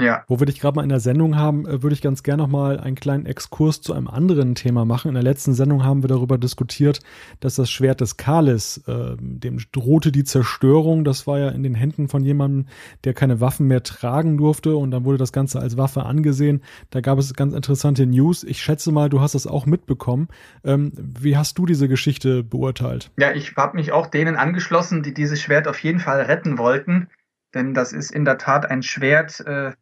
Ja. 0.00 0.24
Wo 0.28 0.40
wir 0.40 0.46
dich 0.46 0.60
gerade 0.60 0.76
mal 0.76 0.82
in 0.82 0.88
der 0.88 1.00
Sendung 1.00 1.36
haben, 1.36 1.66
äh, 1.66 1.82
würde 1.82 1.94
ich 1.94 2.02
ganz 2.02 2.22
gerne 2.22 2.42
noch 2.42 2.48
mal 2.48 2.78
einen 2.78 2.96
kleinen 2.96 3.26
Exkurs 3.26 3.80
zu 3.80 3.92
einem 3.92 4.08
anderen 4.08 4.54
Thema 4.54 4.84
machen. 4.84 5.08
In 5.08 5.14
der 5.14 5.22
letzten 5.22 5.54
Sendung 5.54 5.84
haben 5.84 6.02
wir 6.02 6.08
darüber 6.08 6.38
diskutiert, 6.38 7.00
dass 7.40 7.56
das 7.56 7.70
Schwert 7.70 8.00
des 8.00 8.16
Kalis, 8.16 8.78
äh, 8.86 9.16
dem 9.18 9.58
drohte 9.72 10.12
die 10.12 10.24
Zerstörung. 10.24 11.04
Das 11.04 11.26
war 11.26 11.38
ja 11.38 11.48
in 11.48 11.62
den 11.62 11.74
Händen 11.74 12.08
von 12.08 12.24
jemandem, 12.24 12.66
der 13.04 13.14
keine 13.14 13.40
Waffen 13.40 13.66
mehr 13.66 13.82
tragen 13.82 14.36
durfte 14.38 14.76
und 14.76 14.90
dann 14.90 15.04
wurde 15.04 15.18
das 15.18 15.32
Ganze 15.32 15.60
als 15.60 15.76
Waffe 15.76 16.04
angesehen. 16.04 16.62
Da 16.90 17.00
gab 17.00 17.18
es 17.18 17.34
ganz 17.34 17.54
interessante 17.54 18.06
News. 18.06 18.44
Ich 18.44 18.62
schätze 18.62 18.92
mal, 18.92 19.08
du 19.08 19.20
hast 19.20 19.34
das 19.34 19.46
auch 19.46 19.66
mitbekommen. 19.66 20.28
Ähm, 20.64 20.92
wie 20.96 21.36
hast 21.36 21.58
du 21.58 21.66
diese 21.66 21.88
Geschichte 21.88 22.42
beurteilt? 22.42 23.10
Ja, 23.18 23.32
ich 23.32 23.56
habe 23.56 23.76
mich 23.76 23.92
auch 23.92 24.06
denen 24.06 24.36
angeschlossen, 24.36 25.02
die 25.02 25.14
dieses 25.14 25.40
Schwert 25.40 25.68
auf 25.68 25.82
jeden 25.82 26.00
Fall 26.00 26.22
retten 26.22 26.58
wollten. 26.58 27.08
Denn 27.54 27.74
das 27.74 27.92
ist 27.92 28.10
in 28.10 28.24
der 28.24 28.38
Tat 28.38 28.66
ein 28.66 28.82
Schwert, 28.82 29.40
äh, 29.40 29.72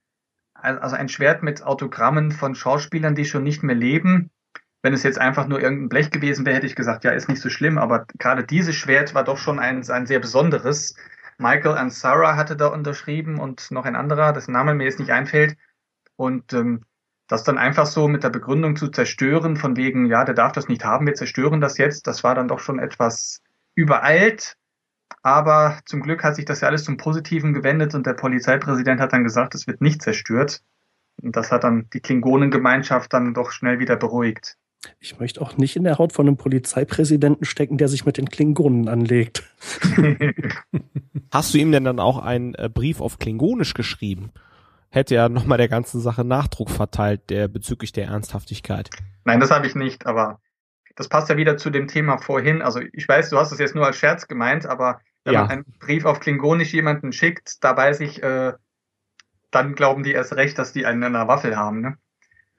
also 0.61 0.97
ein 0.97 1.09
Schwert 1.09 1.43
mit 1.43 1.63
Autogrammen 1.63 2.33
von 2.33 2.55
Schauspielern, 2.55 3.15
die 3.15 3.25
schon 3.25 3.45
nicht 3.45 3.63
mehr 3.63 3.77
leben. 3.77 4.31
Wenn 4.83 4.93
es 4.93 5.03
jetzt 5.03 5.19
einfach 5.19 5.47
nur 5.47 5.61
irgendein 5.61 5.89
Blech 5.89 6.11
gewesen 6.11 6.47
wäre, 6.47 6.57
hätte 6.57 6.67
ich 6.67 6.77
gesagt, 6.77 7.05
ja, 7.05 7.11
ist 7.11 7.29
nicht 7.29 7.41
so 7.41 7.51
schlimm. 7.51 7.79
Aber 7.79 8.07
gerade 8.19 8.45
dieses 8.45 8.75
Schwert 8.75 9.15
war 9.15 9.25
doch 9.25 9.39
schon 9.39 9.59
ein, 9.59 9.89
ein 9.89 10.07
sehr 10.07 10.21
besonderes. 10.21 10.97
Michael 11.39 11.77
Ansara 11.77 12.37
hatte 12.37 12.57
da 12.57 12.69
unterschrieben 12.69 13.39
und 13.39 13.71
noch 13.71 13.85
ein 13.85 13.97
anderer, 13.97 14.33
dessen 14.33 14.53
Name 14.53 14.75
mir 14.75 14.85
jetzt 14.85 15.01
nicht 15.01 15.11
einfällt. 15.11 15.57
Und 16.17 16.53
ähm, 16.53 16.85
das 17.29 17.45
dann 17.45 17.59
einfach 17.59 17.87
so 17.87 18.09
mit 18.09 18.23
der 18.25 18.31
Begründung 18.31 18.77
zu 18.77 18.89
zerstören, 18.89 19.57
von 19.57 19.77
wegen, 19.77 20.07
ja, 20.07 20.25
der 20.25 20.35
darf 20.35 20.53
das 20.53 20.69
nicht 20.69 20.85
haben, 20.85 21.07
wir 21.07 21.15
zerstören 21.15 21.61
das 21.61 21.79
jetzt, 21.79 22.07
das 22.07 22.23
war 22.23 22.35
dann 22.35 22.49
doch 22.49 22.61
schon 22.61 22.79
etwas 22.79 23.43
übereilt. 23.75 24.57
Aber 25.27 25.81
zum 25.87 26.03
Glück 26.03 26.23
hat 26.23 26.37
sich 26.37 26.45
das 26.45 26.61
ja 26.61 26.69
alles 26.69 26.85
zum 26.85 26.99
Positiven 26.99 27.53
gewendet 27.53 27.97
und 27.97 28.07
der 28.07 28.13
Polizeipräsident 28.13 29.01
hat 29.01 29.13
dann 29.13 29.25
gesagt, 29.25 29.57
es 29.57 29.67
wird 29.67 29.81
nicht 29.81 30.01
zerstört. 30.01 30.63
Und 31.21 31.35
das 31.35 31.51
hat 31.51 31.65
dann 31.65 31.91
die 31.93 31.99
Klingonengemeinschaft 31.99 33.13
dann 33.13 33.35
doch 33.35 33.51
schnell 33.51 33.81
wieder 33.81 33.97
beruhigt. 33.97 34.57
Ich 35.01 35.19
möchte 35.19 35.41
auch 35.41 35.57
nicht 35.57 35.75
in 35.75 35.83
der 35.83 35.99
Haut 35.99 36.13
von 36.13 36.29
einem 36.29 36.37
Polizeipräsidenten 36.37 37.45
stecken, 37.45 37.77
der 37.77 37.89
sich 37.89 38.07
mit 38.07 38.19
den 38.19 38.29
Klingonen 38.29 38.89
anlegt. 38.89 39.43
Hast 41.33 41.53
du 41.53 41.59
ihm 41.59 41.73
denn 41.73 41.83
dann 41.83 41.99
auch 41.99 42.19
einen 42.19 42.55
äh, 42.55 42.71
Brief 42.73 43.01
auf 43.01 43.19
Klingonisch 43.19 43.75
geschrieben? 43.75 44.31
Hätte 44.91 45.17
ja 45.17 45.29
nochmal 45.29 45.59
der 45.59 45.67
ganzen 45.67 46.01
Sache 46.01 46.23
Nachdruck 46.23 46.71
verteilt, 46.71 47.31
der 47.31 47.49
bezüglich 47.49 47.91
der 47.91 48.07
Ernsthaftigkeit. 48.07 48.91
Nein, 49.25 49.41
das 49.41 49.51
habe 49.51 49.67
ich 49.67 49.75
nicht, 49.75 50.07
aber 50.07 50.39
das 50.95 51.09
passt 51.09 51.29
ja 51.31 51.37
wieder 51.37 51.57
zu 51.57 51.71
dem 51.71 51.89
Thema 51.89 52.19
vorhin. 52.19 52.63
Also 52.63 52.79
ich 52.93 53.09
weiß, 53.09 53.31
du 53.31 53.39
hast 53.39 53.51
es 53.51 53.59
jetzt 53.59 53.75
nur 53.75 53.85
als 53.85 53.97
Scherz 53.97 54.29
gemeint, 54.29 54.67
aber 54.67 55.01
wenn 55.27 55.35
ja. 55.35 55.41
man 55.43 55.51
einen 55.51 55.65
Brief 55.81 56.05
auf 56.05 56.21
Klingonisch 56.21 56.73
jemanden 56.73 57.13
schickt, 57.13 57.63
da 57.65 57.77
weiß 57.77 58.01
ich, 58.01 58.23
äh, 58.23 58.53
dann 59.51 59.75
glauben 59.75 60.05
die 60.05 60.13
erst 60.13 60.35
recht, 60.35 60.57
dass 60.59 60.73
die 60.73 60.87
einen 60.87 61.03
in 61.03 61.17
einer 61.17 61.29
Waffel 61.29 61.57
haben. 61.57 61.81
Ne? 61.81 61.99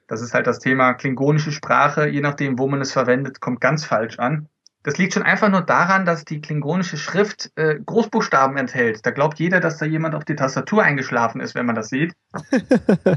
Das 0.07 0.21
ist 0.21 0.33
halt 0.33 0.47
das 0.47 0.59
Thema 0.59 0.93
klingonische 0.93 1.53
Sprache, 1.53 2.07
je 2.07 2.19
nachdem, 2.19 2.59
wo 2.59 2.67
man 2.67 2.81
es 2.81 2.91
verwendet, 2.91 3.39
kommt 3.39 3.61
ganz 3.61 3.85
falsch 3.85 4.19
an. 4.19 4.49
Das 4.83 4.97
liegt 4.97 5.13
schon 5.13 5.23
einfach 5.23 5.49
nur 5.49 5.61
daran, 5.61 6.05
dass 6.05 6.25
die 6.25 6.41
klingonische 6.41 6.97
Schrift 6.97 7.51
äh, 7.55 7.79
Großbuchstaben 7.85 8.57
enthält. 8.57 9.05
Da 9.05 9.11
glaubt 9.11 9.39
jeder, 9.39 9.59
dass 9.61 9.77
da 9.77 9.85
jemand 9.85 10.13
auf 10.13 10.25
die 10.25 10.35
Tastatur 10.35 10.83
eingeschlafen 10.83 11.39
ist, 11.39 11.55
wenn 11.55 11.65
man 11.65 11.75
das 11.75 11.87
sieht. 11.87 12.15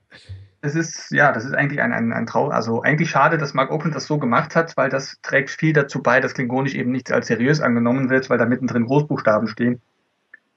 es 0.61 0.75
ist, 0.75 1.11
ja, 1.11 1.31
das 1.31 1.45
ist 1.45 1.53
eigentlich 1.53 1.81
ein, 1.81 1.93
ein, 1.93 2.11
ein 2.11 2.25
Trau, 2.25 2.49
also 2.49 2.81
eigentlich 2.81 3.09
schade, 3.09 3.37
dass 3.37 3.53
Mark 3.53 3.71
Oakland 3.71 3.95
das 3.95 4.05
so 4.05 4.17
gemacht 4.17 4.55
hat, 4.55 4.75
weil 4.75 4.89
das 4.89 5.17
trägt 5.21 5.51
viel 5.51 5.73
dazu 5.73 6.01
bei, 6.01 6.19
dass 6.19 6.33
Klingonisch 6.33 6.73
eben 6.73 6.91
nicht 6.91 7.11
als 7.11 7.27
seriös 7.27 7.61
angenommen 7.61 8.09
wird, 8.09 8.29
weil 8.29 8.37
da 8.37 8.45
mittendrin 8.45 8.85
Großbuchstaben 8.85 9.47
stehen. 9.47 9.81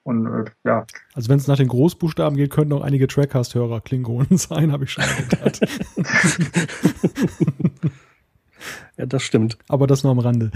Und 0.02 0.26
äh, 0.26 0.50
ja. 0.64 0.86
Also 1.14 1.28
wenn 1.28 1.38
es 1.38 1.46
nach 1.46 1.58
den 1.58 1.68
Großbuchstaben 1.68 2.36
geht, 2.36 2.50
könnten 2.50 2.72
auch 2.72 2.82
einige 2.82 3.06
Trackcast-Hörer 3.06 3.82
Klingonen 3.82 4.36
sein, 4.38 4.72
habe 4.72 4.84
ich 4.84 4.92
schon 4.92 5.04
gedacht. 5.28 5.60
ja, 8.96 9.06
das 9.06 9.22
stimmt. 9.22 9.58
Aber 9.68 9.86
das 9.86 10.02
nur 10.02 10.12
am 10.12 10.18
Rande. 10.18 10.50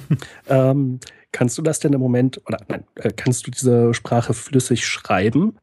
ähm, 0.48 1.00
kannst 1.32 1.56
du 1.56 1.62
das 1.62 1.80
denn 1.80 1.94
im 1.94 2.00
Moment, 2.00 2.42
oder 2.46 2.58
nein, 2.68 2.84
äh, 2.96 3.10
kannst 3.16 3.46
du 3.46 3.50
diese 3.50 3.94
Sprache 3.94 4.34
flüssig 4.34 4.86
schreiben? 4.86 5.56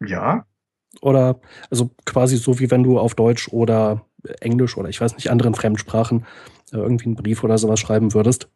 Ja. 0.00 0.46
Oder 1.00 1.40
also 1.70 1.90
quasi 2.06 2.36
so 2.36 2.58
wie 2.58 2.70
wenn 2.70 2.82
du 2.82 2.98
auf 2.98 3.14
Deutsch 3.14 3.48
oder 3.48 4.04
Englisch 4.40 4.76
oder 4.76 4.88
ich 4.88 5.00
weiß 5.00 5.14
nicht, 5.14 5.30
anderen 5.30 5.54
Fremdsprachen 5.54 6.26
äh, 6.72 6.76
irgendwie 6.76 7.06
einen 7.06 7.16
Brief 7.16 7.44
oder 7.44 7.58
sowas 7.58 7.80
schreiben 7.80 8.14
würdest? 8.14 8.48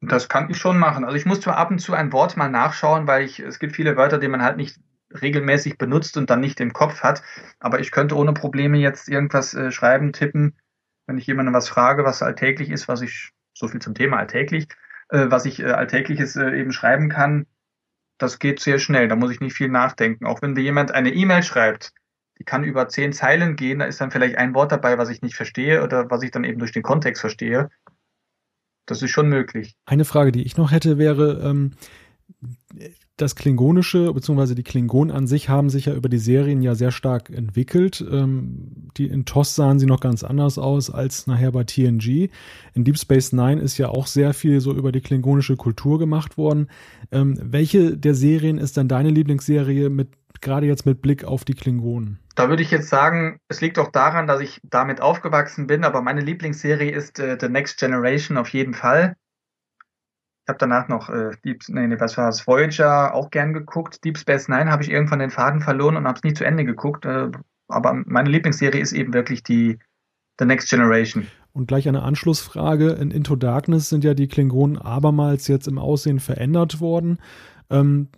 Das 0.00 0.28
kann 0.28 0.50
ich 0.50 0.58
schon 0.58 0.78
machen. 0.78 1.04
Also 1.04 1.16
ich 1.16 1.26
muss 1.26 1.40
zwar 1.40 1.56
ab 1.56 1.70
und 1.70 1.80
zu 1.80 1.92
ein 1.92 2.12
Wort 2.12 2.36
mal 2.36 2.48
nachschauen, 2.48 3.06
weil 3.06 3.24
ich, 3.24 3.40
es 3.40 3.58
gibt 3.58 3.74
viele 3.74 3.96
Wörter, 3.96 4.18
die 4.18 4.28
man 4.28 4.42
halt 4.42 4.56
nicht 4.56 4.78
regelmäßig 5.22 5.78
benutzt 5.78 6.16
und 6.16 6.30
dann 6.30 6.40
nicht 6.40 6.60
im 6.60 6.72
Kopf 6.72 7.02
hat. 7.02 7.22
Aber 7.58 7.80
ich 7.80 7.90
könnte 7.90 8.16
ohne 8.16 8.32
Probleme 8.32 8.78
jetzt 8.78 9.08
irgendwas 9.08 9.54
äh, 9.54 9.72
schreiben, 9.72 10.12
tippen, 10.12 10.56
wenn 11.06 11.18
ich 11.18 11.26
jemandem 11.26 11.54
was 11.54 11.68
frage, 11.68 12.04
was 12.04 12.22
alltäglich 12.22 12.70
ist, 12.70 12.88
was 12.88 13.00
ich, 13.00 13.30
so 13.54 13.66
viel 13.66 13.80
zum 13.80 13.94
Thema 13.94 14.18
alltäglich, 14.18 14.68
äh, 15.08 15.26
was 15.28 15.46
ich 15.46 15.60
äh, 15.60 15.70
alltägliches 15.70 16.36
äh, 16.36 16.50
eben 16.50 16.72
schreiben 16.72 17.08
kann, 17.08 17.46
das 18.18 18.38
geht 18.38 18.60
sehr 18.60 18.78
schnell, 18.78 19.08
da 19.08 19.16
muss 19.16 19.30
ich 19.30 19.40
nicht 19.40 19.54
viel 19.54 19.68
nachdenken. 19.68 20.26
Auch 20.26 20.42
wenn 20.42 20.52
mir 20.52 20.62
jemand 20.62 20.92
eine 20.92 21.12
E-Mail 21.12 21.42
schreibt, 21.42 21.92
die 22.38 22.44
kann 22.44 22.64
über 22.64 22.88
zehn 22.88 23.12
Zeilen 23.12 23.56
gehen, 23.56 23.78
da 23.80 23.86
ist 23.86 24.00
dann 24.00 24.10
vielleicht 24.10 24.36
ein 24.36 24.54
Wort 24.54 24.72
dabei, 24.72 24.98
was 24.98 25.08
ich 25.08 25.22
nicht 25.22 25.34
verstehe 25.34 25.82
oder 25.82 26.10
was 26.10 26.22
ich 26.22 26.30
dann 26.30 26.44
eben 26.44 26.58
durch 26.58 26.72
den 26.72 26.82
Kontext 26.82 27.20
verstehe. 27.20 27.68
Das 28.86 29.02
ist 29.02 29.10
schon 29.10 29.28
möglich. 29.28 29.76
Eine 29.86 30.04
Frage, 30.04 30.32
die 30.32 30.42
ich 30.42 30.56
noch 30.56 30.72
hätte, 30.72 30.98
wäre, 30.98 31.40
ähm, 31.44 31.72
das 33.16 33.34
Klingonische 33.34 34.12
bzw. 34.12 34.54
die 34.54 34.62
Klingonen 34.62 35.14
an 35.14 35.26
sich 35.26 35.48
haben 35.48 35.70
sich 35.70 35.86
ja 35.86 35.94
über 35.94 36.08
die 36.08 36.18
Serien 36.18 36.62
ja 36.62 36.76
sehr 36.76 36.92
stark 36.92 37.30
entwickelt. 37.30 38.04
Ähm, 38.08 38.90
die 38.96 39.06
in 39.06 39.24
TOS 39.24 39.56
sahen 39.56 39.78
sie 39.78 39.86
noch 39.86 40.00
ganz 40.00 40.22
anders 40.22 40.58
aus 40.58 40.90
als 40.90 41.26
nachher 41.26 41.50
bei 41.50 41.64
TNG. 41.64 42.30
In 42.74 42.84
Deep 42.84 42.98
Space 42.98 43.32
Nine 43.32 43.60
ist 43.60 43.76
ja 43.78 43.88
auch 43.88 44.06
sehr 44.06 44.34
viel 44.34 44.60
so 44.60 44.72
über 44.72 44.92
die 44.92 45.00
klingonische 45.00 45.56
Kultur 45.56 45.98
gemacht 45.98 46.38
worden. 46.38 46.68
Ähm, 47.10 47.38
welche 47.42 47.96
der 47.96 48.14
Serien 48.14 48.58
ist 48.58 48.76
denn 48.76 48.88
deine 48.88 49.10
Lieblingsserie 49.10 49.90
mit 49.90 50.10
gerade 50.40 50.66
jetzt 50.66 50.86
mit 50.86 51.02
Blick 51.02 51.24
auf 51.24 51.44
die 51.44 51.54
Klingonen? 51.54 52.20
Da 52.36 52.48
würde 52.48 52.62
ich 52.62 52.70
jetzt 52.70 52.88
sagen, 52.88 53.40
es 53.48 53.60
liegt 53.60 53.80
auch 53.80 53.90
daran, 53.90 54.28
dass 54.28 54.40
ich 54.40 54.60
damit 54.62 55.00
aufgewachsen 55.00 55.66
bin, 55.66 55.82
aber 55.82 56.02
meine 56.02 56.20
Lieblingsserie 56.20 56.92
ist 56.92 57.18
äh, 57.18 57.36
The 57.40 57.48
Next 57.48 57.80
Generation 57.80 58.36
auf 58.36 58.50
jeden 58.50 58.74
Fall. 58.74 59.16
Ich 60.48 60.50
habe 60.50 60.60
danach 60.60 60.88
noch 60.88 61.10
äh, 61.10 61.32
Deep, 61.44 61.62
nee, 61.68 61.94
was 62.00 62.16
war 62.16 62.24
das, 62.24 62.46
Voyager 62.46 63.12
auch 63.12 63.30
gern 63.30 63.52
geguckt. 63.52 64.02
Deep 64.02 64.16
Space 64.16 64.48
Nine 64.48 64.70
habe 64.70 64.82
ich 64.82 64.90
irgendwann 64.90 65.18
den 65.18 65.28
Faden 65.28 65.60
verloren 65.60 65.94
und 65.94 66.06
habe 66.06 66.16
es 66.16 66.24
nie 66.24 66.32
zu 66.32 66.42
Ende 66.42 66.64
geguckt. 66.64 67.04
Äh, 67.04 67.30
aber 67.68 68.02
meine 68.06 68.30
Lieblingsserie 68.30 68.80
ist 68.80 68.94
eben 68.94 69.12
wirklich 69.12 69.42
die 69.42 69.78
The 70.38 70.46
Next 70.46 70.70
Generation. 70.70 71.26
Und 71.52 71.68
gleich 71.68 71.86
eine 71.86 72.02
Anschlussfrage. 72.02 72.92
In 72.92 73.10
Into 73.10 73.36
Darkness 73.36 73.90
sind 73.90 74.04
ja 74.04 74.14
die 74.14 74.26
Klingonen 74.26 74.78
abermals 74.78 75.48
jetzt 75.48 75.68
im 75.68 75.76
Aussehen 75.76 76.18
verändert 76.18 76.80
worden. 76.80 77.18
Ähm, 77.68 78.08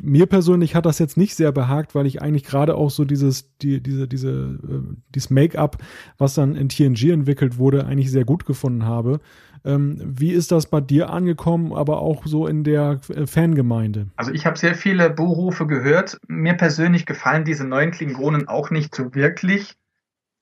mir 0.00 0.26
persönlich 0.26 0.76
hat 0.76 0.86
das 0.86 1.00
jetzt 1.00 1.16
nicht 1.16 1.34
sehr 1.34 1.50
behagt, 1.50 1.96
weil 1.96 2.06
ich 2.06 2.22
eigentlich 2.22 2.44
gerade 2.44 2.76
auch 2.76 2.90
so 2.90 3.04
dieses, 3.04 3.56
die, 3.58 3.82
diese, 3.82 4.06
diese, 4.06 4.30
äh, 4.30 4.94
dieses 5.12 5.30
Make-up, 5.30 5.78
was 6.16 6.34
dann 6.34 6.54
in 6.54 6.68
TNG 6.68 7.10
entwickelt 7.10 7.58
wurde, 7.58 7.86
eigentlich 7.86 8.12
sehr 8.12 8.24
gut 8.24 8.46
gefunden 8.46 8.84
habe. 8.84 9.18
Ähm, 9.66 10.00
wie 10.00 10.32
ist 10.32 10.52
das 10.52 10.66
bei 10.66 10.80
dir 10.80 11.10
angekommen, 11.10 11.72
aber 11.72 12.00
auch 12.00 12.26
so 12.26 12.46
in 12.46 12.64
der 12.64 13.00
äh, 13.08 13.26
Fangemeinde? 13.26 14.08
Also 14.16 14.32
ich 14.32 14.46
habe 14.46 14.56
sehr 14.58 14.74
viele 14.74 15.10
Buhrufe 15.10 15.66
gehört. 15.66 16.18
Mir 16.28 16.54
persönlich 16.54 17.04
gefallen 17.04 17.44
diese 17.44 17.66
neuen 17.66 17.90
Klingonen 17.90 18.48
auch 18.48 18.70
nicht 18.70 18.94
so 18.94 19.14
wirklich. 19.14 19.74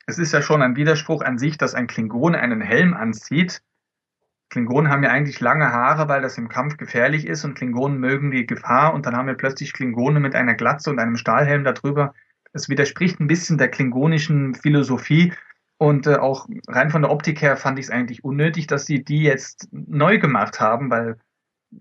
Es 0.06 0.18
ist 0.18 0.32
ja 0.32 0.42
schon 0.42 0.62
ein 0.62 0.76
Widerspruch 0.76 1.22
an 1.22 1.38
sich, 1.38 1.56
dass 1.56 1.74
ein 1.74 1.86
Klingon 1.86 2.34
einen 2.34 2.60
Helm 2.60 2.94
anzieht 2.94 3.62
Klingonen 4.54 4.88
haben 4.88 5.02
ja 5.02 5.10
eigentlich 5.10 5.40
lange 5.40 5.72
Haare, 5.72 6.08
weil 6.08 6.22
das 6.22 6.38
im 6.38 6.48
Kampf 6.48 6.76
gefährlich 6.76 7.26
ist 7.26 7.44
und 7.44 7.54
Klingonen 7.54 7.98
mögen 7.98 8.30
die 8.30 8.46
Gefahr 8.46 8.94
und 8.94 9.04
dann 9.04 9.16
haben 9.16 9.26
wir 9.26 9.34
plötzlich 9.34 9.72
Klingone 9.72 10.20
mit 10.20 10.36
einer 10.36 10.54
Glatze 10.54 10.90
und 10.90 11.00
einem 11.00 11.16
Stahlhelm 11.16 11.64
darüber. 11.64 12.14
Es 12.52 12.68
widerspricht 12.68 13.18
ein 13.18 13.26
bisschen 13.26 13.58
der 13.58 13.68
klingonischen 13.68 14.54
Philosophie 14.54 15.32
und 15.78 16.06
äh, 16.06 16.16
auch 16.16 16.46
rein 16.68 16.90
von 16.90 17.02
der 17.02 17.10
Optik 17.10 17.42
her 17.42 17.56
fand 17.56 17.78
ich 17.78 17.86
es 17.86 17.90
eigentlich 17.90 18.24
unnötig, 18.24 18.66
dass 18.66 18.86
sie 18.86 19.02
die 19.04 19.22
jetzt 19.22 19.68
neu 19.72 20.18
gemacht 20.18 20.60
haben, 20.60 20.90
weil 20.90 21.18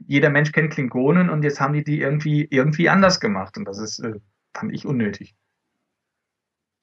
jeder 0.08 0.30
Mensch 0.30 0.52
kennt 0.52 0.74
Klingonen 0.74 1.30
und 1.30 1.44
jetzt 1.44 1.62
haben 1.62 1.74
die 1.74 1.84
die 1.84 2.02
irgendwie 2.02 2.48
irgendwie 2.50 2.89
anders 2.89 3.20
gemacht 3.20 3.58
und 3.58 3.66
das 3.66 3.80
ist 3.80 4.00
äh, 4.00 4.20
fand 4.54 4.74
ich 4.74 4.86
unnötig. 4.86 5.36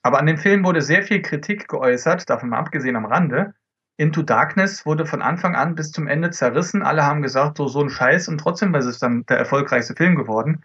Aber 0.03 0.19
an 0.19 0.27
dem 0.27 0.39
Film 0.39 0.65
wurde 0.65 0.81
sehr 0.81 1.03
viel 1.03 1.21
Kritik 1.21 1.69
geäußert, 1.69 2.29
davon 2.31 2.51
mal 2.51 2.59
abgesehen 2.59 2.97
am 2.97 3.05
Rande. 3.05 3.55
Into 3.97 4.23
Darkness 4.23 4.87
wurde 4.87 5.05
von 5.05 5.21
Anfang 5.21 5.55
an 5.55 5.75
bis 5.75 5.91
zum 5.91 6.07
Ende 6.09 6.31
zerrissen. 6.31 6.83
Alle 6.83 7.05
haben 7.05 7.21
gesagt, 7.21 7.59
so, 7.59 7.69
so 7.69 7.83
ein 7.83 7.91
Scheiß 7.91 8.29
und 8.29 8.39
trotzdem 8.39 8.75
ist 8.75 8.87
es 8.87 8.99
dann 8.99 9.27
der 9.27 9.37
erfolgreichste 9.37 9.95
Film 9.95 10.17
geworden. 10.17 10.63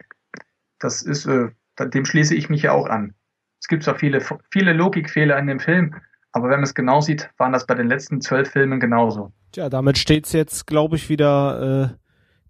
Das 0.79 1.01
ist, 1.01 1.25
äh, 1.25 1.49
dem 1.79 2.05
schließe 2.05 2.33
ich 2.33 2.49
mich 2.49 2.61
ja 2.61 2.71
auch 2.71 2.87
an. 2.87 3.13
Es 3.59 3.67
gibt 3.67 3.83
zwar 3.83 3.95
viele, 3.95 4.21
viele 4.51 4.71
Logikfehler 4.71 5.37
in 5.37 5.47
dem 5.47 5.59
Film, 5.59 5.95
aber 6.35 6.49
wenn 6.49 6.57
man 6.57 6.63
es 6.63 6.73
genau 6.73 6.99
sieht, 6.99 7.29
waren 7.37 7.53
das 7.53 7.65
bei 7.65 7.75
den 7.75 7.87
letzten 7.87 8.19
zwölf 8.19 8.49
Filmen 8.49 8.81
genauso. 8.81 9.31
Tja, 9.53 9.69
damit 9.69 9.97
steht 9.97 10.25
es 10.25 10.33
jetzt, 10.33 10.67
glaube 10.67 10.97
ich, 10.97 11.07
wieder 11.07 11.93
äh, 11.93 12.05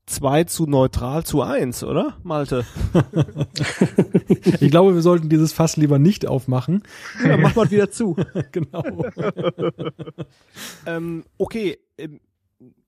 2 0.08 0.46
zu 0.46 0.66
neutral 0.66 1.24
zu 1.24 1.44
1, 1.44 1.84
oder, 1.84 2.18
Malte? 2.24 2.66
ich 4.60 4.72
glaube, 4.72 4.96
wir 4.96 5.02
sollten 5.04 5.30
dieses 5.30 5.54
Fass 5.54 5.78
lieber 5.78 6.00
nicht 6.00 6.28
aufmachen. 6.28 6.82
Ja, 7.24 7.38
mach 7.38 7.56
mal 7.56 7.70
wieder 7.70 7.92
zu. 7.92 8.16
genau. 8.52 8.84
ähm, 10.88 11.24
okay, 11.38 11.78
ähm, 12.00 12.20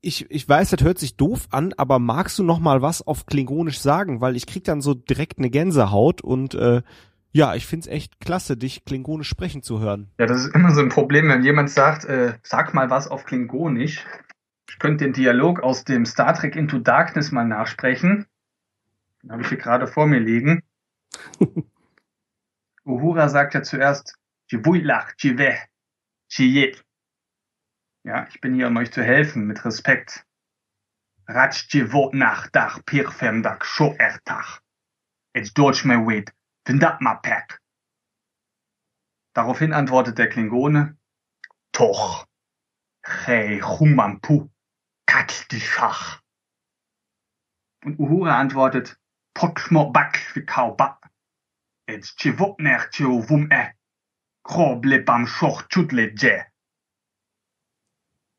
ich, 0.01 0.29
ich 0.31 0.49
weiß, 0.49 0.71
das 0.71 0.83
hört 0.83 0.97
sich 0.97 1.15
doof 1.15 1.47
an, 1.51 1.73
aber 1.77 1.99
magst 1.99 2.39
du 2.39 2.43
noch 2.43 2.59
mal 2.59 2.81
was 2.81 3.05
auf 3.05 3.27
Klingonisch 3.27 3.79
sagen? 3.79 4.19
Weil 4.19 4.35
ich 4.35 4.47
krieg 4.47 4.63
dann 4.63 4.81
so 4.81 4.95
direkt 4.95 5.37
eine 5.37 5.51
Gänsehaut 5.51 6.21
und 6.21 6.55
äh, 6.55 6.81
ja, 7.37 7.53
ich 7.53 7.67
find's 7.67 7.85
echt 7.85 8.19
klasse, 8.19 8.57
dich 8.57 8.83
Klingonisch 8.83 9.29
sprechen 9.29 9.61
zu 9.61 9.79
hören. 9.79 10.09
Ja, 10.17 10.25
das 10.25 10.43
ist 10.43 10.55
immer 10.55 10.73
so 10.73 10.81
ein 10.81 10.89
Problem, 10.89 11.29
wenn 11.29 11.43
jemand 11.43 11.69
sagt, 11.69 12.03
äh, 12.05 12.33
sag 12.41 12.73
mal 12.73 12.89
was 12.89 13.07
auf 13.07 13.25
Klingonisch. 13.25 14.03
Ich 14.67 14.79
könnte 14.79 15.05
den 15.05 15.13
Dialog 15.13 15.61
aus 15.61 15.83
dem 15.83 16.07
Star 16.07 16.33
Trek 16.33 16.55
Into 16.55 16.79
Darkness 16.79 17.31
mal 17.31 17.45
nachsprechen. 17.45 18.25
Den 19.21 19.31
habe 19.31 19.43
ich 19.43 19.49
hier 19.49 19.59
gerade 19.59 19.85
vor 19.85 20.07
mir 20.07 20.19
liegen. 20.19 20.63
Uhura 22.85 23.29
sagt 23.29 23.53
ja 23.53 23.61
zuerst, 23.61 24.15
Ja, 28.03 28.27
ich 28.29 28.41
bin 28.41 28.55
hier, 28.55 28.67
um 28.67 28.77
euch 28.77 28.91
zu 28.91 29.03
helfen, 29.03 29.45
mit 29.45 29.63
Respekt. 29.63 30.25
nach 31.27 32.47
dach 32.47 32.79
pirfemdak 32.83 33.63
scho 33.63 33.93
ertach. 33.99 34.61
It's 35.33 35.53
Deutsch 35.53 35.85
me 35.85 36.03
wait, 36.03 36.33
vindat 36.67 37.01
ma 37.01 37.15
pek. 37.15 37.61
Daraufhin 39.33 39.73
antwortet 39.73 40.17
der 40.17 40.29
Klingone, 40.29 40.97
Toch, 41.71 42.25
hey, 43.03 43.59
humampu. 43.59 44.49
Katschach. 45.05 46.21
Und 47.85 47.99
Uhura 47.99 48.39
antwortet, 48.39 48.99
Potmo 49.33 49.91
bak 49.91 50.19
kauba. 50.45 50.99
Et 51.87 52.03
chivopner 52.17 52.89
chivum 52.91 53.49
e. 53.51 53.73
Kroble 54.43 54.99
bam 54.99 55.27
schoch 55.27 55.69
chudle 55.69 56.13
je. 56.15 56.41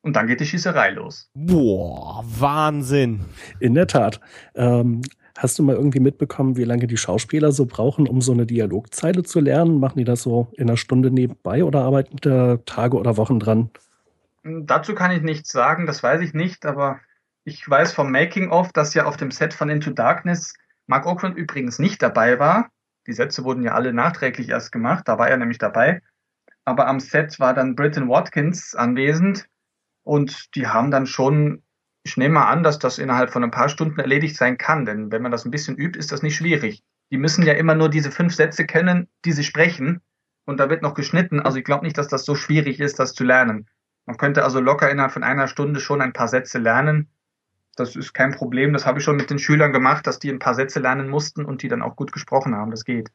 Und 0.02 0.14
dann 0.14 0.26
geht 0.26 0.40
die 0.40 0.46
Schießerei 0.46 0.90
los. 0.90 1.30
Boah, 1.34 2.22
Wahnsinn. 2.24 3.24
In 3.60 3.74
der 3.74 3.86
Tat. 3.86 4.20
Ähm, 4.54 5.02
hast 5.38 5.58
du 5.58 5.62
mal 5.62 5.76
irgendwie 5.76 6.00
mitbekommen, 6.00 6.56
wie 6.56 6.64
lange 6.64 6.88
die 6.88 6.96
Schauspieler 6.96 7.52
so 7.52 7.64
brauchen, 7.66 8.08
um 8.08 8.20
so 8.20 8.32
eine 8.32 8.44
Dialogzeile 8.44 9.22
zu 9.22 9.38
lernen? 9.38 9.78
Machen 9.78 9.98
die 9.98 10.04
das 10.04 10.22
so 10.22 10.48
in 10.52 10.68
einer 10.68 10.76
Stunde 10.76 11.10
nebenbei 11.10 11.62
oder 11.62 11.82
arbeiten 11.82 12.16
da 12.20 12.56
Tage 12.66 12.96
oder 12.96 13.16
Wochen 13.16 13.38
dran? 13.38 13.70
Dazu 14.42 14.94
kann 14.94 15.12
ich 15.12 15.22
nichts 15.22 15.50
sagen, 15.50 15.86
das 15.86 16.02
weiß 16.02 16.20
ich 16.22 16.34
nicht, 16.34 16.66
aber 16.66 17.00
ich 17.44 17.68
weiß 17.68 17.92
vom 17.92 18.10
Making-of, 18.10 18.72
dass 18.72 18.94
ja 18.94 19.06
auf 19.06 19.16
dem 19.16 19.30
Set 19.30 19.54
von 19.54 19.70
Into 19.70 19.90
Darkness 19.90 20.54
Mark 20.88 21.06
Okrand 21.06 21.36
übrigens 21.36 21.78
nicht 21.78 22.02
dabei 22.02 22.38
war. 22.38 22.70
Die 23.06 23.12
Sätze 23.12 23.44
wurden 23.44 23.62
ja 23.62 23.74
alle 23.74 23.92
nachträglich 23.92 24.48
erst 24.48 24.72
gemacht, 24.72 25.06
da 25.06 25.18
war 25.18 25.28
er 25.28 25.36
nämlich 25.36 25.58
dabei. 25.58 26.02
Aber 26.64 26.88
am 26.88 26.98
Set 26.98 27.38
war 27.38 27.54
dann 27.54 27.76
Britton 27.76 28.08
Watkins 28.08 28.74
anwesend 28.74 29.46
und 30.02 30.54
die 30.56 30.66
haben 30.66 30.90
dann 30.90 31.06
schon, 31.06 31.62
ich 32.08 32.16
nehme 32.16 32.34
mal 32.34 32.48
an, 32.48 32.62
dass 32.62 32.78
das 32.78 32.98
innerhalb 32.98 33.30
von 33.30 33.44
ein 33.44 33.50
paar 33.50 33.68
Stunden 33.68 34.00
erledigt 34.00 34.36
sein 34.36 34.56
kann, 34.56 34.86
denn 34.86 35.12
wenn 35.12 35.20
man 35.20 35.30
das 35.30 35.44
ein 35.44 35.50
bisschen 35.50 35.76
übt, 35.76 35.98
ist 35.98 36.10
das 36.10 36.22
nicht 36.22 36.36
schwierig. 36.36 36.82
Die 37.12 37.18
müssen 37.18 37.44
ja 37.44 37.52
immer 37.52 37.74
nur 37.74 37.90
diese 37.90 38.10
fünf 38.10 38.34
Sätze 38.34 38.64
kennen, 38.64 39.08
die 39.26 39.32
sie 39.32 39.44
sprechen 39.44 40.00
und 40.46 40.58
da 40.58 40.70
wird 40.70 40.80
noch 40.82 40.94
geschnitten. 40.94 41.40
Also 41.40 41.58
ich 41.58 41.64
glaube 41.64 41.84
nicht, 41.84 41.98
dass 41.98 42.08
das 42.08 42.24
so 42.24 42.34
schwierig 42.34 42.80
ist, 42.80 42.98
das 42.98 43.12
zu 43.12 43.24
lernen. 43.24 43.68
Man 44.06 44.16
könnte 44.16 44.42
also 44.42 44.58
locker 44.58 44.90
innerhalb 44.90 45.12
von 45.12 45.22
einer 45.22 45.48
Stunde 45.48 45.80
schon 45.80 46.00
ein 46.00 46.14
paar 46.14 46.28
Sätze 46.28 46.58
lernen. 46.58 47.10
Das 47.78 47.96
ist 47.96 48.12
kein 48.12 48.32
Problem. 48.32 48.72
Das 48.72 48.86
habe 48.86 48.98
ich 48.98 49.04
schon 49.04 49.16
mit 49.16 49.30
den 49.30 49.38
Schülern 49.38 49.72
gemacht, 49.72 50.06
dass 50.06 50.18
die 50.18 50.30
ein 50.30 50.38
paar 50.38 50.54
Sätze 50.54 50.80
lernen 50.80 51.08
mussten 51.08 51.44
und 51.44 51.62
die 51.62 51.68
dann 51.68 51.82
auch 51.82 51.96
gut 51.96 52.12
gesprochen 52.12 52.54
haben. 52.54 52.70
Das 52.70 52.84
geht. 52.84 53.10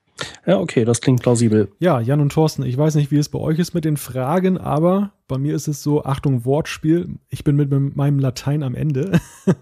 Ja, 0.45 0.59
okay, 0.59 0.85
das 0.85 1.01
klingt 1.01 1.21
plausibel. 1.21 1.71
Ja, 1.79 1.99
Jan 1.99 2.21
und 2.21 2.31
Thorsten, 2.31 2.63
ich 2.63 2.77
weiß 2.77 2.95
nicht, 2.95 3.11
wie 3.11 3.17
es 3.17 3.29
bei 3.29 3.39
euch 3.39 3.59
ist 3.59 3.73
mit 3.73 3.85
den 3.85 3.97
Fragen, 3.97 4.57
aber 4.57 5.11
bei 5.27 5.37
mir 5.37 5.55
ist 5.55 5.67
es 5.67 5.83
so, 5.83 6.03
Achtung, 6.03 6.45
Wortspiel. 6.45 7.09
Ich 7.29 7.43
bin 7.43 7.55
mit 7.55 7.71
meinem 7.71 8.19
Latein 8.19 8.63
am 8.63 8.75
Ende. 8.75 9.19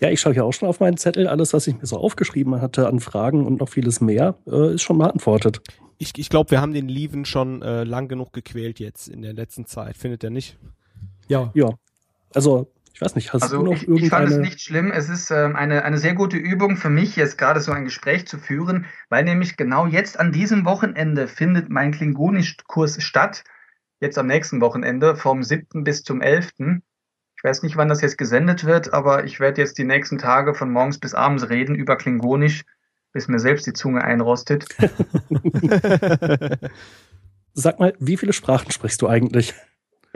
ja, 0.00 0.10
ich 0.10 0.20
schaue 0.20 0.34
hier 0.34 0.44
auch 0.44 0.52
schon 0.52 0.68
auf 0.68 0.80
meinen 0.80 0.96
Zettel. 0.96 1.28
Alles, 1.28 1.52
was 1.52 1.66
ich 1.66 1.76
mir 1.78 1.86
so 1.86 1.96
aufgeschrieben 1.96 2.60
hatte 2.60 2.88
an 2.88 3.00
Fragen 3.00 3.46
und 3.46 3.60
noch 3.60 3.68
vieles 3.68 4.00
mehr, 4.00 4.34
äh, 4.46 4.74
ist 4.74 4.82
schon 4.82 4.98
beantwortet 4.98 5.62
ich, 5.98 6.16
ich 6.16 6.30
glaube, 6.30 6.50
wir 6.52 6.60
haben 6.60 6.72
den 6.72 6.88
Lieven 6.88 7.24
schon 7.24 7.60
äh, 7.62 7.84
lang 7.84 8.08
genug 8.08 8.32
gequält 8.32 8.78
jetzt 8.78 9.08
in 9.08 9.22
der 9.22 9.32
letzten 9.32 9.66
Zeit. 9.66 9.96
Findet 9.96 10.22
ihr 10.22 10.30
nicht? 10.30 10.56
Ja. 11.28 11.50
Ja. 11.54 11.70
Also, 12.38 12.72
ich 12.94 13.00
weiß 13.00 13.16
nicht, 13.16 13.32
hast 13.32 13.42
also 13.42 13.58
du 13.58 13.64
noch 13.64 13.72
ich, 13.72 13.88
irgendeine... 13.88 14.06
Ich 14.06 14.10
fand 14.10 14.30
es 14.30 14.36
nicht 14.36 14.60
schlimm. 14.60 14.92
Es 14.92 15.08
ist 15.08 15.32
ähm, 15.32 15.56
eine, 15.56 15.84
eine 15.84 15.98
sehr 15.98 16.14
gute 16.14 16.36
Übung 16.36 16.76
für 16.76 16.88
mich, 16.88 17.16
jetzt 17.16 17.36
gerade 17.36 17.60
so 17.60 17.72
ein 17.72 17.84
Gespräch 17.84 18.28
zu 18.28 18.38
führen, 18.38 18.86
weil 19.08 19.24
nämlich 19.24 19.56
genau 19.56 19.88
jetzt 19.88 20.20
an 20.20 20.30
diesem 20.30 20.64
Wochenende 20.64 21.26
findet 21.26 21.68
mein 21.68 21.90
Klingonisch-Kurs 21.90 23.02
statt. 23.02 23.42
Jetzt 23.98 24.18
am 24.18 24.28
nächsten 24.28 24.60
Wochenende, 24.60 25.16
vom 25.16 25.42
7. 25.42 25.82
bis 25.82 26.04
zum 26.04 26.20
11. 26.20 26.50
Ich 26.58 27.42
weiß 27.42 27.64
nicht, 27.64 27.76
wann 27.76 27.88
das 27.88 28.02
jetzt 28.02 28.18
gesendet 28.18 28.62
wird, 28.62 28.92
aber 28.92 29.24
ich 29.24 29.40
werde 29.40 29.60
jetzt 29.60 29.78
die 29.78 29.84
nächsten 29.84 30.18
Tage 30.18 30.54
von 30.54 30.70
morgens 30.70 31.00
bis 31.00 31.14
abends 31.14 31.48
reden 31.48 31.74
über 31.74 31.96
Klingonisch 31.96 32.62
bis 33.12 33.26
mir 33.26 33.40
selbst 33.40 33.66
die 33.66 33.72
Zunge 33.72 34.04
einrostet. 34.04 34.68
Sag 37.54 37.80
mal, 37.80 37.94
wie 37.98 38.16
viele 38.16 38.32
Sprachen 38.32 38.70
sprichst 38.70 39.02
du 39.02 39.08
eigentlich? 39.08 39.54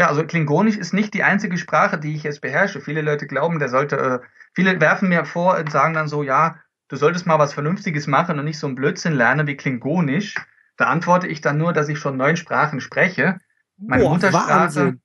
Ja, 0.02 0.08
also 0.08 0.24
Klingonisch 0.26 0.76
ist 0.78 0.92
nicht 0.92 1.14
die 1.14 1.22
einzige 1.22 1.56
Sprache, 1.56 1.96
die 1.96 2.16
ich 2.16 2.24
jetzt 2.24 2.40
beherrsche. 2.40 2.80
Viele 2.80 3.02
Leute 3.02 3.28
glauben, 3.28 3.60
der 3.60 3.68
sollte, 3.68 3.96
äh, 3.96 4.18
viele 4.52 4.80
werfen 4.80 5.08
mir 5.08 5.24
vor 5.24 5.56
und 5.56 5.70
sagen 5.70 5.94
dann 5.94 6.08
so, 6.08 6.24
ja, 6.24 6.56
du 6.88 6.96
solltest 6.96 7.24
mal 7.24 7.38
was 7.38 7.54
Vernünftiges 7.54 8.08
machen 8.08 8.36
und 8.36 8.44
nicht 8.44 8.58
so 8.58 8.66
ein 8.66 8.74
Blödsinn 8.74 9.12
lernen 9.12 9.46
wie 9.46 9.56
Klingonisch. 9.56 10.34
Da 10.76 10.86
antworte 10.86 11.28
ich 11.28 11.40
dann 11.40 11.56
nur, 11.56 11.72
dass 11.72 11.88
ich 11.88 12.00
schon 12.00 12.16
neun 12.16 12.36
Sprachen 12.36 12.80
spreche. 12.80 13.38
Meine 13.76 14.02
Boah, 14.02 14.14
Muttersprache. 14.14 14.98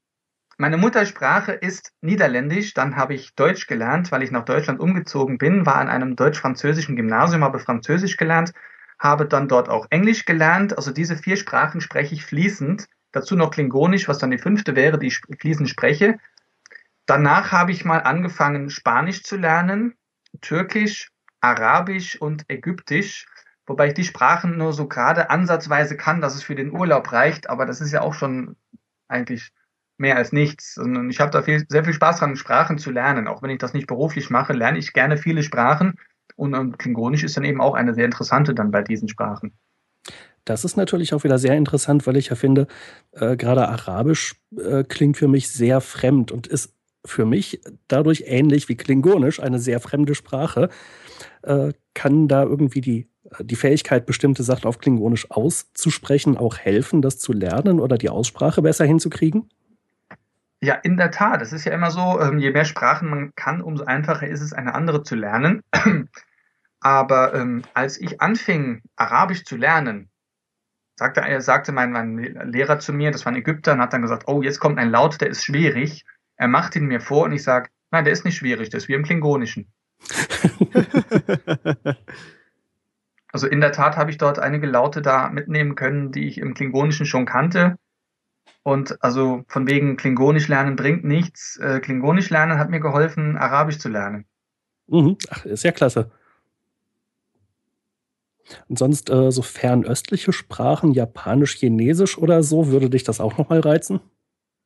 Meine 0.57 0.77
Muttersprache 0.77 1.51
ist 1.51 1.93
Niederländisch, 2.01 2.73
dann 2.73 2.95
habe 2.95 3.13
ich 3.13 3.35
Deutsch 3.35 3.67
gelernt, 3.67 4.11
weil 4.11 4.23
ich 4.23 4.31
nach 4.31 4.45
Deutschland 4.45 4.79
umgezogen 4.79 5.37
bin, 5.37 5.67
war 5.67 5.75
an 5.75 5.89
einem 5.89 6.15
deutsch-französischen 6.15 6.95
Gymnasium, 6.95 7.43
habe 7.43 7.59
Französisch 7.59 8.17
gelernt, 8.17 8.51
habe 8.97 9.27
dann 9.27 9.47
dort 9.47 9.69
auch 9.69 9.85
Englisch 9.91 10.25
gelernt. 10.25 10.75
Also 10.75 10.89
diese 10.89 11.17
vier 11.17 11.37
Sprachen 11.37 11.81
spreche 11.81 12.15
ich 12.15 12.25
fließend. 12.25 12.87
Dazu 13.11 13.35
noch 13.35 13.51
Klingonisch, 13.51 14.07
was 14.07 14.17
dann 14.17 14.31
die 14.31 14.37
fünfte 14.37 14.75
wäre, 14.75 14.99
die 14.99 15.07
ich 15.07 15.21
fließend 15.39 15.69
spreche. 15.69 16.19
Danach 17.05 17.51
habe 17.51 17.71
ich 17.71 17.85
mal 17.85 17.99
angefangen, 17.99 18.69
Spanisch 18.69 19.23
zu 19.23 19.37
lernen, 19.37 19.95
Türkisch, 20.41 21.09
Arabisch 21.39 22.19
und 22.19 22.43
Ägyptisch, 22.49 23.25
wobei 23.65 23.87
ich 23.87 23.93
die 23.93 24.03
Sprachen 24.03 24.57
nur 24.57 24.73
so 24.73 24.87
gerade 24.87 25.29
ansatzweise 25.29 25.95
kann, 25.95 26.21
dass 26.21 26.35
es 26.35 26.43
für 26.43 26.55
den 26.55 26.71
Urlaub 26.71 27.11
reicht, 27.11 27.49
aber 27.49 27.65
das 27.65 27.81
ist 27.81 27.91
ja 27.91 28.01
auch 28.01 28.13
schon 28.13 28.55
eigentlich 29.07 29.51
mehr 29.97 30.17
als 30.17 30.31
nichts. 30.31 30.77
Und 30.77 31.09
ich 31.09 31.19
habe 31.19 31.31
da 31.31 31.41
viel, 31.41 31.65
sehr 31.67 31.83
viel 31.83 31.93
Spaß 31.93 32.19
dran, 32.19 32.35
Sprachen 32.35 32.77
zu 32.77 32.91
lernen. 32.91 33.27
Auch 33.27 33.41
wenn 33.41 33.49
ich 33.49 33.57
das 33.57 33.73
nicht 33.73 33.87
beruflich 33.87 34.29
mache, 34.29 34.53
lerne 34.53 34.77
ich 34.77 34.93
gerne 34.93 35.17
viele 35.17 35.43
Sprachen. 35.43 35.95
Und, 36.35 36.53
und 36.53 36.77
Klingonisch 36.77 37.23
ist 37.23 37.35
dann 37.37 37.43
eben 37.43 37.61
auch 37.61 37.73
eine 37.73 37.93
sehr 37.93 38.05
interessante 38.05 38.53
dann 38.53 38.71
bei 38.71 38.83
diesen 38.83 39.09
Sprachen. 39.09 39.57
Das 40.47 40.63
ist 40.63 40.77
natürlich 40.77 41.13
auch 41.13 41.25
wieder 41.25 41.37
sehr 41.39 41.55
interessant, 41.57 42.07
weil 42.07 42.15
ich 42.15 42.29
ja 42.29 42.35
finde, 42.35 42.67
äh, 43.11 43.35
gerade 43.35 43.67
Arabisch 43.67 44.35
äh, 44.57 44.85
klingt 44.85 45.17
für 45.17 45.27
mich 45.27 45.49
sehr 45.49 45.81
fremd 45.81 46.31
und 46.31 46.47
ist 46.47 46.73
für 47.05 47.25
mich 47.25 47.61
dadurch 47.89 48.23
ähnlich 48.27 48.69
wie 48.69 48.77
Klingonisch, 48.77 49.41
eine 49.41 49.59
sehr 49.59 49.81
fremde 49.81 50.15
Sprache. 50.15 50.69
Äh, 51.41 51.73
kann 51.93 52.29
da 52.29 52.43
irgendwie 52.43 52.79
die, 52.79 53.09
die 53.41 53.57
Fähigkeit, 53.57 54.05
bestimmte 54.05 54.43
Sachen 54.43 54.65
auf 54.65 54.79
Klingonisch 54.79 55.29
auszusprechen, 55.31 56.37
auch 56.37 56.57
helfen, 56.57 57.01
das 57.01 57.19
zu 57.19 57.33
lernen 57.33 57.81
oder 57.81 57.97
die 57.97 58.09
Aussprache 58.09 58.61
besser 58.61 58.85
hinzukriegen? 58.85 59.49
Ja, 60.61 60.75
in 60.75 60.95
der 60.95 61.11
Tat. 61.11 61.41
Es 61.41 61.51
ist 61.51 61.65
ja 61.65 61.73
immer 61.73 61.91
so, 61.91 62.21
ähm, 62.21 62.39
je 62.39 62.51
mehr 62.51 62.65
Sprachen 62.65 63.09
man 63.09 63.31
kann, 63.35 63.61
umso 63.61 63.83
einfacher 63.83 64.27
ist 64.27 64.41
es, 64.41 64.53
eine 64.53 64.73
andere 64.73 65.03
zu 65.03 65.15
lernen. 65.15 65.61
Aber 66.79 67.33
ähm, 67.33 67.63
als 67.73 67.99
ich 67.99 68.21
anfing, 68.21 68.81
Arabisch 68.95 69.43
zu 69.43 69.57
lernen, 69.57 70.09
sagte, 70.97 71.21
er 71.21 71.41
sagte 71.41 71.71
mein, 71.71 71.91
mein 71.91 72.17
Lehrer 72.17 72.79
zu 72.79 72.91
mir, 72.91 73.11
das 73.11 73.25
war 73.25 73.31
ein 73.31 73.37
Ägypter, 73.37 73.73
und 73.73 73.81
hat 73.81 73.93
dann 73.93 74.01
gesagt, 74.01 74.23
oh, 74.27 74.41
jetzt 74.41 74.59
kommt 74.59 74.79
ein 74.79 74.89
Laut, 74.89 75.21
der 75.21 75.29
ist 75.29 75.45
schwierig. 75.45 76.05
Er 76.35 76.47
macht 76.47 76.75
ihn 76.75 76.87
mir 76.87 76.99
vor 76.99 77.25
und 77.25 77.31
ich 77.31 77.43
sage, 77.43 77.69
nein, 77.91 78.03
der 78.03 78.13
ist 78.13 78.25
nicht 78.25 78.37
schwierig, 78.37 78.69
das 78.69 78.83
ist 78.83 78.89
wie 78.89 78.93
im 78.93 79.03
Klingonischen. 79.03 79.71
also 83.31 83.47
in 83.47 83.61
der 83.61 83.71
Tat 83.71 83.95
habe 83.95 84.11
ich 84.11 84.17
dort 84.17 84.39
einige 84.39 84.67
Laute 84.67 85.01
da 85.01 85.29
mitnehmen 85.29 85.75
können, 85.75 86.11
die 86.11 86.27
ich 86.27 86.39
im 86.39 86.53
Klingonischen 86.55 87.05
schon 87.05 87.25
kannte. 87.25 87.77
Und 88.63 89.01
also 89.03 89.43
von 89.47 89.67
wegen 89.67 89.95
Klingonisch 89.97 90.47
lernen 90.47 90.75
bringt 90.75 91.03
nichts. 91.05 91.57
Äh, 91.57 91.79
Klingonisch 91.79 92.29
lernen 92.29 92.59
hat 92.59 92.69
mir 92.69 92.79
geholfen, 92.79 93.37
Arabisch 93.37 93.77
zu 93.79 93.87
lernen. 93.87 94.25
Mhm. 94.87 95.17
Ach, 95.29 95.45
ist 95.45 95.63
ja 95.63 95.71
klasse. 95.71 96.11
Und 98.67 98.79
sonst 98.79 99.09
äh, 99.09 99.31
so 99.31 99.41
fernöstliche 99.41 100.33
Sprachen, 100.33 100.91
Japanisch, 100.91 101.55
Chinesisch 101.55 102.17
oder 102.17 102.43
so, 102.43 102.67
würde 102.67 102.89
dich 102.89 103.03
das 103.03 103.19
auch 103.19 103.37
nochmal 103.37 103.59
reizen? 103.59 103.99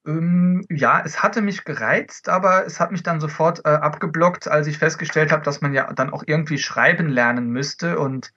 Ähm, 0.05 0.65
ja, 0.69 1.01
es 1.05 1.21
hatte 1.21 1.41
mich 1.41 1.63
gereizt, 1.63 2.27
aber 2.29 2.65
es 2.65 2.79
hat 2.79 2.91
mich 2.91 3.03
dann 3.03 3.19
sofort 3.19 3.63
äh, 3.65 3.69
abgeblockt, 3.69 4.47
als 4.47 4.67
ich 4.67 4.77
festgestellt 4.77 5.31
habe, 5.31 5.43
dass 5.43 5.61
man 5.61 5.73
ja 5.73 5.91
dann 5.93 6.11
auch 6.11 6.23
irgendwie 6.25 6.57
schreiben 6.57 7.09
lernen 7.09 7.49
müsste. 7.49 7.99
Und 7.99 8.31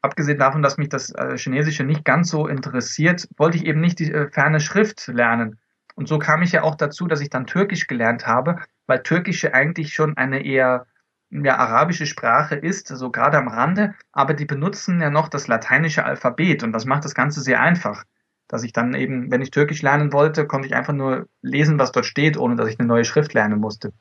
abgesehen 0.00 0.38
davon, 0.38 0.62
dass 0.62 0.78
mich 0.78 0.88
das 0.88 1.10
äh, 1.10 1.36
Chinesische 1.36 1.84
nicht 1.84 2.04
ganz 2.04 2.30
so 2.30 2.46
interessiert, 2.46 3.28
wollte 3.36 3.56
ich 3.56 3.66
eben 3.66 3.80
nicht 3.80 3.98
die 3.98 4.12
äh, 4.12 4.30
ferne 4.30 4.60
Schrift 4.60 5.08
lernen. 5.08 5.58
Und 5.96 6.06
so 6.06 6.20
kam 6.20 6.42
ich 6.42 6.52
ja 6.52 6.62
auch 6.62 6.76
dazu, 6.76 7.08
dass 7.08 7.20
ich 7.20 7.30
dann 7.30 7.46
Türkisch 7.46 7.88
gelernt 7.88 8.26
habe, 8.26 8.60
weil 8.86 9.02
Türkische 9.02 9.52
eigentlich 9.54 9.94
schon 9.94 10.16
eine 10.16 10.44
eher 10.44 10.86
ja, 11.30 11.56
arabische 11.56 12.06
Sprache 12.06 12.54
ist, 12.54 12.88
so 12.88 13.10
gerade 13.10 13.38
am 13.38 13.48
Rande, 13.48 13.94
aber 14.12 14.34
die 14.34 14.46
benutzen 14.46 15.00
ja 15.00 15.10
noch 15.10 15.28
das 15.28 15.46
lateinische 15.48 16.04
Alphabet 16.04 16.62
und 16.62 16.72
das 16.72 16.84
macht 16.84 17.04
das 17.04 17.14
Ganze 17.14 17.40
sehr 17.40 17.60
einfach 17.60 18.04
dass 18.48 18.64
ich 18.64 18.72
dann 18.72 18.94
eben, 18.94 19.30
wenn 19.30 19.42
ich 19.42 19.50
Türkisch 19.50 19.82
lernen 19.82 20.12
wollte, 20.12 20.46
konnte 20.46 20.66
ich 20.66 20.74
einfach 20.74 20.94
nur 20.94 21.28
lesen, 21.42 21.78
was 21.78 21.92
dort 21.92 22.06
steht, 22.06 22.38
ohne 22.38 22.56
dass 22.56 22.68
ich 22.68 22.80
eine 22.80 22.88
neue 22.88 23.04
Schrift 23.04 23.34
lernen 23.34 23.60
musste. 23.60 23.92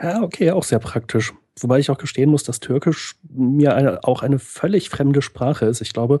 Ja, 0.00 0.22
okay, 0.22 0.50
auch 0.50 0.62
sehr 0.62 0.78
praktisch. 0.78 1.32
Wobei 1.58 1.78
ich 1.78 1.90
auch 1.90 1.98
gestehen 1.98 2.30
muss, 2.30 2.44
dass 2.44 2.60
Türkisch 2.60 3.16
mir 3.22 3.74
eine, 3.74 4.04
auch 4.04 4.22
eine 4.22 4.38
völlig 4.38 4.90
fremde 4.90 5.22
Sprache 5.22 5.64
ist. 5.64 5.80
Ich 5.80 5.92
glaube, 5.92 6.20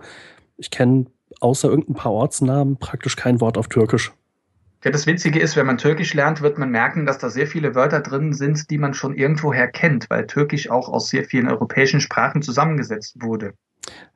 ich 0.56 0.70
kenne 0.70 1.06
außer 1.40 1.68
irgendein 1.68 1.94
paar 1.94 2.12
Ortsnamen 2.12 2.78
praktisch 2.78 3.16
kein 3.16 3.40
Wort 3.40 3.58
auf 3.58 3.68
Türkisch. 3.68 4.12
Ja, 4.84 4.90
das 4.90 5.06
Witzige 5.06 5.40
ist, 5.40 5.56
wenn 5.56 5.64
man 5.64 5.78
Türkisch 5.78 6.12
lernt, 6.12 6.42
wird 6.42 6.58
man 6.58 6.70
merken, 6.70 7.06
dass 7.06 7.16
da 7.16 7.30
sehr 7.30 7.46
viele 7.46 7.74
Wörter 7.74 8.00
drin 8.00 8.34
sind, 8.34 8.70
die 8.70 8.76
man 8.76 8.92
schon 8.92 9.16
irgendwoher 9.16 9.66
kennt, 9.66 10.10
weil 10.10 10.26
Türkisch 10.26 10.70
auch 10.70 10.90
aus 10.90 11.08
sehr 11.08 11.24
vielen 11.24 11.48
europäischen 11.48 12.02
Sprachen 12.02 12.42
zusammengesetzt 12.42 13.22
wurde. 13.22 13.54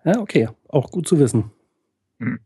Ja, 0.05 0.21
okay, 0.21 0.51
auch 0.69 0.91
gut 0.91 1.09
zu 1.09 1.19
wissen. 1.19 1.51
Hm. 2.21 2.41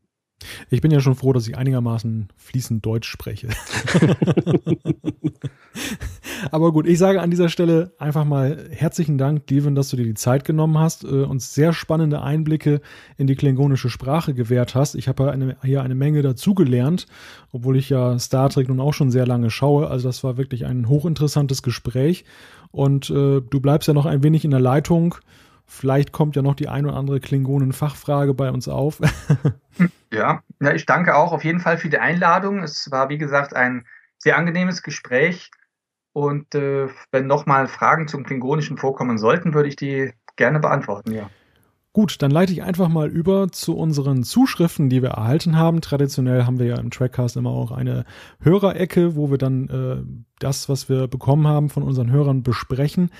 Ich 0.70 0.80
bin 0.80 0.92
ja 0.92 1.00
schon 1.00 1.16
froh, 1.16 1.32
dass 1.32 1.48
ich 1.48 1.56
einigermaßen 1.56 2.28
fließend 2.36 2.86
Deutsch 2.86 3.08
spreche. 3.08 3.48
Aber 6.50 6.72
gut, 6.72 6.86
ich 6.86 6.98
sage 6.98 7.20
an 7.20 7.30
dieser 7.30 7.48
Stelle 7.48 7.92
einfach 7.98 8.24
mal 8.24 8.68
herzlichen 8.70 9.18
Dank, 9.18 9.42
Steven, 9.44 9.74
dass 9.74 9.90
du 9.90 9.96
dir 9.96 10.04
die 10.04 10.14
Zeit 10.14 10.44
genommen 10.44 10.78
hast, 10.78 11.04
äh, 11.04 11.22
uns 11.24 11.54
sehr 11.54 11.72
spannende 11.72 12.22
Einblicke 12.22 12.80
in 13.16 13.26
die 13.26 13.36
klingonische 13.36 13.90
Sprache 13.90 14.34
gewährt 14.34 14.74
hast. 14.74 14.94
Ich 14.94 15.08
habe 15.08 15.30
eine, 15.30 15.56
hier 15.62 15.82
eine 15.82 15.94
Menge 15.94 16.22
dazugelernt, 16.22 17.06
obwohl 17.52 17.76
ich 17.76 17.90
ja 17.90 18.18
Star 18.18 18.50
Trek 18.50 18.68
nun 18.68 18.80
auch 18.80 18.94
schon 18.94 19.10
sehr 19.10 19.26
lange 19.26 19.50
schaue. 19.50 19.88
Also 19.88 20.08
das 20.08 20.24
war 20.24 20.36
wirklich 20.36 20.66
ein 20.66 20.88
hochinteressantes 20.88 21.62
Gespräch. 21.62 22.24
Und 22.70 23.10
äh, 23.10 23.40
du 23.40 23.60
bleibst 23.60 23.88
ja 23.88 23.94
noch 23.94 24.06
ein 24.06 24.22
wenig 24.22 24.44
in 24.44 24.50
der 24.50 24.60
Leitung. 24.60 25.14
Vielleicht 25.66 26.12
kommt 26.12 26.36
ja 26.36 26.42
noch 26.42 26.54
die 26.54 26.68
ein 26.68 26.84
oder 26.86 26.96
andere 26.96 27.20
Klingonen-Fachfrage 27.20 28.34
bei 28.34 28.50
uns 28.50 28.68
auf. 28.68 29.00
ja, 30.12 30.42
ja, 30.60 30.74
ich 30.74 30.86
danke 30.86 31.14
auch 31.14 31.32
auf 31.32 31.44
jeden 31.44 31.60
Fall 31.60 31.78
für 31.78 31.88
die 31.88 31.98
Einladung. 31.98 32.62
Es 32.62 32.90
war, 32.90 33.08
wie 33.08 33.18
gesagt, 33.18 33.54
ein 33.54 33.86
sehr 34.18 34.36
angenehmes 34.36 34.82
Gespräch. 34.82 35.50
Und 36.12 36.54
äh, 36.54 36.88
wenn 37.10 37.26
nochmal 37.26 37.68
Fragen 37.68 38.08
zum 38.08 38.24
Klingonischen 38.24 38.76
vorkommen 38.76 39.18
sollten, 39.18 39.54
würde 39.54 39.68
ich 39.68 39.76
die 39.76 40.12
gerne 40.36 40.60
beantworten, 40.60 41.12
ja. 41.12 41.30
Gut, 41.94 42.22
dann 42.22 42.30
leite 42.30 42.54
ich 42.54 42.62
einfach 42.62 42.88
mal 42.88 43.10
über 43.10 43.52
zu 43.52 43.76
unseren 43.76 44.22
Zuschriften, 44.22 44.88
die 44.88 45.02
wir 45.02 45.10
erhalten 45.10 45.58
haben. 45.58 45.82
Traditionell 45.82 46.46
haben 46.46 46.58
wir 46.58 46.64
ja 46.64 46.78
im 46.78 46.90
Trackcast 46.90 47.36
immer 47.36 47.50
auch 47.50 47.70
eine 47.70 48.06
Hörerecke, 48.40 49.14
wo 49.14 49.30
wir 49.30 49.36
dann 49.36 49.68
äh, 49.68 50.02
das, 50.38 50.70
was 50.70 50.88
wir 50.88 51.06
bekommen 51.06 51.46
haben, 51.46 51.68
von 51.68 51.82
unseren 51.82 52.10
Hörern 52.10 52.42
besprechen. 52.42 53.10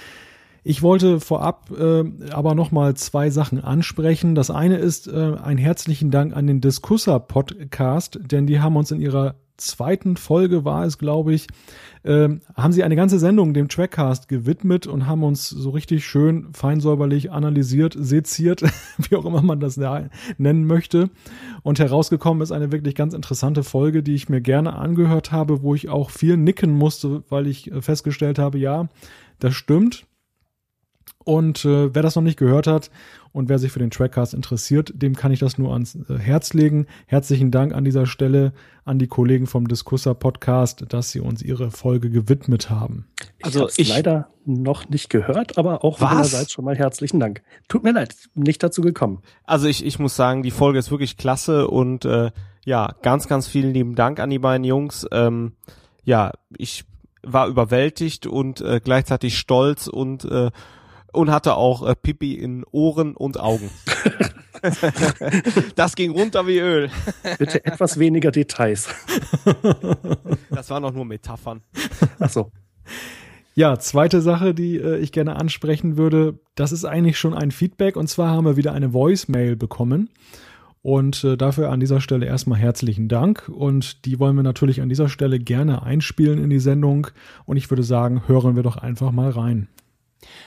Ich 0.65 0.81
wollte 0.81 1.19
vorab 1.19 1.71
äh, 1.77 2.05
aber 2.31 2.55
nochmal 2.55 2.95
zwei 2.95 3.31
Sachen 3.31 3.63
ansprechen. 3.63 4.37
Das 4.37 4.51
eine 4.51 4.77
ist 4.77 5.09
äh, 5.09 5.35
ein 5.43 5.59
herzlichen 5.59 6.13
Dank 6.13 6.37
an 6.37 6.47
den 6.47 6.61
Diskusser 6.61 7.19
Podcast, 7.19 8.21
denn 8.23 8.47
die 8.47 8.61
haben 8.61 8.77
uns 8.77 8.93
in 8.93 9.01
ihrer 9.01 9.35
zweiten 9.57 10.17
Folge 10.17 10.65
war 10.65 10.85
es, 10.85 10.99
glaube 10.99 11.35
ich, 11.35 11.47
äh, 12.05 12.29
haben 12.55 12.73
sie 12.73 12.85
eine 12.85 12.97
ganze 12.97 13.19
Sendung 13.19 13.55
dem 13.55 13.69
Trackcast 13.69 14.29
gewidmet 14.29 14.87
und 14.87 15.07
haben 15.07 15.25
uns 15.25 15.49
so 15.49 15.71
richtig 15.71 16.05
schön 16.05 16.49
feinsäuberlich 16.53 17.31
analysiert, 17.33 17.97
seziert, 17.99 18.63
wie 18.99 19.17
auch 19.17 19.25
immer 19.25 19.43
man 19.43 19.61
das 19.61 19.77
nennen 20.39 20.67
möchte. 20.67 21.11
Und 21.63 21.81
herausgekommen 21.81 22.43
ist 22.43 22.53
eine 22.53 22.71
wirklich 22.71 22.95
ganz 22.95 23.15
interessante 23.15 23.63
Folge, 23.65 24.03
die 24.03 24.15
ich 24.15 24.29
mir 24.29 24.41
gerne 24.41 24.75
angehört 24.75 25.33
habe, 25.33 25.63
wo 25.63 25.75
ich 25.75 25.89
auch 25.89 26.11
viel 26.11 26.37
nicken 26.37 26.73
musste, 26.73 27.25
weil 27.29 27.47
ich 27.49 27.71
äh, 27.71 27.83
festgestellt 27.83 28.39
habe, 28.39 28.59
ja, 28.59 28.89
das 29.39 29.55
stimmt. 29.55 30.07
Und 31.25 31.65
äh, 31.65 31.95
wer 31.95 32.03
das 32.03 32.17
noch 32.17 32.23
nicht 32.23 32.39
gehört 32.39 32.67
hat 32.67 32.91
und 33.33 33.49
wer 33.49 33.59
sich 33.59 33.73
für 33.73 33.79
den 33.79 33.91
Trackcast 33.91 34.35
interessiert, 34.35 34.93
dem 34.95 35.15
kann 35.15 35.33
ich 35.33 35.39
das 35.39 35.57
nur 35.57 35.73
ans 35.73 35.95
äh, 35.95 36.19
Herz 36.19 36.53
legen. 36.53 36.87
Herzlichen 37.07 37.51
Dank 37.51 37.75
an 37.75 37.85
dieser 37.85 38.07
Stelle 38.07 38.53
an 38.85 38.99
die 38.99 39.07
Kollegen 39.07 39.47
vom 39.47 39.69
Diskusser 39.69 40.15
Podcast, 40.15 40.85
dass 40.89 41.13
sie 41.13 41.21
uns 41.21 41.43
ihre 41.43 41.71
Folge 41.71 42.11
gewidmet 42.11 42.71
haben. 42.71 43.07
Also 43.43 43.69
ich, 43.69 43.79
ich 43.79 43.89
leider 43.91 44.29
noch 44.45 44.89
nicht 44.89 45.11
gehört, 45.11 45.59
aber 45.59 45.85
auch 45.85 46.01
meinerseits 46.01 46.53
schon 46.53 46.65
mal 46.65 46.77
herzlichen 46.77 47.21
Dank. 47.21 47.43
Tut 47.69 47.85
mir 47.85 47.93
leid, 47.93 48.15
nicht 48.35 48.63
dazu 48.63 48.83
gekommen. 48.83 49.23
Also 49.45 49.69
ich, 49.69 49.85
ich 49.85 49.99
muss 49.99 50.17
sagen, 50.17 50.43
die 50.43 50.51
Folge 50.51 50.79
ist 50.79 50.91
wirklich 50.91 51.17
klasse 51.17 51.69
und 51.69 52.05
äh, 52.05 52.33
ja, 52.65 52.95
ganz, 53.03 53.29
ganz 53.29 53.47
vielen 53.47 53.73
lieben 53.73 53.95
Dank 53.95 54.21
an 54.21 54.31
die 54.31 54.39
beiden 54.39 54.65
Jungs. 54.65 55.07
Ähm, 55.13 55.53
ja, 56.05 56.33
ich 56.57 56.85
war 57.23 57.47
überwältigt 57.47 58.27
und 58.27 58.61
äh, 58.61 58.81
gleichzeitig 58.83 59.39
stolz 59.39 59.87
und 59.87 60.25
äh, 60.25 60.51
und 61.13 61.31
hatte 61.31 61.55
auch 61.55 61.87
äh, 61.87 61.95
Pipi 61.95 62.35
in 62.35 62.65
Ohren 62.71 63.15
und 63.15 63.39
Augen. 63.39 63.71
das 65.75 65.95
ging 65.95 66.11
runter 66.11 66.47
wie 66.47 66.59
Öl. 66.59 66.91
Bitte 67.39 67.65
etwas 67.65 67.99
weniger 67.99 68.31
Details. 68.31 68.89
das 70.51 70.71
waren 70.71 70.83
doch 70.83 70.93
nur 70.93 71.05
Metaphern. 71.05 71.63
Ach 72.19 72.31
so. 72.31 72.51
Ja, 73.55 73.79
zweite 73.79 74.23
Sache, 74.23 74.55
die 74.55 74.77
äh, 74.77 74.99
ich 74.99 75.13
gerne 75.13 75.37
ansprechen 75.37 75.99
würde, 75.99 76.39
das 76.55 76.73
ist 76.73 76.87
eigentlich 76.87 77.19
schon 77.19 77.35
ein 77.35 77.51
Feedback 77.51 77.97
und 77.97 78.09
zwar 78.09 78.31
haben 78.31 78.47
wir 78.47 78.57
wieder 78.57 78.73
eine 78.73 78.95
Voicemail 78.95 79.57
bekommen. 79.57 80.09
Und 80.81 81.23
äh, 81.23 81.37
dafür 81.37 81.71
an 81.71 81.79
dieser 81.79 82.01
Stelle 82.01 82.27
erstmal 82.27 82.59
herzlichen 82.59 83.09
Dank. 83.09 83.49
Und 83.49 84.05
die 84.05 84.19
wollen 84.19 84.35
wir 84.35 84.43
natürlich 84.43 84.81
an 84.81 84.89
dieser 84.89 85.09
Stelle 85.09 85.39
gerne 85.39 85.83
einspielen 85.85 86.43
in 86.43 86.51
die 86.51 86.59
Sendung. 86.59 87.07
Und 87.45 87.57
ich 87.57 87.71
würde 87.71 87.85
sagen, 87.85 88.27
hören 88.27 88.57
wir 88.57 88.65
doch 88.65 88.77
einfach 88.77 89.13
mal 89.13 89.31
rein. 89.31 89.69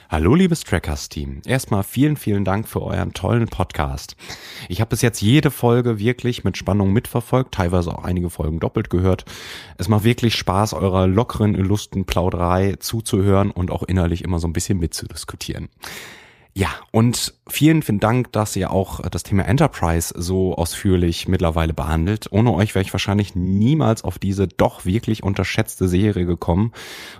Hallo 0.09 0.35
liebes 0.35 0.63
Trackers-Team. 0.63 1.41
Erstmal 1.45 1.83
vielen, 1.83 2.15
vielen 2.15 2.45
Dank 2.45 2.67
für 2.67 2.81
euren 2.81 3.13
tollen 3.13 3.47
Podcast. 3.47 4.15
Ich 4.69 4.79
habe 4.79 4.89
bis 4.89 5.01
jetzt 5.01 5.21
jede 5.21 5.51
Folge 5.51 5.99
wirklich 5.99 6.43
mit 6.43 6.57
Spannung 6.57 6.93
mitverfolgt, 6.93 7.53
teilweise 7.53 7.91
auch 7.91 8.03
einige 8.03 8.29
Folgen 8.29 8.59
doppelt 8.59 8.89
gehört. 8.89 9.25
Es 9.77 9.87
macht 9.87 10.03
wirklich 10.03 10.35
Spaß, 10.35 10.73
eurer 10.73 11.07
lockeren, 11.07 11.55
illusten 11.55 12.05
Plauderei 12.05 12.75
zuzuhören 12.79 13.51
und 13.51 13.71
auch 13.71 13.83
innerlich 13.83 14.23
immer 14.23 14.39
so 14.39 14.47
ein 14.47 14.53
bisschen 14.53 14.79
mitzudiskutieren. 14.79 15.69
Ja, 16.57 16.69
und 16.91 17.33
vielen, 17.49 17.81
vielen 17.81 17.99
Dank, 17.99 18.31
dass 18.31 18.55
ihr 18.55 18.71
auch 18.71 19.01
das 19.09 19.23
Thema 19.23 19.43
Enterprise 19.43 20.13
so 20.15 20.55
ausführlich 20.55 21.27
mittlerweile 21.27 21.73
behandelt. 21.73 22.27
Ohne 22.31 22.53
euch 22.53 22.73
wäre 22.75 22.83
ich 22.85 22.93
wahrscheinlich 22.93 23.35
niemals 23.35 24.05
auf 24.05 24.19
diese 24.19 24.47
doch 24.47 24.85
wirklich 24.85 25.21
unterschätzte 25.21 25.89
Serie 25.89 26.25
gekommen. 26.25 26.71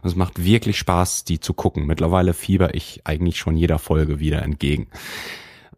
Und 0.02 0.10
es 0.10 0.16
macht 0.16 0.42
wirklich 0.42 0.78
Spaß, 0.78 1.26
die 1.26 1.42
zu 1.42 1.54
gucken. 1.54 1.86
Mittlerweile 1.86 2.34
fieber 2.34 2.76
ich 2.76 3.02
eigentlich 3.04 3.38
schon 3.38 3.58
jeder 3.58 3.78
Folge 3.78 4.22
wieder 4.22 4.42
entgegen. 4.42 4.88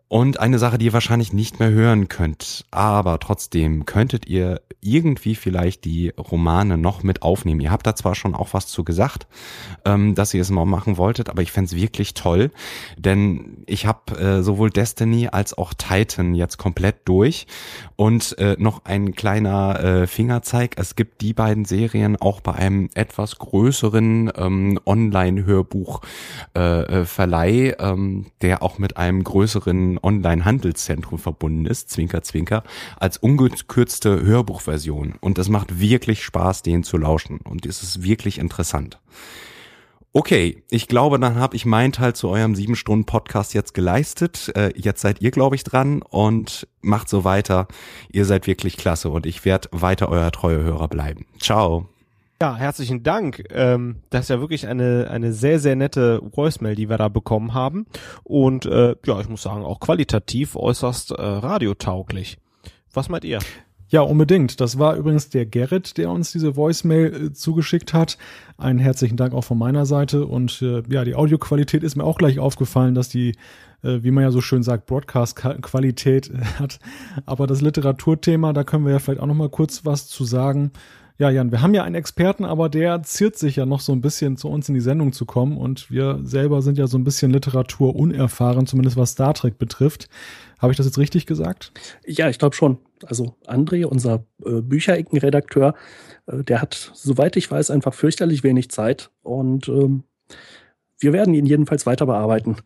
Und 0.09 0.39
eine 0.39 0.57
Sache, 0.57 0.77
die 0.77 0.85
ihr 0.85 0.93
wahrscheinlich 0.93 1.33
nicht 1.33 1.59
mehr 1.59 1.69
hören 1.69 2.07
könnt, 2.07 2.65
aber 2.71 3.19
trotzdem 3.19 3.85
könntet 3.85 4.25
ihr 4.27 4.61
irgendwie 4.79 5.35
vielleicht 5.35 5.83
die 5.83 6.13
Romane 6.17 6.77
noch 6.77 7.03
mit 7.03 7.23
aufnehmen. 7.23 7.59
Ihr 7.59 7.71
habt 7.71 7.85
da 7.85 7.93
zwar 7.95 8.15
schon 8.15 8.33
auch 8.35 8.53
was 8.53 8.67
zu 8.67 8.85
gesagt, 8.85 9.27
ähm, 9.83 10.15
dass 10.15 10.33
ihr 10.33 10.39
es 10.41 10.49
mal 10.49 10.63
machen 10.65 10.95
wolltet, 10.97 11.29
aber 11.29 11.41
ich 11.41 11.51
fände 11.51 11.71
wirklich 11.71 12.13
toll, 12.13 12.51
denn 12.97 13.63
ich 13.65 13.85
habe 13.85 14.17
äh, 14.17 14.43
sowohl 14.43 14.69
Destiny 14.69 15.27
als 15.27 15.57
auch 15.57 15.73
Titan 15.73 16.35
jetzt 16.35 16.57
komplett 16.57 17.01
durch 17.05 17.47
und 17.95 18.37
äh, 18.37 18.55
noch 18.59 18.85
ein 18.85 19.13
kleiner 19.13 19.83
äh, 19.83 20.05
Fingerzeig. 20.07 20.75
Es 20.77 20.95
gibt 20.95 21.19
die 21.21 21.33
beiden 21.33 21.65
Serien 21.65 22.15
auch 22.15 22.39
bei 22.39 22.53
einem 22.53 22.89
etwas 22.93 23.39
größeren 23.39 24.31
ähm, 24.37 24.79
Online-Hörbuch-Verleih, 24.85 27.49
äh, 27.49 27.69
äh 27.69 27.75
ähm, 27.79 28.27
der 28.41 28.63
auch 28.63 28.77
mit 28.77 28.95
einem 28.95 29.23
größeren 29.23 29.96
Online-Handelszentrum 30.01 31.19
verbunden 31.19 31.65
ist, 31.65 31.89
Zwinker 31.89 32.23
Zwinker, 32.23 32.63
als 32.97 33.17
ungekürzte 33.17 34.21
Hörbuchversion. 34.21 35.15
Und 35.19 35.37
es 35.37 35.49
macht 35.49 35.79
wirklich 35.79 36.23
Spaß, 36.23 36.61
den 36.63 36.83
zu 36.83 36.97
lauschen. 36.97 37.39
Und 37.39 37.65
es 37.65 37.83
ist 37.83 38.03
wirklich 38.03 38.39
interessant. 38.39 38.99
Okay, 40.13 40.63
ich 40.71 40.87
glaube, 40.87 41.19
dann 41.19 41.35
habe 41.35 41.55
ich 41.55 41.65
meinen 41.65 41.91
Teil 41.91 42.15
zu 42.15 42.29
eurem 42.29 42.55
sieben 42.55 42.75
Stunden 42.75 43.05
Podcast 43.05 43.53
jetzt 43.53 43.73
geleistet. 43.73 44.51
Äh, 44.55 44.71
jetzt 44.75 45.01
seid 45.01 45.21
ihr, 45.21 45.31
glaube 45.31 45.55
ich, 45.55 45.63
dran 45.63 46.01
und 46.01 46.67
macht 46.81 47.07
so 47.07 47.23
weiter. 47.23 47.67
Ihr 48.11 48.25
seid 48.25 48.47
wirklich 48.47 48.77
klasse 48.77 49.09
und 49.09 49.27
ich 49.27 49.45
werde 49.45 49.69
weiter 49.71 50.09
euer 50.09 50.31
treue 50.31 50.63
Hörer 50.63 50.87
bleiben. 50.87 51.27
Ciao. 51.39 51.87
Ja, 52.39 52.55
herzlichen 52.55 53.01
Dank. 53.01 53.45
Ähm, 53.49 54.03
das 54.11 54.25
ist 54.25 54.29
ja 54.29 54.39
wirklich 54.39 54.67
eine, 54.67 55.07
eine 55.09 55.33
sehr, 55.33 55.59
sehr 55.59 55.75
nette 55.75 56.21
Voicemail, 56.21 56.75
die 56.75 56.87
wir 56.87 56.97
da 56.97 57.09
bekommen 57.09 57.55
haben. 57.55 57.87
Und 58.23 58.67
äh, 58.67 58.95
ja, 59.05 59.19
ich 59.19 59.27
muss 59.27 59.41
sagen, 59.41 59.65
auch 59.65 59.79
qualitativ 59.79 60.55
äußerst 60.55 61.11
äh, 61.11 61.15
radiotauglich. 61.15 62.37
Was 62.93 63.09
meint 63.09 63.25
ihr? 63.25 63.39
Ja, 63.89 64.01
unbedingt. 64.01 64.61
Das 64.61 64.77
war 64.77 64.97
übrigens 64.97 65.29
der 65.29 65.47
Gerrit, 65.47 65.97
der 65.97 66.11
uns 66.11 66.31
diese 66.31 66.55
Voicemail 66.55 67.05
äh, 67.07 67.33
zugeschickt 67.33 67.95
hat. 67.95 68.19
Einen 68.59 68.77
herzlichen 68.77 69.17
Dank 69.17 69.33
auch 69.33 69.43
von 69.43 69.57
meiner 69.57 69.87
Seite. 69.87 70.27
Und 70.27 70.61
äh, 70.61 70.83
ja, 70.89 71.05
die 71.05 71.15
Audioqualität 71.15 71.81
ist 71.81 71.95
mir 71.95 72.03
auch 72.03 72.19
gleich 72.19 72.37
aufgefallen, 72.37 72.93
dass 72.93 73.09
die, 73.09 73.29
äh, 73.81 74.03
wie 74.03 74.11
man 74.11 74.23
ja 74.23 74.29
so 74.29 74.41
schön 74.41 74.61
sagt, 74.61 74.85
Broadcast-Qualität 74.85 76.31
hat. 76.59 76.77
Aber 77.25 77.47
das 77.47 77.61
Literaturthema, 77.61 78.53
da 78.53 78.63
können 78.63 78.85
wir 78.85 78.91
ja 78.91 78.99
vielleicht 78.99 79.21
auch 79.21 79.27
noch 79.27 79.33
mal 79.33 79.49
kurz 79.49 79.85
was 79.85 80.07
zu 80.07 80.23
sagen. 80.23 80.71
Ja, 81.19 81.31
Jan, 81.31 81.51
wir 81.51 81.63
haben 81.63 81.73
ja 81.73 81.83
einen 81.83 81.95
Experten, 81.95 82.45
aber 82.45 82.69
der 82.69 83.01
ziert 83.01 83.37
sich 83.37 83.55
ja 83.55 83.65
noch 83.65 83.79
so 83.79 83.91
ein 83.91 84.01
bisschen 84.01 84.37
zu 84.37 84.49
uns 84.49 84.69
in 84.69 84.75
die 84.75 84.81
Sendung 84.81 85.13
zu 85.13 85.25
kommen 85.25 85.57
und 85.57 85.89
wir 85.89 86.19
selber 86.21 86.61
sind 86.61 86.77
ja 86.77 86.85
so 86.85 86.95
ein 86.95 87.03
bisschen 87.03 87.31
Literatur 87.31 87.95
unerfahren, 87.95 88.67
zumindest 88.67 88.97
was 88.97 89.11
Star 89.11 89.33
Trek 89.33 89.57
betrifft. 89.57 90.09
Habe 90.59 90.71
ich 90.71 90.77
das 90.77 90.85
jetzt 90.85 90.99
richtig 90.99 91.25
gesagt? 91.25 91.71
Ja, 92.05 92.29
ich 92.29 92.37
glaube 92.37 92.55
schon. 92.55 92.77
Also 93.03 93.35
André, 93.47 93.85
unser 93.85 94.25
äh, 94.45 94.61
Büchereckenredakteur, 94.61 95.73
äh, 96.27 96.43
der 96.43 96.61
hat, 96.61 96.91
soweit 96.93 97.35
ich 97.35 97.49
weiß, 97.49 97.71
einfach 97.71 97.95
fürchterlich 97.95 98.43
wenig 98.43 98.69
Zeit 98.69 99.09
und 99.23 99.67
ähm, 99.69 100.03
wir 100.99 101.13
werden 101.13 101.33
ihn 101.33 101.47
jedenfalls 101.47 101.87
weiter 101.87 102.05
bearbeiten. 102.05 102.57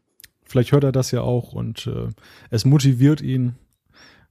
Vielleicht 0.44 0.74
hört 0.74 0.84
er 0.84 0.92
das 0.92 1.12
ja 1.12 1.22
auch 1.22 1.54
und 1.54 1.88
äh, 1.88 2.10
es 2.50 2.66
motiviert 2.66 3.22
ihn, 3.22 3.56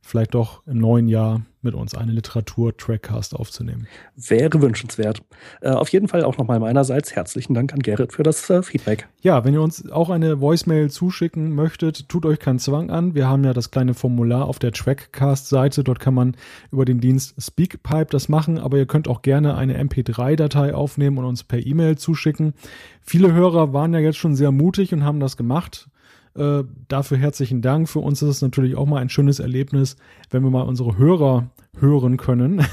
vielleicht 0.03 0.35
doch 0.35 0.67
im 0.67 0.79
neuen 0.79 1.09
Jahr 1.09 1.43
mit 1.63 1.75
uns 1.75 1.95
eine 1.95 2.13
Literatur-Trackcast 2.13 3.35
aufzunehmen. 3.35 3.87
Wäre 4.17 4.63
wünschenswert. 4.63 5.23
Äh, 5.61 5.71
auf 5.71 5.91
jeden 5.91 6.09
Fall 6.09 6.25
auch 6.25 6.39
nochmal 6.39 6.59
meinerseits 6.59 7.15
herzlichen 7.15 7.55
Dank 7.55 7.73
an 7.75 7.81
Gerrit 7.81 8.15
für 8.15 8.23
das 8.23 8.49
äh, 8.49 8.63
Feedback. 8.63 9.09
Ja, 9.21 9.45
wenn 9.45 9.53
ihr 9.53 9.61
uns 9.61 9.91
auch 9.91 10.09
eine 10.09 10.41
Voicemail 10.41 10.91
zuschicken 10.91 11.55
möchtet, 11.55 12.09
tut 12.09 12.25
euch 12.25 12.39
keinen 12.39 12.59
Zwang 12.59 12.91
an. 12.91 13.15
Wir 13.15 13.29
haben 13.29 13.45
ja 13.45 13.53
das 13.53 13.71
kleine 13.71 13.93
Formular 13.93 14.47
auf 14.47 14.59
der 14.59 14.73
Trackcast-Seite. 14.73 15.85
Dort 15.85 16.01
kann 16.01 16.15
man 16.15 16.35
über 16.73 16.87
den 16.87 17.01
Dienst 17.01 17.35
Speakpipe 17.41 18.09
das 18.11 18.31
machen, 18.31 18.59
aber 18.59 18.79
ihr 18.79 18.87
könnt 18.87 19.07
auch 19.07 19.21
gerne 19.21 19.57
eine 19.57 19.79
MP3-Datei 19.83 20.75
aufnehmen 20.75 21.19
und 21.19 21.27
uns 21.27 21.45
per 21.45 21.65
E-Mail 21.65 21.99
zuschicken. 21.99 22.55
Viele 23.03 23.33
Hörer 23.33 23.75
waren 23.75 23.93
ja 23.93 24.01
jetzt 24.01 24.19
schon 24.19 24.35
sehr 24.35 24.51
mutig 24.51 24.95
und 24.95 25.05
haben 25.05 25.21
das 25.21 25.37
gemacht. 25.37 25.90
Äh, 26.35 26.65
dafür 26.89 27.19
herzlichen 27.19 27.63
Dank. 27.63 27.89
Für 27.89 28.01
uns 28.01 28.23
ist 28.23 28.29
es 28.29 28.43
natürlich 28.43 28.77
auch 28.77 28.87
mal 28.87 29.01
ein 29.01 29.09
schönes 29.09 29.39
Erlebnis, 29.39 29.97
wenn 30.31 30.43
wir 30.43 30.51
mal 30.51 30.63
unsere 30.63 30.97
Hörer 30.97 31.51
hören 31.79 32.17
können. 32.17 32.65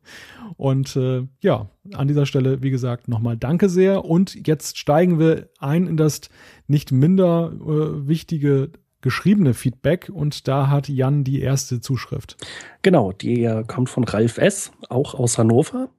Und 0.56 0.96
äh, 0.96 1.26
ja, 1.42 1.68
an 1.92 2.08
dieser 2.08 2.24
Stelle, 2.24 2.62
wie 2.62 2.70
gesagt, 2.70 3.08
nochmal 3.08 3.36
danke 3.36 3.68
sehr. 3.68 4.04
Und 4.04 4.46
jetzt 4.46 4.78
steigen 4.78 5.18
wir 5.18 5.50
ein 5.58 5.86
in 5.86 5.96
das 5.96 6.22
nicht 6.66 6.92
minder 6.92 7.52
äh, 7.52 8.08
wichtige 8.08 8.70
geschriebene 9.02 9.54
Feedback 9.54 10.10
und 10.12 10.48
da 10.48 10.68
hat 10.68 10.88
Jan 10.88 11.22
die 11.22 11.40
erste 11.40 11.80
Zuschrift. 11.80 12.36
Genau, 12.82 13.12
die 13.12 13.44
äh, 13.44 13.62
kommt 13.64 13.88
von 13.88 14.02
Ralf 14.02 14.38
S., 14.38 14.72
auch 14.88 15.14
aus 15.14 15.38
Hannover. 15.38 15.90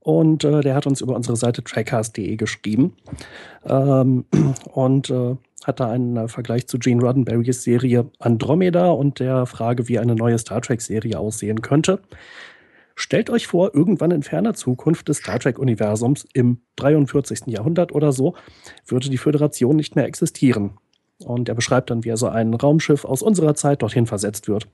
Und 0.00 0.44
äh, 0.44 0.60
der 0.60 0.74
hat 0.74 0.86
uns 0.86 1.00
über 1.00 1.16
unsere 1.16 1.36
Seite 1.36 1.64
trackcast.de 1.64 2.36
geschrieben. 2.36 2.96
Ähm, 3.64 4.26
und 4.72 5.08
äh, 5.08 5.36
hat 5.64 5.80
da 5.80 5.90
einen 5.90 6.16
äh, 6.16 6.28
Vergleich 6.28 6.66
zu 6.66 6.78
Gene 6.78 7.02
Roddenberrys 7.02 7.62
Serie 7.62 8.10
Andromeda 8.18 8.90
und 8.90 9.20
der 9.20 9.46
Frage, 9.46 9.88
wie 9.88 9.98
eine 9.98 10.14
neue 10.14 10.38
Star 10.38 10.60
Trek-Serie 10.60 11.18
aussehen 11.18 11.62
könnte. 11.62 12.00
Stellt 12.96 13.28
euch 13.28 13.48
vor, 13.48 13.74
irgendwann 13.74 14.12
in 14.12 14.22
ferner 14.22 14.54
Zukunft 14.54 15.08
des 15.08 15.18
Star 15.18 15.40
Trek-Universums 15.40 16.26
im 16.32 16.60
43. 16.76 17.46
Jahrhundert 17.46 17.92
oder 17.92 18.12
so 18.12 18.34
würde 18.86 19.10
die 19.10 19.18
Föderation 19.18 19.74
nicht 19.74 19.96
mehr 19.96 20.06
existieren. 20.06 20.78
Und 21.18 21.48
er 21.48 21.54
beschreibt 21.54 21.90
dann, 21.90 22.04
wie 22.04 22.10
er 22.10 22.16
so 22.16 22.28
ein 22.28 22.54
Raumschiff 22.54 23.04
aus 23.04 23.22
unserer 23.22 23.54
Zeit 23.54 23.82
dorthin 23.82 24.06
versetzt 24.06 24.48
wird. 24.48 24.68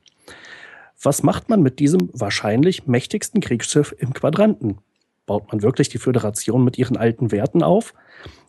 Was 1.03 1.23
macht 1.23 1.49
man 1.49 1.63
mit 1.63 1.79
diesem 1.79 2.11
wahrscheinlich 2.13 2.87
mächtigsten 2.87 3.41
Kriegsschiff 3.41 3.95
im 3.99 4.13
Quadranten? 4.13 4.79
Baut 5.25 5.51
man 5.51 5.63
wirklich 5.63 5.89
die 5.89 5.99
Föderation 5.99 6.63
mit 6.63 6.77
ihren 6.77 6.97
alten 6.97 7.33
Werten 7.33 7.63
auf? 7.63 7.95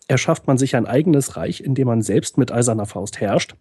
Erschafft 0.08 0.46
man 0.46 0.58
sich 0.58 0.76
ein 0.76 0.86
eigenes 0.86 1.36
Reich, 1.36 1.60
in 1.60 1.74
dem 1.74 1.86
man 1.86 2.02
selbst 2.02 2.38
mit 2.38 2.52
eiserner 2.52 2.86
Faust 2.86 3.20
herrscht. 3.20 3.54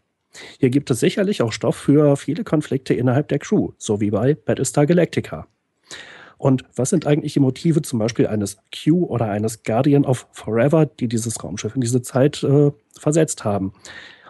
Hier 0.59 0.69
gibt 0.69 0.89
es 0.91 0.99
sicherlich 0.99 1.41
auch 1.41 1.51
Stoff 1.51 1.75
für 1.75 2.15
viele 2.15 2.43
Konflikte 2.43 2.93
innerhalb 2.93 3.27
der 3.27 3.39
Crew, 3.39 3.71
so 3.77 3.99
wie 3.99 4.11
bei 4.11 4.33
Battlestar 4.33 4.85
Galactica. 4.85 5.47
Und 6.37 6.63
was 6.75 6.89
sind 6.89 7.05
eigentlich 7.05 7.33
die 7.33 7.39
Motive 7.39 7.83
zum 7.83 7.99
Beispiel 7.99 8.25
eines 8.25 8.57
Q 8.73 9.05
oder 9.05 9.29
eines 9.29 9.61
Guardian 9.63 10.05
of 10.05 10.27
Forever, 10.31 10.87
die 10.87 11.07
dieses 11.07 11.43
Raumschiff 11.43 11.75
in 11.75 11.81
diese 11.81 12.01
Zeit 12.01 12.41
äh, 12.43 12.71
versetzt 12.97 13.43
haben? 13.43 13.73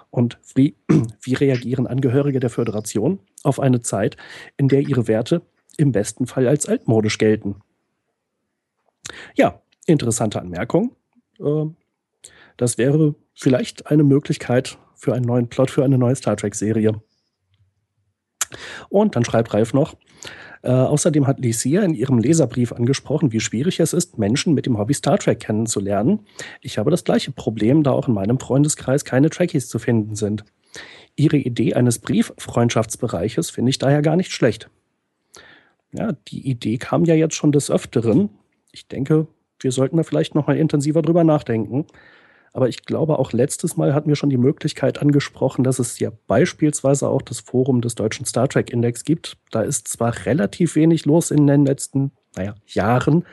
Und 0.10 0.38
wie, 0.54 0.76
wie 1.22 1.34
reagieren 1.36 1.88
Angehörige 1.88 2.42
der 2.42 2.50
Föderation 2.50 3.20
auf 3.44 3.60
eine 3.60 3.80
Zeit, 3.80 4.18
in 4.58 4.68
der 4.68 4.82
ihre 4.82 5.08
Werte 5.08 5.42
im 5.78 5.94
besten 5.94 6.28
Fall 6.28 6.48
als 6.50 6.66
altmodisch 6.66 7.18
gelten? 7.18 7.56
Ja, 9.36 9.62
interessante 9.86 10.42
Anmerkung. 10.42 10.96
Äh, 11.40 11.66
das 12.57 12.78
wäre 12.78 13.15
vielleicht 13.34 13.88
eine 13.88 14.03
Möglichkeit 14.03 14.78
für 14.95 15.14
einen 15.14 15.26
neuen 15.26 15.48
Plot, 15.48 15.72
für 15.72 15.84
eine 15.84 15.98
neue 15.98 16.15
Star 16.15 16.38
Trek-Serie. 16.38 17.02
Und 18.90 19.15
dann 19.15 19.26
schreibt 19.26 19.53
Ralf 19.53 19.73
noch, 19.73 19.95
äh, 20.64 20.72
außerdem 20.72 21.26
hat 21.26 21.40
Licia 21.40 21.82
in 21.82 21.95
ihrem 21.95 22.19
Leserbrief 22.19 22.72
angesprochen, 22.72 23.32
wie 23.32 23.40
schwierig 23.40 23.80
es 23.80 23.94
ist, 23.94 24.18
Menschen 24.19 24.53
mit 24.53 24.65
dem 24.65 24.78
Hobby 24.78 24.94
Star 24.94 25.18
Trek 25.18 25.40
kennenzulernen. 25.40 26.19
Ich 26.61 26.78
habe 26.78 26.91
das 26.91 27.03
gleiche 27.03 27.32
Problem, 27.32 27.84
da 27.84 27.91
auch 27.91 28.07
in 28.07 28.14
meinem 28.14 28.40
Freundeskreis 28.40 29.06
keine 29.06 29.30
Trekkies 29.30 29.69
zu 29.69 29.80
finden 29.80 30.15
sind. 30.15 30.44
Ihre 31.15 31.38
Idee 31.38 31.73
eines 31.73 31.99
Brieffreundschaftsbereiches 31.99 33.49
finde 33.49 33.72
ich 33.72 33.80
daher 33.80 34.02
gar 34.02 34.15
nicht 34.15 34.32
schlecht. 34.32 34.69
Ja, 35.94 36.14
die 36.28 36.48
Idee 36.48 36.78
kam 36.78 37.06
ja 37.06 37.15
jetzt 37.15 37.36
schon 37.36 37.52
des 37.52 37.69
Öfteren. 37.69 38.30
Ich 38.72 38.88
denke, 38.88 39.28
wir 39.60 39.72
sollten 39.72 39.98
da 39.98 40.03
vielleicht 40.03 40.36
noch 40.36 40.48
mal 40.48 40.57
intensiver 40.57 41.02
drüber 41.02 41.23
nachdenken. 41.23 41.86
Aber 42.53 42.68
ich 42.68 42.84
glaube, 42.86 43.18
auch 43.18 43.32
letztes 43.32 43.78
Mal 43.78 43.94
hatten 43.94 44.10
wir 44.10 44.15
schon 44.15 44.30
die 44.30 44.38
Möglichkeit 44.38 45.02
angesprochen, 45.02 45.64
dass 45.64 45.80
es 45.80 45.99
ja 45.99 46.11
beispielsweise 46.28 47.07
auch 47.07 47.22
das 47.22 47.40
Forum 47.40 47.82
des 47.82 47.95
Deutschen 47.95 48.26
Star 48.26 48.49
Trek 48.49 48.72
Index 48.72 49.03
gibt. 49.03 49.38
Da 49.52 49.61
ist 49.61 49.88
zwar 49.88 50.26
relativ 50.26 50.76
wenig 50.76 51.06
los 51.06 51.32
in 51.32 51.48
den 51.48 51.65
letzten, 51.65 52.11
naja, 52.36 52.56
Jahren, 52.65 53.26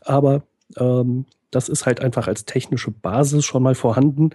aber 0.00 0.42
ähm, 0.76 1.26
das 1.50 1.68
ist 1.68 1.86
halt 1.86 2.00
einfach 2.00 2.26
als 2.26 2.44
technische 2.44 2.90
Basis 2.90 3.44
schon 3.44 3.62
mal 3.62 3.74
vorhanden. 3.74 4.30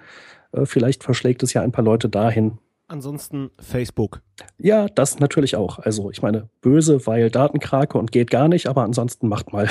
Äh, 0.52 0.66
vielleicht 0.66 1.04
verschlägt 1.04 1.44
es 1.44 1.54
ja 1.54 1.62
ein 1.62 1.72
paar 1.72 1.84
Leute 1.84 2.10
dahin. 2.10 2.58
Ansonsten 2.88 3.52
Facebook. 3.60 4.22
Ja, 4.58 4.88
das 4.88 5.20
natürlich 5.20 5.56
auch. 5.56 5.80
Also 5.80 6.12
ich 6.12 6.22
meine, 6.22 6.50
böse, 6.60 7.08
weil 7.08 7.30
Datenkrake 7.30 7.98
und 7.98 8.12
geht 8.12 8.30
gar 8.30 8.50
nicht, 8.50 8.68
aber 8.68 8.84
ansonsten 8.84 9.30
macht 9.30 9.54
mal. 9.54 9.70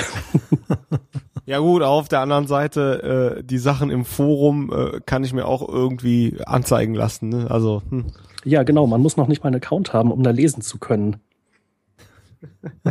Ja 1.51 1.59
gut, 1.59 1.83
auf 1.83 2.07
der 2.07 2.21
anderen 2.21 2.47
Seite, 2.47 3.35
äh, 3.39 3.43
die 3.43 3.57
Sachen 3.57 3.89
im 3.89 4.05
Forum 4.05 4.71
äh, 4.71 5.01
kann 5.05 5.25
ich 5.25 5.33
mir 5.33 5.45
auch 5.45 5.67
irgendwie 5.67 6.37
anzeigen 6.45 6.93
lassen. 6.93 7.27
Ne? 7.27 7.51
Also 7.51 7.81
hm. 7.89 8.05
Ja, 8.45 8.63
genau, 8.63 8.87
man 8.87 9.01
muss 9.01 9.17
noch 9.17 9.27
nicht 9.27 9.43
mal 9.43 9.47
einen 9.49 9.57
Account 9.57 9.91
haben, 9.91 10.13
um 10.13 10.23
da 10.23 10.31
lesen 10.31 10.61
zu 10.61 10.79
können. 10.79 11.17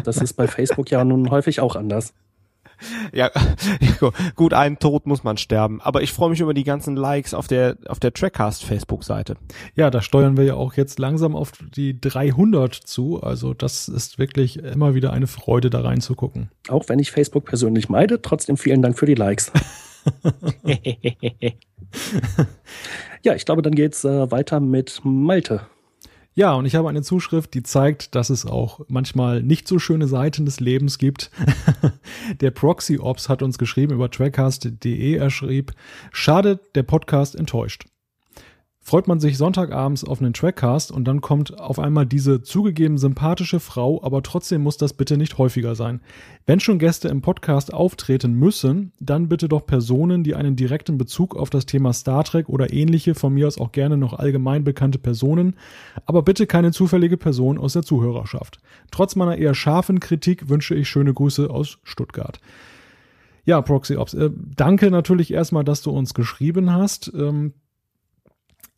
Das 0.05 0.19
ist 0.19 0.35
bei 0.35 0.47
Facebook 0.47 0.91
ja 0.91 1.03
nun 1.07 1.31
häufig 1.31 1.61
auch 1.61 1.75
anders. 1.75 2.13
Ja, 3.13 3.31
gut, 4.37 4.55
einen 4.55 4.79
Tod 4.79 5.07
muss 5.07 5.25
man 5.25 5.37
sterben. 5.37 5.81
Aber 5.81 6.03
ich 6.03 6.13
freue 6.13 6.31
mich 6.31 6.41
über 6.41 6.55
die 6.55 6.65
ganzen 6.65 6.97
Likes 6.97 7.35
auf 7.35 7.47
der, 7.47 7.77
auf 7.87 8.01
der 8.01 8.13
Trackcast 8.13 8.65
Facebook-Seite. 8.65 9.37
Ja, 9.75 9.91
da 9.91 10.03
steuern 10.03 10.37
wir 10.37 10.45
ja 10.45 10.55
auch 10.55 10.75
jetzt 10.75 10.99
langsam 10.99 11.37
auf 11.37 11.53
die 11.53 12.01
300 12.01 12.75
zu. 12.75 13.23
Also 13.23 13.55
das 13.55 13.89
ist 13.89 14.19
wirklich 14.19 14.59
immer 14.59 14.95
wieder 14.95 15.13
eine 15.13 15.27
Freude, 15.27 15.71
da 15.71 15.81
reinzugucken. 15.81 16.51
Auch 16.69 16.89
wenn 16.89 16.99
ich 16.99 17.11
Facebook 17.11 17.45
persönlich 17.45 17.89
meide, 17.89 18.23
trotzdem 18.23 18.57
vielen 18.57 18.83
Dank 18.83 18.99
für 18.99 19.07
die 19.07 19.15
Likes. 19.15 19.53
ja, 23.23 23.35
ich 23.35 23.45
glaube, 23.45 23.63
dann 23.63 23.75
geht's 23.75 24.05
äh, 24.05 24.31
weiter 24.31 24.61
mit 24.61 25.01
Malte. 25.05 25.63
Ja, 26.35 26.55
und 26.55 26.65
ich 26.65 26.77
habe 26.77 26.89
eine 26.89 27.03
Zuschrift, 27.03 27.55
die 27.55 27.63
zeigt, 27.63 28.15
dass 28.15 28.31
es 28.31 28.47
auch 28.47 28.81
manchmal 28.89 29.43
nicht 29.43 29.67
so 29.67 29.79
schöne 29.79 30.07
Seiten 30.07 30.45
des 30.45 30.61
Lebens 30.61 30.99
gibt. 30.99 31.31
der 32.41 32.53
Proxy 32.53 32.99
Ops 32.99 33.29
hat 33.29 33.43
uns 33.43 33.59
geschrieben 33.59 33.95
über 33.95 34.11
trackcast.de. 34.11 35.15
Er 35.15 35.31
schrieb, 35.31 35.73
schade, 36.13 36.61
der 36.75 36.85
Podcast 36.85 37.35
enttäuscht 37.35 37.87
freut 38.91 39.07
man 39.07 39.21
sich 39.21 39.39
Sonntagabends 39.39 40.03
auf 40.03 40.21
einen 40.21 40.33
Trackcast 40.33 40.91
und 40.91 41.05
dann 41.05 41.21
kommt 41.21 41.57
auf 41.61 41.79
einmal 41.79 42.07
diese 42.07 42.43
zugegeben 42.43 42.99
sympathische 42.99 43.61
Frau, 43.61 44.03
aber 44.03 44.21
trotzdem 44.25 44.63
muss 44.63 44.79
das 44.79 44.95
bitte 44.95 45.17
nicht 45.17 45.39
häufiger 45.39 45.77
sein. 45.77 46.01
Wenn 46.45 46.59
schon 46.59 46.81
Gäste 46.81 47.07
im 47.07 47.23
Podcast 47.23 47.73
auftreten 47.73 48.33
müssen, 48.33 48.91
dann 48.99 49.29
bitte 49.29 49.49
doch 49.49 49.65
Personen, 49.65 50.25
die 50.25 50.35
einen 50.35 50.57
direkten 50.57 50.99
Bezug 50.99 51.37
auf 51.37 51.51
das 51.51 51.67
Thema 51.67 51.93
Star 51.93 52.25
Trek 52.25 52.49
oder 52.49 52.73
ähnliche, 52.73 53.15
von 53.15 53.33
mir 53.33 53.47
aus 53.47 53.61
auch 53.61 53.71
gerne 53.71 53.97
noch 53.97 54.13
allgemein 54.13 54.65
bekannte 54.65 54.99
Personen, 54.99 55.55
aber 56.05 56.23
bitte 56.23 56.49
keine 56.49 56.73
zufällige 56.73 57.17
Person 57.17 57.59
aus 57.59 57.75
der 57.75 57.83
Zuhörerschaft. 57.83 58.59
Trotz 58.91 59.15
meiner 59.15 59.37
eher 59.37 59.55
scharfen 59.55 60.01
Kritik 60.01 60.49
wünsche 60.49 60.75
ich 60.75 60.89
schöne 60.89 61.15
Grüße 61.15 61.49
aus 61.49 61.79
Stuttgart. 61.85 62.41
Ja, 63.45 63.63
Proxy 63.63 63.95
Ops, 63.95 64.15
äh, 64.15 64.31
danke 64.35 64.91
natürlich 64.91 65.33
erstmal, 65.33 65.63
dass 65.63 65.81
du 65.81 65.93
uns 65.93 66.13
geschrieben 66.13 66.73
hast. 66.73 67.13
Ähm, 67.15 67.55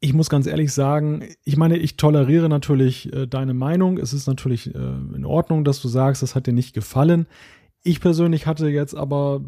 ich 0.05 0.15
muss 0.15 0.29
ganz 0.29 0.49
ehrlich 0.49 0.73
sagen, 0.73 1.23
ich 1.45 1.57
meine, 1.57 1.77
ich 1.77 1.97
toleriere 1.97 2.49
natürlich 2.49 3.13
äh, 3.13 3.29
deine 3.29 3.55
Meinung. 3.55 3.99
Es 3.99 4.13
ist 4.13 4.27
natürlich 4.27 4.75
äh, 4.75 4.79
in 4.79 5.25
Ordnung, 5.25 5.65
dass 5.65 5.81
du 5.81 5.87
sagst, 5.87 6.23
das 6.23 6.35
hat 6.35 6.49
dir 6.49 6.53
nicht 6.53 6.75
gefallen. 6.75 7.27
Ich 7.85 8.01
persönlich 8.01 8.47
hatte 8.49 8.69
jetzt 8.69 8.97
aber 8.97 9.43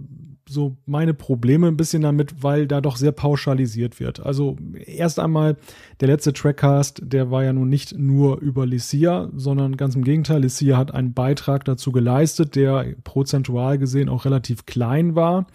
so 0.49 0.77
meine 0.87 1.15
Probleme 1.15 1.69
ein 1.69 1.77
bisschen 1.77 2.03
damit, 2.03 2.43
weil 2.43 2.67
da 2.67 2.81
doch 2.81 2.97
sehr 2.97 3.13
pauschalisiert 3.13 3.99
wird. 4.01 4.21
Also 4.21 4.57
erst 4.85 5.19
einmal 5.19 5.57
der 6.01 6.09
letzte 6.09 6.33
Trackcast, 6.33 7.03
der 7.03 7.31
war 7.31 7.45
ja 7.45 7.53
nun 7.53 7.69
nicht 7.69 7.99
nur 7.99 8.41
über 8.41 8.67
Licia, 8.67 9.31
sondern 9.35 9.77
ganz 9.77 9.95
im 9.95 10.05
Gegenteil, 10.05 10.43
Licia 10.43 10.77
hat 10.77 10.93
einen 10.93 11.15
Beitrag 11.15 11.65
dazu 11.65 11.93
geleistet, 11.93 12.57
der 12.57 12.95
prozentual 13.05 13.79
gesehen 13.79 14.09
auch 14.09 14.25
relativ 14.25 14.67
klein 14.67 15.15
war. 15.15 15.47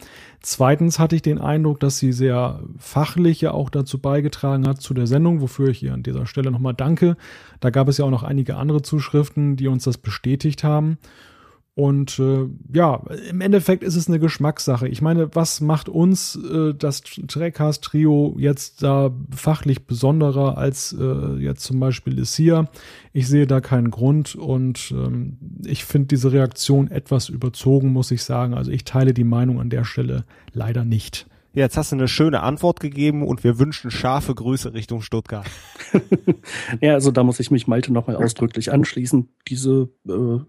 Zweitens 0.41 0.99
hatte 0.99 1.16
ich 1.16 1.22
den 1.22 1.38
Eindruck, 1.38 1.80
dass 1.80 1.99
sie 1.99 2.14
sehr 2.14 2.61
fachlich 2.78 3.41
ja 3.41 3.52
auch 3.52 3.70
dazu 3.70 3.99
beigetragen 3.99 4.68
hat 4.68 4.82
zu 4.82 4.94
der 4.94 5.06
Sendung, 5.06 5.41
wofür 5.41 5.70
ich 5.70 5.84
ihr 5.84 5.94
an 5.94 6.03
dieser 6.03 6.26
Stelle 6.26 6.49
nochmal 6.49 6.74
danke. 6.74 7.18
Da 7.60 7.70
gab 7.70 7.90
es 7.90 7.98
ja 7.98 8.06
auch 8.06 8.10
noch 8.10 8.24
einige 8.24 8.56
andere 8.56 8.82
Zuschriften, 8.82 9.57
die 9.57 9.68
uns 9.68 9.84
das 9.84 9.98
bestätigt 9.98 10.64
haben. 10.64 10.98
Und 11.80 12.19
äh, 12.19 12.45
ja, 12.73 13.01
im 13.30 13.39
Endeffekt 13.39 13.84
ist 13.84 13.95
es 13.95 14.10
eine 14.10 14.19
Geschmackssache. 14.19 14.89
Ich 14.89 15.01
meine, 15.01 15.34
was 15.34 15.61
macht 15.61 15.88
uns 15.88 16.35
äh, 16.35 16.73
das 16.73 17.03
Trackcast-Trio 17.03 18.35
jetzt 18.38 18.84
da 18.84 19.11
fachlich 19.34 19.88
besonderer 19.88 20.57
als 20.57 20.93
äh, 20.99 21.38
jetzt 21.38 21.64
zum 21.64 21.80
Beispiel 21.80 22.19
Lucia? 22.19 22.68
Ich 23.14 23.30
sehe 23.30 23.47
da 23.47 23.61
keinen 23.61 23.91
Grund 23.91 24.35
und 24.35 24.91
ähm, 24.91 25.38
ich 25.65 25.85
finde 25.85 26.07
diese 26.07 26.34
Reaktion 26.34 26.91
etwas 26.91 27.30
überzogen, 27.30 27.93
muss 27.93 28.11
ich 28.11 28.26
sagen. 28.26 28.56
Also 28.56 28.72
ich 28.72 28.84
teile 28.84 29.14
die 29.14 29.23
Meinung 29.23 29.61
an 29.61 29.69
der 29.69 29.85
Stelle 29.85 30.26
leider 30.51 30.84
nicht. 30.84 31.27
Jetzt 31.54 31.78
hast 31.78 31.92
du 31.92 31.96
eine 31.96 32.08
schöne 32.08 32.42
Antwort 32.44 32.80
gegeben 32.80 33.26
und 33.26 33.44
wir 33.44 33.58
wünschen 33.58 33.90
scharfe 33.90 34.36
Grüße 34.36 34.74
Richtung 34.74 35.02
Stuttgart. 35.02 35.48
ja, 36.82 36.94
also 36.94 37.10
da 37.10 37.24
muss 37.24 37.40
ich 37.40 37.50
mich 37.50 37.68
Malte 37.68 37.92
nochmal 37.92 38.18
ausdrücklich 38.18 38.72
anschließen. 38.72 39.30
Diese, 39.48 39.90
äh, 40.08 40.40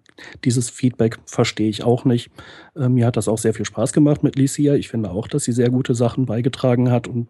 dieses 0.45 0.69
Feedback 0.69 1.19
verstehe 1.25 1.71
ich 1.71 1.85
auch 1.85 2.05
nicht. 2.05 2.31
Äh, 2.77 2.91
mir 2.91 3.07
hat 3.07 3.17
das 3.17 3.29
auch 3.29 3.39
sehr 3.39 3.55
viel 3.55 3.65
Spaß 3.65 3.95
gemacht 3.95 4.23
mit 4.23 4.37
Licia. 4.37 4.75
Ich 4.75 4.89
finde 4.89 5.11
auch, 5.11 5.27
dass 5.27 5.45
sie 5.45 5.53
sehr 5.53 5.71
gute 5.71 5.95
Sachen 5.95 6.27
beigetragen 6.27 6.91
hat 6.91 7.09
und 7.09 7.29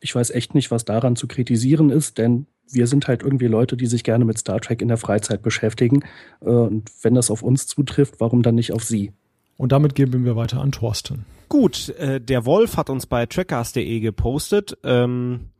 ich 0.00 0.14
weiß 0.14 0.30
echt 0.30 0.54
nicht, 0.54 0.70
was 0.70 0.84
daran 0.86 1.16
zu 1.16 1.26
kritisieren 1.28 1.90
ist, 1.90 2.16
denn 2.18 2.46
wir 2.70 2.86
sind 2.86 3.06
halt 3.06 3.22
irgendwie 3.22 3.46
Leute, 3.46 3.76
die 3.76 3.86
sich 3.86 4.04
gerne 4.04 4.24
mit 4.24 4.38
Star 4.38 4.60
Trek 4.60 4.80
in 4.80 4.88
der 4.88 4.96
Freizeit 4.96 5.42
beschäftigen. 5.42 6.04
Äh, 6.40 6.48
und 6.48 6.90
wenn 7.02 7.14
das 7.14 7.30
auf 7.30 7.42
uns 7.42 7.66
zutrifft, 7.66 8.14
warum 8.18 8.42
dann 8.42 8.54
nicht 8.54 8.72
auf 8.72 8.84
sie? 8.84 9.12
Und 9.58 9.72
damit 9.72 9.94
geben 9.94 10.24
wir 10.24 10.36
weiter 10.36 10.60
an 10.60 10.72
Thorsten. 10.72 11.26
Gut, 11.48 11.90
äh, 11.90 12.20
der 12.20 12.44
Wolf 12.46 12.76
hat 12.76 12.90
uns 12.90 13.06
bei 13.06 13.26
trackers.de 13.26 14.00
gepostet. 14.00 14.76
Ähm, 14.82 15.50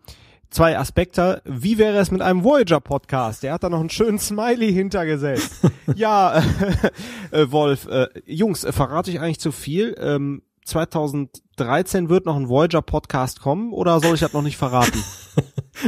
zwei 0.51 0.79
Aspekte. 0.79 1.43
Wie 1.45 1.79
wäre 1.79 1.99
es 1.99 2.11
mit 2.11 2.23
einem 2.23 2.45
Voyager-Podcast? 2.45 3.43
Der 3.43 3.53
hat 3.53 3.65
da 3.65 3.69
noch 3.69 3.81
einen 3.81 3.91
schönen 3.91 4.19
Smiley 4.19 4.73
hintergesetzt. 4.73 5.53
ja, 5.95 6.39
äh, 6.39 6.43
äh, 7.43 7.53
Wolf, 7.53 7.87
äh, 7.87 8.09
Jungs, 8.25 8.65
äh, 8.65 8.73
verrate 8.73 9.11
ich 9.11 9.21
eigentlich 9.21 9.41
zu 9.41 9.53
viel? 9.53 9.95
Ähm, 9.99 10.43
2013 10.65 12.09
wird 12.09 12.27
noch 12.27 12.37
ein 12.37 12.49
Voyager-Podcast 12.49 13.41
kommen 13.41 13.73
oder 13.73 14.01
soll 14.01 14.15
ich 14.15 14.21
das 14.21 14.33
noch 14.33 14.43
nicht 14.43 14.57
verraten? 14.57 15.03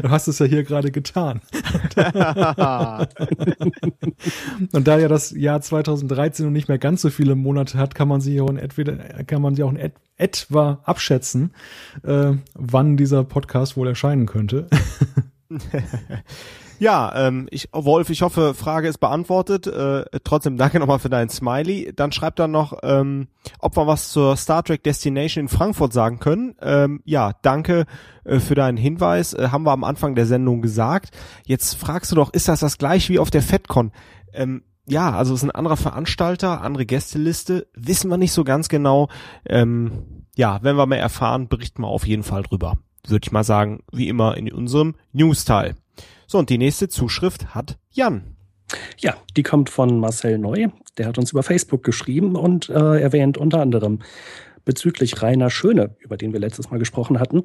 Du 0.03 0.11
hast 0.11 0.27
es 0.27 0.41
ja 0.41 0.47
hier 0.47 0.65
gerade 0.65 0.91
getan. 0.91 1.41
und 4.73 4.89
da 4.89 4.99
ja 4.99 5.07
das 5.07 5.31
Jahr 5.31 5.61
2013 5.61 6.45
noch 6.45 6.53
nicht 6.53 6.69
mehr 6.69 6.79
ganz 6.79 7.03
so 7.03 7.11
viele 7.11 7.37
Monate 7.37 7.79
hat, 7.79 7.95
kann 7.95 8.09
man 8.09 8.21
sich 8.21 8.41
auch 8.41 8.51
in 8.51 8.59
etwa, 8.59 8.83
kann 9.23 9.41
man 9.41 9.55
sich 9.55 9.63
auch 9.63 9.71
in 9.71 9.77
et 9.77 9.95
etwa 10.17 10.81
abschätzen, 10.83 11.55
äh, 12.03 12.33
wann 12.55 12.97
dieser 12.97 13.23
Podcast 13.23 13.77
wohl 13.77 13.87
erscheinen 13.87 14.27
könnte. 14.27 14.67
Ja, 16.79 17.29
ähm, 17.29 17.49
ich, 17.51 17.69
Wolf, 17.73 18.11
ich 18.11 18.23
hoffe, 18.23 18.55
Frage 18.55 18.89
ist 18.89 18.99
beantwortet. 18.99 19.67
Äh, 19.67 20.05
trotzdem 20.25 20.57
danke 20.57 20.79
nochmal 20.79 20.99
für 20.99 21.09
deinen 21.09 21.29
Smiley. 21.29 21.93
Dann 21.95 22.13
schreibt 22.13 22.39
er 22.39 22.49
noch, 22.49 22.79
ähm, 22.83 23.29
ob 23.59 23.77
wir 23.77 23.87
was 23.87 24.11
zur 24.11 24.37
Star 24.37 24.63
Trek 24.63 24.83
Destination 24.83 25.45
in 25.45 25.49
Frankfurt 25.49 25.93
sagen 25.93 26.19
können. 26.19 26.55
Ähm, 26.61 27.01
ja, 27.05 27.33
danke 27.43 27.87
äh, 28.25 28.41
für 28.41 28.55
deinen 28.55 28.77
Hinweis. 28.77 29.33
Äh, 29.33 29.49
haben 29.51 29.65
wir 29.65 29.73
am 29.73 29.85
Anfang 29.85 30.15
der 30.15 30.27
Sendung 30.27 30.61
gesagt. 30.61 31.17
Jetzt 31.47 31.75
fragst 31.75 32.13
du 32.13 32.17
doch, 32.17 32.33
ist 32.33 32.49
das 32.49 32.61
das 32.61 32.79
gleich 32.79 33.09
wie 33.09 33.19
auf 33.19 33.31
der 33.31 33.43
FedCon? 33.43 33.93
Ähm, 34.33 34.63
ja, 34.89 35.13
also 35.13 35.35
es 35.35 35.41
ist 35.41 35.49
ein 35.49 35.55
anderer 35.55 35.77
Veranstalter, 35.77 36.61
andere 36.61 36.87
Gästeliste, 36.87 37.67
wissen 37.75 38.09
wir 38.09 38.19
nicht 38.19 38.33
so 38.33 38.45
ganz 38.45 38.69
genau. 38.69 39.09
Ähm, 39.45 40.27
ja, 40.37 40.61
wenn 40.63 40.77
wir 40.77 40.87
mehr 40.87 41.01
erfahren, 41.01 41.49
berichten 41.49 41.83
wir 41.83 41.89
auf 41.89 42.07
jeden 42.07 42.23
Fall 42.23 42.43
drüber. 42.43 42.75
Würde 43.07 43.25
ich 43.25 43.33
mal 43.33 43.45
sagen, 43.45 43.83
wie 43.93 44.09
immer 44.09 44.37
in 44.37 44.53
unserem 44.53 44.95
News-Teil. 45.13 45.75
So, 46.27 46.39
und 46.39 46.51
die 46.51 46.59
nächste 46.59 46.89
Zuschrift 46.89 47.55
hat 47.55 47.79
Jan. 47.91 48.37
Ja, 48.99 49.15
die 49.37 49.43
kommt 49.43 49.71
von 49.71 50.01
Marcel 50.01 50.39
Neu. 50.39 50.69
Der 50.99 51.07
hat 51.07 51.19
uns 51.19 51.31
über 51.31 51.43
Facebook 51.43 51.85
geschrieben 51.85 52.35
und 52.35 52.69
äh, 52.69 53.01
erwähnt 53.01 53.39
unter 53.39 53.61
anderem 53.61 54.01
bezüglich 54.65 55.23
Rainer 55.23 55.49
Schöne, 55.49 55.95
über 56.01 56.17
den 56.17 56.33
wir 56.33 56.41
letztes 56.41 56.71
Mal 56.71 56.79
gesprochen 56.79 57.21
hatten. 57.21 57.45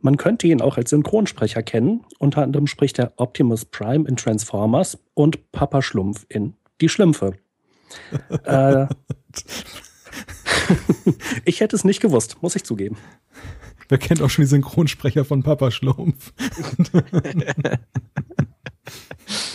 Man 0.00 0.16
könnte 0.16 0.48
ihn 0.48 0.60
auch 0.60 0.76
als 0.76 0.90
Synchronsprecher 0.90 1.62
kennen. 1.62 2.04
Unter 2.18 2.42
anderem 2.42 2.66
spricht 2.66 2.98
er 2.98 3.12
Optimus 3.16 3.64
Prime 3.64 4.08
in 4.08 4.16
Transformers 4.16 4.98
und 5.14 5.52
Papa 5.52 5.80
Schlumpf 5.80 6.26
in 6.28 6.54
Die 6.80 6.88
Schlümpfe. 6.88 7.34
äh, 8.44 8.86
ich 11.44 11.60
hätte 11.60 11.76
es 11.76 11.84
nicht 11.84 12.00
gewusst, 12.00 12.42
muss 12.42 12.56
ich 12.56 12.64
zugeben. 12.64 12.96
Wer 13.88 13.98
kennt 13.98 14.22
auch 14.22 14.30
schon 14.30 14.42
die 14.42 14.48
Synchronsprecher 14.48 15.24
von 15.24 15.42
Papa 15.42 15.70
Schlumpf? 15.70 16.32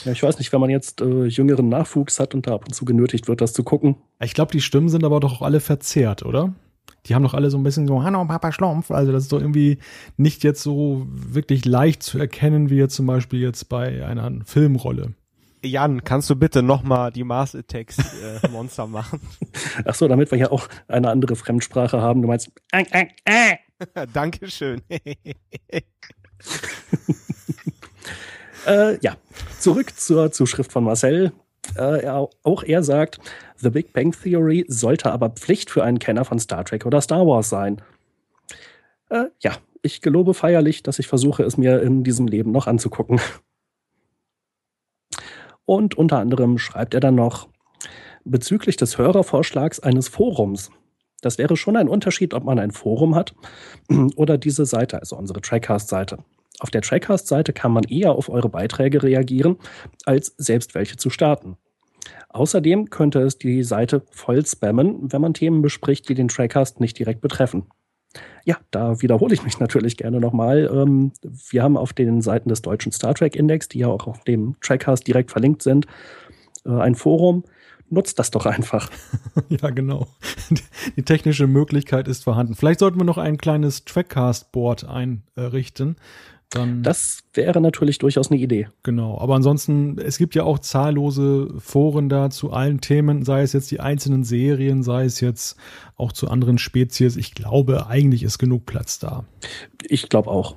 ja, 0.06 0.12
ich 0.12 0.24
weiß 0.24 0.40
nicht, 0.40 0.52
wenn 0.52 0.60
man 0.60 0.70
jetzt 0.70 1.02
äh, 1.02 1.26
jüngeren 1.26 1.70
Nachwuchs 1.70 2.20
hat 2.20 2.34
und 2.34 2.48
da 2.48 2.56
ab 2.56 2.66
und 2.66 2.74
zu 2.74 2.86
genötigt 2.86 3.28
wird, 3.28 3.42
das 3.42 3.54
zu 3.54 3.64
gucken. 3.64 3.96
Ich 4.20 4.34
glaube, 4.34 4.52
die 4.52 4.62
Stimmen 4.62 4.90
sind 4.90 5.04
aber 5.04 5.20
doch 5.20 5.42
alle 5.42 5.60
verzerrt, 5.60 6.26
oder? 6.26 6.54
Die 7.06 7.16
haben 7.16 7.24
doch 7.24 7.34
alle 7.34 7.50
so 7.50 7.58
ein 7.58 7.64
bisschen 7.64 7.86
so, 7.86 8.04
Hallo 8.04 8.26
Papa 8.26 8.52
Schlumpf. 8.52 8.90
Also 8.92 9.12
das 9.12 9.24
ist 9.24 9.34
doch 9.34 9.42
irgendwie 9.42 9.78
nicht 10.18 10.44
jetzt 10.44 10.64
so 10.64 11.06
wirklich 11.10 11.66
leicht 11.66 12.02
zu 12.02 12.18
erkennen, 12.18 12.70
wie 12.70 12.78
jetzt 12.78 12.96
zum 12.96 13.06
Beispiel 13.06 13.40
jetzt 13.42 13.70
bei 13.70 14.06
einer 14.06 14.32
Filmrolle. 14.46 15.14
Jan, 15.66 16.04
kannst 16.04 16.30
du 16.30 16.36
bitte 16.36 16.62
nochmal 16.62 17.12
die 17.12 17.24
Mars 17.24 17.56
Attacks 17.56 17.98
äh, 17.98 18.48
Monster 18.50 18.88
machen? 18.88 19.22
Ach 19.86 19.96
so, 19.96 20.08
damit 20.08 20.32
wir 20.32 20.38
ja 20.38 20.52
auch 20.52 20.68
eine 20.88 21.10
andere 21.10 21.36
Fremdsprache 21.36 22.02
haben. 22.02 22.22
Du 22.22 22.28
meinst, 22.28 22.52
äh, 22.72 22.84
äh, 22.92 23.08
äh. 23.26 23.56
Dankeschön. 24.14 24.82
äh, 28.68 28.98
ja, 29.00 29.18
zurück 29.60 29.94
zur 29.98 30.32
Zuschrift 30.32 30.72
von 30.72 30.84
Marcel. 30.84 31.32
Äh, 31.76 32.08
auch 32.08 32.64
er 32.64 32.84
sagt, 32.84 33.20
The 33.58 33.70
Big 33.70 33.94
Bang 33.94 34.12
Theory 34.12 34.66
sollte 34.68 35.12
aber 35.12 35.30
Pflicht 35.30 35.70
für 35.70 35.84
einen 35.84 36.00
Kenner 36.00 36.26
von 36.26 36.40
Star 36.40 36.66
Trek 36.66 36.86
oder 36.86 37.02
Star 37.02 37.26
Wars 37.26 37.50
sein. 37.50 37.82
Äh, 39.10 39.26
ja, 39.40 39.54
ich 39.82 40.02
gelobe 40.02 40.34
feierlich, 40.34 40.84
dass 40.84 41.00
ich 41.00 41.08
versuche, 41.08 41.44
es 41.44 41.58
mir 41.58 41.82
in 41.82 42.04
diesem 42.04 42.28
Leben 42.28 42.52
noch 42.52 42.68
anzugucken. 42.68 43.20
Und 45.66 45.96
unter 45.96 46.20
anderem 46.20 46.58
schreibt 46.58 46.94
er 46.94 47.00
dann 47.00 47.16
noch 47.16 47.48
bezüglich 48.26 48.76
des 48.78 48.98
Hörervorschlags 48.98 49.80
eines 49.80 50.08
Forums. 50.08 50.72
Das 51.24 51.38
wäre 51.38 51.58
schon 51.58 51.76
ein 51.76 51.88
Unterschied, 51.88 52.34
ob 52.34 52.44
man 52.44 52.60
ein 52.60 52.72
Forum 52.72 53.16
hat 53.16 53.34
oder 54.16 54.38
diese 54.38 54.66
Seite, 54.66 55.00
also 55.00 55.18
unsere 55.18 55.42
Trackcast-Seite. 55.42 56.20
Auf 56.60 56.70
der 56.70 56.82
Trackcast-Seite 56.82 57.54
kann 57.54 57.72
man 57.72 57.84
eher 57.84 58.12
auf 58.12 58.30
eure 58.30 58.50
Beiträge 58.50 59.02
reagieren, 59.02 59.58
als 60.06 60.36
selbst 60.38 60.76
welche 60.76 60.98
zu 60.98 61.10
starten. 61.10 61.58
Außerdem 62.30 62.90
könnte 62.90 63.22
es 63.22 63.38
die 63.38 63.64
Seite 63.64 64.04
voll 64.12 64.46
spammen, 64.46 65.12
wenn 65.12 65.22
man 65.22 65.34
Themen 65.34 65.62
bespricht, 65.62 66.10
die 66.10 66.16
den 66.16 66.28
Trackcast 66.28 66.80
nicht 66.80 67.00
direkt 67.00 67.22
betreffen. 67.22 67.68
Ja, 68.46 68.58
da 68.72 69.02
wiederhole 69.02 69.34
ich 69.34 69.44
mich 69.44 69.60
natürlich 69.60 69.98
gerne 69.98 70.20
nochmal. 70.20 70.70
Ähm, 70.72 71.14
wir 71.50 71.64
haben 71.64 71.78
auf 71.78 71.94
den 71.94 72.22
Seiten 72.22 72.50
des 72.50 72.62
deutschen 72.62 72.92
Star 72.92 73.14
Trek 73.14 73.36
Index, 73.36 73.70
die 73.70 73.80
ja 73.80 73.88
auch 73.88 74.08
auf 74.08 74.24
dem 74.24 74.56
Trackcast 74.62 75.08
direkt 75.08 75.32
verlinkt 75.32 75.64
sind, 75.64 75.88
äh, 76.66 76.72
ein 76.72 76.96
Forum. 76.96 77.44
Nutzt 77.94 78.18
das 78.18 78.32
doch 78.32 78.46
einfach. 78.46 78.90
ja, 79.50 79.70
genau. 79.70 80.08
Die 80.96 81.04
technische 81.04 81.46
Möglichkeit 81.48 82.08
ist 82.08 82.24
vorhanden. 82.24 82.56
Vielleicht 82.56 82.80
sollten 82.80 82.98
wir 82.98 83.06
noch 83.06 83.20
ein 83.20 83.38
kleines 83.38 83.86
Trackcast-Board 83.86 84.86
einrichten, 84.86 85.98
dann, 86.54 86.84
das 86.84 87.24
wäre 87.34 87.60
natürlich 87.62 87.98
durchaus 87.98 88.30
eine 88.30 88.40
Idee. 88.40 88.68
Genau, 88.84 89.18
aber 89.20 89.36
ansonsten, 89.36 89.98
es 89.98 90.20
gibt 90.20 90.36
ja 90.36 90.44
auch 90.44 90.60
zahllose 90.60 91.52
Foren 91.58 92.10
da 92.10 92.30
zu 92.30 92.52
allen 92.52 92.80
Themen, 92.80 93.26
sei 93.26 93.42
es 93.42 93.54
jetzt 93.54 93.72
die 93.72 93.80
einzelnen 93.80 94.24
Serien, 94.24 94.84
sei 94.84 95.06
es 95.06 95.20
jetzt 95.20 95.58
auch 95.96 96.12
zu 96.12 96.30
anderen 96.30 96.60
Spezies. 96.60 97.16
Ich 97.16 97.34
glaube, 97.34 97.88
eigentlich 97.88 98.22
ist 98.22 98.38
genug 98.38 98.68
Platz 98.68 99.00
da. 99.00 99.26
Ich 99.84 100.10
glaube 100.10 100.30
auch. 100.30 100.56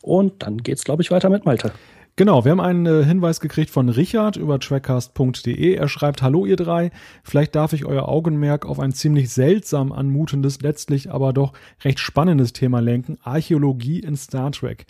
Und 0.00 0.42
dann 0.42 0.58
geht's, 0.58 0.84
glaube 0.84 1.02
ich, 1.02 1.10
weiter 1.10 1.28
mit 1.28 1.44
Malte. 1.44 1.72
Genau, 2.14 2.44
wir 2.44 2.52
haben 2.52 2.60
einen 2.60 2.84
äh, 2.84 3.04
Hinweis 3.04 3.40
gekriegt 3.40 3.70
von 3.70 3.88
Richard 3.88 4.36
über 4.36 4.60
trackcast.de. 4.60 5.72
Er 5.72 5.88
schreibt, 5.88 6.20
hallo 6.20 6.44
ihr 6.44 6.56
drei, 6.56 6.90
vielleicht 7.24 7.54
darf 7.54 7.72
ich 7.72 7.86
euer 7.86 8.06
Augenmerk 8.06 8.66
auf 8.66 8.80
ein 8.80 8.92
ziemlich 8.92 9.30
seltsam 9.30 9.92
anmutendes, 9.92 10.60
letztlich 10.60 11.10
aber 11.10 11.32
doch 11.32 11.54
recht 11.82 11.98
spannendes 11.98 12.52
Thema 12.52 12.80
lenken, 12.80 13.16
Archäologie 13.22 14.00
in 14.00 14.16
Star 14.16 14.52
Trek. 14.52 14.84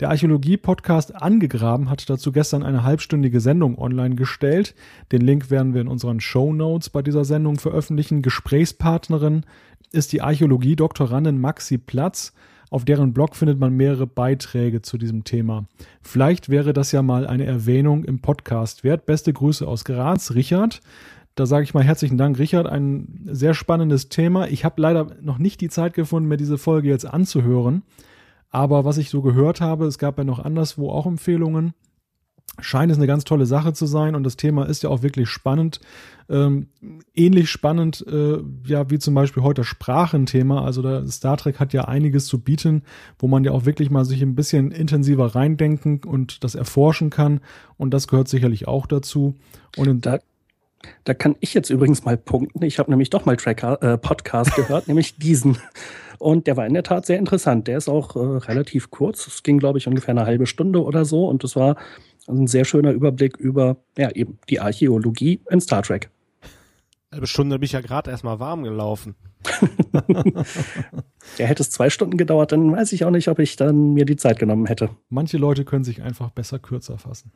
Der 0.00 0.10
Archäologie-Podcast 0.10 1.14
Angegraben 1.14 1.90
hat 1.90 2.10
dazu 2.10 2.32
gestern 2.32 2.64
eine 2.64 2.82
halbstündige 2.82 3.38
Sendung 3.38 3.78
online 3.78 4.16
gestellt. 4.16 4.74
Den 5.12 5.20
Link 5.20 5.52
werden 5.52 5.74
wir 5.74 5.80
in 5.80 5.88
unseren 5.88 6.18
Show 6.18 6.52
Notes 6.52 6.90
bei 6.90 7.02
dieser 7.02 7.24
Sendung 7.24 7.60
veröffentlichen. 7.60 8.20
Gesprächspartnerin 8.20 9.46
ist 9.92 10.12
die 10.12 10.22
Archäologie-Doktorandin 10.22 11.40
Maxi 11.40 11.78
Platz. 11.78 12.32
Auf 12.74 12.84
deren 12.84 13.12
Blog 13.12 13.36
findet 13.36 13.60
man 13.60 13.76
mehrere 13.76 14.04
Beiträge 14.04 14.82
zu 14.82 14.98
diesem 14.98 15.22
Thema. 15.22 15.66
Vielleicht 16.02 16.48
wäre 16.48 16.72
das 16.72 16.90
ja 16.90 17.02
mal 17.02 17.24
eine 17.24 17.44
Erwähnung 17.44 18.02
im 18.02 18.18
Podcast 18.18 18.82
wert. 18.82 19.06
Beste 19.06 19.32
Grüße 19.32 19.64
aus 19.64 19.84
Graz, 19.84 20.34
Richard. 20.34 20.80
Da 21.36 21.46
sage 21.46 21.62
ich 21.62 21.72
mal 21.72 21.84
herzlichen 21.84 22.18
Dank, 22.18 22.36
Richard. 22.40 22.66
Ein 22.66 23.28
sehr 23.30 23.54
spannendes 23.54 24.08
Thema. 24.08 24.48
Ich 24.48 24.64
habe 24.64 24.82
leider 24.82 25.06
noch 25.20 25.38
nicht 25.38 25.60
die 25.60 25.68
Zeit 25.68 25.94
gefunden, 25.94 26.28
mir 26.28 26.36
diese 26.36 26.58
Folge 26.58 26.88
jetzt 26.88 27.06
anzuhören. 27.06 27.84
Aber 28.50 28.84
was 28.84 28.98
ich 28.98 29.08
so 29.08 29.22
gehört 29.22 29.60
habe, 29.60 29.86
es 29.86 29.98
gab 29.98 30.18
ja 30.18 30.24
noch 30.24 30.40
anderswo 30.40 30.90
auch 30.90 31.06
Empfehlungen 31.06 31.74
scheint 32.60 32.92
es 32.92 32.98
eine 32.98 33.06
ganz 33.06 33.24
tolle 33.24 33.46
Sache 33.46 33.72
zu 33.72 33.86
sein 33.86 34.14
und 34.14 34.22
das 34.22 34.36
Thema 34.36 34.66
ist 34.66 34.82
ja 34.82 34.90
auch 34.90 35.02
wirklich 35.02 35.28
spannend. 35.28 35.80
Ähm, 36.28 36.68
ähnlich 37.14 37.50
spannend, 37.50 38.04
äh, 38.08 38.38
ja, 38.64 38.88
wie 38.90 38.98
zum 38.98 39.14
Beispiel 39.14 39.42
heute 39.42 39.64
Sprachenthema. 39.64 40.64
Also 40.64 40.80
da 40.80 41.06
Star 41.06 41.36
Trek 41.36 41.58
hat 41.60 41.72
ja 41.72 41.84
einiges 41.86 42.26
zu 42.26 42.38
bieten, 42.40 42.82
wo 43.18 43.26
man 43.26 43.44
ja 43.44 43.50
auch 43.50 43.66
wirklich 43.66 43.90
mal 43.90 44.04
sich 44.04 44.22
ein 44.22 44.34
bisschen 44.34 44.70
intensiver 44.70 45.34
reindenken 45.34 46.00
und 46.04 46.44
das 46.44 46.54
erforschen 46.54 47.10
kann. 47.10 47.40
Und 47.76 47.92
das 47.92 48.08
gehört 48.08 48.28
sicherlich 48.28 48.68
auch 48.68 48.86
dazu. 48.86 49.34
Und 49.76 50.06
da, 50.06 50.18
da 51.02 51.12
kann 51.12 51.36
ich 51.40 51.52
jetzt 51.52 51.70
übrigens 51.70 52.04
mal 52.04 52.16
punkten. 52.16 52.62
Ich 52.64 52.78
habe 52.78 52.90
nämlich 52.90 53.10
doch 53.10 53.26
mal 53.26 53.36
Tracker, 53.36 53.82
äh, 53.82 53.98
Podcast 53.98 54.54
gehört, 54.56 54.88
nämlich 54.88 55.18
diesen. 55.18 55.58
Und 56.18 56.46
der 56.46 56.56
war 56.56 56.66
in 56.66 56.72
der 56.72 56.84
Tat 56.84 57.04
sehr 57.04 57.18
interessant. 57.18 57.68
Der 57.68 57.76
ist 57.76 57.88
auch 57.88 58.16
äh, 58.16 58.18
relativ 58.18 58.90
kurz. 58.90 59.26
Es 59.26 59.42
ging, 59.42 59.58
glaube 59.58 59.78
ich, 59.78 59.86
ungefähr 59.88 60.12
eine 60.12 60.24
halbe 60.24 60.46
Stunde 60.46 60.82
oder 60.82 61.04
so. 61.04 61.28
Und 61.28 61.44
es 61.44 61.54
war 61.54 61.76
ein 62.28 62.46
sehr 62.46 62.64
schöner 62.64 62.92
Überblick 62.92 63.36
über 63.36 63.76
ja, 63.96 64.10
eben 64.10 64.38
die 64.48 64.60
Archäologie 64.60 65.40
in 65.50 65.60
Star 65.60 65.82
Trek. 65.82 66.10
Halbe 67.12 67.26
Stunde 67.26 67.58
bin 67.58 67.66
ich 67.66 67.72
ja 67.72 67.80
gerade 67.80 68.10
erstmal 68.10 68.40
warm 68.40 68.64
gelaufen. 68.64 69.14
ja, 71.38 71.46
hätte 71.46 71.62
es 71.62 71.70
zwei 71.70 71.90
Stunden 71.90 72.16
gedauert, 72.16 72.52
dann 72.52 72.72
weiß 72.72 72.92
ich 72.92 73.04
auch 73.04 73.10
nicht, 73.10 73.28
ob 73.28 73.38
ich 73.38 73.56
dann 73.56 73.92
mir 73.94 74.04
die 74.04 74.16
Zeit 74.16 74.38
genommen 74.38 74.66
hätte. 74.66 74.90
Manche 75.10 75.36
Leute 75.36 75.64
können 75.64 75.84
sich 75.84 76.02
einfach 76.02 76.30
besser 76.30 76.58
kürzer 76.58 76.98
fassen. 76.98 77.30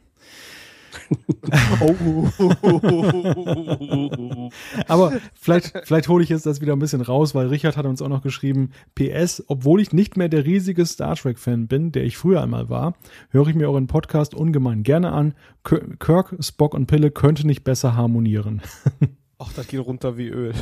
Aber 4.89 5.13
vielleicht, 5.35 5.73
vielleicht 5.85 6.09
hole 6.09 6.23
ich 6.23 6.31
jetzt 6.31 6.47
das 6.47 6.61
wieder 6.61 6.75
ein 6.75 6.79
bisschen 6.79 7.01
raus, 7.01 7.35
weil 7.35 7.49
Richard 7.49 7.77
hat 7.77 7.87
uns 7.87 8.03
auch 8.03 8.09
noch 8.09 8.23
geschrieben, 8.23 8.71
PS, 8.95 9.43
obwohl 9.47 9.81
ich 9.81 9.93
nicht 9.93 10.17
mehr 10.17 10.29
der 10.29 10.45
riesige 10.45 10.85
Star 10.87 11.17
Trek-Fan 11.17 11.69
bin, 11.69 11.93
der 11.93 12.05
ich 12.05 12.17
früher 12.17 12.43
einmal 12.43 12.69
war, 12.69 12.95
höre 13.31 13.49
ich 13.49 13.55
mir 13.55 13.69
euren 13.69 13.87
Podcast 13.87 14.35
ungemein 14.35 14.83
gerne 14.83 15.13
an. 15.13 15.35
Kirk, 15.65 16.37
Spock 16.41 16.75
und 16.75 16.87
Pille 16.87 17.11
könnte 17.11 17.47
nicht 17.47 17.65
besser 17.65 17.97
harmonieren. 17.97 18.63
Ach, 19.39 19.53
das 19.53 19.69
geht 19.69 19.81
runter 19.81 20.17
wie 20.17 20.29
Öl. 20.29 20.53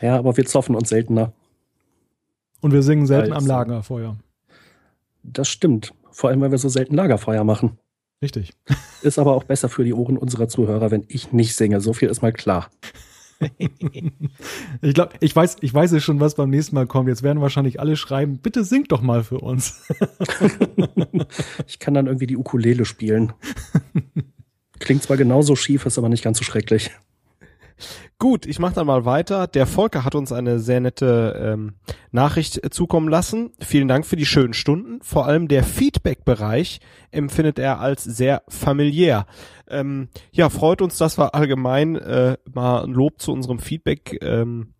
ja, 0.00 0.18
aber 0.18 0.36
wir 0.36 0.44
zoffen 0.44 0.74
uns 0.74 0.88
seltener. 0.88 1.32
Und 2.60 2.72
wir 2.72 2.82
singen 2.82 3.06
selten 3.06 3.32
Als, 3.32 3.44
am 3.44 3.46
Lagerfeuer. 3.46 4.16
Das 5.22 5.48
stimmt. 5.48 5.92
Vor 6.16 6.30
allem, 6.30 6.40
weil 6.40 6.50
wir 6.50 6.56
so 6.56 6.70
selten 6.70 6.94
Lagerfeuer 6.94 7.44
machen. 7.44 7.76
Richtig. 8.22 8.54
Ist 9.02 9.18
aber 9.18 9.34
auch 9.34 9.44
besser 9.44 9.68
für 9.68 9.84
die 9.84 9.92
Ohren 9.92 10.16
unserer 10.16 10.48
Zuhörer, 10.48 10.90
wenn 10.90 11.04
ich 11.08 11.32
nicht 11.32 11.54
singe. 11.54 11.82
So 11.82 11.92
viel 11.92 12.08
ist 12.08 12.22
mal 12.22 12.32
klar. 12.32 12.70
ich 14.80 14.94
glaube, 14.94 15.12
ich 15.20 15.36
weiß, 15.36 15.58
ich 15.60 15.74
weiß 15.74 16.02
schon, 16.02 16.18
was 16.18 16.36
beim 16.36 16.48
nächsten 16.48 16.74
Mal 16.74 16.86
kommt. 16.86 17.10
Jetzt 17.10 17.22
werden 17.22 17.42
wahrscheinlich 17.42 17.80
alle 17.80 17.96
schreiben, 17.96 18.38
bitte 18.38 18.64
singt 18.64 18.92
doch 18.92 19.02
mal 19.02 19.24
für 19.24 19.40
uns. 19.40 19.86
ich 21.66 21.78
kann 21.78 21.92
dann 21.92 22.06
irgendwie 22.06 22.26
die 22.26 22.38
Ukulele 22.38 22.86
spielen. 22.86 23.34
Klingt 24.78 25.02
zwar 25.02 25.18
genauso 25.18 25.54
schief, 25.54 25.84
ist 25.84 25.98
aber 25.98 26.08
nicht 26.08 26.24
ganz 26.24 26.38
so 26.38 26.44
schrecklich. 26.44 26.92
Gut, 28.18 28.46
ich 28.46 28.58
mache 28.58 28.74
dann 28.74 28.86
mal 28.86 29.04
weiter. 29.04 29.46
Der 29.46 29.66
Volker 29.66 30.04
hat 30.04 30.14
uns 30.14 30.32
eine 30.32 30.58
sehr 30.58 30.80
nette 30.80 31.38
ähm, 31.40 31.74
Nachricht 32.10 32.64
äh, 32.64 32.70
zukommen 32.70 33.08
lassen. 33.08 33.52
Vielen 33.60 33.88
Dank 33.88 34.06
für 34.06 34.16
die 34.16 34.26
schönen 34.26 34.54
Stunden. 34.54 35.00
Vor 35.02 35.26
allem 35.26 35.48
der 35.48 35.64
Feedback-Bereich 35.64 36.80
empfindet 37.10 37.58
er 37.58 37.80
als 37.80 38.04
sehr 38.04 38.42
familiär. 38.48 39.26
Ähm, 39.68 40.08
ja, 40.32 40.48
freut 40.48 40.80
uns, 40.80 40.96
dass 40.96 41.18
wir 41.18 41.34
allgemein 41.34 41.96
äh, 41.96 42.36
mal 42.52 42.84
ein 42.84 42.92
Lob 42.92 43.20
zu 43.20 43.32
unserem 43.32 43.58
Feedback 43.58 44.18
ähm, 44.22 44.74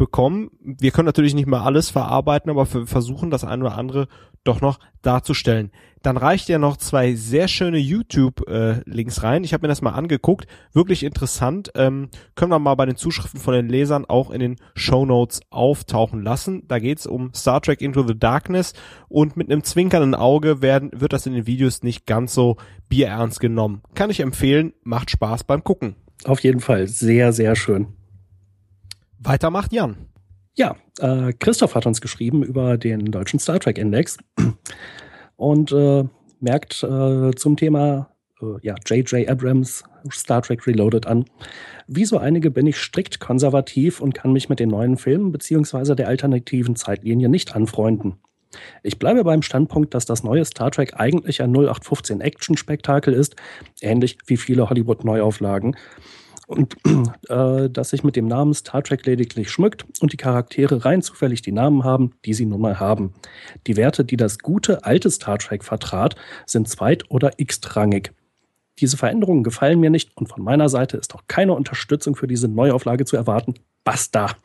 bekommen. 0.00 0.50
Wir 0.62 0.92
können 0.92 1.04
natürlich 1.04 1.34
nicht 1.34 1.46
mehr 1.46 1.60
alles 1.60 1.90
verarbeiten, 1.90 2.50
aber 2.50 2.66
wir 2.72 2.86
versuchen 2.86 3.30
das 3.30 3.44
eine 3.44 3.66
oder 3.66 3.76
andere 3.76 4.08
doch 4.44 4.62
noch 4.62 4.80
darzustellen. 5.02 5.70
Dann 6.02 6.16
reicht 6.16 6.48
ja 6.48 6.58
noch 6.58 6.78
zwei 6.78 7.14
sehr 7.14 7.46
schöne 7.46 7.76
YouTube-Links 7.76 9.18
äh, 9.18 9.20
rein. 9.20 9.44
Ich 9.44 9.52
habe 9.52 9.64
mir 9.64 9.68
das 9.68 9.82
mal 9.82 9.90
angeguckt. 9.90 10.46
Wirklich 10.72 11.02
interessant. 11.02 11.70
Ähm, 11.74 12.08
können 12.34 12.50
wir 12.50 12.58
mal 12.58 12.74
bei 12.76 12.86
den 12.86 12.96
Zuschriften 12.96 13.38
von 13.38 13.52
den 13.52 13.68
Lesern 13.68 14.06
auch 14.06 14.30
in 14.30 14.40
den 14.40 14.56
Show 14.74 15.04
Notes 15.04 15.42
auftauchen 15.50 16.22
lassen. 16.22 16.62
Da 16.66 16.78
geht's 16.78 17.06
um 17.06 17.34
Star 17.34 17.60
Trek 17.60 17.82
Into 17.82 18.02
the 18.06 18.18
Darkness 18.18 18.72
und 19.08 19.36
mit 19.36 19.50
einem 19.50 19.62
zwinkernden 19.62 20.14
Auge 20.14 20.62
werden, 20.62 20.90
wird 20.94 21.12
das 21.12 21.26
in 21.26 21.34
den 21.34 21.46
Videos 21.46 21.82
nicht 21.82 22.06
ganz 22.06 22.32
so 22.32 22.56
bierernst 22.88 23.38
genommen. 23.38 23.82
Kann 23.94 24.08
ich 24.08 24.20
empfehlen. 24.20 24.72
Macht 24.82 25.10
Spaß 25.10 25.44
beim 25.44 25.62
Gucken. 25.62 25.96
Auf 26.24 26.40
jeden 26.40 26.60
Fall. 26.60 26.88
Sehr, 26.88 27.34
sehr 27.34 27.54
schön. 27.56 27.88
Weiter 29.20 29.50
macht 29.50 29.72
Jan. 29.72 29.96
Ja, 30.54 30.76
äh, 30.98 31.32
Christoph 31.34 31.74
hat 31.74 31.86
uns 31.86 32.00
geschrieben 32.00 32.42
über 32.42 32.78
den 32.78 33.04
deutschen 33.06 33.38
Star 33.38 33.60
Trek 33.60 33.78
Index 33.78 34.18
und 35.36 35.72
äh, 35.72 36.04
merkt 36.40 36.82
äh, 36.82 37.30
zum 37.36 37.56
Thema 37.56 38.10
äh, 38.40 38.46
ja, 38.62 38.74
J.J. 38.86 39.28
Abrams 39.28 39.84
Star 40.10 40.40
Trek 40.40 40.66
Reloaded 40.66 41.06
an. 41.06 41.26
Wie 41.86 42.06
so 42.06 42.16
einige 42.18 42.50
bin 42.50 42.66
ich 42.66 42.78
strikt 42.78 43.20
konservativ 43.20 44.00
und 44.00 44.14
kann 44.14 44.32
mich 44.32 44.48
mit 44.48 44.58
den 44.58 44.70
neuen 44.70 44.96
Filmen 44.96 45.32
bzw. 45.32 45.94
der 45.94 46.08
alternativen 46.08 46.74
Zeitlinie 46.74 47.28
nicht 47.28 47.54
anfreunden. 47.54 48.14
Ich 48.82 48.98
bleibe 48.98 49.22
beim 49.22 49.42
Standpunkt, 49.42 49.94
dass 49.94 50.06
das 50.06 50.24
neue 50.24 50.44
Star 50.44 50.70
Trek 50.70 50.94
eigentlich 50.98 51.42
ein 51.42 51.52
0815 51.52 52.20
Action-Spektakel 52.20 53.14
ist, 53.14 53.36
ähnlich 53.80 54.18
wie 54.26 54.38
viele 54.38 54.70
Hollywood-Neuauflagen 54.70 55.76
und 56.50 56.76
äh, 57.28 57.70
dass 57.70 57.90
sich 57.90 58.04
mit 58.04 58.16
dem 58.16 58.26
Namen 58.26 58.52
Star 58.54 58.82
Trek 58.82 59.06
lediglich 59.06 59.50
schmückt 59.50 59.84
und 60.00 60.12
die 60.12 60.16
Charaktere 60.16 60.84
rein 60.84 61.00
zufällig 61.00 61.42
die 61.42 61.52
Namen 61.52 61.84
haben, 61.84 62.12
die 62.24 62.34
sie 62.34 62.44
nun 62.44 62.60
mal 62.60 62.80
haben. 62.80 63.14
Die 63.66 63.76
Werte, 63.76 64.04
die 64.04 64.16
das 64.16 64.40
gute 64.40 64.84
alte 64.84 65.10
Star 65.10 65.38
Trek 65.38 65.64
vertrat, 65.64 66.16
sind 66.46 66.68
zweit- 66.68 67.10
oder 67.10 67.32
x-rangig. 67.36 68.12
Diese 68.80 68.96
Veränderungen 68.96 69.44
gefallen 69.44 69.78
mir 69.78 69.90
nicht 69.90 70.16
und 70.16 70.28
von 70.28 70.42
meiner 70.42 70.68
Seite 70.68 70.96
ist 70.96 71.14
auch 71.14 71.22
keine 71.28 71.52
Unterstützung 71.54 72.16
für 72.16 72.26
diese 72.26 72.48
Neuauflage 72.48 73.04
zu 73.04 73.16
erwarten. 73.16 73.54
Basta. 73.84 74.36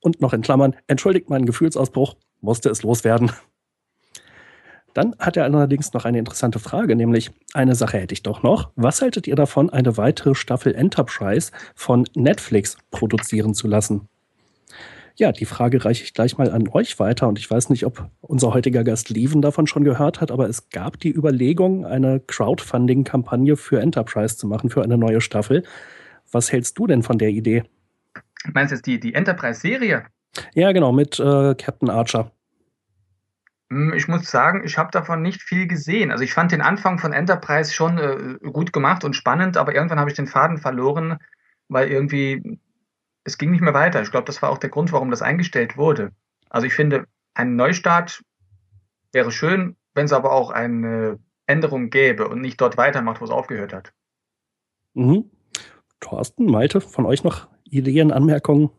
Und 0.00 0.20
noch 0.20 0.32
in 0.32 0.42
Klammern, 0.42 0.76
entschuldigt 0.86 1.30
meinen 1.30 1.46
Gefühlsausbruch, 1.46 2.16
musste 2.40 2.68
es 2.68 2.82
loswerden. 2.82 3.32
Dann 4.96 5.14
hat 5.18 5.36
er 5.36 5.44
allerdings 5.44 5.92
noch 5.92 6.06
eine 6.06 6.18
interessante 6.18 6.58
Frage, 6.58 6.96
nämlich 6.96 7.30
eine 7.52 7.74
Sache 7.74 7.98
hätte 7.98 8.14
ich 8.14 8.22
doch 8.22 8.42
noch. 8.42 8.70
Was 8.76 9.02
haltet 9.02 9.26
ihr 9.26 9.36
davon, 9.36 9.68
eine 9.68 9.98
weitere 9.98 10.34
Staffel 10.34 10.74
Enterprise 10.74 11.52
von 11.74 12.06
Netflix 12.14 12.78
produzieren 12.90 13.52
zu 13.52 13.68
lassen? 13.68 14.08
Ja, 15.14 15.32
die 15.32 15.44
Frage 15.44 15.84
reiche 15.84 16.02
ich 16.02 16.14
gleich 16.14 16.38
mal 16.38 16.50
an 16.50 16.66
euch 16.68 16.98
weiter 16.98 17.28
und 17.28 17.38
ich 17.38 17.50
weiß 17.50 17.68
nicht, 17.68 17.84
ob 17.84 18.08
unser 18.22 18.54
heutiger 18.54 18.84
Gast 18.84 19.10
Leven 19.10 19.42
davon 19.42 19.66
schon 19.66 19.84
gehört 19.84 20.22
hat, 20.22 20.30
aber 20.30 20.48
es 20.48 20.70
gab 20.70 20.98
die 20.98 21.14
Überlegung, 21.14 21.84
eine 21.84 22.20
Crowdfunding-Kampagne 22.20 23.58
für 23.58 23.80
Enterprise 23.80 24.38
zu 24.38 24.46
machen, 24.46 24.70
für 24.70 24.82
eine 24.82 24.96
neue 24.96 25.20
Staffel. 25.20 25.62
Was 26.32 26.50
hältst 26.52 26.78
du 26.78 26.86
denn 26.86 27.02
von 27.02 27.18
der 27.18 27.28
Idee? 27.28 27.64
Meinst 28.54 28.72
du 28.72 28.76
jetzt 28.76 28.86
die, 28.86 28.98
die 28.98 29.12
Enterprise-Serie? 29.12 30.06
Ja, 30.54 30.72
genau, 30.72 30.92
mit 30.92 31.20
äh, 31.20 31.54
Captain 31.54 31.90
Archer. 31.90 32.30
Hm, 33.70 33.92
ich 33.94 34.08
muss 34.08 34.30
sagen, 34.30 34.62
ich 34.64 34.78
habe 34.78 34.90
davon 34.90 35.22
nicht 35.22 35.42
viel 35.42 35.66
gesehen. 35.66 36.10
Also 36.10 36.24
ich 36.24 36.32
fand 36.32 36.52
den 36.52 36.62
Anfang 36.62 36.98
von 36.98 37.12
Enterprise 37.12 37.72
schon 37.72 37.98
äh, 37.98 38.38
gut 38.50 38.72
gemacht 38.72 39.04
und 39.04 39.14
spannend, 39.14 39.56
aber 39.56 39.74
irgendwann 39.74 40.00
habe 40.00 40.10
ich 40.10 40.16
den 40.16 40.26
Faden 40.26 40.58
verloren, 40.58 41.18
weil 41.68 41.88
irgendwie 41.88 42.60
es 43.24 43.38
ging 43.38 43.50
nicht 43.50 43.60
mehr 43.60 43.74
weiter. 43.74 44.00
Ich 44.02 44.10
glaube, 44.10 44.26
das 44.26 44.40
war 44.40 44.50
auch 44.50 44.58
der 44.58 44.70
Grund, 44.70 44.92
warum 44.92 45.10
das 45.10 45.22
eingestellt 45.22 45.76
wurde. 45.76 46.12
Also 46.48 46.66
ich 46.66 46.74
finde, 46.74 47.06
ein 47.34 47.56
Neustart 47.56 48.22
wäre 49.12 49.32
schön, 49.32 49.76
wenn 49.94 50.04
es 50.04 50.12
aber 50.12 50.32
auch 50.32 50.50
eine 50.50 51.18
Änderung 51.46 51.90
gäbe 51.90 52.28
und 52.28 52.40
nicht 52.40 52.60
dort 52.60 52.76
weitermacht, 52.76 53.20
wo 53.20 53.24
es 53.24 53.30
aufgehört 53.30 53.72
hat. 53.72 53.92
Mhm. 54.94 55.30
Thorsten, 56.00 56.46
Malte, 56.46 56.80
von 56.80 57.06
euch 57.06 57.24
noch 57.24 57.48
Ideen, 57.64 58.12
Anmerkungen? 58.12 58.70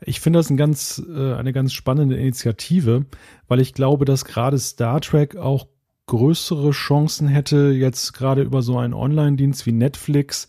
Ich 0.00 0.20
finde 0.20 0.38
das 0.38 0.50
ein 0.50 0.56
ganz, 0.56 1.02
äh, 1.08 1.34
eine 1.34 1.52
ganz 1.52 1.72
spannende 1.72 2.16
Initiative, 2.16 3.06
weil 3.48 3.60
ich 3.60 3.74
glaube, 3.74 4.04
dass 4.04 4.24
gerade 4.24 4.58
Star 4.58 5.00
Trek 5.00 5.36
auch 5.36 5.66
größere 6.06 6.72
Chancen 6.72 7.28
hätte, 7.28 7.70
jetzt 7.70 8.12
gerade 8.12 8.42
über 8.42 8.62
so 8.62 8.78
einen 8.78 8.94
Online-Dienst 8.94 9.66
wie 9.66 9.72
Netflix 9.72 10.48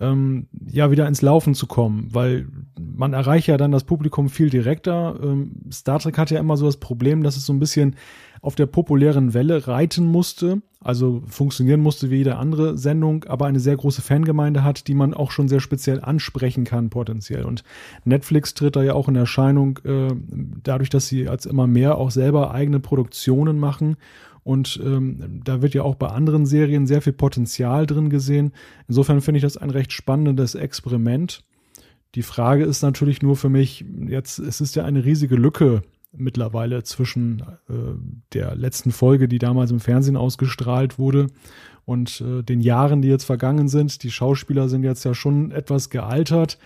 ähm, 0.00 0.48
ja 0.66 0.90
wieder 0.90 1.06
ins 1.06 1.22
Laufen 1.22 1.54
zu 1.54 1.66
kommen, 1.66 2.08
weil 2.12 2.46
man 2.78 3.12
erreicht 3.12 3.46
ja 3.46 3.56
dann 3.56 3.72
das 3.72 3.84
Publikum 3.84 4.28
viel 4.28 4.50
direkter. 4.50 5.18
Ähm, 5.22 5.52
Star 5.72 5.98
Trek 5.98 6.18
hat 6.18 6.30
ja 6.30 6.40
immer 6.40 6.56
so 6.56 6.66
das 6.66 6.78
Problem, 6.78 7.22
dass 7.22 7.36
es 7.36 7.46
so 7.46 7.52
ein 7.52 7.60
bisschen 7.60 7.96
auf 8.40 8.56
der 8.56 8.66
populären 8.66 9.34
Welle 9.34 9.68
reiten 9.68 10.04
musste, 10.04 10.62
also 10.80 11.22
funktionieren 11.28 11.80
musste 11.80 12.10
wie 12.10 12.16
jede 12.16 12.36
andere 12.36 12.76
Sendung, 12.76 13.24
aber 13.24 13.46
eine 13.46 13.60
sehr 13.60 13.76
große 13.76 14.02
Fangemeinde 14.02 14.64
hat, 14.64 14.88
die 14.88 14.94
man 14.94 15.14
auch 15.14 15.30
schon 15.30 15.46
sehr 15.46 15.60
speziell 15.60 16.00
ansprechen 16.00 16.64
kann 16.64 16.90
potenziell. 16.90 17.44
Und 17.44 17.62
Netflix 18.04 18.54
tritt 18.54 18.74
da 18.74 18.82
ja 18.82 18.94
auch 18.94 19.06
in 19.06 19.14
Erscheinung, 19.14 19.78
äh, 19.84 20.08
dadurch, 20.64 20.90
dass 20.90 21.06
sie 21.06 21.28
als 21.28 21.46
immer 21.46 21.68
mehr 21.68 21.98
auch 21.98 22.10
selber 22.10 22.52
eigene 22.52 22.80
Produktionen 22.80 23.60
machen 23.60 23.96
und 24.44 24.80
ähm, 24.82 25.40
da 25.44 25.62
wird 25.62 25.74
ja 25.74 25.82
auch 25.82 25.94
bei 25.94 26.08
anderen 26.08 26.46
Serien 26.46 26.86
sehr 26.86 27.02
viel 27.02 27.12
Potenzial 27.12 27.86
drin 27.86 28.10
gesehen. 28.10 28.52
Insofern 28.88 29.20
finde 29.20 29.38
ich 29.38 29.42
das 29.42 29.56
ein 29.56 29.70
recht 29.70 29.92
spannendes 29.92 30.54
Experiment. 30.54 31.44
Die 32.14 32.22
Frage 32.22 32.64
ist 32.64 32.82
natürlich 32.82 33.22
nur 33.22 33.36
für 33.36 33.48
mich, 33.48 33.84
jetzt, 34.06 34.38
es 34.38 34.60
ist 34.60 34.76
ja 34.76 34.84
eine 34.84 35.04
riesige 35.04 35.36
Lücke 35.36 35.82
mittlerweile 36.14 36.82
zwischen 36.82 37.42
äh, 37.68 37.74
der 38.34 38.54
letzten 38.54 38.90
Folge, 38.90 39.28
die 39.28 39.38
damals 39.38 39.70
im 39.70 39.80
Fernsehen 39.80 40.16
ausgestrahlt 40.16 40.98
wurde, 40.98 41.28
und 41.84 42.20
äh, 42.20 42.42
den 42.42 42.60
Jahren, 42.60 43.02
die 43.02 43.08
jetzt 43.08 43.24
vergangen 43.24 43.68
sind. 43.68 44.02
Die 44.02 44.10
Schauspieler 44.10 44.68
sind 44.68 44.84
jetzt 44.84 45.04
ja 45.04 45.14
schon 45.14 45.50
etwas 45.50 45.90
gealtert. 45.90 46.58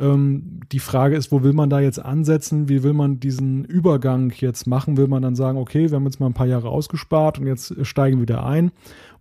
Ähm, 0.00 0.60
die 0.70 0.78
Frage 0.78 1.16
ist, 1.16 1.32
wo 1.32 1.42
will 1.42 1.52
man 1.52 1.70
da 1.70 1.80
jetzt 1.80 1.98
ansetzen? 1.98 2.68
Wie 2.68 2.82
will 2.82 2.92
man 2.92 3.18
diesen 3.18 3.64
Übergang 3.64 4.32
jetzt 4.36 4.66
machen? 4.66 4.96
Will 4.96 5.08
man 5.08 5.22
dann 5.22 5.34
sagen, 5.34 5.58
okay, 5.58 5.90
wir 5.90 5.96
haben 5.96 6.04
jetzt 6.04 6.20
mal 6.20 6.26
ein 6.26 6.34
paar 6.34 6.46
Jahre 6.46 6.68
ausgespart 6.68 7.38
und 7.38 7.46
jetzt 7.46 7.74
steigen 7.84 8.20
wieder 8.20 8.44
ein? 8.46 8.70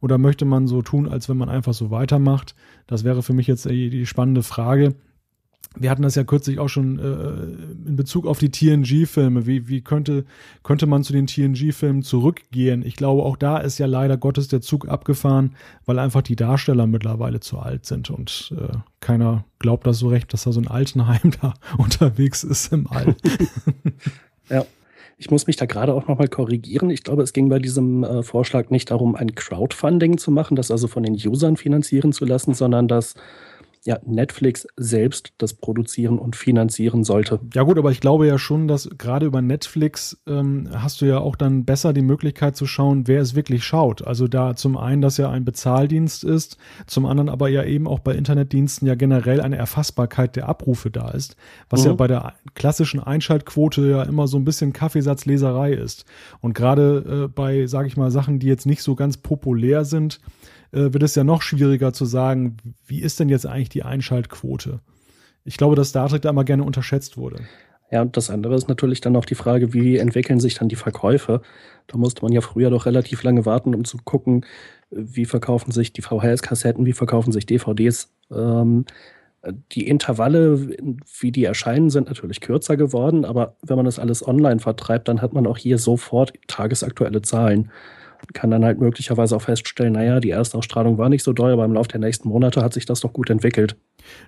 Oder 0.01 0.17
möchte 0.17 0.45
man 0.45 0.67
so 0.67 0.81
tun, 0.81 1.07
als 1.07 1.29
wenn 1.29 1.37
man 1.37 1.49
einfach 1.49 1.73
so 1.73 1.89
weitermacht? 1.89 2.55
Das 2.85 3.03
wäre 3.03 3.23
für 3.23 3.33
mich 3.33 3.47
jetzt 3.47 3.65
die, 3.65 3.89
die 3.89 4.05
spannende 4.05 4.43
Frage 4.43 4.93
wir 5.81 5.89
hatten 5.89 6.01
das 6.01 6.15
ja 6.15 6.23
kürzlich 6.23 6.59
auch 6.59 6.67
schon 6.67 6.99
äh, 6.99 7.87
in 7.87 7.95
Bezug 7.95 8.25
auf 8.25 8.39
die 8.39 8.49
TNG-Filme. 8.49 9.45
Wie, 9.45 9.67
wie 9.67 9.81
könnte, 9.81 10.25
könnte 10.63 10.85
man 10.85 11.03
zu 11.03 11.13
den 11.13 11.27
TNG-Filmen 11.27 12.03
zurückgehen? 12.03 12.83
Ich 12.85 12.95
glaube, 12.95 13.23
auch 13.23 13.37
da 13.37 13.57
ist 13.57 13.77
ja 13.77 13.85
leider 13.85 14.17
Gottes 14.17 14.47
der 14.47 14.61
Zug 14.61 14.87
abgefahren, 14.87 15.55
weil 15.85 15.99
einfach 15.99 16.21
die 16.21 16.35
Darsteller 16.35 16.87
mittlerweile 16.87 17.39
zu 17.39 17.59
alt 17.59 17.85
sind 17.85 18.09
und 18.09 18.53
äh, 18.57 18.77
keiner 18.99 19.45
glaubt 19.59 19.87
das 19.87 19.99
so 19.99 20.09
recht, 20.09 20.33
dass 20.33 20.43
da 20.43 20.51
so 20.51 20.59
ein 20.59 20.67
Altenheim 20.67 21.31
da 21.41 21.53
unterwegs 21.77 22.43
ist 22.43 22.71
im 22.73 22.87
All. 22.87 23.15
ja. 24.49 24.65
Ich 25.19 25.31
muss 25.31 25.47
mich 25.47 25.55
da 25.55 25.65
gerade 25.65 25.95
auch 25.95 26.07
nochmal 26.07 26.27
korrigieren. 26.27 26.91
Ich 26.91 27.03
glaube, 27.03 27.23
es 27.23 27.33
ging 27.33 27.49
bei 27.49 27.57
diesem 27.57 28.03
äh, 28.03 28.21
Vorschlag 28.21 28.69
nicht 28.69 28.91
darum, 28.91 29.15
ein 29.15 29.33
Crowdfunding 29.33 30.19
zu 30.19 30.29
machen, 30.29 30.55
das 30.55 30.69
also 30.69 30.87
von 30.87 31.01
den 31.01 31.15
Usern 31.15 31.57
finanzieren 31.57 32.13
zu 32.13 32.23
lassen, 32.23 32.53
sondern 32.53 32.87
dass 32.87 33.15
ja, 33.87 33.99
Netflix 34.05 34.67
selbst 34.75 35.31
das 35.37 35.53
produzieren 35.53 36.19
und 36.19 36.35
finanzieren 36.35 37.05
sollte. 37.05 37.39
Ja 37.53 37.63
gut, 37.63 37.77
aber 37.77 37.89
ich 37.89 38.01
glaube 38.01 38.27
ja 38.27 38.37
schon, 38.37 38.67
dass 38.67 38.89
gerade 38.97 39.25
über 39.25 39.41
Netflix 39.41 40.21
ähm, 40.27 40.67
hast 40.73 40.99
du 40.99 41.05
ja 41.05 41.19
auch 41.19 41.37
dann 41.37 41.63
besser 41.63 41.93
die 41.93 42.01
Möglichkeit 42.01 42.57
zu 42.57 42.65
schauen, 42.65 43.07
wer 43.07 43.21
es 43.21 43.33
wirklich 43.33 43.63
schaut. 43.63 44.05
Also 44.05 44.27
da 44.27 44.57
zum 44.57 44.75
einen, 44.75 45.01
dass 45.01 45.15
ja 45.15 45.29
ein 45.29 45.45
Bezahldienst 45.45 46.25
ist, 46.25 46.57
zum 46.85 47.05
anderen 47.05 47.29
aber 47.29 47.47
ja 47.47 47.63
eben 47.63 47.87
auch 47.87 47.99
bei 47.99 48.13
Internetdiensten 48.13 48.89
ja 48.89 48.95
generell 48.95 49.39
eine 49.39 49.55
Erfassbarkeit 49.55 50.35
der 50.35 50.49
Abrufe 50.49 50.91
da 50.91 51.11
ist, 51.11 51.37
was 51.69 51.83
mhm. 51.83 51.87
ja 51.87 51.93
bei 51.93 52.07
der 52.07 52.33
klassischen 52.55 52.99
Einschaltquote 52.99 53.87
ja 53.87 54.03
immer 54.03 54.27
so 54.27 54.35
ein 54.35 54.43
bisschen 54.43 54.73
Kaffeesatzleserei 54.73 55.71
ist. 55.71 56.03
Und 56.41 56.55
gerade 56.55 57.23
äh, 57.23 57.27
bei, 57.29 57.67
sage 57.67 57.87
ich 57.87 57.95
mal, 57.95 58.11
Sachen, 58.11 58.39
die 58.39 58.47
jetzt 58.47 58.65
nicht 58.65 58.83
so 58.83 58.95
ganz 58.95 59.15
populär 59.15 59.85
sind, 59.85 60.19
äh, 60.71 60.93
wird 60.93 61.03
es 61.03 61.15
ja 61.15 61.23
noch 61.23 61.41
schwieriger 61.41 61.93
zu 61.93 62.05
sagen, 62.05 62.57
wie 62.85 63.01
ist 63.01 63.19
denn 63.19 63.29
jetzt 63.29 63.45
eigentlich 63.45 63.69
die 63.69 63.83
Einschaltquote? 63.83 64.81
Ich 65.43 65.57
glaube, 65.57 65.75
dass 65.75 65.89
Star 65.89 66.09
Trek 66.09 66.21
da 66.21 66.29
immer 66.29 66.43
gerne 66.43 66.63
unterschätzt 66.63 67.17
wurde. 67.17 67.39
Ja, 67.89 68.01
und 68.01 68.17
das 68.17 68.29
andere 68.29 68.55
ist 68.55 68.67
natürlich 68.67 68.99
dann 68.99 69.15
auch 69.15 69.25
die 69.25 69.35
Frage, 69.35 69.73
wie 69.73 69.97
entwickeln 69.97 70.41
sich 70.41 70.55
dann 70.55 70.67
die 70.67 70.75
Verkäufe? 70.75 71.41
Da 71.87 71.97
musste 71.97 72.21
man 72.21 72.33
ja 72.33 72.41
früher 72.41 72.69
doch 72.69 72.85
relativ 72.85 73.23
lange 73.23 73.45
warten, 73.45 73.73
um 73.73 73.85
zu 73.85 73.97
gucken, 74.03 74.45
wie 74.89 75.25
verkaufen 75.25 75.71
sich 75.71 75.93
die 75.93 76.01
VHS-Kassetten, 76.01 76.85
wie 76.85 76.93
verkaufen 76.93 77.31
sich 77.31 77.45
DVDs. 77.45 78.13
Ähm, 78.29 78.85
die 79.71 79.87
Intervalle, 79.87 80.69
wie 81.19 81.31
die 81.31 81.45
erscheinen, 81.45 81.89
sind 81.89 82.07
natürlich 82.07 82.41
kürzer 82.41 82.75
geworden, 82.75 83.23
aber 83.23 83.55
wenn 83.61 83.77
man 83.77 83.85
das 83.85 83.99
alles 83.99 84.27
online 84.27 84.59
vertreibt, 84.59 85.07
dann 85.07 85.21
hat 85.21 85.33
man 85.33 85.47
auch 85.47 85.57
hier 85.57 85.77
sofort 85.77 86.33
tagesaktuelle 86.47 87.21
Zahlen 87.21 87.71
kann 88.33 88.51
dann 88.51 88.65
halt 88.65 88.79
möglicherweise 88.79 89.35
auch 89.35 89.41
feststellen, 89.41 89.93
naja, 89.93 90.19
die 90.19 90.29
erste 90.29 90.57
Ausstrahlung 90.57 90.97
war 90.97 91.09
nicht 91.09 91.23
so 91.23 91.33
doll, 91.33 91.51
aber 91.51 91.65
im 91.65 91.73
Laufe 91.73 91.89
der 91.89 91.99
nächsten 91.99 92.29
Monate 92.29 92.61
hat 92.61 92.73
sich 92.73 92.85
das 92.85 92.99
doch 92.99 93.13
gut 93.13 93.29
entwickelt. 93.29 93.75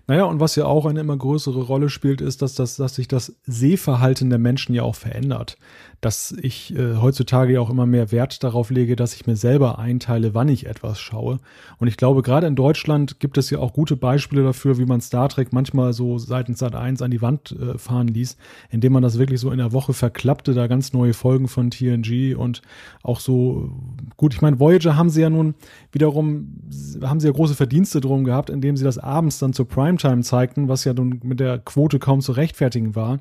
Naja, 0.08 0.24
und 0.24 0.40
was 0.40 0.56
ja 0.56 0.66
auch 0.66 0.86
eine 0.86 1.02
immer 1.02 1.18
größere 1.18 1.62
Rolle 1.62 1.90
spielt, 1.90 2.22
ist, 2.22 2.42
dass, 2.42 2.56
das, 2.56 2.76
dass 2.76 2.96
sich 2.96 3.08
das 3.08 3.36
Sehverhalten 3.44 4.30
der 4.30 4.40
Menschen 4.40 4.76
ja 4.76 4.84
auch 4.84 4.96
verändert. 4.96 5.58
Dass 6.02 6.34
ich 6.42 6.76
äh, 6.76 6.96
heutzutage 6.96 7.54
ja 7.54 7.60
auch 7.60 7.70
immer 7.70 7.86
mehr 7.86 8.12
Wert 8.12 8.44
darauf 8.44 8.70
lege, 8.70 8.96
dass 8.96 9.14
ich 9.16 9.28
mir 9.28 9.36
selber 9.36 9.80
einteile, 9.80 10.34
wann 10.34 10.48
ich 10.48 10.66
etwas 10.66 11.00
schaue. 11.00 11.40
Und 11.78 11.88
ich 11.88 11.98
glaube, 11.98 12.22
gerade 12.22 12.48
in 12.48 12.56
Deutschland 12.56 13.20
gibt 13.20 13.38
es 13.38 13.50
ja 13.50 13.60
auch 13.60 13.74
gute 13.74 13.98
Beispiele 13.98 14.44
dafür, 14.44 14.78
wie 14.78 14.86
man 14.86 15.02
Star 15.02 15.28
Trek 15.30 15.52
manchmal 15.52 15.94
so 15.94 16.18
seitens 16.18 16.60
Sat 16.60 16.76
1 16.76 17.02
an 17.02 17.12
die 17.12 17.22
Wand 17.22 17.52
äh, 17.52 17.78
fahren 17.78 18.08
ließ, 18.08 18.38
indem 18.70 18.94
man 18.94 19.04
das 19.04 19.18
wirklich 19.18 19.40
so 19.40 19.52
in 19.52 19.58
der 19.58 19.74
Woche 19.74 19.94
verklappte, 19.94 20.54
da 20.54 20.68
ganz 20.68 20.94
neue 20.94 21.14
Folgen 21.14 21.48
von 21.48 21.72
TNG 21.72 22.36
und 22.36 22.62
auch 23.04 23.20
so, 23.20 23.72
gut, 24.18 24.34
ich 24.34 24.42
meine, 24.42 24.60
Voyager 24.60 24.96
haben 24.96 25.10
sie 25.10 25.22
ja 25.22 25.30
nun 25.30 25.56
wiederum, 25.92 26.60
haben 27.02 27.20
sie 27.20 27.28
ja 27.28 27.34
große 27.34 27.56
Verdienste 27.56 28.02
drum 28.02 28.24
gehabt, 28.24 28.50
indem 28.50 28.78
sie 28.78 28.84
das 28.84 28.98
abends 28.98 29.40
dann 29.40 29.54
zur 29.54 29.68
Primetime 29.68 30.22
zeigten, 30.22 30.68
was 30.68 30.84
ja 30.84 30.94
nun 30.94 31.20
mit 31.24 31.40
der 31.40 31.60
Quote 31.60 32.00
kaum 32.00 32.22
zu 32.22 32.32
rechtfertigen 32.32 32.96
war. 32.96 33.20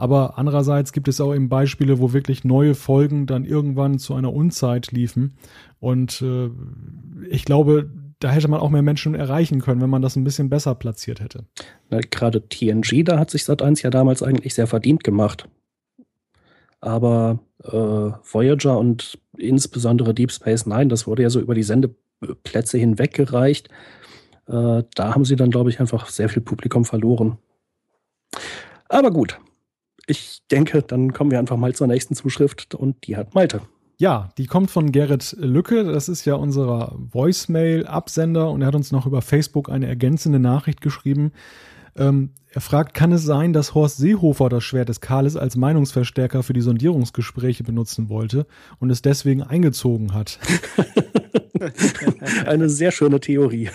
Aber 0.00 0.38
andererseits 0.38 0.92
gibt 0.92 1.08
es 1.08 1.20
auch 1.20 1.34
eben 1.34 1.50
Beispiele, 1.50 1.98
wo 1.98 2.14
wirklich 2.14 2.42
neue 2.42 2.74
Folgen 2.74 3.26
dann 3.26 3.44
irgendwann 3.44 3.98
zu 3.98 4.14
einer 4.14 4.32
Unzeit 4.32 4.92
liefen. 4.92 5.34
Und 5.78 6.22
äh, 6.22 6.48
ich 7.28 7.44
glaube, 7.44 7.90
da 8.18 8.30
hätte 8.30 8.48
man 8.48 8.60
auch 8.60 8.70
mehr 8.70 8.80
Menschen 8.80 9.14
erreichen 9.14 9.60
können, 9.60 9.82
wenn 9.82 9.90
man 9.90 10.00
das 10.00 10.16
ein 10.16 10.24
bisschen 10.24 10.48
besser 10.48 10.74
platziert 10.74 11.20
hätte. 11.20 11.44
Na, 11.90 12.00
gerade 12.00 12.48
TNG, 12.48 13.04
da 13.04 13.18
hat 13.18 13.28
sich 13.28 13.42
Sat1 13.42 13.82
ja 13.82 13.90
damals 13.90 14.22
eigentlich 14.22 14.54
sehr 14.54 14.66
verdient 14.66 15.04
gemacht. 15.04 15.50
Aber 16.80 17.40
äh, 17.62 17.70
Voyager 17.70 18.78
und 18.78 19.18
insbesondere 19.36 20.14
Deep 20.14 20.32
Space 20.32 20.64
Nine, 20.64 20.88
das 20.88 21.06
wurde 21.06 21.24
ja 21.24 21.28
so 21.28 21.40
über 21.40 21.54
die 21.54 21.62
Sendeplätze 21.62 22.78
hinweg 22.78 23.12
gereicht. 23.12 23.68
Äh, 24.46 24.82
da 24.94 25.14
haben 25.14 25.26
sie 25.26 25.36
dann, 25.36 25.50
glaube 25.50 25.68
ich, 25.68 25.78
einfach 25.78 26.08
sehr 26.08 26.30
viel 26.30 26.40
Publikum 26.40 26.86
verloren. 26.86 27.36
Aber 28.88 29.10
gut, 29.10 29.38
ich 30.06 30.42
denke, 30.50 30.82
dann 30.82 31.12
kommen 31.12 31.30
wir 31.30 31.38
einfach 31.38 31.56
mal 31.56 31.74
zur 31.74 31.86
nächsten 31.86 32.14
Zuschrift 32.14 32.74
und 32.74 33.06
die 33.06 33.16
hat 33.16 33.34
Malte. 33.34 33.62
Ja, 33.98 34.30
die 34.38 34.46
kommt 34.46 34.70
von 34.70 34.92
Gerrit 34.92 35.36
Lücke. 35.38 35.84
Das 35.84 36.08
ist 36.08 36.24
ja 36.24 36.34
unser 36.34 36.96
Voicemail-Absender 36.96 38.50
und 38.50 38.62
er 38.62 38.68
hat 38.68 38.74
uns 38.74 38.92
noch 38.92 39.06
über 39.06 39.20
Facebook 39.20 39.68
eine 39.70 39.86
ergänzende 39.86 40.38
Nachricht 40.38 40.80
geschrieben. 40.80 41.32
Ähm, 41.96 42.30
er 42.48 42.60
fragt, 42.60 42.94
kann 42.94 43.12
es 43.12 43.24
sein, 43.24 43.52
dass 43.52 43.74
Horst 43.74 43.98
Seehofer 43.98 44.48
das 44.48 44.64
Schwert 44.64 44.88
des 44.88 45.00
Kahles 45.00 45.36
als 45.36 45.56
Meinungsverstärker 45.56 46.42
für 46.42 46.52
die 46.52 46.62
Sondierungsgespräche 46.62 47.62
benutzen 47.62 48.08
wollte 48.08 48.46
und 48.78 48.90
es 48.90 49.02
deswegen 49.02 49.42
eingezogen 49.42 50.14
hat? 50.14 50.38
Eine 52.46 52.68
sehr 52.68 52.90
schöne 52.90 53.20
Theorie. 53.20 53.70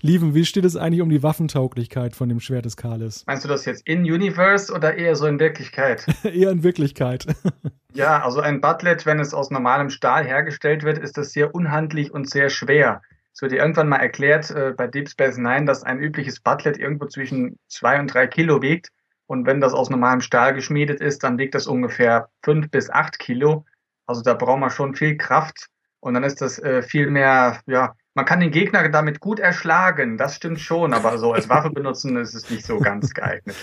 Lieben, 0.00 0.34
wie 0.34 0.44
steht 0.44 0.64
es 0.64 0.76
eigentlich 0.76 1.02
um 1.02 1.10
die 1.10 1.22
Waffentauglichkeit 1.22 2.14
von 2.14 2.28
dem 2.28 2.40
Schwert 2.40 2.64
des 2.64 2.76
Kahles? 2.76 3.24
Meinst 3.26 3.44
du 3.44 3.48
das 3.48 3.64
jetzt 3.64 3.86
in 3.86 4.00
Universe 4.00 4.72
oder 4.72 4.96
eher 4.96 5.16
so 5.16 5.26
in 5.26 5.38
Wirklichkeit? 5.38 6.06
eher 6.24 6.50
in 6.50 6.62
Wirklichkeit. 6.62 7.26
ja, 7.92 8.22
also 8.22 8.40
ein 8.40 8.60
Butlet, 8.60 9.06
wenn 9.06 9.20
es 9.20 9.34
aus 9.34 9.50
normalem 9.50 9.90
Stahl 9.90 10.24
hergestellt 10.24 10.82
wird, 10.82 10.98
ist 10.98 11.16
das 11.16 11.32
sehr 11.32 11.54
unhandlich 11.54 12.12
und 12.12 12.28
sehr 12.28 12.50
schwer. 12.50 13.02
Es 13.32 13.42
wird 13.42 13.52
irgendwann 13.52 13.88
mal 13.88 13.96
erklärt 13.96 14.50
äh, 14.50 14.74
bei 14.76 14.86
Deep 14.86 15.08
Space 15.08 15.36
Nine, 15.36 15.64
dass 15.64 15.82
ein 15.82 15.98
übliches 15.98 16.40
Butlet 16.40 16.78
irgendwo 16.78 17.06
zwischen 17.06 17.58
zwei 17.68 17.98
und 17.98 18.12
drei 18.12 18.26
Kilo 18.26 18.60
wiegt. 18.62 18.88
Und 19.26 19.46
wenn 19.46 19.60
das 19.60 19.74
aus 19.74 19.90
normalem 19.90 20.20
Stahl 20.20 20.54
geschmiedet 20.54 21.00
ist, 21.00 21.22
dann 21.22 21.38
wiegt 21.38 21.54
das 21.54 21.66
ungefähr 21.66 22.28
fünf 22.42 22.70
bis 22.70 22.90
acht 22.90 23.18
Kilo. 23.18 23.64
Also 24.06 24.22
da 24.22 24.34
braucht 24.34 24.58
man 24.58 24.70
schon 24.70 24.94
viel 24.94 25.16
Kraft. 25.16 25.68
Und 26.00 26.14
dann 26.14 26.24
ist 26.24 26.40
das 26.40 26.58
äh, 26.58 26.82
viel 26.82 27.10
mehr, 27.10 27.60
ja, 27.66 27.94
man 28.14 28.24
kann 28.24 28.40
den 28.40 28.50
Gegner 28.50 28.88
damit 28.88 29.20
gut 29.20 29.38
erschlagen. 29.38 30.16
Das 30.16 30.36
stimmt 30.36 30.60
schon, 30.60 30.92
aber 30.92 31.18
so 31.18 31.32
als 31.32 31.48
Waffe 31.48 31.70
benutzen 31.74 32.16
ist 32.16 32.34
es 32.34 32.50
nicht 32.50 32.64
so 32.64 32.78
ganz 32.78 33.12
geeignet. 33.14 33.56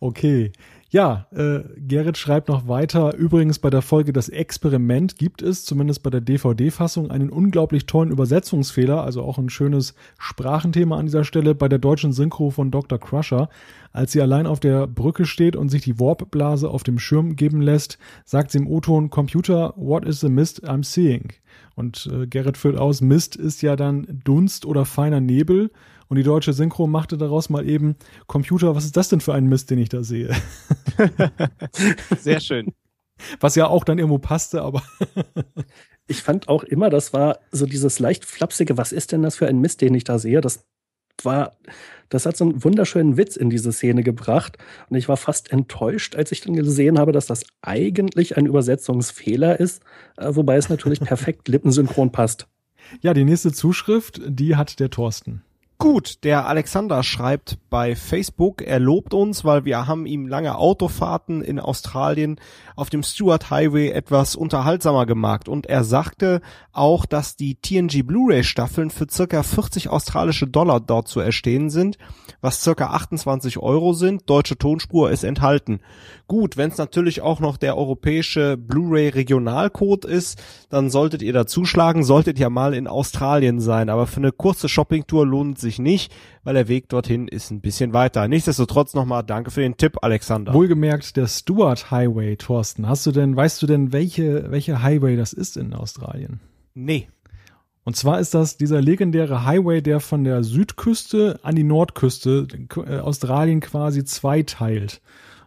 Okay. 0.00 0.52
Ja, 0.90 1.26
äh, 1.32 1.60
Gerrit 1.76 2.16
schreibt 2.16 2.48
noch 2.48 2.66
weiter. 2.66 3.14
Übrigens 3.14 3.58
bei 3.58 3.68
der 3.68 3.82
Folge 3.82 4.14
Das 4.14 4.30
Experiment 4.30 5.16
gibt 5.18 5.42
es, 5.42 5.66
zumindest 5.66 6.02
bei 6.02 6.08
der 6.08 6.22
DVD-Fassung, 6.22 7.10
einen 7.10 7.28
unglaublich 7.28 7.84
tollen 7.84 8.10
Übersetzungsfehler, 8.10 9.04
also 9.04 9.22
auch 9.22 9.36
ein 9.36 9.50
schönes 9.50 9.94
Sprachenthema 10.18 10.96
an 10.96 11.04
dieser 11.04 11.24
Stelle 11.24 11.54
bei 11.54 11.68
der 11.68 11.78
deutschen 11.78 12.14
Synchro 12.14 12.48
von 12.48 12.70
Dr. 12.70 12.98
Crusher. 12.98 13.50
Als 13.92 14.12
sie 14.12 14.22
allein 14.22 14.46
auf 14.46 14.60
der 14.60 14.86
Brücke 14.86 15.26
steht 15.26 15.56
und 15.56 15.68
sich 15.68 15.82
die 15.82 16.00
Warpblase 16.00 16.70
auf 16.70 16.84
dem 16.84 16.98
Schirm 16.98 17.36
geben 17.36 17.60
lässt, 17.60 17.98
sagt 18.24 18.50
sie 18.50 18.58
im 18.58 18.66
O-Ton, 18.66 19.10
Computer, 19.10 19.74
what 19.76 20.06
is 20.06 20.20
the 20.20 20.30
mist 20.30 20.64
I'm 20.64 20.84
seeing? 20.84 21.34
Und 21.74 22.08
äh, 22.10 22.26
Gerrit 22.26 22.56
führt 22.56 22.78
aus, 22.78 23.02
Mist 23.02 23.36
ist 23.36 23.60
ja 23.60 23.76
dann 23.76 24.20
Dunst 24.24 24.64
oder 24.64 24.86
feiner 24.86 25.20
Nebel. 25.20 25.70
Und 26.08 26.16
die 26.16 26.22
deutsche 26.22 26.52
Synchro 26.52 26.86
machte 26.86 27.18
daraus 27.18 27.50
mal 27.50 27.68
eben, 27.68 27.96
Computer, 28.26 28.74
was 28.74 28.84
ist 28.84 28.96
das 28.96 29.08
denn 29.08 29.20
für 29.20 29.34
ein 29.34 29.46
Mist, 29.46 29.70
den 29.70 29.78
ich 29.78 29.88
da 29.88 30.02
sehe? 30.02 30.34
Sehr 32.18 32.40
schön. 32.40 32.72
Was 33.40 33.56
ja 33.56 33.66
auch 33.66 33.84
dann 33.84 33.98
irgendwo 33.98 34.18
passte, 34.18 34.62
aber. 34.62 34.82
ich 36.06 36.22
fand 36.22 36.48
auch 36.48 36.62
immer, 36.64 36.88
das 36.88 37.12
war 37.12 37.38
so 37.50 37.66
dieses 37.66 37.98
leicht 37.98 38.24
flapsige, 38.24 38.76
was 38.78 38.92
ist 38.92 39.12
denn 39.12 39.22
das 39.22 39.36
für 39.36 39.48
ein 39.48 39.60
Mist, 39.60 39.80
den 39.80 39.94
ich 39.94 40.04
da 40.04 40.18
sehe? 40.18 40.40
Das 40.40 40.64
war, 41.24 41.58
das 42.08 42.26
hat 42.26 42.36
so 42.36 42.44
einen 42.44 42.64
wunderschönen 42.64 43.16
Witz 43.16 43.36
in 43.36 43.50
diese 43.50 43.72
Szene 43.72 44.02
gebracht. 44.02 44.56
Und 44.88 44.96
ich 44.96 45.08
war 45.08 45.16
fast 45.16 45.52
enttäuscht, 45.52 46.16
als 46.16 46.32
ich 46.32 46.40
dann 46.40 46.54
gesehen 46.54 46.98
habe, 46.98 47.12
dass 47.12 47.26
das 47.26 47.44
eigentlich 47.60 48.36
ein 48.36 48.46
Übersetzungsfehler 48.46 49.58
ist, 49.60 49.82
äh, 50.16 50.34
wobei 50.34 50.56
es 50.56 50.68
natürlich 50.68 51.00
perfekt 51.02 51.48
lippensynchron 51.48 52.12
passt. 52.12 52.46
Ja, 53.02 53.12
die 53.12 53.24
nächste 53.24 53.52
Zuschrift, 53.52 54.20
die 54.26 54.56
hat 54.56 54.80
der 54.80 54.90
Thorsten. 54.90 55.42
Gut, 55.80 56.24
der 56.24 56.48
Alexander 56.48 57.04
schreibt 57.04 57.56
bei 57.70 57.94
Facebook, 57.94 58.62
er 58.62 58.80
lobt 58.80 59.14
uns, 59.14 59.44
weil 59.44 59.64
wir 59.64 59.86
haben 59.86 60.06
ihm 60.06 60.26
lange 60.26 60.58
Autofahrten 60.58 61.40
in 61.40 61.60
Australien 61.60 62.40
auf 62.74 62.90
dem 62.90 63.04
Stuart 63.04 63.50
Highway 63.50 63.90
etwas 63.90 64.34
unterhaltsamer 64.34 65.06
gemacht 65.06 65.48
und 65.48 65.66
er 65.66 65.84
sagte 65.84 66.40
auch, 66.72 67.06
dass 67.06 67.36
die 67.36 67.54
TNG 67.54 68.02
Blu-ray 68.02 68.42
Staffeln 68.42 68.90
für 68.90 69.06
circa 69.08 69.44
40 69.44 69.88
australische 69.88 70.48
Dollar 70.48 70.80
dort 70.80 71.06
zu 71.06 71.20
erstehen 71.20 71.70
sind, 71.70 71.96
was 72.40 72.60
circa 72.60 72.88
28 72.88 73.58
Euro 73.58 73.92
sind. 73.92 74.28
Deutsche 74.28 74.58
Tonspur 74.58 75.12
ist 75.12 75.22
enthalten. 75.22 75.78
Gut, 76.28 76.56
wenn 76.56 76.70
es 76.70 76.78
natürlich 76.78 77.22
auch 77.22 77.40
noch 77.40 77.56
der 77.56 77.76
europäische 77.76 78.56
Blu-ray 78.56 79.08
Regionalcode 79.08 80.04
ist, 80.04 80.42
dann 80.68 80.90
solltet 80.90 81.22
ihr 81.22 81.32
da 81.32 81.46
zuschlagen, 81.46 82.04
solltet 82.04 82.38
ihr 82.38 82.50
mal 82.50 82.74
in 82.74 82.86
Australien 82.86 83.60
sein, 83.60 83.88
aber 83.88 84.06
für 84.06 84.18
eine 84.18 84.32
kurze 84.32 84.68
Shoppingtour 84.68 85.26
lohnt 85.26 85.58
sich 85.58 85.68
sich 85.68 85.78
nicht, 85.78 86.12
weil 86.42 86.54
der 86.54 86.68
Weg 86.68 86.88
dorthin 86.88 87.28
ist 87.28 87.50
ein 87.50 87.60
bisschen 87.60 87.92
weiter. 87.92 88.26
Nichtsdestotrotz 88.26 88.94
nochmal 88.94 89.22
danke 89.22 89.50
für 89.50 89.60
den 89.60 89.76
Tipp, 89.76 89.98
Alexander. 90.02 90.54
Wohlgemerkt, 90.54 91.16
der 91.16 91.26
Stuart 91.28 91.90
Highway, 91.90 92.36
Thorsten. 92.36 92.88
Hast 92.88 93.06
du 93.06 93.12
denn, 93.12 93.36
weißt 93.36 93.62
du 93.62 93.66
denn, 93.66 93.92
welche, 93.92 94.50
welche 94.50 94.82
Highway 94.82 95.16
das 95.16 95.32
ist 95.32 95.56
in 95.56 95.74
Australien? 95.74 96.40
Nee. 96.74 97.08
Und 97.84 97.96
zwar 97.96 98.20
ist 98.20 98.34
das 98.34 98.56
dieser 98.56 98.82
legendäre 98.82 99.44
Highway, 99.44 99.80
der 99.80 100.00
von 100.00 100.24
der 100.24 100.42
Südküste 100.42 101.38
an 101.42 101.54
die 101.54 101.64
Nordküste 101.64 102.46
äh, 102.86 102.98
Australien 102.98 103.60
quasi 103.60 104.04
zweiteilt. 104.04 105.00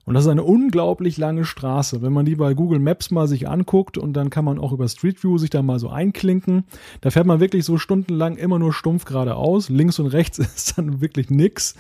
Und 0.06 0.16
das 0.16 0.26
ist 0.26 0.30
eine 0.32 0.44
unglaublich 0.44 1.18
lange 1.18 1.46
Straße. 1.46 2.02
Wenn 2.02 2.14
man 2.14 2.26
die 2.26 2.36
bei 2.36 2.54
Google 2.54 2.80
Maps 2.80 3.12
mal 3.12 3.28
sich 3.28 3.48
anguckt 3.48 3.98
und 3.98 4.14
dann 4.14 4.30
kann 4.30 4.46
man 4.46 4.60
auch 4.60 4.72
über 4.72 4.88
Street 4.88 5.24
View 5.24 5.38
sich 5.38 5.50
da 5.50 5.62
mal 5.62 5.80
so 5.80 5.90
einklinken, 5.90 6.66
da 7.02 7.12
fährt 7.12 7.28
man 7.28 7.40
wirklich 7.40 7.66
so 7.66 7.78
stundenlang 7.78 8.38
immer 8.38 8.58
nur 8.58 8.74
stumpf 8.74 9.06
geradeaus. 9.06 9.70
Links 9.70 10.00
und 10.00 10.08
rechts 10.08 10.40
ist 10.40 10.78
dann 10.78 11.02
wirklich 11.02 11.30
nix. 11.30 11.76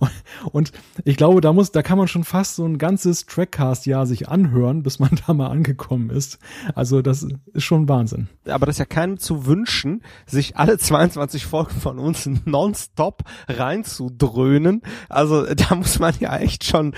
Und 0.52 0.72
ich 1.04 1.16
glaube, 1.16 1.40
da 1.40 1.52
muss, 1.52 1.72
da 1.72 1.82
kann 1.82 1.98
man 1.98 2.08
schon 2.08 2.24
fast 2.24 2.56
so 2.56 2.64
ein 2.64 2.78
ganzes 2.78 3.26
Trackcast-Jahr 3.26 4.06
sich 4.06 4.28
anhören, 4.28 4.82
bis 4.82 4.98
man 4.98 5.10
da 5.26 5.34
mal 5.34 5.48
angekommen 5.48 6.10
ist. 6.10 6.38
Also 6.74 7.02
das 7.02 7.26
ist 7.52 7.64
schon 7.64 7.88
Wahnsinn. 7.88 8.28
Aber 8.46 8.66
das 8.66 8.76
ist 8.76 8.80
ja 8.80 8.84
keinem 8.84 9.18
zu 9.18 9.46
wünschen, 9.46 10.02
sich 10.26 10.56
alle 10.56 10.78
22 10.78 11.46
Folgen 11.46 11.80
von 11.80 11.98
uns 11.98 12.28
nonstop 12.44 13.22
reinzudröhnen. 13.48 14.82
Also 15.08 15.46
da 15.54 15.74
muss 15.74 15.98
man 15.98 16.14
ja 16.20 16.36
echt 16.36 16.64
schon 16.64 16.94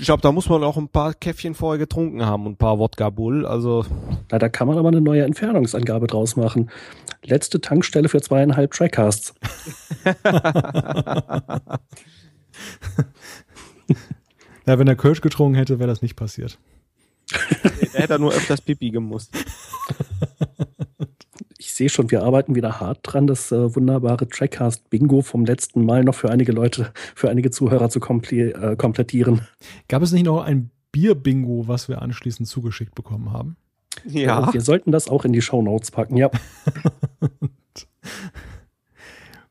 ich 0.00 0.06
glaube, 0.06 0.22
da 0.22 0.32
muss 0.32 0.48
man 0.48 0.64
auch 0.64 0.78
ein 0.78 0.88
paar 0.88 1.12
Käffchen 1.12 1.54
vorher 1.54 1.78
getrunken 1.78 2.24
haben 2.24 2.46
und 2.46 2.52
ein 2.52 2.56
paar 2.56 2.78
Wodka 2.78 3.10
Bull. 3.10 3.44
Also. 3.44 3.84
Na, 4.30 4.38
da 4.38 4.48
kann 4.48 4.66
man 4.66 4.78
aber 4.78 4.88
eine 4.88 5.02
neue 5.02 5.24
Entfernungsangabe 5.24 6.06
draus 6.06 6.36
machen. 6.36 6.70
Letzte 7.22 7.60
Tankstelle 7.60 8.08
für 8.08 8.22
zweieinhalb 8.22 8.70
Trackcasts. 8.72 9.34
ja, 14.66 14.78
wenn 14.78 14.88
er 14.88 14.96
Kölsch 14.96 15.20
getrunken 15.20 15.56
hätte, 15.56 15.78
wäre 15.78 15.88
das 15.88 16.00
nicht 16.00 16.16
passiert. 16.16 16.58
er 17.92 18.02
hätte 18.02 18.18
nur 18.18 18.32
öfters 18.32 18.62
Pipi 18.62 18.90
gemusst. 18.90 19.36
ich 21.60 21.72
sehe 21.74 21.90
schon, 21.90 22.10
wir 22.10 22.22
arbeiten 22.22 22.54
wieder 22.54 22.80
hart 22.80 23.00
dran, 23.02 23.26
das 23.26 23.52
äh, 23.52 23.76
wunderbare 23.76 24.26
Trackcast-Bingo 24.26 25.20
vom 25.20 25.44
letzten 25.44 25.84
Mal 25.84 26.04
noch 26.04 26.14
für 26.14 26.30
einige 26.30 26.52
Leute, 26.52 26.90
für 27.14 27.28
einige 27.28 27.50
Zuhörer 27.50 27.90
zu 27.90 28.00
äh, 28.00 28.76
komplettieren. 28.76 29.42
Gab 29.88 30.02
es 30.02 30.12
nicht 30.12 30.24
noch 30.24 30.42
ein 30.42 30.70
Bier-Bingo, 30.90 31.68
was 31.68 31.90
wir 31.90 32.00
anschließend 32.00 32.48
zugeschickt 32.48 32.94
bekommen 32.94 33.34
haben? 33.34 33.56
Ja. 34.06 34.48
Äh, 34.48 34.54
wir 34.54 34.62
sollten 34.62 34.90
das 34.90 35.08
auch 35.08 35.26
in 35.26 35.34
die 35.34 35.42
Show 35.42 35.60
Notes 35.60 35.90
packen, 35.90 36.16
ja. 36.16 36.30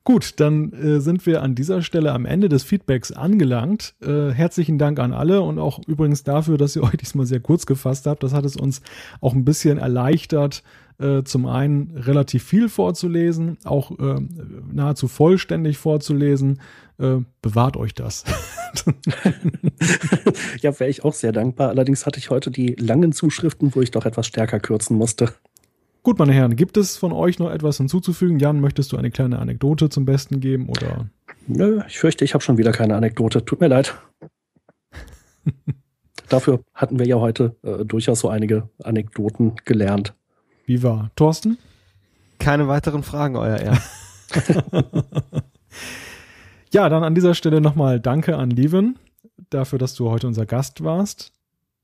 Gut, 0.04 0.40
dann 0.40 0.74
äh, 0.74 1.02
sind 1.02 1.28
wir 1.28 1.44
an 1.44 1.54
dieser 1.54 1.84
Stelle 1.84 2.14
am 2.14 2.26
Ende 2.26 2.50
des 2.50 2.64
Feedbacks 2.64 3.12
angelangt. 3.12 3.94
Äh, 4.02 4.32
herzlichen 4.32 4.80
Dank 4.80 4.98
an 4.98 5.14
alle 5.14 5.42
und 5.42 5.60
auch 5.60 5.80
übrigens 5.86 6.24
dafür, 6.24 6.58
dass 6.58 6.76
ihr 6.76 6.82
euch 6.82 6.98
diesmal 6.98 7.28
sehr 7.28 7.42
kurz 7.42 7.68
gefasst 7.68 8.08
habt. 8.08 8.24
Das 8.24 8.34
hat 8.34 8.46
es 8.46 8.56
uns 8.56 8.82
auch 9.22 9.36
ein 9.36 9.46
bisschen 9.46 9.78
erleichtert, 9.78 10.64
äh, 11.00 11.24
zum 11.24 11.46
einen 11.46 11.92
relativ 11.96 12.44
viel 12.44 12.70
vorzulesen, 12.70 13.58
auch 13.64 13.92
äh, 14.00 14.20
nahezu 14.72 15.08
vollständig 15.08 15.78
vorzulesen. 15.78 16.60
Äh, 16.98 17.20
bewahrt 17.42 17.78
euch 17.78 17.94
das. 17.94 18.26
ja, 20.62 20.78
wäre 20.78 20.90
ich 20.90 21.06
auch 21.06 21.14
sehr 21.14 21.32
dankbar. 21.32 21.70
Allerdings 21.70 22.06
hatte 22.06 22.20
ich 22.20 22.30
heute 22.30 22.52
die 22.52 22.76
langen 22.76 23.14
Zuschriften, 23.14 23.74
wo 23.74 23.82
ich 23.82 23.92
doch 23.92 24.06
etwas 24.06 24.28
stärker 24.28 24.60
kürzen 24.60 24.98
musste. 24.98 25.34
Gut, 26.04 26.20
meine 26.20 26.34
Herren, 26.34 26.56
gibt 26.56 26.76
es 26.78 26.98
von 26.98 27.12
euch 27.12 27.40
noch 27.40 27.52
etwas 27.52 27.78
hinzuzufügen? 27.78 28.40
Jan, 28.40 28.60
möchtest 28.60 28.92
du 28.92 28.98
eine 28.98 29.12
kleine 29.12 29.40
Anekdote 29.40 29.90
zum 29.90 30.06
Besten 30.06 30.40
geben 30.40 30.70
oder? 30.70 31.10
Nö, 31.48 31.82
ich 31.88 32.00
fürchte, 32.00 32.26
ich 32.26 32.34
habe 32.34 32.44
schon 32.44 32.58
wieder 32.58 32.72
keine 32.72 32.96
Anekdote. 32.96 33.44
Tut 33.46 33.62
mir 33.62 33.68
leid. 33.68 33.98
Dafür 36.30 36.62
hatten 36.74 37.00
wir 37.00 37.08
ja 37.08 37.18
heute 37.18 37.56
äh, 37.64 37.86
durchaus 37.86 38.20
so 38.20 38.30
einige 38.30 38.70
Anekdoten 38.84 39.56
gelernt. 39.66 40.14
Wie 40.70 40.84
war? 40.84 41.10
Thorsten? 41.16 41.58
Keine 42.38 42.68
weiteren 42.68 43.02
Fragen, 43.02 43.36
euer 43.36 43.58
Ehr. 43.58 43.82
ja, 46.72 46.88
dann 46.90 47.04
an 47.04 47.16
dieser 47.16 47.34
Stelle 47.34 47.60
nochmal 47.60 48.00
Danke 48.00 48.38
an 48.38 48.52
Lieven 48.52 49.00
dafür, 49.50 49.80
dass 49.80 49.96
du 49.96 50.12
heute 50.12 50.28
unser 50.28 50.46
Gast 50.46 50.84
warst. 50.84 51.32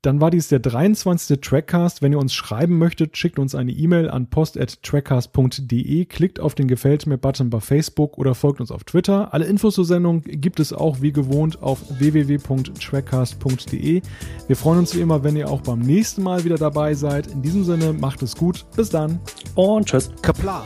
Dann 0.06 0.20
war 0.20 0.30
dies 0.30 0.46
der 0.46 0.60
23. 0.60 1.40
Trackcast. 1.40 2.00
Wenn 2.00 2.12
ihr 2.12 2.20
uns 2.20 2.32
schreiben 2.32 2.78
möchtet, 2.78 3.16
schickt 3.16 3.40
uns 3.40 3.56
eine 3.56 3.72
E-Mail 3.72 4.08
an 4.08 4.30
post.trackcast.de, 4.30 6.04
klickt 6.04 6.38
auf 6.38 6.54
den 6.54 6.68
Gefällt 6.68 7.08
mir-Button 7.08 7.50
bei 7.50 7.58
Facebook 7.58 8.16
oder 8.16 8.36
folgt 8.36 8.60
uns 8.60 8.70
auf 8.70 8.84
Twitter. 8.84 9.34
Alle 9.34 9.46
Infos 9.46 9.74
zur 9.74 9.84
Sendung 9.84 10.22
gibt 10.22 10.60
es 10.60 10.72
auch 10.72 11.02
wie 11.02 11.10
gewohnt 11.10 11.60
auf 11.60 11.80
www.trackcast.de. 11.98 14.02
Wir 14.46 14.56
freuen 14.56 14.78
uns 14.78 14.94
wie 14.94 15.00
immer, 15.00 15.24
wenn 15.24 15.34
ihr 15.34 15.50
auch 15.50 15.62
beim 15.62 15.80
nächsten 15.80 16.22
Mal 16.22 16.44
wieder 16.44 16.54
dabei 16.54 16.94
seid. 16.94 17.26
In 17.26 17.42
diesem 17.42 17.64
Sinne, 17.64 17.92
macht 17.92 18.22
es 18.22 18.36
gut. 18.36 18.64
Bis 18.76 18.90
dann. 18.90 19.18
Und 19.56 19.88
tschüss. 19.88 20.12
Kapla. 20.22 20.62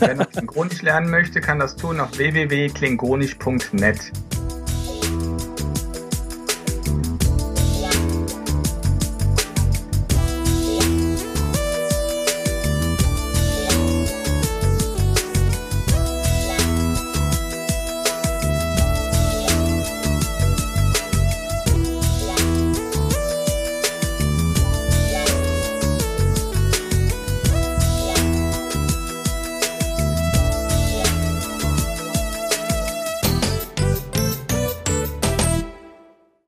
Wer 0.00 0.16
noch 0.16 0.28
Klingonisch 0.28 0.82
lernen 0.82 1.08
möchte, 1.08 1.40
kann 1.40 1.60
das 1.60 1.76
tun 1.76 1.98
auf 1.98 2.18
www.klingonisch.net. 2.18 4.12